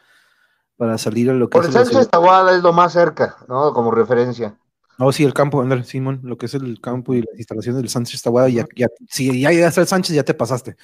para 0.77 0.99
salir 0.99 1.31
a 1.31 1.33
lo 1.33 1.49
que 1.49 1.53
Por 1.53 1.65
es 1.65 1.69
el 1.69 1.75
la 1.75 1.85
Sánchez 1.87 2.11
Tahuada 2.11 2.55
es 2.55 2.63
lo 2.63 2.75
más 2.75 2.93
cerca, 2.93 3.39
¿no? 3.49 3.73
Como 3.73 3.91
referencia. 3.91 4.59
Oh, 4.99 5.13
sí, 5.13 5.25
el 5.25 5.35
campo, 5.35 5.61
Ander, 5.61 5.85
Simón, 5.85 6.21
lo 6.23 6.39
que 6.39 6.47
es 6.47 6.55
el 6.55 6.81
campo 6.81 7.15
y 7.15 7.23
las 7.23 7.37
instalaciones 7.37 7.81
del 7.83 7.89
Sánchez 7.89 8.23
Tahuada, 8.23 8.49
ya, 8.49 8.65
ya, 8.77 8.87
si 9.09 9.41
ya 9.41 9.51
llegaste 9.51 9.81
al 9.81 9.89
Sánchez, 9.89 10.15
ya 10.15 10.23
te 10.23 10.35
pasaste. 10.35 10.77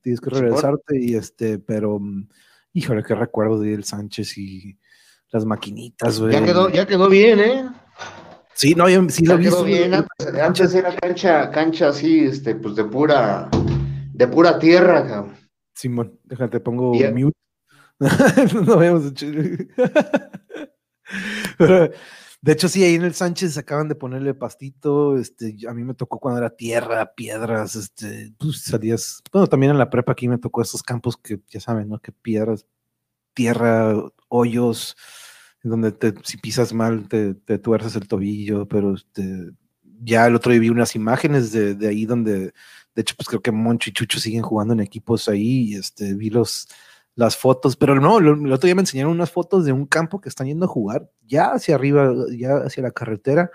Tienes 0.00 0.20
que 0.20 0.30
regresarte 0.30 0.98
y 0.98 1.14
este, 1.14 1.58
pero, 1.58 1.98
mm, 1.98 2.28
híjole, 2.72 3.02
qué 3.02 3.14
recuerdo 3.14 3.60
de 3.60 3.74
al 3.74 3.84
Sánchez 3.84 4.38
y 4.38 4.78
las 5.30 5.44
maquinitas, 5.44 6.18
güey. 6.18 6.32
Ya 6.32 6.44
quedó, 6.44 6.70
ya 6.70 6.86
quedó 6.86 7.08
bien, 7.08 7.40
¿eh? 7.40 7.68
Sí, 8.54 8.74
no, 8.74 8.88
yo 8.88 9.08
sí 9.08 9.24
lo 9.24 9.34
Ya 9.34 9.38
vi. 9.38 9.44
quedó 9.44 9.64
bien. 9.64 9.94
Antes, 9.94 10.34
antes 10.40 10.74
era 10.74 10.96
cancha, 10.96 11.50
cancha 11.50 11.88
así, 11.88 12.20
este, 12.20 12.54
pues 12.54 12.74
de 12.74 12.84
pura, 12.84 13.48
de 14.12 14.28
pura 14.28 14.58
tierra, 14.58 15.06
cabrón. 15.06 15.36
Simón, 15.74 16.18
déjate, 16.24 16.58
pongo 16.58 16.92
mute. 16.92 17.36
no 18.66 18.78
vemos. 18.78 19.12
Pero, 21.58 21.90
de 22.40 22.52
hecho, 22.52 22.68
sí, 22.68 22.84
ahí 22.84 22.94
en 22.94 23.04
el 23.04 23.14
Sánchez 23.14 23.58
acaban 23.58 23.88
de 23.88 23.94
ponerle 23.96 24.34
pastito. 24.34 25.18
Este, 25.18 25.56
a 25.68 25.74
mí 25.74 25.82
me 25.84 25.94
tocó 25.94 26.20
cuando 26.20 26.38
era 26.38 26.50
tierra, 26.50 27.14
piedras, 27.14 27.74
este, 27.74 28.32
pues 28.38 28.62
salías. 28.62 29.22
Bueno, 29.32 29.48
también 29.48 29.72
en 29.72 29.78
la 29.78 29.90
prepa 29.90 30.12
aquí 30.12 30.28
me 30.28 30.38
tocó 30.38 30.62
esos 30.62 30.82
campos 30.82 31.16
que 31.16 31.40
ya 31.48 31.60
saben, 31.60 31.88
¿no? 31.88 31.98
Que 31.98 32.12
piedras, 32.12 32.66
tierra, 33.34 33.94
hoyos, 34.28 34.96
donde 35.62 35.92
te, 35.92 36.14
si 36.22 36.38
pisas 36.38 36.72
mal 36.72 37.08
te, 37.08 37.34
te 37.34 37.58
tuerces 37.58 37.96
el 37.96 38.08
tobillo, 38.08 38.66
pero 38.68 38.94
este, 38.94 39.50
ya 40.02 40.26
el 40.26 40.36
otro 40.36 40.52
día 40.52 40.60
vi 40.60 40.70
unas 40.70 40.94
imágenes 40.94 41.52
de, 41.52 41.74
de 41.74 41.88
ahí 41.88 42.06
donde, 42.06 42.52
de 42.94 43.02
hecho, 43.02 43.14
pues 43.16 43.28
creo 43.28 43.42
que 43.42 43.52
Moncho 43.52 43.90
y 43.90 43.92
Chucho 43.92 44.20
siguen 44.20 44.42
jugando 44.42 44.74
en 44.74 44.80
equipos 44.80 45.28
ahí, 45.28 45.72
y 45.72 45.74
este, 45.74 46.14
vi 46.14 46.30
los, 46.30 46.68
las 47.18 47.36
fotos, 47.36 47.74
pero 47.74 47.96
no, 48.00 48.20
lo- 48.20 48.34
el 48.34 48.52
otro 48.52 48.68
día 48.68 48.76
me 48.76 48.82
enseñaron 48.82 49.10
unas 49.12 49.32
fotos 49.32 49.64
de 49.64 49.72
un 49.72 49.86
campo 49.86 50.20
que 50.20 50.28
están 50.28 50.46
yendo 50.46 50.66
a 50.66 50.68
jugar 50.68 51.10
ya 51.26 51.50
hacia 51.50 51.74
arriba, 51.74 52.14
ya 52.30 52.58
hacia 52.58 52.84
la 52.84 52.92
carretera. 52.92 53.50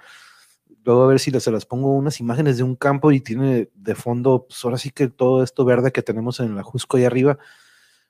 Luego 0.83 1.03
a 1.03 1.07
ver 1.07 1.19
si 1.21 1.31
se 1.31 1.49
las 1.49 1.65
pongo 1.65 1.93
unas 1.93 2.19
imágenes 2.19 2.57
de 2.57 2.63
un 2.63 2.75
campo 2.75 3.13
y 3.13 3.21
tiene 3.21 3.69
de 3.73 3.95
fondo, 3.95 4.47
pues 4.49 4.65
ahora 4.65 4.77
sí 4.77 4.91
que 4.91 5.07
todo 5.07 5.43
esto 5.43 5.63
verde 5.63 5.93
que 5.93 6.01
tenemos 6.01 6.41
en 6.41 6.57
la 6.57 6.63
Jusco 6.63 6.97
ahí 6.97 7.05
arriba. 7.05 7.37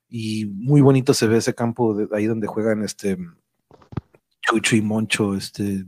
Y 0.10 0.48
muy 0.48 0.82
bonito 0.82 1.14
se 1.14 1.28
ve 1.28 1.38
ese 1.38 1.54
campo 1.54 1.94
de 1.94 2.08
ahí 2.18 2.26
donde 2.26 2.48
juegan 2.48 2.82
este 2.84 3.20
Chucho 4.42 4.76
y 4.76 4.82
Moncho, 4.82 5.36
este. 5.36 5.86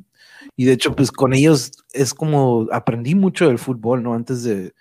Y 0.55 0.65
de 0.65 0.73
hecho, 0.73 0.95
pues 0.95 1.11
con 1.11 1.33
ellos 1.33 1.71
es 1.91 2.13
como 2.13 2.67
aprendí 2.71 3.15
mucho 3.15 3.47
del 3.47 3.57
fútbol, 3.57 4.03
¿no? 4.03 4.13
Antes 4.13 4.43
de, 4.43 4.75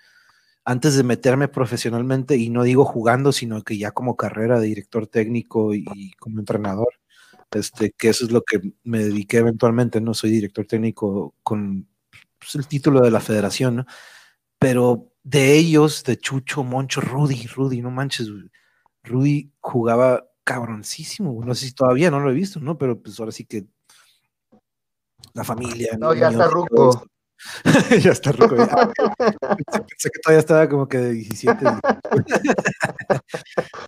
antes 0.65 0.95
de 0.95 1.03
meterme 1.03 1.47
profesionalmente, 1.47 2.35
y 2.37 2.49
no 2.49 2.63
digo 2.63 2.85
jugando, 2.85 3.31
sino 3.31 3.61
que 3.63 3.77
ya 3.77 3.91
como 3.91 4.17
carrera 4.17 4.59
de 4.59 4.67
director 4.67 5.05
técnico 5.05 5.75
y, 5.75 6.11
como 6.19 6.39
entrenador, 6.39 6.89
este, 7.51 7.91
que 7.91 8.09
eso 8.09 8.25
es 8.25 8.31
lo 8.31 8.41
que 8.41 8.59
me 8.83 8.99
dediqué 8.99 9.37
eventualmente, 9.37 10.01
¿no? 10.01 10.15
Soy 10.15 10.31
director 10.31 10.65
técnico 10.65 11.35
con 11.43 11.87
pues, 12.39 12.55
el 12.55 12.67
título 12.67 13.01
de 13.01 13.11
la 13.11 13.19
federación, 13.19 13.77
¿no? 13.77 13.85
Pero 14.57 15.11
de 15.23 15.53
ellos, 15.55 16.03
de 16.03 16.17
Chucho, 16.17 16.63
Moncho, 16.63 16.99
Rudy, 16.99 17.45
Rudy, 17.47 17.81
no 17.81 17.91
manches. 17.91 18.27
Rudy 19.03 19.51
jugaba 19.59 20.27
cabroncísimo, 20.43 21.43
no 21.45 21.53
sé 21.53 21.67
si 21.67 21.73
todavía 21.73 22.09
no 22.09 22.19
lo 22.19 22.31
he 22.31 22.33
visto, 22.33 22.59
¿no? 22.59 22.77
Pero 22.77 22.99
pues 22.99 23.19
ahora 23.19 23.31
sí 23.31 23.45
que 23.45 23.67
la 25.33 25.43
familia. 25.43 25.95
No, 25.99 26.13
ya 26.15 26.29
está 26.29 26.47
ruco. 26.47 27.07
ya 28.01 28.11
está 28.11 28.31
ruco. 28.31 28.55
ya. 28.55 28.67
Pensé, 29.67 30.09
que 30.09 30.19
todavía 30.23 30.39
estaba 30.39 30.69
como 30.69 30.87
que 30.87 30.97
de 30.97 31.11
17. 31.13 31.65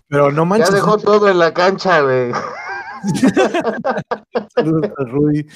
Pero 0.08 0.30
no 0.32 0.44
manches. 0.44 0.70
Ya 0.70 0.76
dejó 0.76 0.98
todo 0.98 1.28
en 1.28 1.38
la 1.38 1.52
cancha, 1.52 2.00
güey. 2.00 2.32
Saludos 4.54 4.90
a 4.98 5.04
Rudy. 5.04 5.46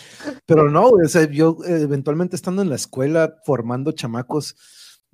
Pero 0.46 0.70
no, 0.70 0.90
güey, 0.90 1.06
o 1.06 1.08
sea, 1.08 1.28
yo 1.28 1.58
eh, 1.66 1.82
eventualmente 1.82 2.36
estando 2.36 2.62
en 2.62 2.70
la 2.70 2.76
escuela 2.76 3.36
formando 3.44 3.92
chamacos, 3.92 4.56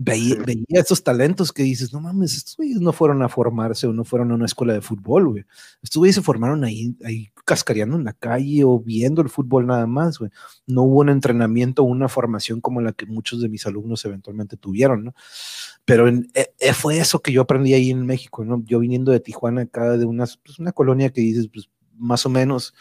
veía, 0.01 0.37
veía 0.47 0.65
esos 0.81 1.03
talentos 1.03 1.53
que 1.53 1.65
dices, 1.65 1.93
no 1.93 2.01
mames, 2.01 2.37
estos 2.37 2.57
güeyes 2.57 2.81
no 2.81 2.93
fueron 2.93 3.23
a 3.23 3.29
formarse 3.29 3.87
o 3.89 3.93
no 3.93 4.05
fueron 4.05 4.31
a 4.31 4.35
una 4.37 4.47
escuela 4.47 4.73
de 4.73 4.81
fútbol, 4.81 5.29
güey. 5.29 5.45
Estos 5.83 5.99
güeyes 5.99 6.15
se 6.17 6.23
formaron 6.23 6.65
ahí, 6.65 6.97
ahí 7.05 7.29
cascareando 7.45 7.97
en 7.97 8.05
la 8.05 8.13
calle 8.13 8.65
o 8.65 8.79
viendo 8.81 9.23
el 9.23 9.29
fútbol 9.29 9.67
nada 9.67 9.87
más, 9.89 10.19
güey. 10.19 10.31
No 10.67 10.83
hubo 10.85 11.01
un 11.01 11.09
entrenamiento 11.11 11.83
o 11.83 11.87
una 11.87 12.09
formación 12.09 12.61
como 12.61 12.81
la 12.81 12.93
que 12.93 13.07
muchos 13.07 13.41
de 13.43 13.49
mis 13.49 13.67
alumnos 13.67 14.05
eventualmente 14.05 14.57
tuvieron, 14.57 15.05
¿no? 15.05 15.15
Pero 15.85 16.09
en- 16.09 16.31
eh, 16.35 16.49
eh, 16.61 16.73
fue 16.75 16.99
eso 16.99 17.21
que 17.21 17.33
yo 17.33 17.43
aprendí 17.43 17.75
ahí 17.75 17.91
en 17.91 18.07
México, 18.07 18.45
¿no? 18.45 18.63
Yo 18.65 18.79
viniendo 18.81 19.13
de 19.13 19.21
Tijuana, 19.21 19.63
acá 19.63 19.97
de 19.97 20.05
unas, 20.07 20.37
pues, 20.39 20.59
una 20.59 20.73
colonia 20.73 21.11
que 21.11 21.21
dices, 21.21 21.49
pues 21.53 21.69
más 21.97 22.25
o 22.27 22.31
menos, 22.31 22.75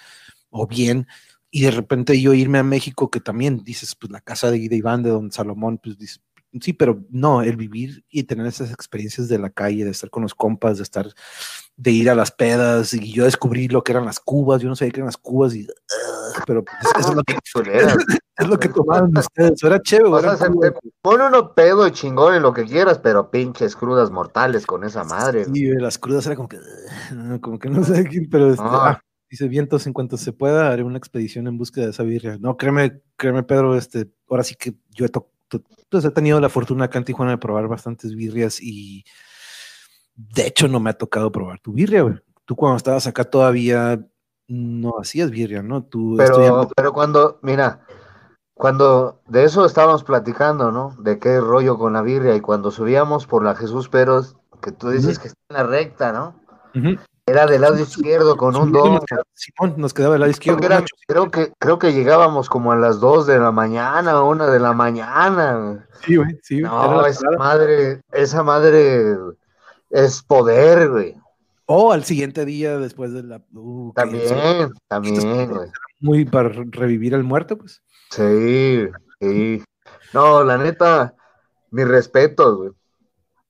o 0.50 0.68
bien, 0.68 1.08
y 1.52 1.62
de 1.64 1.72
repente 1.72 2.20
yo 2.22 2.34
irme 2.34 2.60
a 2.60 2.64
México, 2.64 3.10
que 3.12 3.20
también 3.22 3.64
dices, 3.64 3.96
pues 3.96 4.12
la 4.12 4.22
casa 4.22 4.52
de, 4.52 4.68
de 4.70 4.76
Iván, 4.76 5.04
de 5.04 5.10
Don 5.12 5.32
Salomón, 5.32 5.80
pues 5.84 5.98
dices, 5.98 6.22
sí, 6.62 6.74
pero 6.74 7.04
no, 7.10 7.42
el 7.42 7.58
vivir 7.58 8.06
y 8.10 8.24
tener 8.24 8.46
esas 8.46 8.72
experiencias 8.72 9.28
de 9.28 9.40
la 9.40 9.50
calle, 9.50 9.86
de 9.86 9.92
estar 9.92 10.10
con 10.10 10.24
los 10.24 10.36
compas, 10.36 10.78
de 10.78 10.84
estar, 10.84 11.08
de 11.76 11.92
ir 11.92 12.10
a 12.10 12.16
las 12.16 12.32
pedas, 12.32 12.94
y 12.94 13.12
yo 13.12 13.26
descubrí 13.26 13.68
lo 13.68 13.84
que 13.84 13.92
eran 13.92 14.06
las 14.06 14.20
cubas, 14.20 14.62
yo 14.62 14.70
no 14.70 14.76
sabía 14.76 14.92
que 14.92 15.00
eran 15.00 15.08
las 15.08 15.18
cubas, 15.18 15.54
y 15.56 15.68
pero 16.46 16.64
pues, 16.64 16.78
eso 17.00 17.10
es 17.10 17.16
lo 17.16 17.24
que, 17.24 17.38
es 18.38 18.48
lo 18.48 18.60
que 18.60 18.70
tomaban 18.70 19.18
ustedes. 19.18 19.64
Era 19.64 19.82
chévere, 19.82 20.10
o 20.10 20.38
sea, 20.38 20.50
Pone 21.02 21.28
uno 21.28 21.54
pedo 21.54 21.88
y 21.88 21.92
chingón 21.92 22.36
en 22.36 22.44
lo 22.44 22.54
que 22.54 22.66
quieras, 22.66 23.00
pero 23.00 23.30
pinches 23.32 23.76
crudas 23.76 24.12
mortales 24.12 24.66
con 24.66 24.84
esa 24.84 25.04
madre. 25.04 25.46
Sí, 25.46 25.68
las 25.78 25.98
crudas 25.98 26.26
era 26.26 26.36
como 26.36 26.48
que, 26.48 26.60
como 27.42 27.60
que 27.60 27.70
no 27.70 27.84
sé 27.84 28.04
quién, 28.06 28.30
pero 28.30 28.52
este, 28.52 28.64
ah. 28.66 29.02
dice 29.30 29.48
vientos 29.48 29.88
en 29.88 29.94
cuanto 29.94 30.18
se 30.18 30.34
pueda 30.34 30.72
haré 30.72 30.84
una 30.84 30.98
expedición 30.98 31.48
en 31.48 31.58
búsqueda 31.58 31.86
de 31.86 31.92
esa 31.92 32.04
birria. 32.04 32.38
No, 32.40 32.58
créeme, 32.58 33.02
créeme, 33.16 33.44
Pedro, 33.44 33.76
este, 33.76 34.12
ahora 34.30 34.44
sí 34.44 34.56
que 34.56 34.76
yo 34.90 35.06
he, 35.06 35.10
pues, 35.90 36.06
he 36.06 36.12
tenido 36.12 36.40
la 36.40 36.50
fortuna 36.50 36.86
acá 36.86 36.98
en 36.98 37.06
Tijuana 37.06 37.32
de 37.32 37.38
probar 37.38 37.68
bastantes 37.68 38.16
birrias 38.16 38.62
y 38.62 39.04
de 40.16 40.48
hecho 40.48 40.68
no 40.68 40.80
me 40.80 40.90
ha 40.90 40.94
tocado 40.94 41.32
probar 41.32 41.60
tu 41.60 41.74
birria, 41.74 42.02
güey. 42.02 42.16
Tú 42.46 42.56
cuando 42.56 42.78
estabas 42.78 43.08
acá 43.08 43.24
todavía 43.26 44.00
no 44.48 45.00
hacías 45.00 45.30
birria, 45.30 45.62
¿no? 45.62 45.84
Tú 45.84 46.16
pero, 46.18 46.70
pero 46.76 46.94
cuando, 46.94 47.40
mira, 47.42 47.86
cuando 48.54 49.22
de 49.28 49.44
eso 49.44 49.66
estábamos 49.66 50.04
platicando, 50.04 50.72
¿no? 50.72 50.96
De 51.00 51.20
qué 51.20 51.40
rollo 51.40 51.78
con 51.78 51.94
la 51.94 52.02
birria 52.02 52.36
y 52.36 52.42
cuando 52.42 52.72
subíamos 52.72 53.28
por 53.28 53.44
la 53.44 53.56
Jesús 53.56 53.90
Peros, 53.90 54.38
que 54.62 54.72
tú 54.72 54.90
dices 54.90 55.20
que 55.20 55.28
está 55.28 55.40
en 55.50 55.58
la 55.58 55.64
recta, 55.64 56.12
¿no? 56.12 56.42
Era 57.30 57.46
del 57.46 57.60
lado 57.60 57.78
izquierdo 57.78 58.38
con 58.38 58.56
un 58.56 58.72
don. 58.72 59.00
Simón 59.34 59.74
nos 59.76 59.94
quedaba 59.94 60.14
del 60.14 60.22
lado 60.22 60.32
izquierdo. 60.32 60.62
Creo 61.08 61.30
que, 61.30 61.52
creo 61.60 61.78
que 61.78 61.92
llegábamos 61.92 62.48
como 62.48 62.72
a 62.72 62.78
las 62.78 63.02
dos 63.02 63.28
de 63.28 63.38
la 63.38 63.52
mañana 63.52 64.22
o 64.22 64.32
una 64.32 64.48
de 64.48 64.62
la 64.62 64.72
mañana. 64.72 65.86
Sí, 66.06 66.16
güey, 66.16 66.40
sí. 66.42 66.62
No, 66.62 67.06
esa 67.06 67.30
madre, 67.38 68.02
esa 68.14 68.44
madre 68.44 69.18
es 69.90 70.24
poder, 70.24 70.90
güey. 70.90 71.16
O 71.66 71.92
al 71.92 72.06
siguiente 72.06 72.46
día 72.46 72.78
después 72.78 73.12
de 73.12 73.24
la. 73.24 73.42
Uh, 73.54 73.92
también, 73.94 74.72
también, 74.88 75.50
güey. 75.50 75.70
Muy 76.00 76.24
para 76.24 76.48
revivir 76.48 77.14
al 77.14 77.26
muerto, 77.26 77.58
pues. 77.58 77.82
Sí, 78.10 78.88
sí. 79.20 79.62
No, 80.14 80.46
la 80.46 80.58
neta, 80.58 81.14
mi 81.72 81.84
respeto, 81.84 82.56
güey. 82.56 82.72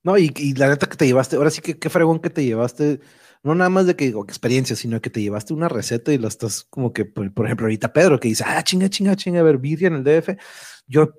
No, 0.01 0.17
y, 0.17 0.31
la 0.55 0.69
neta 0.69 0.87
que 0.87 0.95
te 0.97 1.05
llevaste, 1.05 1.35
ahora 1.35 1.51
sí 1.51 1.61
que 1.61 1.77
qué 1.77 1.89
fregón 1.89 2.19
que 2.19 2.29
te 2.29 2.43
llevaste, 2.43 3.01
no 3.47 3.55
nada 3.55 3.69
más 3.69 3.85
de 3.85 3.95
que 3.95 4.05
digo, 4.05 4.23
experiencia, 4.23 4.75
sino 4.75 5.01
que 5.01 5.09
te 5.09 5.21
llevaste 5.21 5.53
una 5.53 5.69
receta 5.69 6.11
y 6.11 6.17
la 6.17 6.27
estás 6.27 6.65
como 6.69 6.93
que, 6.93 7.05
por, 7.05 7.45
ejemplo, 7.45 7.65
ahorita 7.65 7.93
Pedro 7.93 8.19
que 8.19 8.27
dice, 8.27 8.43
ah, 8.45 8.61
chinga, 8.63 8.89
chinga, 8.89 9.15
chinga, 9.15 9.39
a 9.39 9.43
ver, 9.43 9.57
birria 9.57 9.87
en 9.87 9.95
el 9.95 10.03
DF. 10.03 10.37
Yo. 10.85 11.13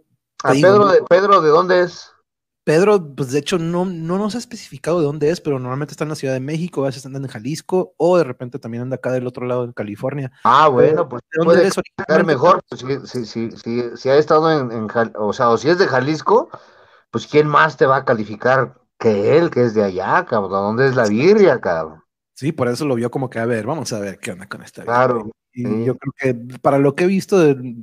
¿A 0.45 0.53
Pedro, 0.53 0.89
de, 0.89 1.03
Pedro 1.09 1.41
de 1.41 1.49
dónde 1.49 1.83
es? 1.83 2.13
Pedro, 2.63 3.15
pues 3.17 3.33
de 3.33 3.39
hecho 3.39 3.59
no, 3.59 3.87
no 3.87 4.19
nos 4.19 4.35
ha 4.35 4.39
especificado 4.39 5.01
de 5.01 5.07
dónde 5.07 5.31
es, 5.31 5.41
pero 5.41 5.59
normalmente 5.59 5.93
está 5.93 6.05
en 6.05 6.11
la 6.11 6.17
Ciudad 6.17 6.35
de 6.35 6.41
México, 6.41 6.83
a 6.83 6.89
veces 6.89 7.07
andan 7.07 7.25
en 7.25 7.31
Jalisco, 7.31 7.95
o 7.97 8.19
de 8.19 8.25
repente 8.25 8.59
también 8.59 8.83
anda 8.83 8.97
acá 8.97 9.11
del 9.11 9.27
otro 9.27 9.47
lado 9.47 9.65
en 9.65 9.73
California. 9.73 10.31
Ah, 10.45 10.69
bueno, 10.69 11.09
pues 11.09 11.23
puede 11.43 11.67
explicar 11.67 12.27
mejor, 12.27 12.63
pues, 12.69 12.83
si, 13.07 13.25
si, 13.25 13.51
si, 13.51 13.97
si, 13.97 14.09
ha 14.11 14.17
estado 14.17 14.53
en, 14.53 14.71
en, 14.71 14.87
o 15.17 15.33
sea, 15.33 15.49
o 15.49 15.57
si 15.57 15.71
es 15.71 15.79
de 15.79 15.89
Jalisco, 15.89 16.51
pues 17.11 17.27
quién 17.27 17.49
más 17.49 17.79
te 17.79 17.87
va 17.87 17.97
a 17.97 18.05
calificar 18.05 18.75
que 18.99 19.39
él, 19.39 19.51
que 19.51 19.63
es 19.65 19.73
de 19.73 19.85
allá, 19.85 20.27
cabrón, 20.27 20.51
¿dónde 20.51 20.89
es 20.89 20.95
la 20.95 21.07
birria, 21.07 21.61
cabrón? 21.61 22.05
Sí, 22.39 22.53
por 22.53 22.69
eso 22.69 22.87
lo 22.87 22.95
vio 22.95 23.11
como 23.11 23.29
que, 23.29 23.41
a 23.41 23.47
ver, 23.47 23.67
vamos 23.67 23.93
a 23.93 23.99
ver 23.99 24.21
qué 24.21 24.31
onda 24.31 24.47
con 24.47 24.63
esta. 24.63 24.85
Claro. 24.85 25.29
Y 25.53 25.85
yo 25.85 25.97
creo 25.97 26.13
que 26.17 26.35
para 26.61 26.79
lo 26.79 26.95
que 26.95 27.03
he 27.03 27.09
visto, 27.09 27.37
de, 27.37 27.75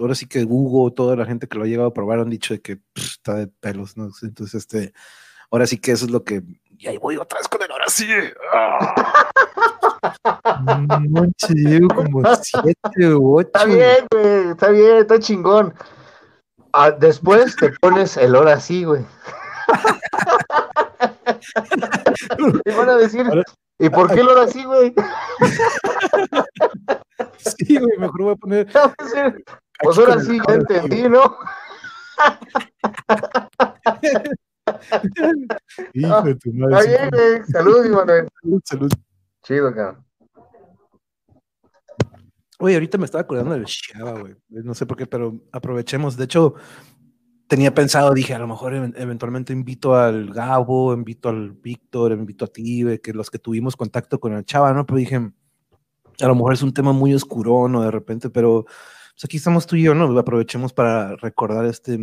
ahora 0.00 0.14
sí 0.14 0.26
que 0.26 0.44
Google, 0.44 0.94
toda 0.94 1.14
la 1.14 1.26
gente 1.26 1.46
que 1.46 1.58
lo 1.58 1.64
ha 1.64 1.66
llegado 1.66 1.88
a 1.88 1.92
probar 1.92 2.20
han 2.20 2.30
dicho 2.30 2.54
de 2.54 2.62
que 2.62 2.78
está 2.94 3.34
de 3.34 3.48
pelos, 3.48 3.98
¿no? 3.98 4.08
Entonces, 4.22 4.54
este, 4.54 4.94
ahora 5.50 5.66
sí 5.66 5.76
que 5.76 5.92
eso 5.92 6.06
es 6.06 6.10
lo 6.10 6.24
que. 6.24 6.42
Y 6.78 6.86
ahí 6.86 6.96
voy 6.96 7.18
otra 7.18 7.38
vez 7.38 7.48
con 7.48 7.62
el 7.62 7.70
ahora 7.70 7.84
sí. 7.88 8.08
No, 10.62 11.88
como 11.88 12.22
siete 12.36 13.14
u 13.14 13.40
ocho. 13.40 13.48
Está 13.48 13.66
bien, 13.66 14.06
güey, 14.10 14.52
está 14.52 14.70
bien, 14.70 14.96
está 14.96 15.18
chingón. 15.18 15.74
Ah, 16.72 16.92
después 16.92 17.54
te 17.56 17.72
pones 17.78 18.16
el 18.16 18.34
ahora 18.34 18.58
sí, 18.58 18.84
güey. 18.84 19.04
y 22.64 22.72
van 22.72 22.88
a 22.88 22.96
decir, 22.96 23.26
¿y 23.78 23.88
por 23.88 24.12
qué 24.12 24.20
el 24.20 24.28
ahora 24.28 24.48
sí, 24.48 24.64
güey? 24.64 24.92
Sí, 27.38 27.78
güey, 27.78 27.98
mejor 27.98 28.22
voy 28.22 28.32
a 28.32 28.36
poner. 28.36 28.68
Pues 29.80 29.96
ahora 29.96 30.18
sí, 30.18 30.40
ya 30.44 30.54
entendí, 30.54 31.08
¿no? 31.08 31.36
Hijo 35.94 36.22
de 36.22 36.34
tu 36.34 36.52
madre. 36.52 36.78
Está 36.78 36.90
bien, 36.90 37.10
güey. 37.10 37.44
Salud, 37.46 37.86
Manuel. 37.90 38.28
Salud, 38.42 38.60
salud. 38.64 38.90
Chido, 39.44 39.72
cabrón. 39.72 40.04
Oye, 42.58 42.74
ahorita 42.74 42.98
me 42.98 43.04
estaba 43.04 43.22
acordando 43.22 43.54
del 43.54 43.66
Shaba, 43.66 44.18
güey. 44.18 44.34
No 44.48 44.74
sé 44.74 44.84
por 44.84 44.96
qué, 44.96 45.06
pero 45.06 45.40
aprovechemos. 45.52 46.16
De 46.16 46.24
hecho, 46.24 46.54
tenía 47.48 47.74
pensado, 47.74 48.12
dije, 48.12 48.34
a 48.34 48.38
lo 48.38 48.46
mejor 48.46 48.74
eventualmente 48.74 49.52
invito 49.52 49.96
al 49.96 50.32
Gabo, 50.32 50.92
invito 50.92 51.30
al 51.30 51.52
Víctor, 51.52 52.12
invito 52.12 52.44
a 52.44 52.48
ti, 52.48 52.84
que 53.02 53.12
los 53.14 53.30
que 53.30 53.38
tuvimos 53.38 53.74
contacto 53.74 54.20
con 54.20 54.34
el 54.34 54.44
Chava, 54.44 54.72
¿no? 54.74 54.84
Pero 54.84 54.98
dije, 54.98 55.16
a 55.16 56.26
lo 56.26 56.34
mejor 56.34 56.52
es 56.52 56.62
un 56.62 56.74
tema 56.74 56.92
muy 56.92 57.14
oscuro, 57.14 57.66
¿no? 57.66 57.82
De 57.82 57.90
repente, 57.90 58.28
pero 58.28 58.64
pues 58.64 59.24
aquí 59.24 59.38
estamos 59.38 59.66
tú 59.66 59.76
y 59.76 59.82
yo, 59.82 59.94
¿no? 59.94 60.16
Aprovechemos 60.18 60.72
para 60.72 61.16
recordar 61.16 61.64
este... 61.64 61.98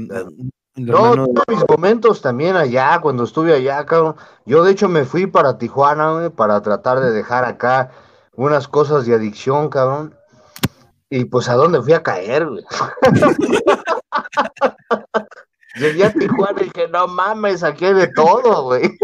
No, 0.77 1.15
mis 1.47 1.63
momentos 1.69 2.21
también 2.21 2.57
allá, 2.57 2.99
cuando 2.99 3.23
estuve 3.23 3.53
allá, 3.53 3.85
cabrón. 3.85 4.15
Yo 4.45 4.61
de 4.63 4.71
hecho 4.71 4.89
me 4.89 5.05
fui 5.05 5.25
para 5.25 5.57
Tijuana, 5.57 6.11
güey, 6.11 6.29
para 6.31 6.61
tratar 6.61 6.99
de 6.99 7.11
dejar 7.11 7.45
acá 7.45 7.91
unas 8.35 8.67
cosas 8.67 9.05
de 9.05 9.13
adicción, 9.13 9.69
cabrón. 9.69 10.15
Y 11.09 11.23
pues 11.25 11.47
a 11.47 11.53
dónde 11.53 11.81
fui 11.81 11.93
a 11.93 12.03
caer, 12.03 12.45
güey. 12.47 12.65
Llegué 15.76 16.05
a 16.05 16.13
Tijuana 16.13 16.61
y 16.61 16.66
dije, 16.66 16.88
no 16.88 17.07
mames, 17.07 17.63
aquí 17.63 17.86
hay 17.86 17.93
de 17.93 18.07
todo, 18.07 18.63
güey. 18.63 18.97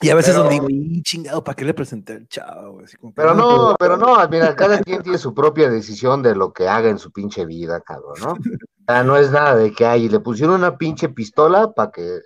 Y 0.00 0.10
a 0.10 0.14
veces 0.14 0.36
pero, 0.36 0.48
digo, 0.48 0.68
chingado, 1.02 1.42
¿para 1.42 1.56
qué 1.56 1.64
le 1.64 1.74
presenté 1.74 2.14
al 2.14 2.28
chavo? 2.28 2.82
pero 3.14 3.34
no, 3.34 3.74
pero 3.78 3.96
no, 3.96 4.16
mira, 4.30 4.54
cada 4.54 4.78
quien 4.80 5.02
tiene 5.02 5.18
su 5.18 5.34
propia 5.34 5.70
decisión 5.70 6.22
de 6.22 6.34
lo 6.34 6.52
que 6.52 6.68
haga 6.68 6.90
en 6.90 6.98
su 6.98 7.10
pinche 7.10 7.46
vida, 7.46 7.80
cabrón, 7.80 8.14
¿no? 8.20 8.32
O 8.32 8.84
sea, 8.86 9.02
no 9.02 9.16
es 9.16 9.30
nada 9.30 9.56
de 9.56 9.72
que 9.72 9.86
hay, 9.86 10.08
le 10.08 10.20
pusieron 10.20 10.56
una 10.56 10.76
pinche 10.76 11.08
pistola 11.08 11.72
para 11.72 11.90
que. 11.90 12.20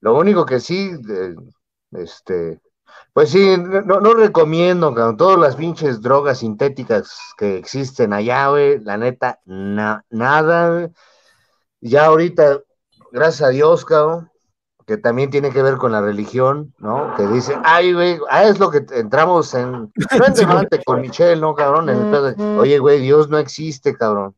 Lo 0.00 0.18
único 0.18 0.44
que 0.44 0.58
sí, 0.58 0.90
este, 1.92 2.60
pues 3.12 3.30
sí, 3.30 3.56
no, 3.58 4.00
no 4.00 4.14
recomiendo, 4.14 4.94
cabrón, 4.94 5.18
todas 5.18 5.38
las 5.38 5.56
pinches 5.56 6.00
drogas 6.00 6.38
sintéticas 6.38 7.18
que 7.36 7.58
existen 7.58 8.12
allá, 8.14 8.48
güey, 8.48 8.80
la 8.80 8.96
neta, 8.96 9.40
nada, 9.44 10.90
Ya 11.80 12.06
ahorita, 12.06 12.60
gracias 13.10 13.48
a 13.48 13.50
Dios, 13.50 13.84
cabrón, 13.84 14.30
que 14.86 14.96
también 14.96 15.30
tiene 15.30 15.50
que 15.50 15.62
ver 15.62 15.76
con 15.76 15.92
la 15.92 16.00
religión, 16.00 16.74
¿no? 16.78 17.14
Que 17.16 17.26
dice, 17.26 17.54
ay, 17.64 17.92
güey, 17.92 18.18
ah, 18.30 18.44
es 18.44 18.58
lo 18.58 18.70
que 18.70 18.84
entramos 18.92 19.52
en, 19.52 19.92
debate 20.36 20.82
con 20.82 21.02
Michelle, 21.02 21.40
¿no, 21.40 21.54
cabrón? 21.54 21.90
Oye, 22.58 22.78
güey, 22.78 23.00
Dios 23.00 23.28
no 23.28 23.36
existe, 23.36 23.94
cabrón. 23.94 24.34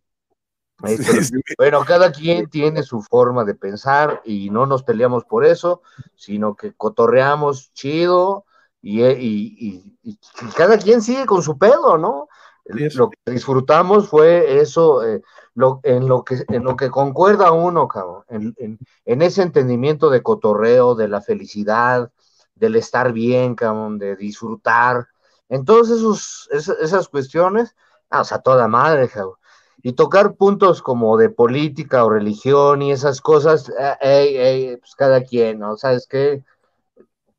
Bueno, 1.56 1.84
cada 1.86 2.10
quien 2.10 2.48
tiene 2.50 2.82
su 2.82 3.00
forma 3.00 3.44
de 3.44 3.54
pensar 3.54 4.20
y 4.24 4.50
no 4.50 4.66
nos 4.66 4.82
peleamos 4.82 5.24
por 5.24 5.44
eso, 5.44 5.82
sino 6.16 6.56
que 6.56 6.72
cotorreamos 6.74 7.72
chido 7.72 8.44
y, 8.84 9.02
y, 9.02 9.98
y, 10.02 10.18
cada 10.54 10.76
quien 10.76 11.00
sigue 11.00 11.24
con 11.24 11.42
su 11.42 11.56
pedo, 11.56 11.96
¿no? 11.96 12.28
Lo 12.66 13.10
que 13.10 13.32
disfrutamos 13.32 14.08
fue 14.08 14.60
eso, 14.60 15.02
eh, 15.06 15.22
lo, 15.54 15.80
en, 15.82 16.06
lo 16.06 16.22
que, 16.22 16.44
en 16.48 16.64
lo 16.64 16.76
que 16.76 16.90
concuerda 16.90 17.52
uno, 17.52 17.88
cabrón, 17.88 18.24
en, 18.28 18.78
en, 19.06 19.22
ese 19.22 19.42
entendimiento 19.42 20.10
de 20.10 20.22
cotorreo, 20.22 20.94
de 20.94 21.08
la 21.08 21.22
felicidad, 21.22 22.10
del 22.54 22.76
estar 22.76 23.12
bien, 23.12 23.54
cabrón, 23.54 23.98
de 23.98 24.16
disfrutar, 24.16 25.08
en 25.48 25.64
todas 25.64 25.88
esos, 25.88 26.48
esas, 26.50 27.08
cuestiones, 27.08 27.74
ah, 28.10 28.20
o 28.20 28.24
sea, 28.24 28.38
toda 28.40 28.68
madre, 28.68 29.08
cabrón. 29.08 29.36
Y 29.82 29.92
tocar 29.92 30.34
puntos 30.34 30.82
como 30.82 31.16
de 31.18 31.28
política 31.28 32.04
o 32.04 32.10
religión 32.10 32.80
y 32.82 32.92
esas 32.92 33.20
cosas, 33.20 33.70
eh, 34.00 34.76
pues 34.80 34.94
cada 34.94 35.22
quien, 35.22 35.58
¿no? 35.58 35.76
¿Sabes 35.76 36.06
qué? 36.08 36.42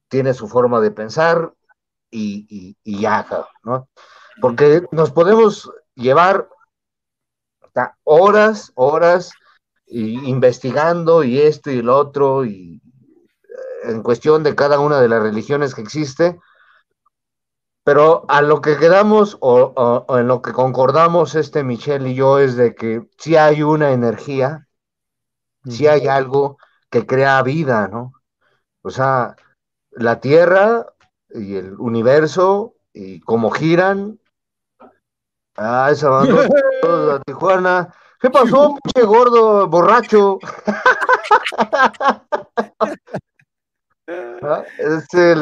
Tiene 0.07 0.33
su 0.33 0.47
forma 0.47 0.79
de 0.81 0.91
pensar 0.91 1.53
y, 2.09 2.45
y, 2.49 2.77
y 2.83 3.01
ya, 3.01 3.25
¿no? 3.63 3.89
Porque 4.41 4.83
nos 4.91 5.11
podemos 5.11 5.71
llevar 5.95 6.49
horas, 8.03 8.71
horas 8.75 9.31
investigando 9.87 11.23
y 11.23 11.39
esto 11.41 11.69
y 11.71 11.81
lo 11.81 11.97
otro, 11.97 12.45
y 12.45 12.81
eh, 13.43 13.91
en 13.91 14.01
cuestión 14.01 14.43
de 14.43 14.55
cada 14.55 14.79
una 14.79 14.99
de 14.99 15.09
las 15.09 15.21
religiones 15.21 15.75
que 15.75 15.81
existe, 15.81 16.39
pero 17.83 18.25
a 18.29 18.41
lo 18.41 18.61
que 18.61 18.77
quedamos 18.77 19.37
o, 19.41 20.05
en 20.17 20.27
lo 20.27 20.41
que 20.41 20.53
concordamos 20.53 21.35
este 21.35 21.63
Michelle 21.63 22.09
y 22.09 22.15
yo 22.15 22.39
es 22.39 22.55
de 22.55 22.73
que 22.73 23.07
si 23.17 23.35
hay 23.35 23.61
una 23.61 23.91
energía, 23.91 24.67
si 25.65 25.87
hay 25.87 26.07
algo 26.07 26.57
que 26.89 27.05
crea 27.05 27.41
vida, 27.43 27.87
¿no? 27.87 28.13
O 28.81 28.89
sea, 28.89 29.35
la 29.95 30.19
Tierra 30.19 30.85
y 31.29 31.55
el 31.55 31.75
universo 31.79 32.75
y 32.93 33.19
cómo 33.21 33.51
giran 33.51 34.19
Ah, 35.57 35.89
esa 35.91 36.09
mandó 36.09 36.41
a 36.41 37.21
Tijuana. 37.25 37.93
¿Qué 38.19 38.29
pasó, 38.29 38.75
pinche 38.83 39.05
gordo, 39.05 39.67
borracho? 39.67 40.39
Ah, 44.07 44.63
ese, 44.77 45.35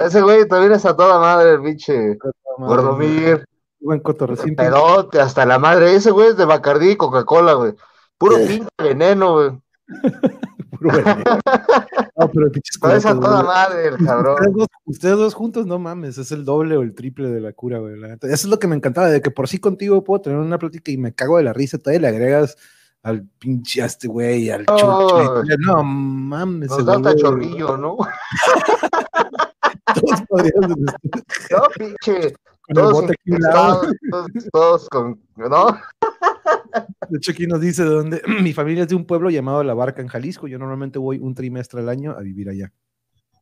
ese 0.00 0.22
güey 0.22 0.48
también 0.48 0.72
es 0.72 0.84
a 0.84 0.96
toda 0.96 1.20
madre, 1.20 1.52
el 1.52 1.62
pinche 1.62 2.18
Gordomir. 2.58 3.44
Buen 3.78 4.00
cotorrecín. 4.00 4.56
Pedote, 4.56 5.20
hasta 5.20 5.46
la 5.46 5.60
madre. 5.60 5.94
Ese 5.94 6.10
güey 6.10 6.30
es 6.30 6.36
de 6.36 6.44
Bacardí 6.44 6.90
y 6.90 6.96
Coca-Cola, 6.96 7.52
güey. 7.52 7.74
Puro 8.18 8.38
pinche 8.38 8.68
veneno, 8.76 9.34
güey. 9.34 9.62
Puro. 10.78 10.98
No, 12.18 12.28
pero 12.30 12.50
pinches 12.50 13.06
a 13.06 13.14
toda 13.14 13.42
madre, 13.42 13.88
el 13.88 14.04
cabrón. 14.04 14.34
Ustedes 14.34 14.54
dos, 14.56 14.68
ustedes 14.86 15.16
dos, 15.16 15.34
juntos, 15.34 15.66
no 15.66 15.78
mames, 15.78 16.18
es 16.18 16.32
el 16.32 16.44
doble 16.44 16.76
o 16.76 16.82
el 16.82 16.94
triple 16.94 17.28
de 17.28 17.40
la 17.40 17.52
cura, 17.52 17.78
güey. 17.78 17.94
Eso 17.94 18.18
es 18.22 18.44
lo 18.46 18.58
que 18.58 18.66
me 18.66 18.76
encantaba, 18.76 19.08
de 19.08 19.22
que 19.22 19.30
por 19.30 19.48
sí 19.48 19.58
contigo 19.58 20.02
puedo 20.02 20.20
tener 20.20 20.38
una 20.38 20.58
plática 20.58 20.90
y 20.90 20.96
me 20.96 21.14
cago 21.14 21.36
de 21.36 21.44
la 21.44 21.52
risa, 21.52 21.78
todavía 21.78 22.00
le 22.00 22.08
agregas 22.08 22.56
al 23.02 23.24
pinche 23.38 23.82
a 23.82 23.86
este 23.86 24.08
güey, 24.08 24.50
al 24.50 24.64
oh, 24.68 25.42
No 25.58 25.82
mames. 25.84 26.70
Nos 26.70 26.84
da 26.84 27.14
chorrillo, 27.16 27.76
¿no? 27.76 27.96
Todos 29.94 30.22
podríamos. 30.28 30.76
No, 31.50 31.62
pinche. 31.76 32.34
todos, 32.74 33.04
todos, 34.52 34.88
con. 34.88 35.20
¿No? 35.38 35.78
De 37.08 37.18
hecho, 37.18 37.32
aquí 37.32 37.46
nos 37.46 37.60
dice 37.60 37.84
de 37.84 37.90
dónde. 37.90 38.22
Mi 38.42 38.52
familia 38.52 38.82
es 38.82 38.88
de 38.88 38.94
un 38.94 39.06
pueblo 39.06 39.30
llamado 39.30 39.62
La 39.62 39.74
Barca 39.74 40.02
en 40.02 40.08
Jalisco. 40.08 40.48
Yo 40.48 40.58
normalmente 40.58 40.98
voy 40.98 41.18
un 41.18 41.34
trimestre 41.34 41.80
al 41.80 41.88
año 41.88 42.12
a 42.12 42.20
vivir 42.20 42.48
allá. 42.48 42.72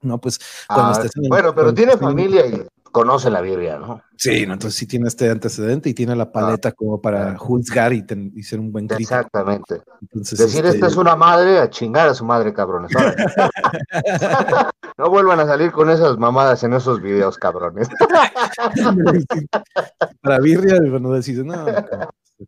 No, 0.02 0.20
pues. 0.20 0.38
Ah, 0.68 1.02
bueno, 1.28 1.54
pero 1.54 1.72
tiene 1.72 1.96
familia 1.96 2.46
y 2.46 2.66
conoce 2.96 3.28
la 3.28 3.42
Biblia, 3.42 3.78
¿no? 3.78 4.00
Sí, 4.16 4.46
¿no? 4.46 4.54
entonces 4.54 4.78
sí 4.78 4.86
tiene 4.86 5.06
este 5.06 5.28
antecedente 5.28 5.90
y 5.90 5.92
tiene 5.92 6.16
la 6.16 6.22
ah, 6.22 6.32
paleta 6.32 6.72
como 6.72 6.98
para 6.98 7.36
juzgar 7.36 7.92
y, 7.92 8.02
ser 8.42 8.58
un 8.58 8.72
buen 8.72 8.88
crítico. 8.88 9.14
Exactamente. 9.14 9.82
Decir 10.12 10.64
este... 10.64 10.68
esta 10.68 10.86
es 10.86 10.96
una 10.96 11.14
madre, 11.14 11.58
a 11.58 11.68
chingar 11.68 12.08
a 12.08 12.14
su 12.14 12.24
madre, 12.24 12.54
cabrones. 12.54 12.90
no 14.96 15.10
vuelvan 15.10 15.40
a 15.40 15.46
salir 15.46 15.72
con 15.72 15.90
esas 15.90 16.16
mamadas 16.16 16.64
en 16.64 16.72
esos 16.72 17.02
videos, 17.02 17.36
cabrones. 17.36 17.86
para 20.22 20.40
Birria, 20.40 20.80
bueno, 20.88 21.12
decís, 21.12 21.36
no, 21.44 21.66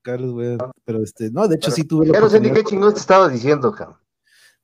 Carlos, 0.01 0.33
güey, 0.33 0.57
pero 0.87 1.03
este, 1.03 1.31
no, 1.31 1.47
de 1.47 1.57
hecho 1.57 1.71
sí 1.71 1.85
tuve. 1.85 2.07
No 2.07 2.31
sé 2.31 2.41
ni 2.41 2.53
qué 2.53 2.65
chingón 2.65 2.95
te 2.95 3.01
estaba 3.01 3.29
diciendo, 3.29 3.71
cabrón 3.71 3.99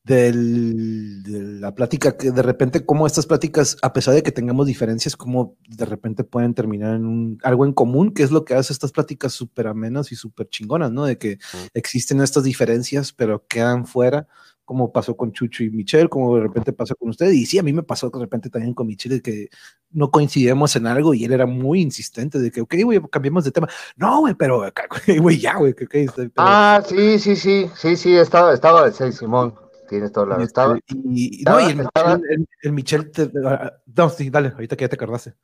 del, 0.05 1.23
de 1.23 1.43
la 1.61 1.75
plática, 1.75 2.17
que 2.17 2.31
de 2.31 2.43
repente 2.43 2.85
como 2.85 3.07
estas 3.07 3.25
pláticas, 3.25 3.79
a 3.81 3.95
pesar 3.95 4.15
de 4.15 4.23
que 4.23 4.33
tengamos 4.33 4.67
diferencias, 4.67 5.17
como 5.17 5.57
de 5.67 5.87
repente 5.87 6.25
pueden 6.25 6.53
terminar 6.53 6.95
en 6.95 7.07
un, 7.07 7.39
algo 7.43 7.65
en 7.65 7.73
común, 7.73 8.13
que 8.13 8.23
es 8.23 8.31
lo 8.31 8.45
que 8.45 8.55
hace 8.55 8.75
estas 8.75 8.93
pláticas 8.93 9.33
súper 9.33 9.67
amenas 9.67 10.13
y 10.13 10.17
súper 10.17 10.49
chingonas, 10.51 10.93
¿no? 10.93 11.07
De 11.07 11.17
que 11.17 11.39
existen 11.73 12.21
estas 12.21 12.45
diferencias, 12.45 13.13
pero 13.13 13.47
quedan 13.47 13.87
fuera, 13.87 14.29
como 14.67 14.93
pasó 14.93 15.17
con 15.17 15.33
Chucho 15.33 15.65
y 15.65 15.71
Michelle, 15.71 16.11
como 16.11 16.37
de 16.37 16.43
repente 16.43 16.75
pasó 16.75 16.95
con 16.97 17.09
usted, 17.09 17.31
y 17.31 17.47
sí, 17.47 17.59
a 17.59 17.63
mí 17.63 17.73
me 17.73 17.83
pasó 17.83 18.11
de 18.11 18.21
repente 18.21 18.51
también 18.51 18.75
con 18.75 18.87
Michelle, 18.87 19.23
que 19.23 19.49
no 19.91 20.11
coincidíamos 20.11 20.77
en 20.77 20.87
algo 20.87 21.15
y 21.15 21.25
él 21.25 21.33
era 21.33 21.47
muy 21.47 21.81
insistente 21.81 22.39
de 22.41 22.51
que, 22.51 22.61
ok, 22.61 22.75
güey, 22.85 23.01
cambiemos 23.11 23.45
de 23.45 23.53
tema. 23.53 23.69
No, 23.97 24.21
güey, 24.21 24.35
pero, 24.35 24.63
güey, 25.19 25.39
ya, 25.39 25.57
güey, 25.57 25.73
que, 25.73 25.85
ok. 25.85 26.33
Ah, 26.37 26.83
sí, 26.87 27.19
sí, 27.19 27.37
sí, 27.37 27.71
sí, 27.75 27.97
sí, 27.97 28.15
estaba, 28.17 28.53
estaba, 28.53 28.91
sí, 28.93 29.11
Simón 29.11 29.64
tienes 29.89 30.13
toda 30.13 30.39
la 30.39 30.43
estaba, 30.43 30.79
y, 30.87 31.43
no, 31.45 31.61
y 31.61 31.71
el, 31.71 32.49
el, 32.63 32.73
Michel, 32.73 33.11
ah, 33.47 33.73
no, 33.87 34.09
sí, 34.09 34.31
dale, 34.31 34.49
ahorita 34.49 34.77
que 34.77 34.85
ya 34.85 34.89
te 34.89 34.97
acordaste. 34.97 35.35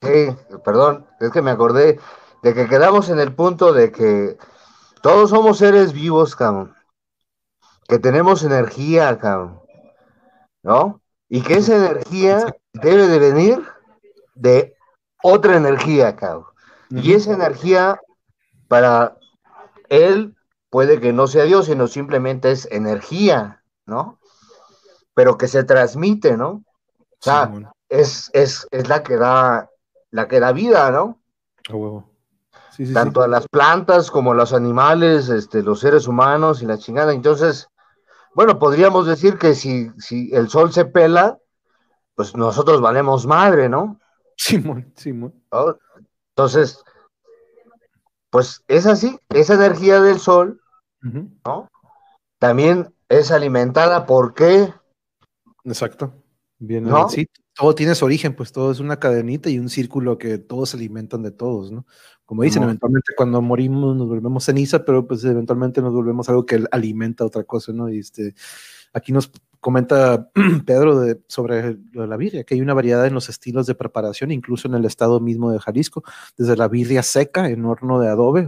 Sí, 0.00 0.28
perdón, 0.64 1.06
es 1.20 1.30
que 1.30 1.42
me 1.42 1.50
acordé 1.50 1.98
de 2.42 2.54
que 2.54 2.68
quedamos 2.68 3.10
en 3.10 3.18
el 3.18 3.34
punto 3.34 3.72
de 3.72 3.90
que 3.90 4.36
todos 5.02 5.30
somos 5.30 5.58
seres 5.58 5.92
vivos, 5.92 6.36
cabrón, 6.36 6.74
que 7.88 7.98
tenemos 7.98 8.44
energía, 8.44 9.18
cabrón, 9.18 9.60
¿no? 10.62 11.00
Y 11.28 11.42
que 11.42 11.54
esa 11.54 11.76
energía 11.76 12.56
debe 12.72 13.08
de 13.08 13.18
venir 13.18 13.62
de 14.34 14.74
otra 15.22 15.56
energía, 15.56 16.16
cabrón. 16.16 16.46
Y 16.90 17.12
esa 17.12 17.32
energía 17.32 18.00
para 18.68 19.18
él 19.88 20.37
puede 20.70 21.00
que 21.00 21.12
no 21.12 21.26
sea 21.26 21.44
Dios, 21.44 21.66
sino 21.66 21.86
simplemente 21.86 22.50
es 22.50 22.68
energía, 22.70 23.62
¿no? 23.86 24.18
Pero 25.14 25.38
que 25.38 25.48
se 25.48 25.64
transmite, 25.64 26.36
¿no? 26.36 26.64
O 26.98 27.20
sea, 27.20 27.52
es, 27.88 28.30
es, 28.32 28.66
es, 28.70 28.88
la 28.88 29.02
que 29.02 29.16
da, 29.16 29.70
la 30.10 30.28
que 30.28 30.40
da 30.40 30.52
vida, 30.52 30.90
¿no? 30.90 31.18
Tanto 32.94 33.22
a 33.22 33.28
las 33.28 33.48
plantas 33.48 34.10
como 34.10 34.32
a 34.32 34.34
los 34.36 34.52
animales, 34.52 35.28
este, 35.28 35.62
los 35.62 35.80
seres 35.80 36.06
humanos 36.06 36.62
y 36.62 36.66
la 36.66 36.78
chingada. 36.78 37.12
Entonces, 37.12 37.68
bueno, 38.34 38.60
podríamos 38.60 39.06
decir 39.06 39.36
que 39.36 39.54
si, 39.54 39.90
si 39.98 40.32
el 40.32 40.48
sol 40.48 40.72
se 40.72 40.84
pela, 40.84 41.38
pues 42.14 42.36
nosotros 42.36 42.80
valemos 42.80 43.26
madre, 43.26 43.68
¿no? 43.68 43.98
Simón, 44.36 44.92
Simón. 44.94 45.34
Entonces, 46.30 46.84
pues 48.30 48.62
es 48.68 48.86
así, 48.86 49.18
esa 49.30 49.54
energía 49.54 50.00
del 50.00 50.18
sol, 50.18 50.60
¿no? 51.00 51.68
También 52.38 52.94
es 53.08 53.30
alimentada 53.30 54.06
por 54.06 54.34
qué. 54.34 54.72
Exacto. 55.64 56.12
Bien, 56.60 56.88
sí, 57.08 57.28
todo 57.54 57.74
tiene 57.74 57.94
su 57.94 58.04
origen, 58.04 58.34
pues 58.34 58.50
todo 58.50 58.72
es 58.72 58.80
una 58.80 58.98
cadenita 58.98 59.48
y 59.48 59.58
un 59.58 59.68
círculo 59.68 60.18
que 60.18 60.38
todos 60.38 60.70
se 60.70 60.76
alimentan 60.76 61.22
de 61.22 61.30
todos, 61.30 61.70
¿no? 61.70 61.86
Como 62.24 62.42
dicen, 62.42 62.62
eventualmente 62.62 63.12
cuando 63.16 63.40
morimos 63.40 63.96
nos 63.96 64.08
volvemos 64.08 64.44
ceniza, 64.44 64.84
pero 64.84 65.06
pues 65.06 65.24
eventualmente 65.24 65.80
nos 65.80 65.94
volvemos 65.94 66.28
algo 66.28 66.44
que 66.44 66.64
alimenta 66.70 67.24
otra 67.24 67.44
cosa, 67.44 67.72
¿no? 67.72 67.88
Y 67.88 68.00
este, 68.00 68.34
aquí 68.92 69.12
nos 69.12 69.30
comenta 69.60 70.30
Pedro 70.66 71.00
de, 71.00 71.20
sobre 71.28 71.76
lo 71.92 72.02
de 72.02 72.08
la 72.08 72.16
birria, 72.16 72.44
que 72.44 72.54
hay 72.54 72.60
una 72.60 72.74
variedad 72.74 73.06
en 73.06 73.14
los 73.14 73.28
estilos 73.28 73.66
de 73.66 73.74
preparación, 73.74 74.30
incluso 74.30 74.68
en 74.68 74.74
el 74.74 74.84
estado 74.84 75.20
mismo 75.20 75.50
de 75.50 75.58
Jalisco, 75.58 76.02
desde 76.36 76.56
la 76.56 76.68
birria 76.68 77.02
seca 77.02 77.48
en 77.48 77.64
horno 77.64 78.00
de 78.00 78.08
adobe, 78.08 78.46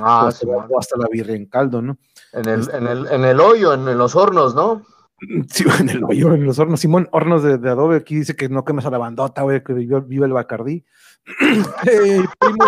ah, 0.00 0.26
hasta, 0.28 0.46
hasta, 0.78 0.98
la 0.98 1.08
birria 1.10 1.36
en 1.36 1.46
caldo, 1.46 1.82
¿no? 1.82 1.98
En 2.32 2.48
el, 2.48 2.68
en 2.72 2.86
el, 2.86 3.06
en 3.08 3.24
el 3.24 3.40
hoyo, 3.40 3.72
en, 3.72 3.96
los 3.96 4.14
hornos, 4.16 4.54
¿no? 4.54 4.82
Sí, 5.48 5.64
en 5.80 5.88
el 5.88 6.04
hoyo, 6.04 6.32
en 6.32 6.44
los 6.44 6.60
hornos. 6.60 6.78
Simón, 6.78 7.08
hornos 7.10 7.42
de, 7.42 7.58
de 7.58 7.70
adobe. 7.70 7.96
Aquí 7.96 8.14
dice 8.14 8.36
que 8.36 8.48
no 8.48 8.64
quemes 8.64 8.86
a 8.86 8.90
la 8.90 8.98
bandota, 8.98 9.42
güey, 9.42 9.64
que 9.64 9.72
vive, 9.72 10.26
el 10.26 10.32
Bacardí. 10.32 10.84
hey, 11.82 12.22
primo 12.38 12.64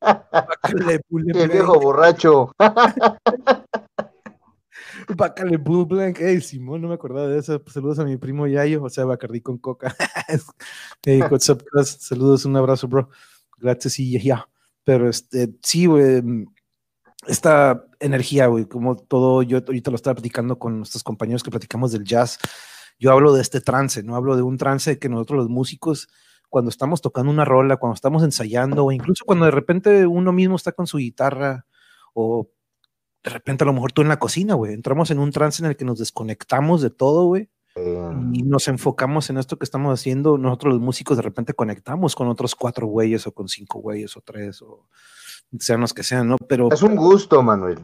el 1.40 1.48
viejo 1.48 1.80
borracho. 1.80 2.52
Bacale 5.16 5.56
Blue 5.56 5.84
Blank. 5.84 6.18
Hey, 6.20 6.40
Simón, 6.40 6.82
no 6.82 6.88
me 6.88 6.94
acordaba 6.94 7.28
de 7.28 7.38
eso. 7.38 7.62
Saludos 7.66 7.98
a 7.98 8.04
mi 8.04 8.16
primo 8.16 8.46
Yayo, 8.46 8.82
o 8.82 8.90
sea, 8.90 9.04
Bacardí 9.04 9.40
con 9.40 9.58
coca. 9.58 9.94
hey, 11.04 11.20
what's 11.30 11.48
up, 11.48 11.62
Saludos, 11.84 12.44
un 12.44 12.56
abrazo, 12.56 12.88
bro. 12.88 13.10
Gracias 13.58 13.98
y 13.98 14.18
ya. 14.18 14.48
Pero 14.84 15.08
este, 15.08 15.54
sí, 15.62 15.86
güey 15.86 16.22
esta 17.26 17.84
energía, 18.00 18.46
güey, 18.46 18.66
como 18.66 18.96
todo, 18.96 19.42
yo 19.42 19.58
ahorita 19.58 19.90
lo 19.90 19.96
estaba 19.96 20.14
platicando 20.14 20.58
con 20.58 20.78
nuestros 20.78 21.02
compañeros 21.02 21.42
que 21.42 21.50
platicamos 21.50 21.92
del 21.92 22.04
jazz, 22.04 22.38
yo 22.98 23.12
hablo 23.12 23.32
de 23.32 23.42
este 23.42 23.60
trance, 23.60 24.02
no 24.02 24.16
hablo 24.16 24.36
de 24.36 24.42
un 24.42 24.56
trance 24.56 24.98
que 24.98 25.08
nosotros 25.08 25.38
los 25.38 25.48
músicos, 25.48 26.08
cuando 26.48 26.70
estamos 26.70 27.02
tocando 27.02 27.30
una 27.30 27.44
rola, 27.44 27.76
cuando 27.76 27.94
estamos 27.94 28.22
ensayando, 28.22 28.84
o 28.84 28.92
incluso 28.92 29.24
cuando 29.24 29.44
de 29.44 29.50
repente 29.50 30.06
uno 30.06 30.32
mismo 30.32 30.56
está 30.56 30.72
con 30.72 30.86
su 30.86 30.98
guitarra, 30.98 31.66
o 32.14 32.50
de 33.26 33.32
repente 33.32 33.64
a 33.64 33.66
lo 33.66 33.72
mejor 33.72 33.90
tú 33.90 34.02
en 34.02 34.08
la 34.08 34.20
cocina, 34.20 34.54
güey, 34.54 34.72
entramos 34.72 35.10
en 35.10 35.18
un 35.18 35.32
trance 35.32 35.60
en 35.60 35.68
el 35.68 35.76
que 35.76 35.84
nos 35.84 35.98
desconectamos 35.98 36.80
de 36.80 36.90
todo, 36.90 37.26
güey, 37.26 37.50
y 38.32 38.42
nos 38.44 38.68
enfocamos 38.68 39.28
en 39.30 39.36
esto 39.36 39.58
que 39.58 39.64
estamos 39.64 39.92
haciendo, 39.92 40.38
nosotros 40.38 40.74
los 40.74 40.82
músicos 40.82 41.16
de 41.16 41.24
repente 41.24 41.52
conectamos 41.52 42.14
con 42.14 42.28
otros 42.28 42.54
cuatro 42.54 42.86
güeyes, 42.86 43.26
o 43.26 43.32
con 43.32 43.48
cinco 43.48 43.80
güeyes, 43.80 44.16
o 44.16 44.20
tres, 44.20 44.62
o 44.62 44.86
sean 45.58 45.80
los 45.80 45.92
que 45.92 46.04
sean, 46.04 46.28
¿no? 46.28 46.36
Pero... 46.48 46.70
Es 46.70 46.82
un 46.82 46.94
gusto, 46.94 47.42
Manuel. 47.42 47.80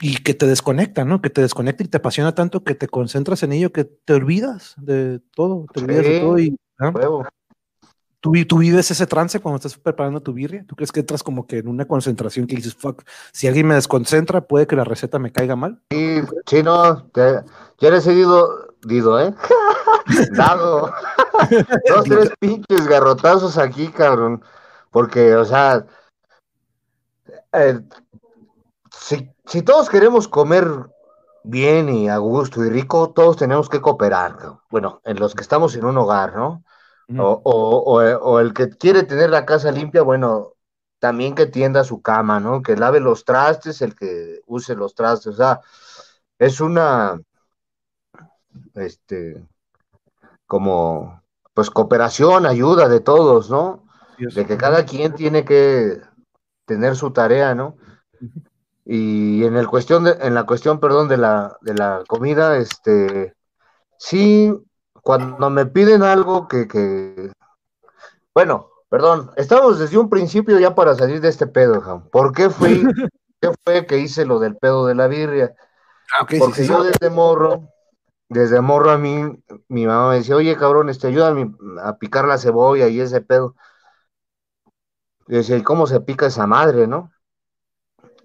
Y 0.00 0.18
que 0.22 0.34
te 0.34 0.46
desconecta, 0.46 1.04
¿no? 1.04 1.20
Que 1.20 1.30
te 1.30 1.40
desconecta 1.40 1.82
y 1.82 1.88
te 1.88 1.96
apasiona 1.96 2.34
tanto 2.34 2.62
que 2.62 2.76
te 2.76 2.86
concentras 2.86 3.42
en 3.42 3.52
ello 3.52 3.72
que 3.72 3.84
te 3.84 4.12
olvidas 4.12 4.74
de 4.78 5.20
todo, 5.34 5.66
te 5.74 5.80
olvidas 5.80 6.04
de 6.04 6.20
todo 6.20 6.38
y... 6.38 6.56
¿Tú, 8.20 8.32
¿Tú, 8.46 8.58
vives 8.58 8.90
ese 8.90 9.06
trance 9.06 9.40
cuando 9.40 9.56
estás 9.56 9.78
preparando 9.78 10.20
tu 10.20 10.32
birria? 10.32 10.64
¿Tú 10.66 10.74
crees 10.74 10.90
que 10.90 11.00
entras 11.00 11.22
como 11.22 11.46
que 11.46 11.58
en 11.58 11.68
una 11.68 11.86
concentración 11.86 12.46
que 12.46 12.56
dices, 12.56 12.74
fuck, 12.74 13.02
si 13.32 13.46
alguien 13.46 13.66
me 13.66 13.76
desconcentra, 13.76 14.40
puede 14.40 14.66
que 14.66 14.76
la 14.76 14.84
receta 14.84 15.18
me 15.18 15.30
caiga 15.30 15.54
mal? 15.54 15.80
Sí, 15.90 16.20
sí, 16.46 16.62
no, 16.62 17.10
ya 17.14 17.90
les 17.90 18.06
he 18.06 18.14
dicho, 18.14 18.48
dido, 18.82 19.20
¿eh? 19.20 19.34
Dado. 20.32 20.92
Dos, 21.88 22.04
tres 22.04 22.32
pinches 22.40 22.86
garrotazos 22.86 23.56
aquí, 23.58 23.88
cabrón. 23.88 24.42
Porque, 24.90 25.36
o 25.36 25.44
sea, 25.44 25.86
eh, 27.52 27.80
si, 28.90 29.62
todos 29.62 29.88
queremos 29.88 30.28
comer 30.28 30.66
bien 31.44 31.88
y 31.88 32.08
a 32.08 32.18
gusto 32.18 32.64
y 32.64 32.70
rico, 32.70 33.10
todos 33.10 33.36
tenemos 33.36 33.68
que 33.68 33.80
cooperar. 33.80 34.36
Bueno, 34.70 35.00
en 35.04 35.18
los 35.18 35.34
que 35.34 35.42
estamos 35.42 35.74
en 35.76 35.84
un 35.84 35.96
hogar, 35.98 36.36
¿no? 36.36 36.64
O, 37.16 38.40
el 38.40 38.52
que 38.52 38.70
quiere 38.70 39.02
tener 39.02 39.30
la 39.30 39.46
casa 39.46 39.72
limpia, 39.72 40.02
bueno, 40.02 40.54
también 40.98 41.34
que 41.34 41.46
tienda 41.46 41.84
su 41.84 42.02
cama, 42.02 42.40
¿no? 42.40 42.62
Que 42.62 42.76
lave 42.76 43.00
los 43.00 43.24
trastes, 43.24 43.80
el 43.82 43.94
que 43.94 44.40
use 44.46 44.74
los 44.74 44.94
trastes, 44.94 45.34
o 45.34 45.36
sea, 45.36 45.60
es 46.38 46.60
una, 46.60 47.20
este, 48.74 49.46
como, 50.46 51.22
pues 51.54 51.70
cooperación, 51.70 52.46
ayuda 52.46 52.88
de 52.88 53.00
todos, 53.00 53.50
¿no? 53.50 53.84
De 54.18 54.46
que 54.46 54.56
cada 54.56 54.84
quien 54.84 55.14
tiene 55.14 55.44
que 55.44 56.00
tener 56.64 56.96
su 56.96 57.12
tarea, 57.12 57.54
¿no? 57.54 57.76
Y 58.84 59.44
en 59.44 59.56
el 59.56 59.68
cuestión 59.68 60.04
de, 60.04 60.16
en 60.20 60.34
la 60.34 60.44
cuestión, 60.44 60.80
perdón, 60.80 61.08
de 61.08 61.18
la, 61.18 61.56
de 61.60 61.74
la 61.74 62.02
comida, 62.08 62.56
este, 62.56 63.34
sí, 63.98 64.52
cuando 65.02 65.50
me 65.50 65.66
piden 65.66 66.02
algo 66.02 66.48
que, 66.48 66.68
que, 66.68 67.32
bueno, 68.34 68.70
perdón, 68.88 69.30
estamos 69.36 69.78
desde 69.78 69.98
un 69.98 70.08
principio 70.08 70.58
ya 70.58 70.74
para 70.74 70.94
salir 70.94 71.20
de 71.20 71.28
este 71.28 71.46
pedo, 71.46 71.80
Jam. 71.80 72.08
¿Por 72.10 72.32
qué 72.32 72.50
fui, 72.50 72.82
qué 73.40 73.52
fue 73.64 73.86
que 73.86 73.98
hice 73.98 74.24
lo 74.24 74.38
del 74.38 74.56
pedo 74.56 74.86
de 74.86 74.94
la 74.94 75.06
birria? 75.08 75.54
Ah, 76.18 76.26
Porque 76.38 76.66
yo 76.66 76.82
desde 76.82 77.10
morro, 77.10 77.68
desde 78.28 78.60
morro 78.60 78.90
a 78.90 78.98
mí, 78.98 79.42
mi 79.68 79.86
mamá 79.86 80.10
me 80.10 80.16
decía, 80.16 80.36
oye, 80.36 80.56
cabrón, 80.56 80.88
este, 80.88 81.08
ayúdame 81.08 81.54
a 81.82 81.96
picar 81.98 82.26
la 82.26 82.38
cebolla 82.38 82.88
y 82.88 83.00
ese 83.00 83.20
pedo. 83.20 83.54
Y 85.26 85.34
decía, 85.34 85.56
¿y 85.56 85.62
cómo 85.62 85.86
se 85.86 86.00
pica 86.00 86.26
esa 86.26 86.46
madre, 86.46 86.86
no? 86.86 87.10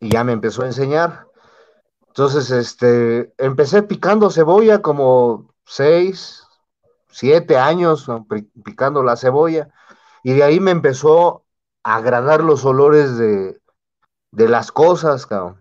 y 0.03 0.09
ya 0.09 0.23
me 0.23 0.33
empezó 0.33 0.63
a 0.63 0.67
enseñar. 0.67 1.27
Entonces, 2.07 2.51
este, 2.51 3.33
empecé 3.37 3.83
picando 3.83 4.29
cebolla 4.29 4.81
como 4.81 5.53
seis, 5.65 6.42
siete 7.13 7.57
años 7.57 8.07
picando 8.63 9.03
la 9.03 9.15
cebolla 9.15 9.69
y 10.23 10.33
de 10.33 10.43
ahí 10.43 10.59
me 10.59 10.71
empezó 10.71 11.45
a 11.83 11.95
agradar 11.95 12.43
los 12.43 12.65
olores 12.65 13.17
de, 13.17 13.59
las 14.31 14.71
cosas, 14.71 15.25
O 15.31 15.57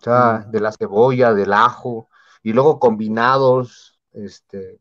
sea, 0.00 0.44
mm. 0.46 0.50
de 0.50 0.60
la 0.60 0.72
cebolla, 0.72 1.32
del 1.34 1.52
ajo 1.52 2.08
y 2.42 2.52
luego 2.52 2.78
combinados, 2.78 4.00
este, 4.12 4.80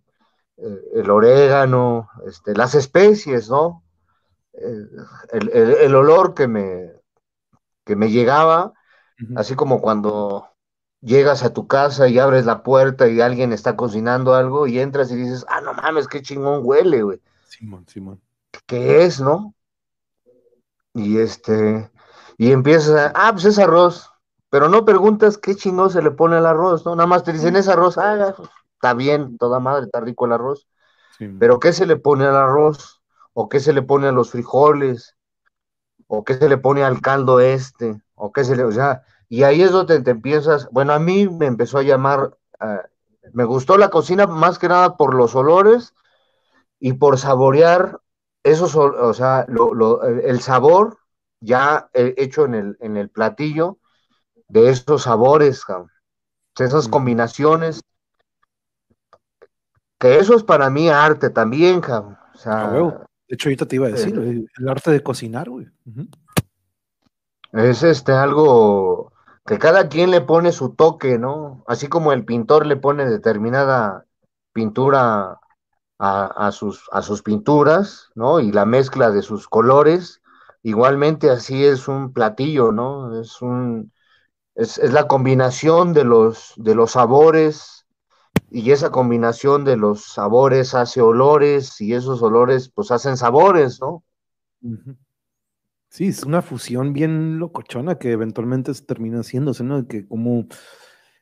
eh, 0.58 0.82
el 0.96 1.10
orégano, 1.10 2.10
este, 2.26 2.56
las 2.56 2.76
especies, 2.76 3.50
¿no? 3.50 3.84
Eh, 4.54 4.88
el, 5.32 5.96
olor 5.96 6.34
que 6.34 6.48
me, 6.48 6.94
que 7.86 7.96
me 7.96 8.10
llegaba 8.10 8.74
Así 9.36 9.56
como 9.56 9.82
cuando 9.82 10.48
llegas 11.02 11.44
a 11.44 11.54
tu 11.54 11.68
casa 11.68 12.08
y 12.08 12.20
abres 12.20 12.46
la 12.46 12.64
puerta 12.64 13.08
y 13.08 13.22
alguien 13.22 13.54
está 13.54 13.76
cocinando 13.76 14.34
algo 14.34 14.68
y 14.68 14.80
entras 14.80 15.12
y 15.12 15.16
dices, 15.16 15.46
ah, 15.50 15.62
no 15.62 15.74
mames, 15.74 16.08
qué 16.08 16.22
chingón 16.22 16.62
huele, 16.64 17.04
güey. 17.04 17.22
Simón, 17.48 17.86
Simón. 17.88 18.22
¿Qué 18.66 19.04
es, 19.04 19.20
no? 19.20 19.54
Y 20.94 21.20
este, 21.20 21.90
y 22.38 22.52
empiezas 22.52 22.96
a, 22.96 23.12
ah, 23.16 23.32
pues 23.32 23.46
es 23.46 23.60
arroz, 23.60 24.12
pero 24.50 24.70
no 24.70 24.86
preguntas 24.86 25.38
qué 25.38 25.56
chingón 25.56 25.90
se 25.92 26.02
le 26.02 26.12
pone 26.12 26.38
al 26.38 26.46
arroz, 26.46 26.86
¿no? 26.86 26.96
Nada 26.96 27.08
más 27.08 27.24
te 27.24 27.34
dicen, 27.34 27.56
es 27.56 27.68
arroz, 27.68 27.98
ah, 27.98 28.36
está 28.74 28.94
bien, 28.94 29.38
toda 29.38 29.60
madre, 29.60 29.86
está 29.86 30.00
rico 30.00 30.26
el 30.26 30.34
arroz. 30.34 30.68
pero 31.40 31.60
¿qué 31.60 31.74
se 31.74 31.86
le 31.86 31.98
pone 31.98 32.26
al 32.26 32.36
arroz? 32.36 33.02
¿O 33.34 33.50
qué 33.50 33.60
se 33.60 33.74
le 33.74 33.84
pone 33.84 34.08
a 34.08 34.12
los 34.12 34.32
frijoles? 34.32 35.16
¿O 36.08 36.24
qué 36.24 36.36
se 36.36 36.50
le 36.50 36.58
pone 36.58 36.84
al 36.84 37.02
caldo 37.02 37.40
este? 37.40 38.02
o 38.18 38.34
qué 38.34 38.44
se 38.44 38.56
le, 38.56 38.64
o 38.64 38.72
sea, 38.72 39.04
y 39.30 39.44
ahí 39.44 39.62
es 39.62 39.72
donde 39.72 40.02
te 40.02 40.12
empiezas, 40.12 40.70
bueno, 40.72 40.94
a 40.94 41.00
mí 41.00 41.28
me 41.28 41.46
empezó 41.46 41.80
a 41.80 41.84
llamar, 41.84 42.38
ah, 42.60 42.84
me 43.34 43.44
gustó 43.44 43.78
la 43.78 43.90
cocina 43.90 44.28
más 44.28 44.58
que 44.58 44.70
nada 44.70 44.96
por 44.98 45.14
los 45.14 45.36
olores 45.36 45.94
y 46.80 46.94
por 46.94 47.18
saborear 47.18 48.00
esos, 48.44 48.76
o 48.76 49.14
sea, 49.14 49.46
el 50.24 50.40
sabor 50.40 50.98
ya 51.42 51.90
hecho 51.94 52.46
en 52.46 52.56
el, 52.56 52.78
en 52.80 52.96
el 52.98 53.10
platillo 53.10 53.78
de 54.48 54.70
esos 54.70 55.04
sabores, 55.04 55.64
esas 56.58 56.88
combinaciones, 56.88 57.82
que 60.00 60.20
eso 60.20 60.36
es 60.36 60.44
para 60.44 60.70
mí 60.70 60.90
arte 60.90 61.30
también, 61.30 61.82
cabrón. 61.82 62.18
O 62.34 62.38
sea, 62.38 62.70
de 62.70 63.36
hecho, 63.36 63.50
ahorita 63.50 63.66
te 63.66 63.76
iba 63.76 63.88
a 63.88 63.92
decir, 63.92 64.18
eh, 64.18 64.46
el 64.58 64.70
arte 64.70 64.92
de 64.92 65.04
cocinar, 65.04 65.50
güey. 65.50 65.68
Es 67.52 67.84
este 67.84 68.14
algo 68.14 69.12
que 69.48 69.58
cada 69.60 69.88
quien 69.88 70.12
le 70.12 70.20
pone 70.20 70.52
su 70.52 70.76
toque, 70.76 71.18
¿no? 71.18 71.64
Así 71.68 71.88
como 71.88 72.12
el 72.12 72.26
pintor 72.26 72.66
le 72.66 72.76
pone 72.76 73.06
determinada 73.06 74.06
pintura 74.52 75.40
a, 76.00 76.52
sus, 76.52 77.22
pinturas, 77.24 78.10
¿no? 78.14 78.42
Y 78.42 78.52
la 78.52 78.66
mezcla 78.66 79.10
de 79.10 79.22
sus 79.22 79.48
colores, 79.48 80.22
igualmente 80.64 81.30
así 81.30 81.66
es 81.66 81.88
un 81.88 82.12
platillo, 82.12 82.74
¿no? 82.74 83.20
Es 83.22 83.42
un 83.42 83.94
es, 84.54 84.78
la 84.92 85.08
combinación 85.08 85.94
de 85.94 86.04
los 86.04 86.54
de 86.58 86.76
los 86.76 86.92
sabores 86.92 87.86
y 88.52 88.72
esa 88.72 88.92
combinación 88.92 89.64
de 89.64 89.78
los 89.78 90.04
sabores 90.04 90.76
hace 90.76 91.02
olores 91.02 91.80
y 91.80 91.94
esos 91.94 92.22
olores 92.22 92.70
pues 92.70 92.92
hacen 92.92 93.16
sabores, 93.16 93.80
¿no? 93.80 94.04
Sí, 95.90 96.08
es 96.08 96.24
una 96.24 96.42
fusión 96.42 96.94
bien 96.94 97.40
locochona 97.40 97.98
que 97.98 98.12
eventualmente 98.12 98.74
se 98.74 98.84
termina 98.84 99.20
haciéndose, 99.20 99.64
¿no? 99.64 99.88
Que 99.88 100.06
como... 100.08 100.48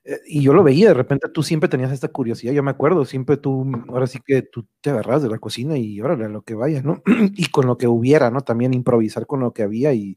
Eh, 0.04 0.20
y 0.28 0.42
yo 0.44 0.54
lo 0.54 0.64
veía, 0.64 0.90
de 0.90 0.94
repente 0.94 1.30
tú 1.30 1.42
siempre 1.44 1.68
tenías 1.68 1.92
esta 1.92 2.10
curiosidad, 2.10 2.54
yo 2.54 2.62
me 2.62 2.70
acuerdo, 2.70 3.06
siempre 3.06 3.38
tú, 3.38 3.66
ahora 3.90 4.06
sí 4.06 4.20
que 4.24 4.44
tú 4.44 4.68
te 4.82 4.92
agarras 4.92 5.24
de 5.24 5.30
la 5.30 5.40
cocina 5.40 5.78
y 5.78 6.00
órale, 6.00 6.26
a 6.26 6.30
lo 6.30 6.44
que 6.44 6.54
vaya, 6.54 6.84
¿no? 6.84 7.02
y 7.36 7.48
con 7.50 7.66
lo 7.66 7.78
que 7.78 7.88
hubiera, 7.88 8.30
¿no? 8.30 8.42
También 8.42 8.74
improvisar 8.74 9.26
con 9.26 9.40
lo 9.40 9.52
que 9.54 9.64
había 9.64 9.94
y 9.94 10.16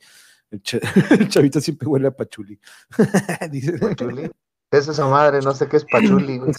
el, 0.50 0.62
chavito 1.28 1.60
siempre 1.60 1.88
huele 1.88 2.08
a 2.08 2.10
pachuli. 2.10 2.58
Dice, 3.50 3.78
¿Pachuli? 3.78 4.30
¿Qué 4.70 4.78
es 4.78 4.88
esa 4.88 5.06
madre? 5.08 5.40
No 5.40 5.54
sé 5.54 5.66
qué 5.66 5.78
es 5.78 5.84
pachuli. 5.84 6.40
Es 6.46 6.56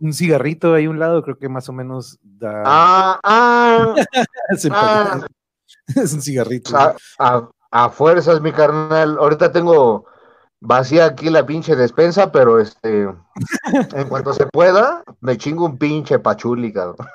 un, 0.00 0.12
cigarrito 0.12 0.74
ahí 0.74 0.84
a 0.84 0.90
un 0.90 0.98
lado, 0.98 1.22
creo 1.22 1.38
que 1.38 1.48
más 1.48 1.68
o 1.68 1.72
menos 1.72 2.18
da... 2.22 2.62
Ah, 2.66 3.20
ah, 3.22 3.94
ah. 4.70 5.26
es 5.96 6.12
un 6.12 6.22
cigarrito. 6.22 6.76
A, 7.18 7.90
fuerzas, 7.90 8.40
mi 8.40 8.52
carnal. 8.52 9.18
Ahorita 9.18 9.52
tengo 9.52 10.06
vacía 10.60 11.04
aquí 11.06 11.28
la 11.28 11.44
pinche 11.44 11.76
despensa, 11.76 12.32
pero 12.32 12.58
este, 12.58 13.08
en 13.94 14.08
cuanto 14.08 14.32
se 14.32 14.46
pueda, 14.46 15.04
me 15.20 15.36
chingo 15.36 15.66
un 15.66 15.76
pinche 15.76 16.18
pachuli, 16.18 16.72
cabrón. 16.72 17.06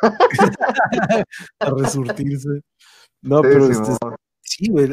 a 1.59 1.69
resurtirse. 1.71 2.61
No, 3.23 3.41
pero 3.41 3.67
este, 3.67 3.93
sí, 4.41 4.69
güey, 4.69 4.89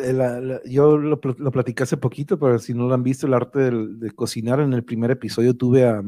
yo 0.66 0.96
lo, 0.96 1.20
lo, 1.38 1.50
platicé 1.50 1.82
hace 1.82 1.96
poquito, 1.96 2.38
pero 2.38 2.58
si 2.58 2.74
no 2.74 2.86
lo 2.86 2.94
han 2.94 3.02
visto, 3.02 3.26
el 3.26 3.34
arte 3.34 3.70
de, 3.70 4.10
cocinar, 4.12 4.60
en 4.60 4.72
el 4.72 4.84
primer 4.84 5.10
episodio 5.10 5.56
tuve 5.56 5.86
a 5.86 6.02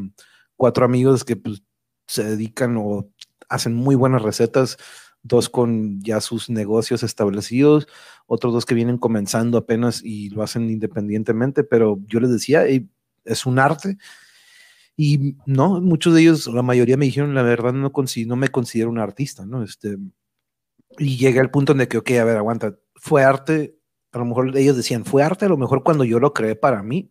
cuatro 0.56 0.84
amigos 0.84 1.24
que 1.24 1.36
pues, 1.36 1.62
se 2.06 2.24
dedican 2.24 2.76
o 2.78 3.10
hacen 3.48 3.74
muy 3.74 3.94
buenas 3.94 4.22
recetas 4.22 4.78
dos 5.22 5.48
con 5.48 6.00
ya 6.02 6.20
sus 6.20 6.48
negocios 6.50 7.02
establecidos, 7.02 7.86
otros 8.26 8.52
dos 8.52 8.66
que 8.66 8.74
vienen 8.74 8.98
comenzando 8.98 9.58
apenas 9.58 10.02
y 10.04 10.30
lo 10.30 10.42
hacen 10.42 10.70
independientemente, 10.70 11.64
pero 11.64 11.98
yo 12.06 12.20
les 12.20 12.30
decía, 12.30 12.64
es 13.24 13.46
un 13.46 13.58
arte. 13.58 13.98
Y 14.96 15.36
no, 15.46 15.80
muchos 15.80 16.14
de 16.14 16.22
ellos, 16.22 16.46
la 16.46 16.62
mayoría 16.62 16.96
me 16.96 17.06
dijeron, 17.06 17.34
la 17.34 17.42
verdad, 17.42 17.72
no, 17.72 17.90
no 17.92 18.36
me 18.36 18.48
considero 18.48 18.90
un 18.90 18.98
artista, 18.98 19.46
¿no? 19.46 19.62
Este, 19.62 19.96
y 20.98 21.16
llegué 21.16 21.40
al 21.40 21.50
punto 21.50 21.72
en 21.72 21.86
que, 21.86 21.98
ok, 21.98 22.10
a 22.12 22.24
ver, 22.24 22.36
aguanta, 22.36 22.76
fue 22.94 23.24
arte, 23.24 23.78
a 24.12 24.18
lo 24.18 24.24
mejor 24.26 24.56
ellos 24.56 24.76
decían, 24.76 25.04
fue 25.04 25.22
arte 25.22 25.46
a 25.46 25.48
lo 25.48 25.56
mejor 25.56 25.82
cuando 25.82 26.04
yo 26.04 26.18
lo 26.18 26.34
creé 26.34 26.56
para 26.56 26.82
mí, 26.82 27.10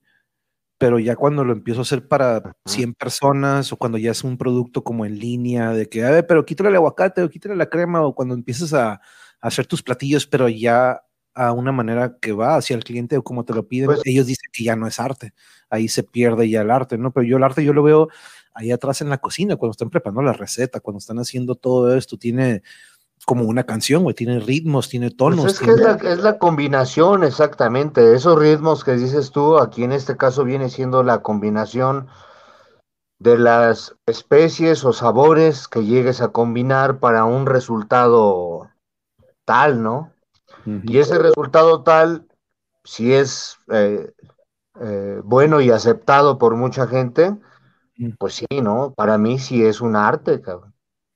pero 0.79 0.97
ya 0.97 1.17
cuando 1.17 1.43
lo 1.43 1.51
empiezo 1.51 1.81
a 1.81 1.83
hacer 1.83 2.07
para 2.07 2.55
100 2.65 2.93
personas 2.95 3.71
o 3.73 3.77
cuando 3.77 3.97
ya 3.97 4.11
es 4.11 4.23
un 4.23 4.37
producto 4.37 4.81
como 4.81 5.05
en 5.05 5.19
línea, 5.19 5.73
de 5.73 5.89
que, 5.89 6.05
a 6.05 6.09
ver, 6.09 6.25
pero 6.25 6.45
quítale 6.45 6.69
el 6.69 6.77
aguacate 6.77 7.21
o 7.21 7.29
quítale 7.29 7.57
la 7.57 7.69
crema, 7.69 8.01
o 8.01 8.15
cuando 8.15 8.33
empiezas 8.33 8.73
a, 8.73 9.01
hacer 9.41 9.67
tus 9.67 9.83
platillos, 9.83 10.25
pero 10.25 10.49
ya 10.49 11.01
a 11.33 11.51
una 11.53 11.71
manera 11.71 12.17
que 12.21 12.33
va 12.33 12.55
hacia 12.57 12.75
el 12.75 12.83
cliente 12.83 13.17
o 13.17 13.23
como 13.23 13.45
te 13.45 13.53
lo 13.53 13.67
piden, 13.67 13.87
pues 13.87 14.01
ellos 14.05 14.25
dicen 14.25 14.49
que 14.51 14.63
ya 14.63 14.75
no 14.75 14.87
es 14.87 14.99
arte, 14.99 15.33
ahí 15.69 15.87
se 15.87 16.03
pierde 16.03 16.49
ya 16.49 16.61
el 16.61 16.71
arte, 16.71 16.97
¿no? 16.97 17.11
Pero 17.13 17.25
yo 17.25 17.37
el 17.37 17.43
arte 17.43 17.63
yo 17.63 17.71
lo 17.73 17.83
veo 17.83 18.09
ahí 18.53 18.71
atrás 18.71 19.01
en 19.01 19.09
la 19.09 19.19
cocina, 19.19 19.55
cuando 19.55 19.71
están 19.71 19.89
preparando 19.89 20.21
la 20.21 20.33
receta, 20.33 20.81
cuando 20.81 20.99
están 20.99 21.19
haciendo 21.19 21.55
todo 21.55 21.95
esto, 21.95 22.17
tiene 22.17 22.63
como 23.25 23.43
una 23.43 23.63
canción, 23.63 24.03
güey, 24.03 24.15
tiene 24.15 24.39
ritmos, 24.39 24.89
tiene 24.89 25.07
pues 25.07 25.17
tonos. 25.17 25.45
es 25.45 25.59
que 25.59 25.71
es 25.71 26.19
la, 26.19 26.37
combinación, 26.37 27.23
exactamente. 27.23 28.15
Esos 28.15 28.37
ritmos 28.39 28.83
que 28.83 28.93
dices 28.93 29.31
tú, 29.31 29.57
aquí 29.57 29.83
en 29.83 29.91
este 29.91 30.17
caso 30.17 30.43
viene 30.43 30.69
siendo 30.69 31.03
la 31.03 31.21
combinación 31.21 32.07
de 33.19 33.37
las 33.37 33.95
especies 34.05 34.85
o 34.85 34.93
sabores 34.93 35.67
que 35.67 35.83
llegues 35.83 36.21
a 36.21 36.29
combinar 36.29 36.99
para 36.99 37.25
un 37.25 37.45
resultado 37.45 38.69
tal, 39.45 39.83
¿no? 39.83 40.13
Y 40.65 40.99
ese 40.99 41.17
resultado 41.17 41.83
tal, 41.83 42.27
si 42.83 43.13
es 43.13 43.57
eh, 43.71 44.11
eh, 44.79 45.21
bueno 45.23 45.61
y 45.61 45.71
aceptado 45.71 46.37
por 46.37 46.55
mucha 46.55 46.85
gente, 46.87 47.35
pues 48.17 48.35
sí, 48.35 48.47
¿no? 48.61 48.93
Para 48.95 49.17
mí 49.17 49.39
sí 49.39 49.65
es 49.65 49.81
un 49.81 49.95
arte, 49.95 50.41
cabrón. 50.41 50.68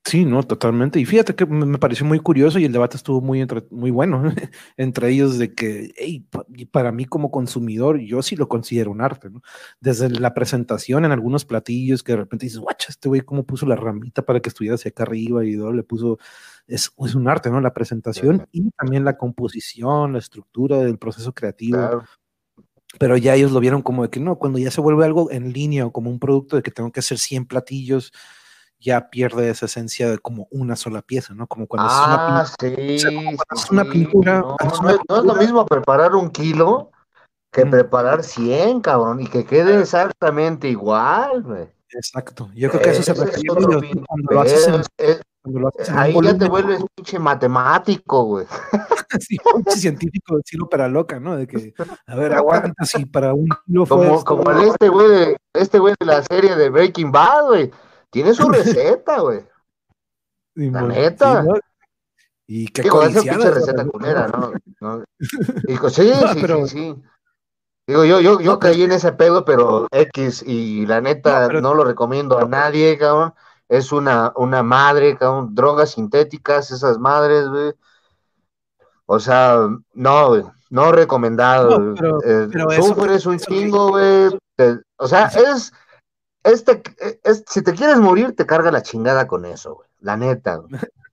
Sí, 0.05 0.25
no, 0.25 0.43
totalmente. 0.43 0.99
Y 0.99 1.05
fíjate 1.05 1.33
que 1.33 1.45
me 1.45 1.77
pareció 1.77 2.05
muy 2.05 2.19
curioso 2.19 2.59
y 2.59 2.65
el 2.65 2.73
debate 2.73 2.97
estuvo 2.97 3.21
muy, 3.21 3.47
muy 3.71 3.89
bueno 3.89 4.23
entre 4.77 5.09
ellos 5.09 5.37
de 5.37 5.53
que, 5.53 5.93
hey, 5.95 6.27
para 6.71 6.91
mí 6.91 7.05
como 7.05 7.31
consumidor, 7.31 7.99
yo 7.99 8.21
sí 8.21 8.35
lo 8.35 8.49
considero 8.49 8.91
un 8.91 8.99
arte, 8.99 9.29
¿no? 9.29 9.41
Desde 9.79 10.09
la 10.09 10.33
presentación 10.33 11.05
en 11.05 11.13
algunos 11.13 11.45
platillos 11.45 12.03
que 12.03 12.11
de 12.11 12.17
repente 12.17 12.45
dices, 12.45 12.59
guacha, 12.59 12.87
este 12.89 13.07
güey 13.07 13.21
cómo 13.21 13.45
puso 13.45 13.65
la 13.65 13.77
ramita 13.77 14.23
para 14.23 14.41
que 14.41 14.49
estuviera 14.49 14.75
hacia 14.75 14.89
acá 14.89 15.03
arriba 15.03 15.45
y 15.45 15.55
le 15.55 15.83
puso, 15.83 16.19
es, 16.67 16.91
es, 16.97 17.15
un 17.15 17.29
arte, 17.29 17.49
¿no? 17.49 17.61
La 17.61 17.73
presentación 17.73 18.45
y 18.51 18.71
también 18.71 19.05
la 19.05 19.17
composición, 19.17 20.13
la 20.13 20.19
estructura 20.19 20.79
del 20.79 20.97
proceso 20.97 21.33
creativo. 21.33 22.03
Pero 22.99 23.15
ya 23.15 23.35
ellos 23.35 23.53
lo 23.53 23.61
vieron 23.61 23.81
como 23.81 24.03
de 24.03 24.09
que 24.09 24.19
no, 24.19 24.37
cuando 24.37 24.59
ya 24.59 24.69
se 24.69 24.81
vuelve 24.81 25.05
algo 25.05 25.31
en 25.31 25.53
línea 25.53 25.85
o 25.85 25.93
como 25.93 26.09
un 26.09 26.19
producto 26.19 26.57
de 26.57 26.61
que 26.61 26.71
tengo 26.71 26.91
que 26.91 26.99
hacer 26.99 27.17
100 27.17 27.45
platillos, 27.45 28.11
ya 28.83 29.09
pierde 29.09 29.49
esa 29.49 29.65
esencia 29.65 30.09
de 30.09 30.17
como 30.17 30.47
una 30.51 30.75
sola 30.75 31.01
pieza, 31.01 31.33
¿no? 31.33 31.47
Como 31.47 31.67
cuando 31.67 31.87
ah, 31.89 32.45
es 32.59 33.69
una, 33.71 33.85
pintura. 33.85 34.41
No, 34.41 34.57
es, 34.89 35.23
lo 35.23 35.35
mismo 35.35 35.65
preparar 35.65 36.15
un 36.15 36.29
kilo 36.29 36.91
que 37.51 37.65
preparar 37.65 38.23
100, 38.23 38.81
cabrón, 38.81 39.21
y 39.21 39.27
que 39.27 39.45
quede 39.45 39.79
exactamente 39.79 40.67
igual, 40.67 41.43
güey. 41.43 41.67
Exacto. 41.91 42.49
Yo 42.55 42.69
creo 42.69 42.81
que 42.81 42.89
eso 42.89 43.03
se 43.03 43.13
refiere 43.13 43.47
cuando 43.47 44.31
lo 44.31 44.41
haces 44.41 44.67
en, 44.97 45.21
Ahí 45.93 46.15
ya 46.23 46.37
te 46.37 46.47
vuelves 46.47 46.81
pinche 46.95 47.19
matemático, 47.19 48.23
güey. 48.23 48.47
sí, 49.19 49.37
pinche 49.37 49.77
científico 49.77 50.37
decirlo 50.37 50.67
para 50.67 50.87
loca, 50.87 51.19
¿no? 51.19 51.37
De 51.37 51.47
que, 51.47 51.73
a 52.07 52.15
ver, 52.15 52.33
aguanta 52.33 52.85
si 52.85 53.05
para 53.05 53.33
un 53.33 53.47
kilo 53.65 53.85
fue 53.85 53.97
Como, 53.97 54.23
como 54.23 54.51
este 54.51 54.89
güey, 54.89 55.35
este 55.53 55.79
güey 55.79 55.93
de 55.99 56.05
la 56.05 56.23
serie 56.23 56.55
de 56.55 56.69
Breaking 56.69 57.11
Bad, 57.11 57.45
güey 57.47 57.71
tiene 58.13 58.33
su 58.33 58.47
receta, 58.49 59.19
güey. 59.19 59.45
La 60.55 60.83
neta. 60.83 61.43
Y 62.47 62.67
qué 62.67 62.83
Digo, 62.83 63.03
esa 63.03 63.21
pinche 63.21 63.51
receta 63.51 63.85
culera, 63.85 64.27
¿no? 64.27 64.53
¿no? 64.79 65.03
Digo, 65.67 65.89
sí, 65.89 66.13
sí, 66.13 66.39
sí, 66.39 66.67
sí. 66.67 67.03
Digo, 67.87 68.05
yo, 68.05 68.21
yo, 68.21 68.39
yo 68.39 68.59
caí 68.59 68.83
en 68.83 68.91
ese 68.91 69.11
pedo, 69.13 69.43
pero 69.43 69.87
X, 69.91 70.43
y 70.45 70.85
la 70.85 71.01
neta 71.01 71.49
no, 71.49 71.73
lo 71.73 71.83
recomiendo 71.83 72.37
a 72.37 72.45
nadie, 72.45 72.97
cabrón. 72.97 73.33
Es 73.67 73.91
una, 73.91 74.31
una 74.35 74.61
madre, 74.61 75.17
cabrón, 75.17 75.55
drogas 75.55 75.91
sintéticas, 75.91 76.71
esas 76.71 76.99
madres, 76.99 77.47
güey. 77.47 77.73
O 79.05 79.19
sea, 79.19 79.67
no, 79.93 80.27
güey, 80.27 80.43
no 80.69 80.91
recomendado. 80.91 81.79
No, 81.79 81.95
pero, 81.95 82.71
eh, 82.71 82.81
sufres 82.81 83.25
un 83.25 83.39
chingo, 83.39 83.89
güey. 83.89 84.37
O 84.97 85.07
sea, 85.07 85.25
es 85.27 85.73
este, 86.43 86.83
es, 87.23 87.43
si 87.47 87.61
te 87.61 87.73
quieres 87.73 87.97
morir, 87.97 88.35
te 88.35 88.45
carga 88.45 88.71
la 88.71 88.81
chingada 88.81 89.27
con 89.27 89.45
eso, 89.45 89.75
güey. 89.75 89.89
La 89.99 90.17
neta, 90.17 90.55
güey. 90.57 90.71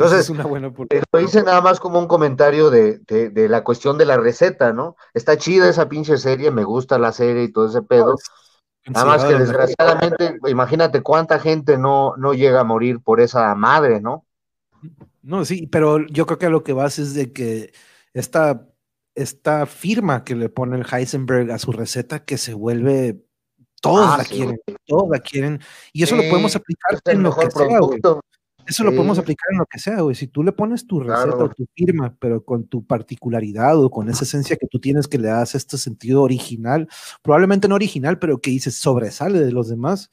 Entonces, 0.00 0.20
es 0.20 0.30
una 0.30 0.46
buena 0.46 0.68
eh, 0.68 1.02
lo 1.12 1.20
hice 1.20 1.42
nada 1.42 1.60
más 1.60 1.78
como 1.78 1.98
un 1.98 2.06
comentario 2.06 2.70
de, 2.70 3.00
de, 3.00 3.48
la 3.50 3.62
cuestión 3.62 3.98
de 3.98 4.06
la 4.06 4.16
receta, 4.16 4.72
¿no? 4.72 4.96
Está 5.12 5.36
chida 5.36 5.68
esa 5.68 5.90
pinche 5.90 6.16
serie, 6.16 6.50
me 6.50 6.64
gusta 6.64 6.98
la 6.98 7.12
serie 7.12 7.42
y 7.42 7.52
todo 7.52 7.68
ese 7.68 7.82
pedo. 7.82 8.16
nada 8.86 9.04
más 9.04 9.24
que 9.26 9.34
desgraciadamente, 9.34 10.38
imagínate 10.48 11.02
cuánta 11.02 11.38
gente 11.38 11.76
no, 11.76 12.14
no 12.16 12.32
llega 12.32 12.60
a 12.60 12.64
morir 12.64 13.00
por 13.00 13.20
esa 13.20 13.54
madre, 13.54 14.00
¿no? 14.00 14.24
No, 15.20 15.44
sí, 15.44 15.66
pero 15.66 16.06
yo 16.06 16.24
creo 16.24 16.38
que 16.38 16.48
lo 16.48 16.64
que 16.64 16.72
vas 16.72 16.98
es 16.98 17.12
de 17.12 17.34
que 17.34 17.74
esta, 18.14 18.66
esta 19.14 19.66
firma 19.66 20.24
que 20.24 20.34
le 20.34 20.48
pone 20.48 20.78
el 20.78 20.86
Heisenberg 20.90 21.52
a 21.52 21.58
su 21.58 21.72
receta 21.72 22.24
que 22.24 22.38
se 22.38 22.54
vuelve 22.54 23.22
todos 23.80 24.06
ah, 24.08 24.18
la 24.18 24.24
quieren, 24.24 24.60
todos 24.86 25.08
la 25.10 25.18
quieren. 25.18 25.60
Y 25.92 26.02
eso 26.02 26.16
lo 26.16 26.22
podemos 26.28 26.54
aplicar 26.54 27.00
en 27.06 27.22
lo 27.22 27.34
que 27.34 27.50
sea, 27.50 27.78
güey. 27.80 28.00
Eso 28.66 28.84
lo 28.84 28.90
podemos 28.92 29.18
aplicar 29.18 29.46
en 29.50 29.58
lo 29.58 29.66
que 29.66 29.78
sea, 29.78 30.00
güey. 30.00 30.14
Si 30.14 30.28
tú 30.28 30.42
le 30.42 30.52
pones 30.52 30.86
tu 30.86 31.00
receta 31.00 31.36
o 31.36 31.48
tu 31.48 31.66
firma, 31.74 32.14
pero 32.20 32.44
con 32.44 32.68
tu 32.68 32.84
particularidad 32.84 33.82
o 33.82 33.90
con 33.90 34.08
esa 34.08 34.24
esencia 34.24 34.56
que 34.56 34.66
tú 34.66 34.78
tienes 34.78 35.08
que 35.08 35.18
le 35.18 35.28
das 35.28 35.54
este 35.54 35.76
sentido 35.76 36.22
original, 36.22 36.88
probablemente 37.22 37.66
no 37.66 37.74
original, 37.74 38.18
pero 38.18 38.40
que 38.40 38.50
dices 38.50 38.76
sobresale 38.76 39.40
de 39.40 39.50
los 39.50 39.68
demás, 39.68 40.10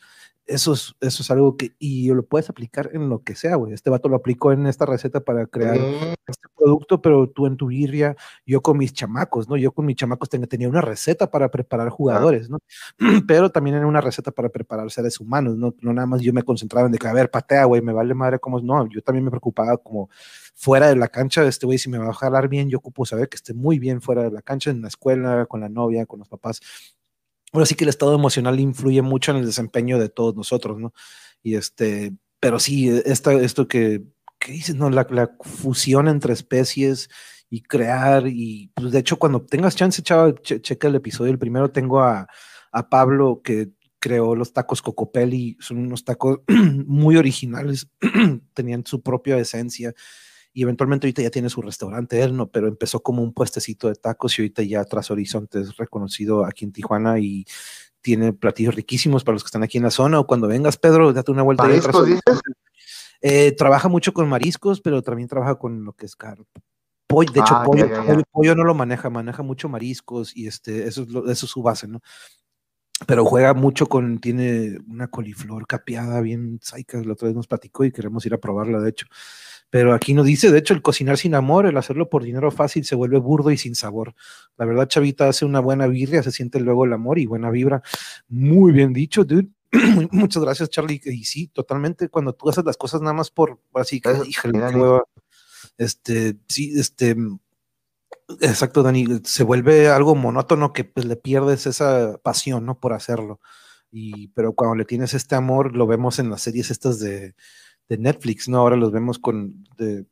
eso 0.48 0.74
es, 0.74 0.96
eso 1.02 1.24
es 1.24 1.32
algo 1.32 1.58
que, 1.58 1.74
y 1.78 2.08
lo 2.10 2.26
puedes 2.26 2.50
aplicar 2.50 2.90
en 2.94 3.10
lo 3.10 3.22
que 3.24 3.36
sea, 3.36 3.56
güey. 3.56 3.74
Este 3.74 3.90
vato 3.90 4.08
lo 4.10 4.16
aplicó 4.16 4.52
en 4.54 4.66
esta 4.66 4.86
receta 4.86 5.20
para 5.20 5.46
crear 5.46 5.76
este 5.76 6.48
producto, 6.56 7.02
pero 7.02 7.30
tú 7.30 7.46
en 7.48 7.58
tu 7.58 7.68
birria, 7.68 8.16
yo 8.46 8.62
con 8.62 8.78
mis 8.78 8.94
chamacos, 8.94 9.50
¿no? 9.50 9.58
Yo 9.58 9.74
con 9.74 9.86
mis 9.86 9.98
chamacos 9.98 10.30
tenía 10.30 10.70
una 10.70 10.82
receta 10.82 11.30
para 11.30 11.50
preparar 11.50 11.90
jugadores, 11.90 12.50
¿no? 12.50 12.60
Pero 13.28 13.52
también 13.52 13.76
era 13.76 13.88
una 13.88 14.02
receta 14.02 14.32
para 14.32 14.50
preparar 14.50 14.90
seres 14.90 15.20
humanos, 15.20 15.58
¿no? 15.58 15.76
No 15.82 15.94
nada 15.94 16.08
más 16.08 16.22
yo 16.22 16.34
me 16.34 16.44
concentraba 16.44 16.88
en 16.88 16.94
de 16.94 16.98
que, 16.98 17.08
a 17.08 17.14
ver, 17.14 17.30
patea, 17.30 17.66
güey, 17.66 17.82
me 17.82 17.94
vale 17.94 18.14
madre 18.14 18.40
cómo 18.40 18.58
es. 18.58 18.64
No, 18.64 18.88
yo 18.88 19.02
también 19.02 19.26
me 19.26 19.32
preocupaba 19.32 19.78
como 19.78 20.10
fuera 20.56 20.88
de 20.88 20.96
la 20.96 21.08
cancha, 21.08 21.46
este 21.46 21.66
güey, 21.66 21.78
si 21.78 21.90
me 21.90 21.98
va 21.98 22.10
a 22.10 22.14
jalar 22.14 22.48
bien, 22.48 22.70
yo 22.70 22.80
ocupo 22.80 23.06
saber 23.06 23.30
que 23.30 23.36
esté 23.36 23.54
muy 23.54 23.80
bien 23.80 24.02
fuera 24.02 24.24
de 24.24 24.32
la 24.32 24.42
cancha, 24.42 24.72
en 24.72 24.82
la 24.82 24.88
escuela, 24.88 25.46
con 25.46 25.62
la 25.62 25.70
novia, 25.70 26.06
con 26.06 26.20
los 26.20 26.28
papás 26.28 26.62
ahora 27.54 27.66
sí 27.66 27.76
que 27.76 27.86
el 27.86 27.90
estado 27.90 28.14
emocional 28.16 28.60
influye 28.60 29.02
mucho 29.02 29.32
en 29.32 29.38
el 29.38 29.46
desempeño 29.46 30.00
de 30.00 30.10
todos 30.10 30.36
nosotros, 30.36 30.80
¿no? 30.80 30.94
Y 31.44 31.56
este, 31.56 32.14
pero 32.40 32.60
sí, 32.60 32.90
esta, 33.06 33.34
esto 33.34 33.68
que, 33.68 34.04
que 34.40 34.52
dices, 34.52 34.76
¿no? 34.76 34.90
La, 34.90 35.08
la, 35.10 35.32
fusión 35.42 36.08
entre 36.08 36.34
especies 36.34 37.10
y 37.50 37.62
crear, 37.62 38.28
y 38.28 38.72
pues 38.76 38.92
de 38.92 39.00
hecho, 39.00 39.18
cuando 39.18 39.42
tengas 39.42 39.76
chance, 39.76 40.02
chava, 40.02 40.34
checa 40.42 40.88
el 40.88 40.96
episodio, 40.96 41.32
el 41.32 41.40
primero 41.40 41.72
tengo 41.72 42.02
a, 42.02 42.28
a 42.72 42.90
Pablo 42.90 43.42
que 43.44 43.72
creó 44.00 44.36
los 44.36 44.54
tacos 44.54 44.82
Cocopelli, 44.82 45.58
son 45.60 45.80
unos 45.80 46.04
tacos 46.04 46.40
muy 46.86 47.18
originales, 47.18 47.88
tenían 48.54 48.86
su 48.86 49.02
propia 49.02 49.38
esencia 49.38 49.94
y 50.58 50.64
eventualmente 50.64 51.06
ahorita 51.06 51.22
ya 51.22 51.30
tiene 51.30 51.52
su 51.52 51.62
restaurante 51.62 52.20
él, 52.20 52.36
¿no? 52.36 52.50
Pero 52.50 52.68
empezó 52.68 53.04
como 53.04 53.22
un 53.22 53.32
puestecito 53.32 53.90
de 53.90 53.94
tacos 53.94 54.40
y 54.40 54.42
ahorita 54.42 54.64
ya 54.64 54.84
tras 54.86 55.12
Horizonte 55.12 55.62
es 55.62 55.78
reconocido 55.78 56.46
aquí 56.46 56.66
en 56.66 56.72
Tijuana 56.72 57.20
y 57.20 57.46
tiene 58.02 58.34
platillos 58.34 58.74
riquísimos 58.74 59.24
para 59.24 59.36
los 59.36 59.44
que 59.44 59.50
están 59.50 59.62
aquí 59.62 59.78
en 59.78 59.84
la 59.84 59.92
zona 59.92 60.20
o 60.20 60.26
cuando 60.26 60.48
vengas, 60.48 60.78
Pedro, 60.78 61.14
date 61.14 61.30
una 61.30 61.44
vuelta. 61.44 61.62
¿Mariscos 61.62 62.08
dices? 62.08 62.42
Eh, 63.22 63.52
trabaja 63.52 63.88
mucho 63.88 64.14
con 64.14 64.28
mariscos, 64.28 64.82
pero 64.82 65.04
también 65.04 65.30
trabaja 65.30 65.60
con 65.60 65.86
lo 65.86 65.94
que 65.94 66.08
es 66.08 66.16
caro. 66.16 66.48
Pollo, 67.06 67.32
de 67.32 67.40
hecho, 67.42 67.54
ah, 67.54 67.64
pollo, 68.32 68.56
no 68.56 68.64
lo 68.64 68.74
maneja, 68.74 69.12
maneja 69.12 69.44
mucho 69.44 69.70
mariscos 69.70 70.36
y 70.36 70.48
este, 70.48 70.88
eso 70.88 71.04
es, 71.04 71.10
eso 71.10 71.46
es 71.46 71.52
su 71.52 71.62
base, 71.62 71.88
¿no? 71.88 72.02
pero 73.06 73.26
juega 73.26 73.54
mucho 73.54 73.88
con, 73.88 74.20
tiene 74.20 74.80
una 74.88 75.08
coliflor 75.08 75.68
capeada 75.68 76.20
bien 76.22 76.60
saica, 76.64 77.00
la 77.04 77.14
otra 77.14 77.28
vez 77.28 77.36
nos 77.36 77.48
platicó 77.48 77.86
y 77.86 77.92
queremos 77.92 78.26
ir 78.26 78.34
a 78.34 78.40
probarla, 78.40 78.80
de 78.80 78.90
hecho. 78.90 79.06
Pero 79.70 79.94
aquí 79.94 80.14
nos 80.14 80.26
dice, 80.26 80.50
de 80.50 80.60
hecho, 80.60 80.74
el 80.74 80.82
cocinar 80.82 81.18
sin 81.18 81.36
amor, 81.36 81.66
el 81.66 81.78
hacerlo 81.78 82.10
por 82.10 82.24
dinero 82.24 82.52
fácil, 82.52 82.86
se 82.86 82.96
vuelve 82.96 83.20
burdo 83.20 83.52
y 83.52 83.58
sin 83.58 83.76
sabor. 83.76 84.16
La 84.58 84.66
verdad, 84.66 84.88
Chavita 84.88 85.28
hace 85.28 85.46
una 85.46 85.60
buena 85.60 85.88
birria, 85.88 86.24
se 86.24 86.32
siente 86.32 86.60
luego 86.60 86.86
el 86.86 86.94
amor 86.94 87.20
y 87.20 87.26
buena 87.26 87.50
vibra. 87.50 87.82
Muy 88.30 88.72
bien 88.72 88.94
dicho, 88.94 89.26
dude. 89.26 89.50
Muchas 90.12 90.42
gracias, 90.42 90.70
Charlie. 90.70 91.02
Y 91.04 91.26
sí, 91.26 91.48
totalmente, 91.48 92.08
cuando 92.08 92.34
tú 92.34 92.50
haces 92.50 92.64
las 92.64 92.78
cosas 92.78 93.02
nada 93.02 93.14
más 93.14 93.30
por, 93.30 93.60
así 93.74 94.00
que, 94.00 94.10
híjole, 94.26 94.60
este, 95.78 96.38
sí, 96.48 96.74
este, 96.80 97.18
exacto, 98.40 98.84
Dani, 98.84 99.06
se 99.26 99.44
vuelve 99.44 99.90
algo 99.90 100.16
monótono 100.16 100.72
que 100.72 100.86
pues 100.86 101.06
le 101.06 101.18
pierdes 101.18 101.68
esa 101.68 102.18
pasión, 102.24 102.66
¿no? 102.66 102.80
Por 102.80 102.94
hacerlo. 102.94 103.42
Y, 103.92 104.30
pero 104.30 104.54
cuando 104.54 104.76
le 104.76 104.86
tienes 104.86 105.14
este 105.14 105.36
amor, 105.36 105.76
lo 105.76 105.88
vemos 105.88 106.20
en 106.20 106.30
las 106.30 106.42
series 106.42 106.72
estas 106.72 107.00
de, 107.00 107.36
de 107.90 107.98
Netflix, 107.98 108.50
¿no? 108.50 108.60
Ahora 108.60 108.76
los 108.76 108.92
vemos 108.92 109.20
con 109.20 109.64
de, 109.78 110.06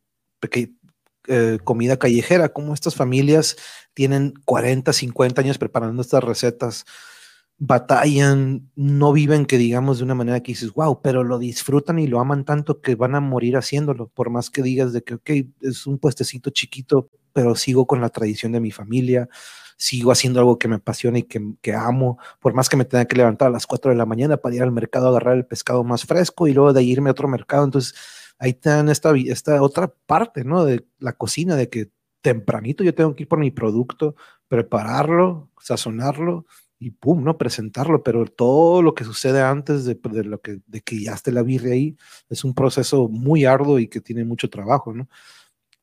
eh, 1.27 1.57
comida 1.63 1.97
callejera, 1.97 2.49
como 2.49 2.73
estas 2.73 2.95
familias 2.95 3.57
tienen 3.93 4.33
40, 4.45 4.93
50 4.93 5.41
años 5.41 5.57
preparando 5.57 6.01
estas 6.01 6.23
recetas, 6.23 6.85
batallan, 7.57 8.69
no 8.75 9.13
viven 9.13 9.45
que 9.45 9.57
digamos 9.57 9.97
de 9.97 10.03
una 10.03 10.15
manera 10.15 10.41
que 10.41 10.51
dices, 10.51 10.73
wow, 10.73 11.01
pero 11.01 11.23
lo 11.23 11.39
disfrutan 11.39 11.99
y 11.99 12.07
lo 12.07 12.19
aman 12.19 12.45
tanto 12.45 12.81
que 12.81 12.95
van 12.95 13.15
a 13.15 13.21
morir 13.21 13.57
haciéndolo, 13.57 14.07
por 14.09 14.29
más 14.29 14.49
que 14.49 14.61
digas 14.61 14.93
de 14.93 15.03
que, 15.03 15.15
ok, 15.15 15.29
es 15.61 15.87
un 15.87 15.97
puestecito 15.97 16.49
chiquito, 16.51 17.09
pero 17.33 17.55
sigo 17.55 17.87
con 17.87 18.01
la 18.01 18.09
tradición 18.09 18.51
de 18.51 18.59
mi 18.59 18.71
familia, 18.71 19.29
sigo 19.77 20.11
haciendo 20.11 20.39
algo 20.39 20.57
que 20.57 20.67
me 20.67 20.75
apasiona 20.75 21.19
y 21.19 21.23
que, 21.23 21.73
amo, 21.73 22.17
por 22.39 22.53
más 22.53 22.69
que 22.69 22.77
me 22.77 22.85
tenga 22.85 23.05
que 23.05 23.15
levantar 23.15 23.49
a 23.49 23.51
las 23.51 23.67
4 23.67 23.91
de 23.91 23.97
la 23.97 24.05
mañana 24.05 24.37
para 24.37 24.55
ir 24.55 24.63
al 24.63 24.71
mercado 24.71 25.07
a 25.07 25.09
agarrar 25.09 25.35
el 25.35 25.45
pescado 25.45 25.83
más 25.83 26.05
fresco 26.05 26.47
y 26.47 26.53
luego 26.53 26.73
de 26.73 26.83
irme 26.83 27.09
a 27.09 27.11
otro 27.11 27.27
mercado. 27.27 27.65
Entonces, 27.65 27.95
ahí 28.39 28.51
está 28.51 28.79
esta, 28.91 29.13
esta 29.15 29.61
otra 29.61 29.93
parte, 30.05 30.43
¿no? 30.43 30.65
De 30.65 30.85
la 30.99 31.13
cocina, 31.13 31.55
de 31.55 31.69
que 31.69 31.91
tempranito 32.21 32.83
yo 32.83 32.95
tengo 32.95 33.15
que 33.15 33.23
ir 33.23 33.29
por 33.29 33.39
mi 33.39 33.51
producto, 33.51 34.15
prepararlo, 34.47 35.49
sazonarlo 35.59 36.45
y 36.79 36.91
pum, 36.91 37.23
¿no? 37.23 37.37
Presentarlo, 37.37 38.03
pero 38.03 38.25
todo 38.25 38.81
lo 38.81 38.95
que 38.95 39.03
sucede 39.03 39.41
antes 39.41 39.85
de, 39.85 39.95
de, 39.95 40.23
lo 40.23 40.41
que, 40.41 40.59
de 40.65 40.81
que 40.81 41.01
ya 41.03 41.13
esté 41.13 41.31
la 41.31 41.43
birria 41.43 41.73
ahí 41.73 41.97
es 42.29 42.43
un 42.43 42.53
proceso 42.53 43.07
muy 43.09 43.45
arduo 43.45 43.79
y 43.79 43.87
que 43.87 44.01
tiene 44.01 44.25
mucho 44.25 44.49
trabajo, 44.49 44.93
¿no? 44.93 45.07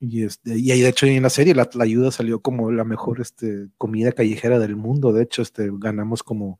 Y, 0.04 0.24
este, 0.24 0.58
y 0.58 0.72
ahí, 0.72 0.80
de 0.80 0.88
hecho, 0.88 1.06
en 1.06 1.22
la 1.22 1.30
serie, 1.30 1.54
la 1.54 1.68
ayuda 1.78 2.10
salió 2.10 2.40
como 2.40 2.72
la 2.72 2.82
mejor 2.82 3.20
este, 3.20 3.68
comida 3.78 4.10
callejera 4.10 4.58
del 4.58 4.74
mundo. 4.74 5.12
De 5.12 5.22
hecho, 5.22 5.42
este, 5.42 5.70
ganamos 5.74 6.24
como. 6.24 6.58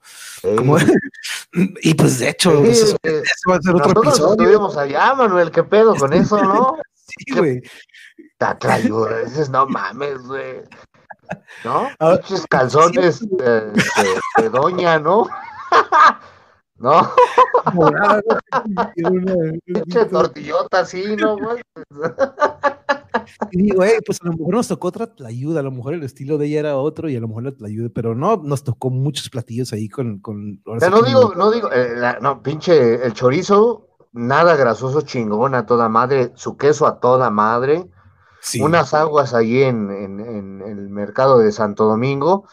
como 0.56 0.77
y 1.82 1.94
pues, 1.94 2.20
de 2.20 2.28
hecho, 2.28 2.62
eso, 2.62 2.97
va 3.51 3.56
a 3.56 3.60
ser 3.60 3.74
otro 3.74 3.94
nosotros 3.94 4.06
episodio. 4.06 4.43
estuvimos 4.44 4.77
allá, 4.77 5.12
Manuel, 5.14 5.51
¿qué 5.51 5.64
pedo 5.64 5.93
con 5.98 6.12
eso, 6.12 6.40
no? 6.40 6.77
sí, 6.94 7.35
güey. 7.36 7.62
ayuda, 8.39 9.24
dices, 9.24 9.51
no 9.51 9.66
mames, 9.66 10.23
güey. 10.23 10.60
¿No? 11.64 11.89
Muchos 11.98 12.47
calzones 12.47 13.28
de, 13.28 13.73
de 14.36 14.48
doña, 14.51 15.01
¿no? 15.01 15.27
¿no? 16.77 17.12
Pinche 19.64 20.05
tortillota 20.05 20.81
así, 20.81 21.16
¿no, 21.16 21.36
güey? 21.36 21.60
Y 23.51 23.74
güey, 23.74 24.01
pues 24.05 24.20
a 24.22 24.26
lo 24.26 24.32
mejor 24.32 24.55
nos 24.55 24.68
tocó 24.68 24.89
otra 24.89 25.09
ayuda, 25.26 25.60
a 25.60 25.62
lo 25.62 25.70
mejor 25.70 25.94
el 25.94 26.02
estilo 26.02 26.39
de 26.39 26.47
ella 26.47 26.60
era 26.60 26.76
otro 26.76 27.09
y 27.09 27.16
a 27.16 27.20
lo 27.20 27.28
mejor 27.28 27.55
la 27.59 27.68
ayuda, 27.68 27.89
pero 27.94 28.14
no, 28.14 28.36
nos 28.36 28.64
tocó 28.64 28.90
muchos 28.90 29.28
platillos 29.28 29.72
ahí 29.72 29.89
con... 29.89 30.18
con 30.20 30.60
no 30.64 31.02
digo, 31.02 31.34
no 31.36 31.51
digo, 31.51 31.70
eh, 31.72 31.97
no, 32.20 32.43
pinche, 32.43 33.05
el 33.05 33.12
chorizo, 33.12 33.89
nada 34.12 34.56
grasoso, 34.56 35.02
chingón 35.02 35.55
a 35.55 35.66
toda 35.66 35.89
madre, 35.89 36.32
su 36.34 36.56
queso 36.56 36.86
a 36.86 37.01
toda 37.01 37.30
madre, 37.30 37.89
unas 38.60 38.93
aguas 38.94 39.34
ahí 39.34 39.62
en, 39.62 39.90
en, 39.90 40.20
en 40.20 40.62
el 40.62 40.89
mercado 40.89 41.39
de 41.39 41.52
Santo 41.52 41.84
Domingo, 41.84 42.47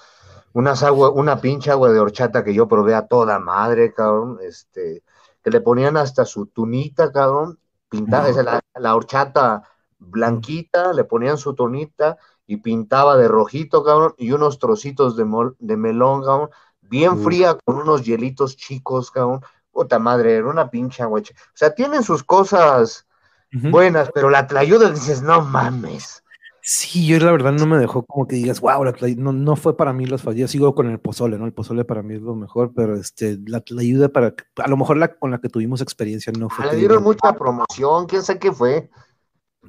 unas 0.54 0.84
agua, 0.84 1.12
una 1.12 1.40
pinche 1.42 1.72
agua 1.72 1.92
de 1.92 2.00
horchata 2.00 2.44
que 2.44 2.54
yo 2.54 2.68
probé 2.68 2.96
a 2.96 3.08
toda 3.08 3.40
madre, 3.40 3.94
cabrón, 3.94 4.40
este, 4.42 5.04
que 5.44 5.52
le 5.52 5.62
ponían 5.62 5.98
hasta 5.98 6.26
su 6.26 6.48
tunita, 6.48 7.12
cabrón, 7.12 7.60
pintada, 7.90 8.30
la, 8.44 8.62
la, 8.76 8.96
horchata 8.96 9.64
blanquita, 10.00 10.94
le 10.94 11.04
ponían 11.04 11.38
su 11.38 11.54
tunita 11.54 12.18
y 12.48 12.58
pintaba 12.58 13.16
de 13.18 13.28
rojito, 13.28 13.84
cabrón, 13.84 14.16
y 14.18 14.32
unos 14.32 14.58
trocitos 14.58 15.16
de, 15.16 15.26
de 15.60 15.78
melón, 15.78 16.24
cabrón, 16.24 16.50
bien 16.82 17.22
fría 17.24 17.58
con 17.64 17.78
unos 17.78 18.04
hielitos 18.04 18.58
chicos, 18.58 19.12
cabrón, 19.12 19.42
puta 19.72 20.00
madre, 20.00 20.36
era 20.36 20.50
una 20.50 20.72
pinche 20.72 21.04
agua. 21.04 21.20
O 21.20 21.24
sea, 21.54 21.76
tienen 21.76 22.04
sus 22.04 22.24
cosas 22.24 23.06
buenas, 23.52 24.10
pero 24.14 24.30
la 24.30 24.48
tlayuda 24.48 24.90
dices, 24.90 25.22
no 25.22 25.42
mames. 25.42 26.24
Sí, 26.62 27.08
yo 27.08 27.18
la 27.20 27.32
verdad 27.32 27.54
no 27.54 27.66
me 27.66 27.78
dejó 27.78 28.04
como 28.04 28.28
que 28.28 28.36
digas, 28.36 28.60
wow, 28.62 28.84
no, 29.18 29.34
no 29.34 29.56
fue 29.56 29.76
para 29.76 29.94
mí 29.94 30.06
los 30.06 30.22
fallos. 30.22 30.52
Sigo 30.52 30.76
con 30.76 30.88
el 30.88 31.00
pozole, 31.00 31.38
¿no? 31.38 31.46
El 31.46 31.54
pozole 31.54 31.84
para 31.84 32.04
mí 32.04 32.16
es 32.16 32.22
lo 32.22 32.36
mejor, 32.36 32.74
pero 32.76 32.96
este, 32.96 33.40
la, 33.48 33.64
ayuda 33.80 34.10
para, 34.10 34.36
a 34.58 34.68
lo 34.68 34.78
mejor 34.78 34.98
la 34.98 35.16
con 35.16 35.32
la 35.32 35.40
que 35.40 35.50
tuvimos 35.50 35.82
experiencia 35.82 36.32
no 36.38 36.50
fue. 36.50 36.66
Ah, 36.66 36.72
le 36.72 36.78
dieron 36.78 37.02
mucha 37.02 37.34
promoción, 37.34 38.06
quién 38.06 38.22
sabe 38.22 38.40
qué 38.40 38.52
fue 38.52 38.90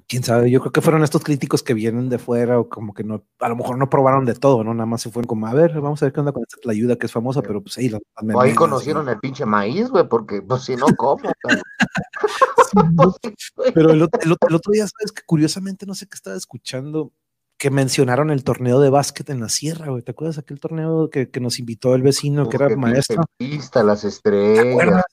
quién 0.07 0.23
sabe, 0.23 0.51
yo 0.51 0.61
creo 0.61 0.73
que 0.73 0.81
fueron 0.81 1.03
estos 1.03 1.23
críticos 1.23 1.63
que 1.63 1.75
vienen 1.75 2.09
de 2.09 2.19
fuera 2.19 2.59
o 2.59 2.69
como 2.69 2.95
que 2.95 3.05
no, 3.05 3.25
a 3.41 3.49
lo 3.49 3.57
mejor 3.57 3.79
no 3.79 3.91
probaron 3.91 4.25
de 4.25 4.35
todo, 4.35 4.65
¿no? 4.65 4.75
Nada 4.75 4.87
más 4.87 5.03
se 5.03 5.11
fueron 5.11 5.27
como, 5.27 5.47
a 5.47 5.55
ver, 5.55 5.81
vamos 5.81 6.03
a 6.03 6.07
ver 6.07 6.13
qué 6.13 6.21
onda 6.21 6.33
con 6.33 6.43
esta 6.43 6.71
ayuda 6.71 6.97
que 6.97 7.07
es 7.07 7.13
famosa, 7.13 7.43
pero 7.43 7.63
pues 7.63 7.79
ahí 7.79 7.89
la, 7.89 7.99
ahí 8.41 8.55
conocieron 8.55 9.09
el 9.09 9.19
pinche 9.19 9.45
maíz, 9.47 9.89
güey, 9.89 10.09
porque 10.09 10.43
pues 10.43 10.63
si 10.63 10.77
no, 10.77 10.87
¿cómo? 10.97 11.23
pero 13.75 13.91
el, 13.91 14.03
otro 14.03 14.73
día, 14.73 14.87
¿sabes? 14.87 15.13
Que 15.13 15.23
curiosamente 15.27 15.87
no 15.87 15.95
sé 15.95 16.07
qué 16.07 16.15
estaba 16.15 16.37
escuchando, 16.37 17.13
que 17.59 17.71
mencionaron 17.71 18.31
el 18.31 18.45
torneo 18.45 18.81
de 18.81 18.91
básquet 18.91 19.29
en 19.31 19.41
la 19.41 19.49
sierra, 19.49 19.91
güey. 19.91 20.03
¿Te 20.03 20.13
acuerdas 20.13 20.39
aquel 20.39 20.61
torneo 20.61 21.11
que, 21.11 21.31
que 21.31 21.41
nos 21.41 21.59
invitó 21.59 21.95
el 21.95 22.03
vecino, 22.03 22.49
que 22.49 22.57
era 22.57 22.75
maestro? 22.77 23.25
Pista, 23.37 23.83
las 23.83 24.05
estrellas. 24.05 25.05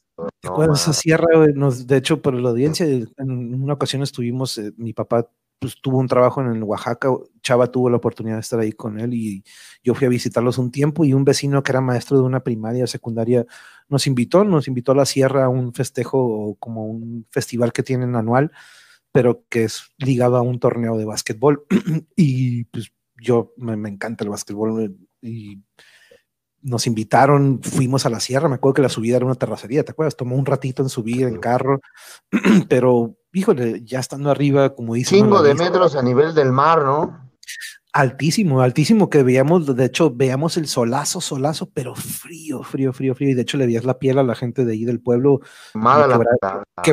¿Te 0.42 0.48
acuerdas 0.48 0.82
esa 0.82 0.94
sierra? 0.94 1.28
Nos, 1.54 1.88
de 1.88 1.98
hecho, 1.98 2.22
por 2.22 2.34
la 2.34 2.50
audiencia, 2.50 2.86
en 2.86 3.64
una 3.64 3.74
ocasión 3.74 4.02
estuvimos, 4.02 4.58
eh, 4.58 4.72
mi 4.78 4.94
papá 4.94 5.30
pues, 5.60 5.80
tuvo 5.82 5.98
un 5.98 6.08
trabajo 6.08 6.42
en 6.42 6.62
Oaxaca, 6.64 7.10
Chava 7.42 7.72
tuvo 7.72 7.90
la 7.90 7.98
oportunidad 7.98 8.36
de 8.36 8.42
estar 8.42 8.60
ahí 8.60 8.72
con 8.72 9.00
él 9.00 9.14
y 9.14 9.44
yo 9.84 9.96
fui 9.96 10.06
a 10.06 10.10
visitarlos 10.10 10.58
un 10.58 10.72
tiempo 10.72 11.06
y 11.06 11.14
un 11.14 11.26
vecino 11.26 11.64
que 11.64 11.72
era 11.72 11.82
maestro 11.82 12.18
de 12.18 12.24
una 12.24 12.44
primaria, 12.44 12.88
secundaria, 12.88 13.46
nos 13.90 14.08
invitó, 14.08 14.44
nos 14.44 14.68
invitó 14.68 14.92
a 14.92 14.96
la 14.96 15.06
sierra 15.06 15.46
a 15.46 15.50
un 15.50 15.74
festejo 15.74 16.56
como 16.60 16.86
un 16.86 17.26
festival 17.32 17.74
que 17.74 17.84
tienen 17.84 18.16
anual, 18.16 18.52
pero 19.12 19.46
que 19.50 19.64
es 19.66 19.94
ligado 19.98 20.38
a 20.38 20.42
un 20.42 20.60
torneo 20.60 20.98
de 20.98 21.06
básquetbol 21.06 21.66
y 22.16 22.66
pues 22.66 22.92
yo 23.20 23.54
me, 23.58 23.76
me 23.78 23.90
encanta 23.90 24.24
el 24.24 24.30
básquetbol 24.30 24.84
eh, 24.84 24.92
y 25.22 25.64
nos 26.62 26.88
invitaron, 26.88 27.62
fuimos 27.62 28.06
a 28.06 28.10
la 28.10 28.20
sierra, 28.20 28.50
me 28.50 28.56
acuerdo 28.56 28.76
que 28.76 28.82
la 28.82 28.90
subida 28.90 29.18
era 29.18 29.26
una 29.26 29.36
terracería, 29.36 29.84
¿te 29.84 29.92
acuerdas? 29.92 30.16
Tomó 30.16 30.36
un 30.36 30.46
ratito 30.46 30.82
en 30.84 30.90
subir 30.90 31.28
en 31.28 31.40
carro, 31.40 31.82
pero 32.70 33.16
híjole, 33.34 33.84
ya 33.84 34.00
estando 34.00 34.32
arriba, 34.32 34.74
como 34.74 34.96
dice. 34.96 35.16
Cinco 35.16 35.42
de 35.42 35.54
metros 35.54 35.96
a 35.96 36.02
nivel 36.02 36.34
del 36.34 36.52
mar, 36.52 36.84
¿no? 36.84 37.28
Altísimo, 37.94 38.62
altísimo, 38.62 39.10
que 39.10 39.24
veíamos, 39.24 39.76
de 39.76 39.86
hecho, 39.86 40.14
veíamos 40.14 40.58
el 40.58 40.68
solazo, 40.68 41.20
solazo, 41.20 41.70
pero 41.74 41.96
frío, 41.96 42.62
frío, 42.62 42.94
frío, 42.94 43.16
frío, 43.16 43.30
y 43.30 43.34
de 43.34 43.42
hecho 43.42 43.58
le 43.58 43.66
veías 43.66 43.86
la 43.86 43.98
piel 43.98 44.20
a 44.20 44.24
la 44.24 44.36
gente 44.36 44.66
de 44.66 44.74
ahí 44.74 44.86
del 44.86 45.00
pueblo, 45.00 45.40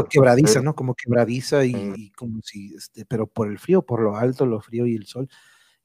quebradiza, 0.08 0.62
¿no? 0.62 0.74
Como 0.74 0.94
quebradiza 0.94 1.64
y, 1.64 1.74
y, 1.96 2.10
como 2.12 2.40
si, 2.42 2.74
este, 2.74 3.04
pero 3.04 3.26
por 3.26 3.48
el 3.48 3.58
frío, 3.58 3.82
por 3.82 4.00
lo 4.00 4.16
alto, 4.16 4.46
lo 4.46 4.60
frío 4.60 4.86
y 4.86 4.94
el 4.94 5.06
sol. 5.06 5.28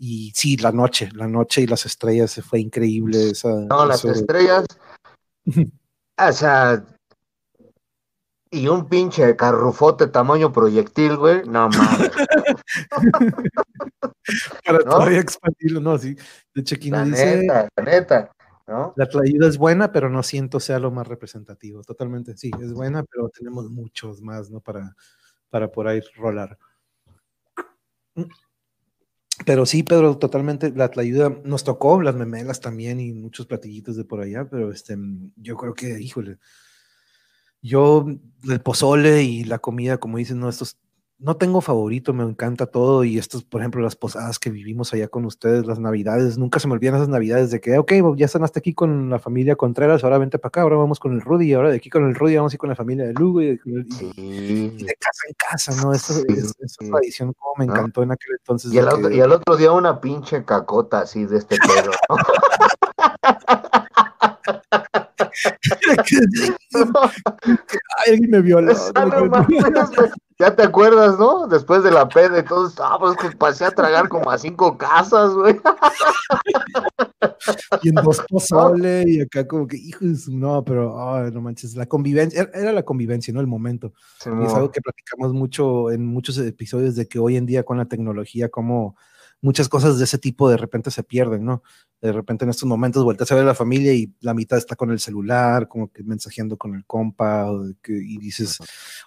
Y 0.01 0.31
sí, 0.34 0.55
la 0.55 0.71
noche, 0.71 1.09
la 1.13 1.27
noche 1.27 1.61
y 1.61 1.67
las 1.67 1.85
estrellas, 1.85 2.31
se 2.31 2.41
fue 2.41 2.61
increíble 2.61 3.31
esa. 3.31 3.49
No, 3.49 3.85
las 3.85 4.05
estrellas. 4.05 4.65
o 6.17 6.31
sea. 6.31 6.85
Y 8.51 8.67
un 8.67 8.88
pinche 8.88 9.35
carrufote 9.35 10.07
tamaño 10.07 10.51
proyectil, 10.51 11.17
güey. 11.17 11.43
No 11.45 11.69
mames. 11.69 12.11
Para 14.65 14.80
todavía 14.80 15.19
expandirlo, 15.19 15.81
no, 15.81 15.97
sí. 15.97 16.15
De 16.55 16.61
dice. 16.61 16.81
Neta, 16.81 17.67
la 17.76 17.84
neta. 17.84 18.31
¿No? 18.67 18.93
La 18.95 19.07
traída 19.07 19.47
es 19.47 19.57
buena, 19.57 19.91
pero 19.91 20.09
no 20.09 20.23
siento 20.23 20.59
sea 20.59 20.80
lo 20.80 20.91
más 20.91 21.07
representativo. 21.07 21.84
Totalmente, 21.84 22.38
sí, 22.38 22.51
es 22.61 22.71
buena, 22.71 23.03
pero 23.03 23.30
tenemos 23.30 23.69
muchos 23.69 24.21
más, 24.21 24.49
¿no? 24.49 24.61
Para, 24.61 24.95
para 25.49 25.69
por 25.69 25.88
ahí 25.88 26.01
rolar. 26.15 26.57
Pero 29.49 29.65
sí, 29.65 29.81
Pedro, 29.81 30.15
totalmente, 30.15 30.71
la 30.76 30.91
ayuda 30.95 31.35
nos 31.43 31.63
tocó, 31.63 32.03
las 32.03 32.13
memelas 32.13 32.59
también 32.59 32.99
y 32.99 33.13
muchos 33.13 33.47
platillitos 33.47 33.95
de 33.95 34.05
por 34.05 34.21
allá, 34.21 34.47
pero 34.47 34.71
este, 34.71 34.95
yo 35.38 35.57
creo 35.57 35.73
que, 35.73 35.99
híjole, 35.99 36.38
yo, 37.59 38.05
el 38.47 38.61
pozole 38.61 39.23
y 39.23 39.45
la 39.45 39.57
comida, 39.57 39.97
como 39.97 40.19
dicen, 40.19 40.39
no, 40.39 40.49
estos 40.49 40.77
no 41.19 41.35
tengo 41.35 41.59
favorito, 41.59 42.13
me 42.13 42.23
encanta 42.23 42.65
todo 42.65 43.03
y 43.03 43.17
estos, 43.17 43.43
por 43.43 43.59
ejemplo, 43.59 43.81
las 43.81 43.97
posadas 43.97 44.39
que 44.39 44.49
vivimos 44.49 44.93
allá 44.93 45.09
con 45.09 45.25
ustedes, 45.25 45.65
las 45.65 45.77
navidades, 45.77 46.37
nunca 46.37 46.59
se 46.59 46.67
me 46.67 46.73
olvidan 46.73 46.95
esas 46.95 47.09
navidades 47.09 47.51
de 47.51 47.59
que, 47.59 47.77
ok, 47.77 47.91
ya 48.15 48.25
están 48.25 48.45
hasta 48.45 48.59
aquí 48.59 48.73
con 48.73 49.09
la 49.09 49.19
familia 49.19 49.57
Contreras, 49.57 50.03
ahora 50.03 50.17
vente 50.17 50.39
para 50.39 50.47
acá, 50.47 50.61
ahora 50.61 50.77
vamos 50.77 50.97
con 50.97 51.13
el 51.13 51.21
Rudy, 51.21 51.53
ahora 51.53 51.71
de 51.71 51.75
aquí 51.75 51.89
con 51.89 52.07
el 52.07 52.15
Rudy 52.15 52.37
vamos 52.37 52.53
a 52.53 52.55
ir 52.55 52.59
con 52.59 52.69
la 52.69 52.75
familia 52.75 53.05
de 53.05 53.13
Lugo 53.13 53.41
y, 53.41 53.57
de 53.57 54.95
casa 54.97 55.27
en 55.27 55.35
casa, 55.37 55.75
¿no? 55.83 55.93
Esa, 55.93 56.13
es, 56.29 56.55
tradición 56.77 57.33
como 57.33 57.53
me 57.57 57.65
encantó 57.65 58.01
en 58.01 58.13
aquel 58.13 58.37
entonces. 58.39 58.73
Y, 58.73 58.77
el 58.77 58.87
otro, 58.87 59.11
y 59.11 59.19
otro 59.19 59.57
día 59.57 59.73
una 59.73 59.99
pinche 59.99 60.45
cacota 60.45 61.01
así 61.01 61.25
de 61.25 61.37
este 61.37 61.57
pedo, 61.57 61.91
¿no? 62.09 62.15
alguien 68.07 68.30
me 68.30 68.41
violó. 68.41 68.73
ya 70.39 70.56
te 70.56 70.64
acuerdas, 70.64 71.19
¿no? 71.19 71.47
Después 71.47 71.84
de 71.84 71.91
la 71.91 72.07
peda 72.07 72.39
y 72.39 72.43
todo, 72.43 72.72
ah, 72.81 72.97
pues 72.99 73.18
que 73.18 73.35
pasé 73.35 73.65
a 73.65 73.72
tragar 73.72 74.07
como 74.10 74.31
a 74.31 74.38
cinco 74.38 74.77
casas, 74.77 75.34
güey. 75.34 75.60
y 77.84 77.89
en 77.89 77.95
dos 77.95 78.22
pozole, 78.30 79.03
y 79.07 79.22
acá 79.22 79.47
como 79.47 79.68
que, 79.68 79.77
hijos, 79.77 80.30
no, 80.30 80.64
pero, 80.64 81.30
no 81.31 81.41
manches, 81.41 81.76
la 81.76 81.88
convivencia, 81.88 82.49
era 82.53 82.72
la 82.72 82.84
convivencia, 82.84 83.34
¿no? 83.34 83.41
El 83.41 83.47
momento. 83.47 83.93
y 84.26 84.45
es 84.45 84.53
algo 84.53 84.72
que 84.72 84.81
platicamos 84.81 85.34
mucho 85.34 85.91
en 85.91 86.06
muchos 86.06 86.38
episodios 86.38 86.95
de 86.95 87.07
que 87.07 87.19
hoy 87.19 87.38
en 87.38 87.45
día 87.45 87.64
con 87.64 87.77
la 87.77 87.85
tecnología, 87.85 88.49
como 88.49 88.95
muchas 89.41 89.70
cosas 89.70 89.98
de 89.98 90.03
ese 90.03 90.18
tipo 90.18 90.49
de 90.49 90.57
repente 90.57 90.91
se 90.91 91.03
pierden, 91.03 91.45
¿no? 91.45 91.64
De 92.02 92.11
repente 92.11 92.45
en 92.45 92.49
estos 92.49 92.68
momentos 92.68 93.03
vueltas 93.03 93.32
a 93.32 93.36
ver 93.36 93.44
a 93.44 93.48
la 93.48 93.56
familia 93.56 93.94
y 93.94 94.14
la 94.22 94.34
mitad 94.34 94.57
está 94.57 94.76
con 94.76 94.91
el 94.91 94.99
celular, 94.99 95.68
como 95.68 95.91
que 95.91 96.03
mensajeando 96.03 96.57
con 96.57 96.76
el 96.76 96.86
compa, 96.86 97.49
y 97.88 98.18
dices, 98.18 98.57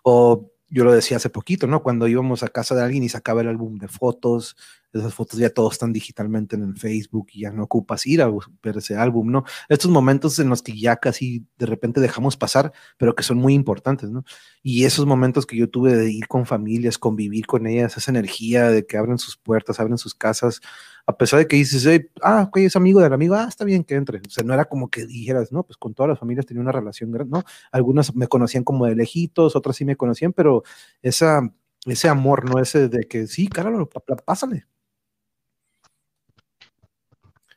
o 0.03 0.51
yo 0.73 0.85
lo 0.85 0.93
decía 0.93 1.19
hace 1.19 1.29
poquito, 1.29 1.67
¿no? 1.67 1.83
Cuando 1.83 2.09
íbamos 2.09 2.43
a 2.43 2.49
casa 2.49 2.75
de 2.75 2.83
alguien 2.83 3.03
y 3.05 3.11
sacaba 3.11 3.43
el 3.43 3.49
álbum 3.49 3.77
de 3.77 3.89
fotos, 3.89 4.57
esas 4.95 5.13
fotos 5.13 5.39
ya 5.39 5.51
todos 5.51 5.75
están 5.75 5.93
digitalmente 5.93 6.57
en 6.57 6.63
el 6.63 6.77
Facebook 6.77 7.29
y 7.33 7.43
ya 7.43 7.51
no 7.51 7.65
ocupas 7.65 8.07
ir 8.07 8.23
a 8.23 8.31
ver 8.63 8.79
ese 8.79 8.97
álbum, 8.97 9.31
¿no? 9.31 9.45
Estos 9.69 9.91
momentos 9.91 10.39
en 10.39 10.49
los 10.49 10.63
que 10.63 10.79
ya 10.79 10.97
casi 10.97 11.47
de 11.59 11.67
repente 11.67 12.01
dejamos 12.01 12.39
pasar, 12.39 12.73
pero 12.97 13.15
que 13.15 13.23
son 13.23 13.37
muy 13.37 13.53
importantes, 13.53 14.11
¿no? 14.11 14.25
Y 14.63 14.85
esos 14.85 15.05
momentos 15.05 15.45
que 15.45 15.57
yo 15.57 15.69
tuve 15.69 15.95
de 15.95 16.11
ir 16.11 16.27
con 16.27 16.47
familias, 16.47 16.97
convivir 16.97 17.47
con 17.47 17.67
ellas, 17.67 17.97
esa 17.99 18.11
energía 18.11 18.69
de 18.69 18.87
que 18.87 18.97
abren 18.97 19.19
sus 19.19 19.37
puertas, 19.37 19.79
abren 19.79 19.99
sus 19.99 20.15
casas, 20.15 20.61
a 21.07 21.17
pesar 21.17 21.41
de 21.41 21.47
que 21.49 21.57
dices, 21.57 22.07
ah, 22.23 22.45
ok, 22.49 22.59
es 22.59 22.77
amigo 22.77 23.01
del 23.01 23.13
amigo, 23.13 23.35
ah, 23.35 23.47
está 23.49 23.65
bien 23.65 23.85
que 23.85 23.95
entre. 23.95 24.19
O 24.19 24.31
sea, 24.31 24.45
no 24.45 24.55
era 24.55 24.67
como 24.67 24.89
que 24.89 25.07
dijeras, 25.07 25.53
no, 25.53 25.65
pues 25.65 25.77
con 25.77 25.95
todas 25.95 26.11
las 26.11 26.19
familias 26.19 26.47
tenía 26.47 26.61
una 26.63 26.73
relación 26.73 27.11
grande, 27.11 27.33
¿no? 27.33 27.45
Algunas 27.73 28.15
me 28.15 28.29
conocían 28.29 28.65
como 28.65 28.87
de 28.87 28.95
lejitos, 28.95 29.57
otras 29.57 29.77
sí 29.77 29.85
me 29.85 29.97
conocían, 29.97 30.33
pero 30.33 30.63
esa 31.03 31.43
ese 31.87 32.09
amor, 32.09 32.49
no 32.49 32.61
ese 32.61 32.89
de 32.89 33.05
que 33.09 33.27
sí, 33.27 33.49
cáralo, 33.49 33.89
pásale. 34.25 34.67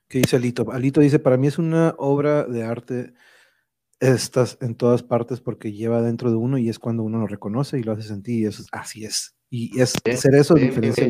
¿Qué 0.07 0.19
dice 0.19 0.35
Alito? 0.35 0.71
Alito 0.71 1.01
dice, 1.01 1.19
para 1.19 1.37
mí 1.37 1.47
es 1.47 1.57
una 1.57 1.95
obra 1.97 2.45
de 2.45 2.63
arte 2.63 3.13
estas 3.99 4.57
en 4.61 4.75
todas 4.75 5.03
partes 5.03 5.41
porque 5.41 5.71
lleva 5.71 6.01
dentro 6.01 6.29
de 6.29 6.35
uno 6.35 6.57
y 6.57 6.69
es 6.69 6.79
cuando 6.79 7.03
uno 7.03 7.19
lo 7.19 7.27
reconoce 7.27 7.79
y 7.79 7.83
lo 7.83 7.93
hace 7.93 8.03
sentir 8.03 8.41
y 8.41 8.45
eso, 8.45 8.63
así 8.71 9.05
es. 9.05 9.35
Y 9.49 9.79
es 9.79 9.93
ser 10.15 10.35
eso 10.35 10.55
diferencia 10.55 11.07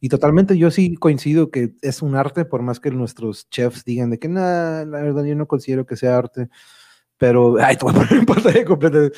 y 0.00 0.08
totalmente 0.08 0.56
yo 0.58 0.70
sí 0.70 0.94
coincido 0.96 1.50
que 1.50 1.74
es 1.82 2.02
un 2.02 2.16
arte, 2.16 2.44
por 2.44 2.62
más 2.62 2.80
que 2.80 2.90
nuestros 2.90 3.48
chefs 3.50 3.84
digan 3.84 4.10
de 4.10 4.18
que 4.18 4.28
nada, 4.28 4.84
la 4.84 5.00
verdad 5.02 5.24
yo 5.24 5.34
no 5.34 5.46
considero 5.46 5.86
que 5.86 5.96
sea 5.96 6.16
arte, 6.16 6.48
pero, 7.16 7.56
ay, 7.60 7.76
te 7.76 7.84
voy 7.84 7.94
a 7.94 7.98
poner 7.98 8.12
en 8.12 8.26
pantalla 8.26 8.64
completa. 8.64 9.10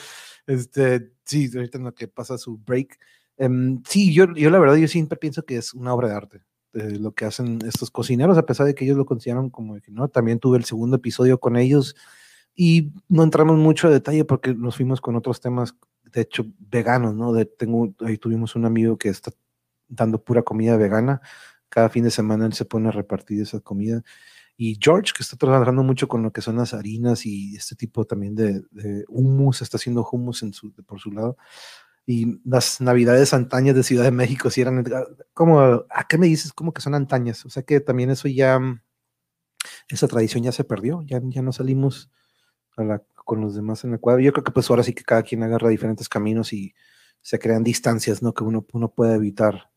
Este, 0.46 1.12
sí, 1.24 1.50
ahorita 1.54 1.78
en 1.78 1.84
lo 1.84 1.94
que 1.94 2.08
pasa 2.08 2.38
su 2.38 2.58
break. 2.58 2.98
Um, 3.38 3.82
sí, 3.88 4.14
yo, 4.14 4.32
yo 4.34 4.50
la 4.50 4.58
verdad, 4.58 4.76
yo 4.76 4.88
siempre 4.88 5.18
pienso 5.18 5.44
que 5.44 5.56
es 5.56 5.74
una 5.74 5.92
obra 5.92 6.08
de 6.08 6.14
arte. 6.14 6.42
Eh, 6.74 6.98
lo 6.98 7.12
que 7.12 7.24
hacen 7.24 7.58
estos 7.66 7.90
cocineros, 7.90 8.36
a 8.36 8.44
pesar 8.44 8.66
de 8.66 8.74
que 8.74 8.84
ellos 8.84 8.98
lo 8.98 9.06
consideran 9.06 9.48
como 9.50 9.80
que 9.80 9.90
no, 9.90 10.08
también 10.08 10.38
tuve 10.38 10.58
el 10.58 10.64
segundo 10.64 10.96
episodio 10.96 11.40
con 11.40 11.56
ellos 11.56 11.96
y 12.54 12.92
no 13.08 13.22
entramos 13.22 13.56
mucho 13.56 13.88
a 13.88 13.90
detalle 13.90 14.24
porque 14.26 14.54
nos 14.54 14.76
fuimos 14.76 15.00
con 15.00 15.16
otros 15.16 15.40
temas, 15.40 15.74
de 16.12 16.20
hecho, 16.22 16.44
veganos, 16.58 17.14
¿no? 17.14 17.32
De, 17.32 17.46
tengo, 17.46 17.94
ahí 18.00 18.18
tuvimos 18.18 18.56
un 18.56 18.66
amigo 18.66 18.98
que 18.98 19.08
está 19.08 19.32
dando 19.88 20.22
pura 20.22 20.42
comida 20.42 20.76
vegana. 20.76 21.20
Cada 21.68 21.88
fin 21.88 22.04
de 22.04 22.10
semana 22.10 22.46
él 22.46 22.52
se 22.54 22.64
pone 22.64 22.88
a 22.88 22.92
repartir 22.92 23.40
esa 23.42 23.60
comida. 23.60 24.02
Y 24.56 24.78
George, 24.80 25.12
que 25.14 25.22
está 25.22 25.36
trabajando 25.36 25.82
mucho 25.82 26.08
con 26.08 26.22
lo 26.22 26.32
que 26.32 26.40
son 26.40 26.56
las 26.56 26.72
harinas 26.72 27.26
y 27.26 27.56
este 27.56 27.76
tipo 27.76 28.06
también 28.06 28.34
de, 28.34 28.62
de 28.70 29.04
hummus, 29.08 29.60
está 29.62 29.76
haciendo 29.76 30.06
hummus 30.10 30.42
en 30.42 30.52
su, 30.54 30.72
por 30.72 30.98
su 30.98 31.12
lado. 31.12 31.36
Y 32.06 32.40
las 32.48 32.80
navidades 32.80 33.34
antañas 33.34 33.74
de 33.74 33.82
Ciudad 33.82 34.04
de 34.04 34.12
México, 34.12 34.48
si 34.48 34.60
eran, 34.62 34.84
como, 35.34 35.60
¿a 35.60 36.06
qué 36.08 36.18
me 36.18 36.26
dices? 36.26 36.52
Como 36.52 36.72
que 36.72 36.80
son 36.80 36.94
antañas. 36.94 37.44
O 37.44 37.50
sea 37.50 37.64
que 37.64 37.80
también 37.80 38.10
eso 38.10 38.28
ya, 38.28 38.60
esa 39.88 40.08
tradición 40.08 40.42
ya 40.44 40.52
se 40.52 40.64
perdió, 40.64 41.02
ya, 41.02 41.20
ya 41.24 41.42
no 41.42 41.52
salimos 41.52 42.10
la, 42.76 43.02
con 43.14 43.40
los 43.40 43.54
demás 43.54 43.84
en 43.84 43.92
el 43.92 44.00
cuadro. 44.00 44.22
Yo 44.22 44.32
creo 44.32 44.44
que 44.44 44.52
pues 44.52 44.70
ahora 44.70 44.82
sí 44.82 44.94
que 44.94 45.04
cada 45.04 45.22
quien 45.22 45.42
agarra 45.42 45.68
diferentes 45.68 46.08
caminos 46.08 46.52
y 46.52 46.74
se 47.22 47.38
crean 47.38 47.64
distancias, 47.64 48.22
¿no? 48.22 48.32
Que 48.34 48.44
uno, 48.44 48.64
uno 48.72 48.92
puede 48.92 49.16
evitar 49.16 49.70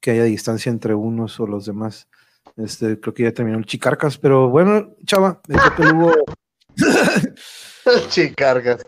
que 0.00 0.12
haya 0.12 0.24
distancia 0.24 0.70
entre 0.70 0.94
unos 0.94 1.38
o 1.40 1.46
los 1.46 1.66
demás. 1.66 2.08
Este, 2.56 2.98
creo 2.98 3.14
que 3.14 3.22
ya 3.24 3.32
terminó 3.32 3.58
el 3.58 3.66
Chicarcas, 3.66 4.18
pero 4.18 4.48
bueno, 4.48 4.96
chava, 5.04 5.40
creo 5.42 5.74
que 5.76 5.84
Lugo. 5.84 6.12
Chicarcas. 8.08 8.82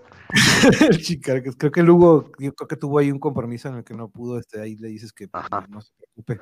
el 0.80 0.98
Chicarcas. 0.98 1.54
Creo 1.56 1.70
que 1.70 1.82
Lugo, 1.82 2.32
yo 2.38 2.54
creo 2.54 2.68
que 2.68 2.76
tuvo 2.76 2.98
ahí 2.98 3.10
un 3.10 3.18
compromiso 3.18 3.68
en 3.68 3.76
el 3.76 3.84
que 3.84 3.94
no 3.94 4.08
pudo, 4.08 4.38
este, 4.38 4.60
ahí 4.60 4.76
le 4.76 4.88
dices 4.88 5.12
que 5.12 5.28
pues, 5.28 5.44
no, 5.68 5.80
se 5.80 5.92
preocupe. 5.96 6.40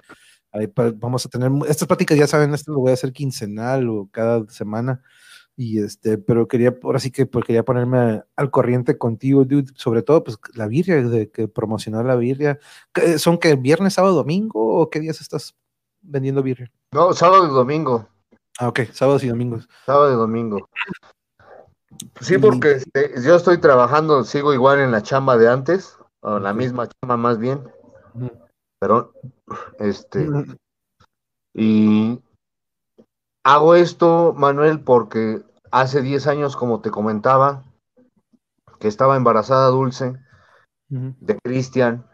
Ahí 0.52 0.72
vamos 0.96 1.26
a 1.26 1.28
tener, 1.28 1.50
estas 1.68 1.86
pláticas 1.86 2.18
ya 2.18 2.26
saben, 2.26 2.54
esto 2.54 2.72
lo 2.72 2.80
voy 2.80 2.90
a 2.90 2.94
hacer 2.94 3.12
quincenal 3.12 3.88
o 3.88 4.08
cada 4.10 4.44
semana. 4.48 5.02
Y 5.62 5.84
este, 5.84 6.16
pero 6.16 6.48
quería, 6.48 6.74
ahora 6.82 6.98
sí 6.98 7.10
que 7.10 7.26
pues, 7.26 7.44
quería 7.44 7.62
ponerme 7.62 8.22
al 8.34 8.50
corriente 8.50 8.96
contigo, 8.96 9.44
dude, 9.44 9.70
sobre 9.74 10.00
todo, 10.00 10.24
pues 10.24 10.38
la 10.54 10.66
birria, 10.66 11.02
de 11.02 11.30
que 11.30 11.48
promocionar 11.48 12.06
la 12.06 12.16
birria. 12.16 12.58
¿Son 13.18 13.36
que 13.36 13.56
viernes, 13.56 13.92
sábado, 13.92 14.14
domingo 14.14 14.80
o 14.80 14.88
qué 14.88 15.00
días 15.00 15.20
estás 15.20 15.54
vendiendo 16.00 16.42
birria? 16.42 16.72
No, 16.94 17.12
sábado 17.12 17.44
y 17.44 17.50
domingo. 17.50 18.08
Ah, 18.58 18.68
ok, 18.68 18.80
sábados 18.90 19.22
y 19.22 19.28
domingos. 19.28 19.68
Sábado 19.84 20.10
y 20.10 20.16
domingo. 20.16 20.66
Sí, 22.22 22.38
porque 22.38 22.76
este, 22.76 23.12
yo 23.22 23.36
estoy 23.36 23.58
trabajando, 23.58 24.24
sigo 24.24 24.54
igual 24.54 24.80
en 24.80 24.90
la 24.90 25.02
chamba 25.02 25.36
de 25.36 25.50
antes, 25.50 25.98
o 26.20 26.38
la 26.38 26.54
misma 26.54 26.88
chamba 26.88 27.18
más 27.18 27.36
bien. 27.38 27.62
Pero, 28.78 29.12
este, 29.78 30.26
y 31.52 32.18
hago 33.44 33.74
esto, 33.74 34.32
Manuel, 34.34 34.80
porque 34.80 35.42
hace 35.70 36.02
10 36.02 36.26
años, 36.26 36.56
como 36.56 36.80
te 36.80 36.90
comentaba, 36.90 37.64
que 38.78 38.88
estaba 38.88 39.16
embarazada 39.16 39.68
Dulce 39.68 40.18
de 40.88 41.38
Cristian, 41.44 42.06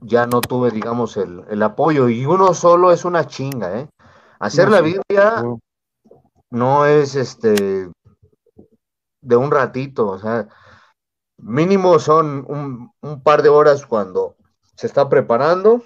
ya 0.00 0.26
no 0.26 0.40
tuve, 0.40 0.70
digamos, 0.70 1.16
el, 1.16 1.62
apoyo. 1.62 2.08
Y 2.08 2.26
uno 2.26 2.54
solo 2.54 2.92
es 2.92 3.04
una 3.04 3.26
chinga, 3.26 3.80
¿eh? 3.80 3.88
Hacer 4.38 4.68
la 4.68 4.82
Biblia 4.82 5.42
no 6.50 6.86
es 6.86 7.14
este 7.14 7.90
de 9.22 9.36
un 9.36 9.50
ratito, 9.50 10.06
o 10.08 10.18
sea, 10.18 10.48
mínimo 11.38 11.98
son 11.98 12.44
un, 12.48 12.92
un 13.00 13.22
par 13.22 13.42
de 13.42 13.48
horas 13.48 13.86
cuando 13.86 14.36
se 14.76 14.86
está 14.86 15.08
preparando 15.08 15.82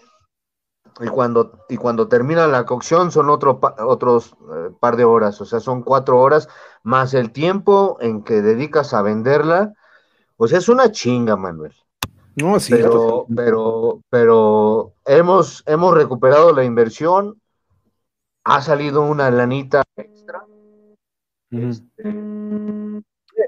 y 1.01 1.09
cuando, 1.09 1.65
y 1.69 1.77
cuando 1.77 2.09
termina 2.09 2.47
la 2.47 2.67
cocción 2.67 3.11
son 3.11 3.31
otro 3.31 3.61
otros 3.79 4.37
eh, 4.55 4.71
par 4.79 4.97
de 4.97 5.05
horas, 5.05 5.41
o 5.41 5.45
sea, 5.45 5.61
son 5.61 5.83
cuatro 5.83 6.21
horas 6.21 6.49
más 6.83 7.15
el 7.15 7.33
tiempo 7.33 7.97
en 8.01 8.23
que 8.23 8.43
dedicas 8.43 8.93
a 8.93 9.03
venderla. 9.03 9.73
O 10.37 10.47
sea, 10.49 10.59
es 10.59 10.69
una 10.69 10.91
chinga, 10.91 11.37
Manuel. 11.37 11.75
No, 12.37 12.61
sí. 12.61 12.73
Pero, 12.73 13.27
pero, 13.35 14.03
pero 14.09 14.95
hemos, 15.05 15.63
hemos 15.67 15.95
recuperado 15.95 16.53
la 16.53 16.65
inversión. 16.65 17.41
Ha 18.45 18.63
salido 18.63 19.03
una 19.03 19.31
lanita 19.31 19.83
extra. 19.97 20.45
Este, 21.51 22.15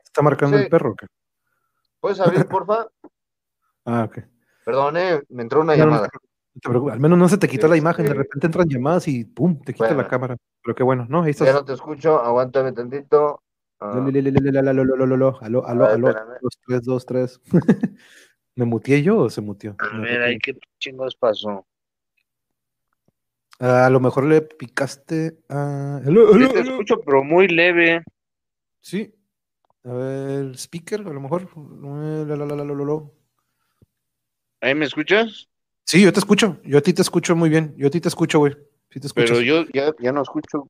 Está 0.04 0.22
marcando 0.22 0.58
el 0.58 0.68
perro. 0.68 0.94
¿qué? 0.94 1.06
¿Puedes 2.00 2.20
abrir, 2.20 2.46
porfa? 2.46 2.86
ah, 3.86 4.04
ok. 4.04 4.18
Perdón, 4.64 4.96
eh, 4.96 5.22
me 5.30 5.42
entró 5.42 5.60
una 5.60 5.74
llamada. 5.74 6.08
Al 6.64 7.00
menos 7.00 7.18
no 7.18 7.28
se 7.28 7.38
te 7.38 7.48
quitó 7.48 7.66
la 7.66 7.76
imagen, 7.76 8.04
de 8.04 8.14
repente 8.14 8.46
entran 8.46 8.68
llamadas 8.68 9.08
y 9.08 9.24
pum, 9.24 9.58
te 9.62 9.72
quita 9.72 9.94
la 9.94 10.06
cámara. 10.06 10.36
Pero 10.62 10.74
qué 10.74 10.82
bueno, 10.82 11.06
¿no? 11.08 11.22
Ahí 11.22 11.32
Ya 11.32 11.52
no 11.52 11.64
te 11.64 11.72
escucho, 11.72 12.20
aguántame 12.20 12.72
tantito. 12.72 13.42
Aló, 13.78 14.02
aló, 14.04 15.66
aló, 15.70 15.94
aló, 15.96 16.14
dos, 16.40 16.58
tres, 16.64 16.82
dos, 16.84 17.06
tres. 17.06 17.40
¿Me 18.54 18.64
mutié 18.64 19.02
yo 19.02 19.18
o 19.18 19.30
se 19.30 19.40
mutió? 19.40 19.76
A 19.78 19.98
ver, 19.98 20.22
ahí 20.22 20.38
qué 20.38 20.56
chingos 20.78 21.16
pasó. 21.16 21.66
A 23.58 23.88
lo 23.90 24.00
mejor 24.00 24.24
le 24.24 24.42
picaste 24.42 25.38
a. 25.48 26.00
Sí 26.04 26.48
te 26.52 26.60
escucho, 26.60 27.00
pero 27.00 27.24
muy 27.24 27.48
leve. 27.48 28.02
Sí. 28.80 29.14
A 29.84 29.92
ver, 29.92 30.56
speaker, 30.56 31.00
a 31.00 31.12
lo 31.12 31.20
mejor. 31.20 31.48
¿Ahí 34.60 34.74
me 34.74 34.84
escuchas? 34.84 35.48
Sí, 35.84 36.02
yo 36.02 36.12
te 36.12 36.20
escucho. 36.20 36.58
Yo 36.64 36.78
a 36.78 36.80
ti 36.80 36.92
te 36.92 37.02
escucho 37.02 37.36
muy 37.36 37.50
bien. 37.50 37.74
Yo 37.76 37.88
a 37.88 37.90
ti 37.90 38.00
te 38.00 38.08
escucho, 38.08 38.38
güey. 38.38 38.56
Sí 38.90 39.00
te 39.00 39.08
pero 39.14 39.40
yo 39.40 39.64
ya, 39.72 39.92
ya 40.00 40.12
no 40.12 40.22
escucho. 40.22 40.68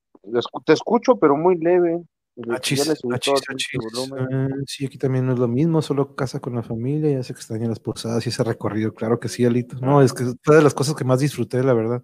Te 0.65 0.73
escucho, 0.73 1.17
pero 1.17 1.37
muy 1.37 1.57
leve. 1.57 2.03
Achis, 2.51 2.89
achis, 2.89 3.43
achis. 3.49 3.81
Ah, 4.17 4.49
sí, 4.67 4.87
aquí 4.87 4.97
también 4.97 5.27
no 5.27 5.35
es 5.35 5.39
lo 5.39 5.49
mismo, 5.49 5.83
solo 5.83 6.15
casa 6.17 6.41
con 6.41 6.55
la 6.55 6.63
familia, 6.63 7.11
ya 7.11 7.23
se 7.23 7.35
extrañan 7.35 7.69
las 7.69 7.79
posadas 7.79 8.25
y 8.25 8.31
ese 8.31 8.43
recorrido, 8.43 8.95
claro 8.95 9.21
que 9.21 9.29
sí, 9.29 9.45
Alito. 9.45 9.77
No, 9.81 10.01
es 10.01 10.15
que 10.15 10.25
fue 10.43 10.57
de 10.57 10.63
las 10.63 10.73
cosas 10.73 10.95
que 10.95 11.05
más 11.05 11.21
disfruté, 11.21 11.63
la 11.63 11.75
verdad. 11.75 12.03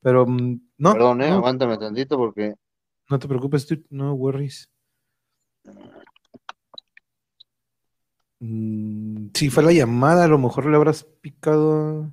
Pero 0.00 0.26
mm, 0.26 0.60
no. 0.78 0.92
Perdón, 0.92 1.22
eh, 1.22 1.30
no, 1.30 1.36
aguántame 1.36 1.78
tantito 1.78 2.16
porque. 2.16 2.54
No 3.08 3.18
te 3.18 3.28
preocupes, 3.28 3.66
tú, 3.66 3.80
no 3.90 4.14
worries. 4.14 4.68
Mm, 8.40 9.28
si 9.34 9.50
fue 9.50 9.62
la 9.62 9.72
llamada, 9.72 10.24
a 10.24 10.28
lo 10.28 10.38
mejor 10.38 10.66
le 10.66 10.76
habrás 10.76 11.04
picado. 11.04 12.10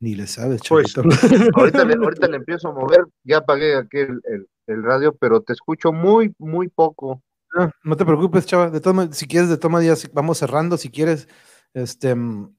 Ni 0.00 0.14
le 0.14 0.26
sabes, 0.26 0.60
pues, 0.68 0.96
ahorita, 1.54 1.84
le, 1.84 1.94
ahorita 2.04 2.28
le 2.28 2.36
empiezo 2.36 2.68
a 2.68 2.72
mover, 2.72 3.04
ya 3.22 3.38
apagué 3.38 3.76
aquí 3.76 3.98
el, 3.98 4.20
el, 4.24 4.46
el 4.66 4.82
radio, 4.82 5.14
pero 5.14 5.40
te 5.42 5.52
escucho 5.52 5.92
muy, 5.92 6.34
muy 6.38 6.68
poco. 6.68 7.22
No, 7.54 7.70
no 7.84 7.96
te 7.96 8.04
preocupes, 8.04 8.46
chava. 8.46 8.70
De 8.70 8.80
todas 8.80 9.16
si 9.16 9.26
quieres, 9.26 9.48
de 9.48 9.56
toma 9.56 9.80
días, 9.80 10.10
vamos 10.12 10.38
cerrando, 10.38 10.76
si 10.76 10.90
quieres. 10.90 11.28
Este, 11.72 12.14
mm, 12.14 12.54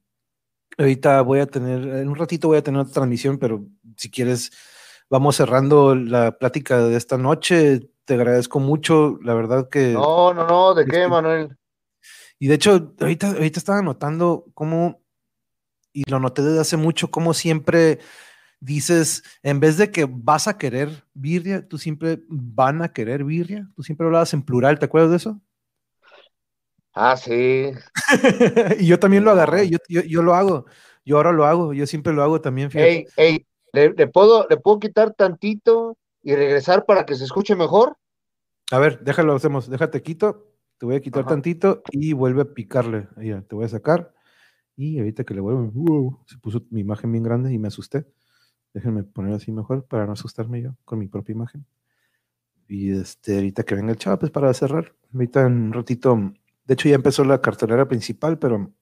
ahorita 0.77 1.21
voy 1.21 1.39
a 1.39 1.47
tener, 1.47 1.83
en 1.97 2.07
un 2.07 2.15
ratito 2.15 2.47
voy 2.47 2.57
a 2.57 2.63
tener 2.63 2.81
otra 2.81 2.93
transmisión, 2.93 3.37
pero 3.37 3.65
si 3.97 4.09
quieres, 4.09 4.51
vamos 5.09 5.35
cerrando 5.35 5.95
la 5.95 6.37
plática 6.37 6.81
de 6.81 6.95
esta 6.95 7.17
noche. 7.17 7.89
Te 8.05 8.13
agradezco 8.13 8.59
mucho, 8.59 9.19
la 9.21 9.33
verdad 9.33 9.69
que. 9.69 9.93
No, 9.93 10.33
no, 10.33 10.47
no, 10.47 10.73
¿de 10.73 10.85
qué, 10.85 11.07
Manuel? 11.07 11.57
Y 12.39 12.47
de 12.47 12.55
hecho, 12.55 12.93
ahorita, 12.99 13.31
ahorita 13.31 13.59
estaba 13.59 13.81
notando 13.81 14.45
cómo, 14.53 15.01
y 15.95 16.03
lo 16.09 16.19
noté 16.19 16.41
desde 16.41 16.59
hace 16.59 16.75
mucho, 16.75 17.09
cómo 17.09 17.33
siempre 17.33 17.99
dices, 18.59 19.23
en 19.43 19.61
vez 19.61 19.77
de 19.77 19.91
que 19.91 20.05
vas 20.09 20.49
a 20.49 20.57
querer 20.57 21.05
birria, 21.13 21.65
tú 21.65 21.77
siempre 21.77 22.19
van 22.27 22.81
a 22.81 22.91
querer 22.91 23.23
birria. 23.23 23.69
Tú 23.75 23.83
siempre 23.83 24.05
hablabas 24.05 24.33
en 24.33 24.43
plural, 24.43 24.77
¿te 24.77 24.85
acuerdas 24.85 25.11
de 25.11 25.17
eso? 25.17 25.41
Ah, 26.93 27.15
sí. 27.15 27.71
y 28.79 28.87
yo 28.87 28.99
también 28.99 29.23
lo 29.23 29.31
agarré, 29.31 29.69
yo, 29.69 29.77
yo, 29.87 30.01
yo, 30.01 30.21
lo 30.21 30.35
hago, 30.35 30.65
yo 31.05 31.17
ahora 31.17 31.31
lo 31.31 31.45
hago, 31.45 31.73
yo 31.73 31.87
siempre 31.87 32.11
lo 32.11 32.23
hago 32.23 32.41
también. 32.41 32.71
Fíjate. 32.71 32.91
Ey, 32.91 33.07
ey, 33.15 33.45
¿le, 33.71 33.93
le, 33.93 34.07
puedo, 34.07 34.47
¿le 34.49 34.57
puedo 34.57 34.79
quitar 34.79 35.13
tantito 35.13 35.97
y 36.23 36.35
regresar 36.35 36.85
para 36.85 37.05
que 37.05 37.15
se 37.15 37.23
escuche 37.23 37.55
mejor? 37.55 37.97
A 38.71 38.79
ver, 38.79 38.99
déjalo, 39.01 39.35
hacemos, 39.35 39.69
déjate 39.69 40.01
quito, 40.01 40.51
te 40.77 40.85
voy 40.85 40.95
a 40.95 41.01
quitar 41.01 41.21
Ajá. 41.21 41.29
tantito 41.29 41.83
y 41.91 42.13
vuelve 42.13 42.41
a 42.41 42.53
picarle. 42.53 43.07
Mira, 43.15 43.41
te 43.43 43.55
voy 43.55 43.65
a 43.65 43.69
sacar 43.69 44.14
Y 44.75 44.99
ahorita 44.99 45.23
que 45.23 45.33
le 45.33 45.41
vuelvo, 45.41 45.71
wow, 45.73 46.19
se 46.25 46.37
puso 46.37 46.65
mi 46.69 46.81
imagen 46.81 47.11
bien 47.11 47.23
grande 47.23 47.53
y 47.53 47.57
me 47.57 47.69
asusté. 47.69 48.05
Déjenme 48.73 49.03
poner 49.03 49.33
así 49.33 49.51
mejor 49.51 49.85
para 49.85 50.05
no 50.05 50.13
asustarme 50.13 50.61
yo 50.61 50.75
con 50.83 50.99
mi 50.99 51.07
propia 51.07 51.33
imagen. 51.33 51.65
Y 52.67 52.91
este, 52.91 53.35
ahorita 53.35 53.63
que 53.63 53.75
venga 53.75 53.91
el 53.91 53.97
chavo, 53.97 54.19
pues 54.19 54.31
para 54.31 54.53
cerrar, 54.53 54.93
ahorita 55.13 55.45
en 55.45 55.53
un 55.53 55.73
ratito, 55.73 56.33
de 56.65 56.73
hecho 56.73 56.89
ya 56.89 56.95
empezó 56.95 57.23
la 57.23 57.41
cartelera 57.41 57.87
principal, 57.87 58.37
pero 58.37 58.73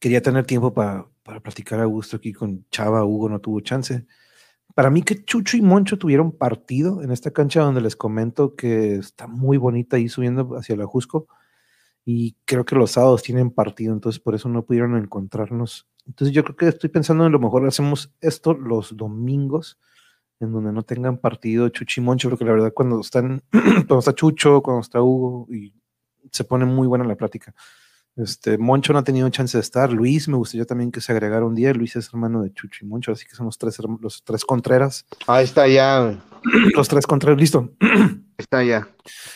quería 0.00 0.22
tener 0.22 0.44
tiempo 0.44 0.72
para, 0.74 1.06
para 1.22 1.40
platicar 1.40 1.80
a 1.80 1.84
gusto 1.84 2.16
aquí 2.16 2.32
con 2.32 2.66
Chava, 2.70 3.04
Hugo 3.04 3.28
no 3.28 3.40
tuvo 3.40 3.60
chance. 3.60 4.06
Para 4.74 4.90
mí 4.90 5.02
que 5.02 5.24
Chucho 5.24 5.56
y 5.56 5.62
Moncho 5.62 5.98
tuvieron 5.98 6.32
partido 6.32 7.02
en 7.02 7.12
esta 7.12 7.30
cancha 7.30 7.60
donde 7.60 7.80
les 7.80 7.94
comento 7.94 8.56
que 8.56 8.96
está 8.96 9.28
muy 9.28 9.56
bonita 9.56 9.96
ahí 9.96 10.08
subiendo 10.08 10.56
hacia 10.56 10.74
la 10.74 10.86
Jusco 10.86 11.28
y 12.04 12.36
creo 12.44 12.64
que 12.64 12.76
los 12.76 12.92
sábados 12.92 13.22
tienen 13.22 13.50
partido, 13.50 13.92
entonces 13.92 14.20
por 14.20 14.34
eso 14.34 14.48
no 14.48 14.64
pudieron 14.64 14.96
encontrarnos. 14.96 15.86
Entonces 16.06 16.34
yo 16.34 16.44
creo 16.44 16.56
que 16.56 16.68
estoy 16.68 16.90
pensando 16.90 17.24
en 17.24 17.32
lo 17.32 17.38
mejor 17.38 17.66
hacemos 17.66 18.12
esto 18.20 18.52
los 18.52 18.96
domingos, 18.96 19.78
en 20.40 20.52
donde 20.52 20.72
no 20.72 20.82
tengan 20.82 21.16
partido 21.16 21.68
Chucho 21.70 22.00
y 22.00 22.04
Moncho, 22.04 22.28
porque 22.28 22.44
la 22.44 22.52
verdad 22.52 22.72
cuando 22.74 23.00
están, 23.00 23.42
cuando 23.50 23.98
está 23.98 24.14
Chucho, 24.14 24.62
cuando 24.62 24.82
está 24.82 25.00
Hugo, 25.00 25.46
y 25.50 25.72
se 26.30 26.44
pone 26.44 26.66
muy 26.66 26.86
buena 26.86 27.04
la 27.04 27.16
plática. 27.16 27.54
Este, 28.16 28.58
Moncho 28.58 28.92
no 28.92 29.00
ha 29.00 29.04
tenido 29.04 29.28
chance 29.30 29.56
de 29.56 29.62
estar. 29.62 29.92
Luis, 29.92 30.28
me 30.28 30.36
gustaría 30.36 30.64
también 30.64 30.92
que 30.92 31.00
se 31.00 31.10
agregara 31.10 31.44
un 31.44 31.54
día. 31.54 31.72
Luis 31.72 31.96
es 31.96 32.08
hermano 32.08 32.42
de 32.42 32.52
Chucho 32.52 32.84
y 32.84 32.88
Moncho, 32.88 33.12
así 33.12 33.26
que 33.26 33.34
son 33.34 33.46
los 33.46 33.58
tres, 33.58 33.78
los 34.00 34.22
tres 34.22 34.44
Contreras. 34.44 35.04
Ahí 35.26 35.44
está 35.44 35.66
ya. 35.66 36.22
Los 36.74 36.88
tres 36.88 37.06
Contreras, 37.06 37.40
listo. 37.40 37.72
Está 38.38 38.64
ya. 38.64 38.88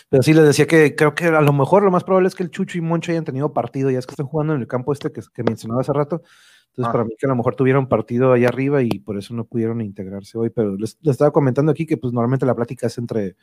Pero 0.09 0.23
sí 0.23 0.35
les 0.35 0.45
decía 0.45 0.67
que 0.67 0.97
creo 0.97 1.15
que 1.15 1.27
a 1.27 1.41
lo 1.41 1.53
mejor 1.53 1.83
lo 1.83 1.91
más 1.91 2.05
probable 2.05 2.29
es 2.29 2.35
que 2.35 2.43
el 2.43 2.51
Chucho 2.51 2.79
y 2.79 2.81
Moncho 2.81 3.13
hayan 3.13 3.25
tenido 3.25 3.53
partido, 3.53 3.91
ya 3.91 3.99
es 3.99 4.07
que 4.07 4.13
están 4.13 4.27
jugando 4.27 4.55
en 4.55 4.61
el 4.61 4.67
campo 4.67 4.93
este 4.93 5.13
que, 5.13 5.21
que 5.33 5.43
mencionaba 5.45 5.81
hace 5.83 5.93
rato. 5.93 6.23
Entonces, 6.71 6.89
Ah. 6.89 6.93
para 6.93 7.05
mí 7.05 7.13
que 7.19 7.27
a 7.27 7.29
lo 7.29 7.37
mejor 7.37 7.55
tuvieron 7.57 7.89
partido 7.89 8.33
allá 8.33 8.49
arriba 8.49 8.83
y 8.83 8.89
por 9.01 9.19
eso 9.19 9.35
no 9.35 9.45
pudieron 9.45 9.81
integrarse 9.81 10.37
hoy. 10.39 10.51
Pero 10.51 10.77
les, 10.77 10.97
les 11.01 11.13
estaba 11.13 11.31
comentando 11.33 11.71
aquí 11.73 11.87
que 11.87 11.97
pues 11.97 12.13
normalmente 12.13 12.47
la 12.47 12.55
plática 12.55 12.87
es 12.89 12.99
entre 12.99 13.37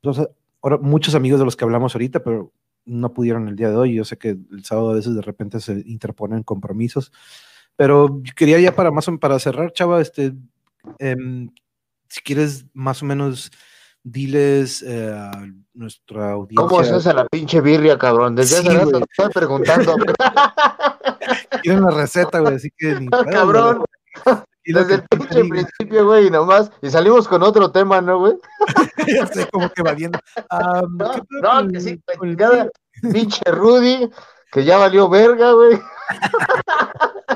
pues, 0.00 0.18
ahora, 0.62 0.78
muchos 0.78 1.14
amigos 1.14 1.38
de 1.38 1.44
los 1.46 1.56
que 1.56 1.64
hablamos 1.64 1.94
ahorita, 1.94 2.22
pero 2.22 2.52
no 2.86 3.12
pudieron 3.14 3.48
el 3.48 3.56
día 3.56 3.70
de 3.70 3.76
hoy. 3.76 3.94
Yo 3.94 4.04
sé 4.04 4.18
que 4.18 4.30
el 4.30 4.64
sábado 4.64 4.90
a 4.90 4.94
veces 4.94 5.14
de 5.14 5.22
repente 5.22 5.60
se 5.60 5.82
interponen 5.86 6.42
compromisos. 6.42 7.12
Pero 7.76 8.22
quería 8.36 8.58
ya 8.60 8.74
para 8.76 8.90
más 8.90 9.08
o- 9.08 9.18
para 9.18 9.38
cerrar, 9.38 9.72
Chava, 9.72 10.00
este, 10.00 10.34
em, 10.98 11.50
si 12.08 12.20
quieres 12.22 12.66
más 12.74 13.02
o 13.02 13.06
menos 13.06 13.50
diles 14.04 14.82
eh, 14.82 15.12
a 15.12 15.32
nuestra 15.72 16.32
audiencia. 16.32 16.68
¿Cómo 16.68 16.84
se 16.84 16.94
hace 16.94 17.12
la 17.14 17.26
pinche 17.26 17.60
birria, 17.60 17.98
cabrón? 17.98 18.36
Desde 18.36 18.60
Sí, 18.60 18.68
hace 18.68 18.78
rato 18.78 19.00
te 19.00 19.06
estoy 19.10 19.30
preguntando. 19.32 19.96
Quieren 21.62 21.82
la 21.82 21.90
receta, 21.90 22.38
güey, 22.38 22.54
así 22.54 22.70
que 22.76 23.00
ni 23.00 23.08
pedo, 23.08 23.24
cabrón. 23.24 23.84
lo 24.26 24.80
Desde 24.80 24.94
el 24.94 25.02
pinche 25.04 25.44
principio, 25.44 26.06
güey, 26.06 26.26
y 26.26 26.30
nomás. 26.30 26.70
Y 26.82 26.90
salimos 26.90 27.26
con 27.26 27.42
otro 27.42 27.72
tema, 27.72 28.00
¿no, 28.00 28.18
güey? 28.18 28.34
Ya 29.06 29.26
sé, 29.26 29.46
como 29.48 29.68
que 29.70 29.82
va 29.82 29.92
viendo. 29.92 30.18
Am, 30.50 30.96
No, 30.96 31.12
¿qué 31.12 31.22
pedo 31.22 31.62
no, 31.62 31.72
que 31.72 31.80
sí, 31.80 32.00
el 32.22 32.70
pinche 33.12 33.44
Rudy, 33.50 34.08
que 34.52 34.64
ya 34.64 34.76
valió 34.78 35.08
verga, 35.08 35.52
güey. 35.52 35.80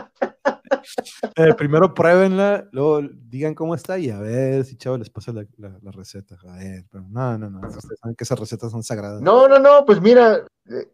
Eh, 1.37 1.55
primero 1.55 1.95
pruébenla, 1.95 2.69
luego 2.73 3.01
digan 3.03 3.55
cómo 3.55 3.75
está 3.75 3.99
y 3.99 4.11
a 4.11 4.19
ver 4.19 4.65
si 4.65 4.77
chavo 4.77 4.99
les 4.99 5.11
pasa 5.11 5.33
la, 5.33 5.45
la- 5.57 5.79
la 5.83 5.91
receta. 5.93 6.37
A 6.49 6.57
ver, 6.57 6.85
pero 6.91 7.05
no, 7.09 7.39
no, 7.39 7.51
no. 7.51 7.61
Ustedes 7.67 7.99
saben 8.01 8.17
que 8.17 8.25
esas 8.25 8.39
recetas 8.39 8.71
son 8.71 8.83
sagradas. 8.83 9.21
No, 9.23 9.49
no, 9.49 9.59
no, 9.59 9.85
pues 9.85 10.01
mira, 10.01 10.45
eh, 10.67 10.93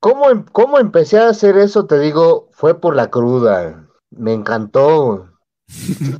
¿cómo, 0.00 0.30
em- 0.30 0.44
cómo 0.52 0.78
empecé 0.78 1.18
a 1.18 1.28
hacer 1.28 1.56
eso? 1.56 1.86
Te 1.86 1.98
digo, 1.98 2.48
fue 2.52 2.80
por 2.80 2.94
la 2.96 3.10
cruda. 3.10 3.88
Me 4.10 4.32
encantó. 4.32 5.32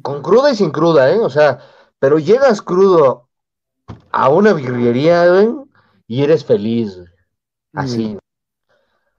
Con 0.03 0.23
cruda 0.23 0.51
y 0.51 0.57
sin 0.57 0.71
cruda, 0.71 1.11
¿eh? 1.13 1.21
O 1.21 1.31
sea, 1.31 1.61
pero 1.99 2.19
llegas 2.19 2.61
crudo 2.63 3.29
a 4.11 4.29
una 4.29 4.53
birrería, 4.53 5.27
y 6.09 6.23
eres 6.23 6.45
feliz. 6.45 6.99
Así. 7.73 8.19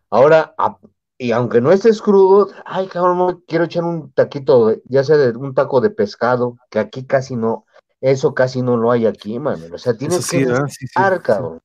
Ahora, 0.10 0.54
a- 0.58 0.78
y 1.18 1.32
aunque 1.32 1.62
no 1.62 1.72
estés 1.72 2.02
crudo, 2.02 2.50
ay, 2.66 2.88
cabrón, 2.88 3.44
quiero 3.48 3.66
echar 3.66 3.84
un 3.84 4.12
taquito, 4.12 4.68
de- 4.68 4.82
ya 4.86 5.04
sea 5.04 5.18
de 5.18 5.38
un 5.38 5.54
taco 5.54 5.82
de 5.82 5.90
pescado, 5.90 6.58
que 6.70 6.80
aquí 6.80 7.06
casi 7.06 7.36
no, 7.36 7.66
eso 8.02 8.34
casi 8.34 8.62
no 8.62 8.78
lo 8.78 8.92
hay 8.92 9.06
aquí, 9.06 9.40
mano. 9.40 9.66
O 9.74 9.78
sea, 9.78 9.96
tienes 9.96 10.26
sí, 10.26 10.40
que 10.40 10.46
sí, 10.46 10.52
buscar, 10.52 11.18
sí. 11.18 11.24
cabrón. 11.24 11.62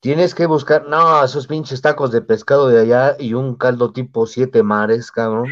Tienes 0.00 0.34
que 0.34 0.46
buscar, 0.46 0.86
no, 0.86 1.24
esos 1.24 1.48
pinches 1.48 1.82
tacos 1.82 2.12
de 2.12 2.22
pescado 2.22 2.68
de 2.68 2.80
allá 2.80 3.16
y 3.18 3.34
un 3.34 3.56
caldo 3.56 3.92
tipo 3.92 4.26
siete 4.26 4.62
mares, 4.62 5.10
cabrón. 5.10 5.48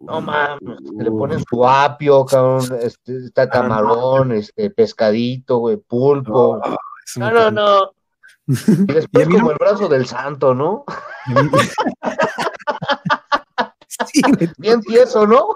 No 0.00 0.20
mames, 0.20 0.80
le 0.96 1.10
ponen 1.10 1.42
su 1.48 1.66
apio, 1.66 2.24
cabrón, 2.24 2.78
este, 2.80 3.16
está 3.24 3.48
camarón, 3.48 4.32
este, 4.32 4.70
pescadito, 4.70 5.58
güey, 5.58 5.76
pulpo. 5.76 6.60
Es 7.04 7.16
No, 7.16 7.30
no, 7.32 7.50
no. 7.50 7.90
Y 8.48 8.52
Y 8.90 8.94
después 8.94 9.28
mí 9.28 9.34
como 9.34 9.46
no- 9.46 9.50
el 9.52 9.56
brazo 9.60 9.88
del 9.88 10.06
santo, 10.06 10.54
¿no? 10.54 10.84
Y 11.26 11.34
mí- 11.34 11.50
Sí. 14.12 14.22
Bien 14.58 14.80
tieso, 14.82 15.26
¿no? 15.26 15.48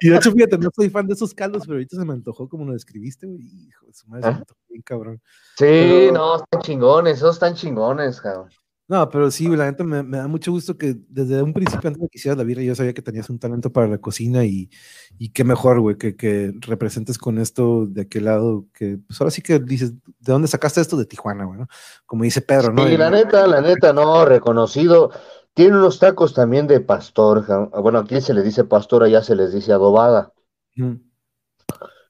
Y 0.00 0.08
de 0.08 0.16
hecho, 0.16 0.30
fíjate, 0.32 0.56
no 0.58 0.70
soy 0.74 0.88
fan 0.88 1.06
de 1.06 1.14
esos 1.14 1.34
caldos, 1.34 1.62
pero 1.64 1.74
ahorita 1.74 1.96
se 1.96 2.04
me 2.04 2.12
antojó 2.12 2.48
como 2.48 2.64
lo 2.64 2.72
describiste, 2.72 3.26
güey. 3.26 3.40
Hijo 3.68 3.86
de 3.86 3.92
su 3.92 4.06
madre, 4.08 4.22
se 4.22 4.30
me 4.30 4.36
antojó 4.38 4.60
bien 4.68 4.82
cabrón. 4.82 5.20
Sí, 5.58 5.64
Pero- 5.66 6.12
no, 6.12 6.36
están 6.36 6.60
chingones, 6.62 7.16
esos 7.18 7.34
están 7.34 7.54
chingones, 7.54 8.20
cabrón. 8.20 8.50
No, 8.90 9.08
pero 9.08 9.30
sí, 9.30 9.46
la 9.46 9.66
neta 9.66 9.84
me, 9.84 10.02
me 10.02 10.16
da 10.16 10.26
mucho 10.26 10.50
gusto 10.50 10.76
que 10.76 10.96
desde 11.08 11.40
un 11.44 11.52
principio, 11.52 11.86
antes 11.86 12.02
de 12.02 12.08
que 12.08 12.18
hicieras 12.18 12.36
la 12.36 12.42
birra, 12.42 12.60
yo 12.62 12.74
sabía 12.74 12.92
que 12.92 13.02
tenías 13.02 13.30
un 13.30 13.38
talento 13.38 13.72
para 13.72 13.86
la 13.86 13.98
cocina 13.98 14.44
y, 14.44 14.68
y 15.16 15.28
qué 15.28 15.44
mejor, 15.44 15.78
güey, 15.78 15.96
que, 15.96 16.16
que 16.16 16.52
representes 16.58 17.16
con 17.16 17.38
esto 17.38 17.86
de 17.86 18.00
aquel 18.02 18.24
lado, 18.24 18.66
que 18.74 18.98
pues 19.06 19.20
ahora 19.20 19.30
sí 19.30 19.42
que 19.42 19.60
dices, 19.60 19.92
¿de 19.92 20.32
dónde 20.32 20.48
sacaste 20.48 20.80
esto? 20.80 20.96
De 20.96 21.06
Tijuana, 21.06 21.44
güey, 21.44 21.60
¿no? 21.60 21.68
Como 22.04 22.24
dice 22.24 22.42
Pedro, 22.42 22.72
¿no? 22.72 22.84
Sí, 22.84 22.96
la 22.96 23.10
neta, 23.10 23.46
la 23.46 23.60
neta, 23.60 23.92
no, 23.92 24.24
reconocido. 24.24 25.12
Tiene 25.54 25.76
unos 25.76 26.00
tacos 26.00 26.34
también 26.34 26.66
de 26.66 26.80
pastor. 26.80 27.46
Bueno, 27.80 28.00
aquí 28.00 28.20
se 28.20 28.34
le 28.34 28.42
dice 28.42 28.64
pastor, 28.64 29.04
allá 29.04 29.22
se 29.22 29.36
les 29.36 29.52
dice 29.52 29.72
adobada. 29.72 30.32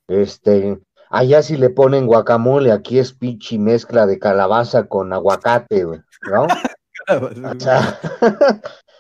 Este, 0.09 0.81
allá 1.11 1.43
sí 1.43 1.57
le 1.57 1.69
ponen 1.71 2.07
guacamole, 2.07 2.73
aquí 2.73 2.99
es 2.99 3.13
pichi 3.13 3.59
mezcla 3.59 4.07
de 4.07 4.19
calabaza 4.19 4.85
con 4.85 5.13
aguacate, 5.13 5.85
güey, 5.85 6.01
¿no? 6.31 6.47
O 7.09 7.61
sea, 7.61 7.99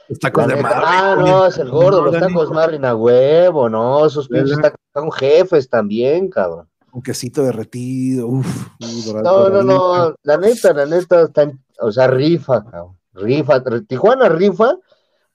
Los 0.08 0.18
tacos 0.18 0.48
la 0.48 0.56
de 0.56 0.62
ah, 0.64 1.16
no, 1.16 1.46
es 1.46 1.58
el 1.58 1.70
gordo, 1.70 2.04
los 2.04 2.18
tacos 2.18 2.50
Marlin 2.50 2.84
a 2.84 2.96
huevo, 2.96 3.68
no, 3.68 4.04
esos 4.04 4.28
pinches 4.28 4.60
tacos 4.60 4.80
son 4.92 5.12
jefes 5.12 5.68
también, 5.68 6.28
cabrón. 6.28 6.68
Un 6.92 7.02
quesito 7.02 7.44
derretido, 7.44 8.26
uff. 8.26 8.68
No, 9.22 9.48
no, 9.48 9.62
no, 9.62 10.14
la 10.24 10.36
neta, 10.36 10.72
la 10.72 10.86
neta, 10.86 11.22
están, 11.22 11.62
o 11.78 11.92
sea, 11.92 12.08
rifa, 12.08 12.64
cabrón, 12.64 12.98
rifa, 13.12 13.62
Tijuana 13.86 14.28
rifa 14.28 14.74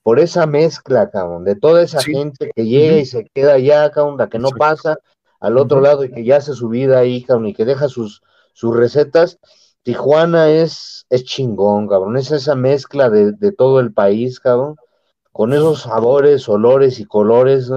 por 0.04 0.20
esa 0.20 0.46
mezcla, 0.46 1.10
cabrón, 1.10 1.46
de 1.46 1.56
toda 1.56 1.82
esa 1.84 2.00
Sí. 2.02 2.14
gente 2.14 2.52
que 2.54 2.66
llega 2.66 2.98
y 2.98 3.06
se 3.06 3.26
queda 3.34 3.54
allá, 3.54 3.90
cabrón, 3.92 4.18
la 4.18 4.28
que 4.28 4.40
no 4.40 4.50
pasa 4.50 5.00
al 5.46 5.58
otro 5.58 5.82
lado 5.82 6.04
y 6.04 6.12
que 6.12 6.24
ya 6.26 6.38
hace 6.38 6.54
su 6.54 6.70
vida 6.70 7.00
ahí, 7.00 7.24
cabrón, 7.24 7.48
y 7.48 7.54
que 7.54 7.66
deja 7.66 7.88
sus, 7.90 8.22
sus 8.54 8.76
recetas. 8.76 9.40
Tijuana 9.84 10.50
es, 10.50 11.06
es 11.10 11.24
chingón, 11.26 11.88
cabrón, 11.88 12.18
es 12.18 12.32
esa 12.32 12.56
mezcla 12.56 13.10
de, 13.10 13.32
de 13.34 13.52
todo 13.52 13.80
el 13.80 13.94
país, 13.94 14.40
cabrón, 14.40 14.76
con 15.32 15.54
esos 15.54 15.84
sabores, 15.84 16.50
olores 16.50 17.00
y 17.00 17.06
colores. 17.06 17.72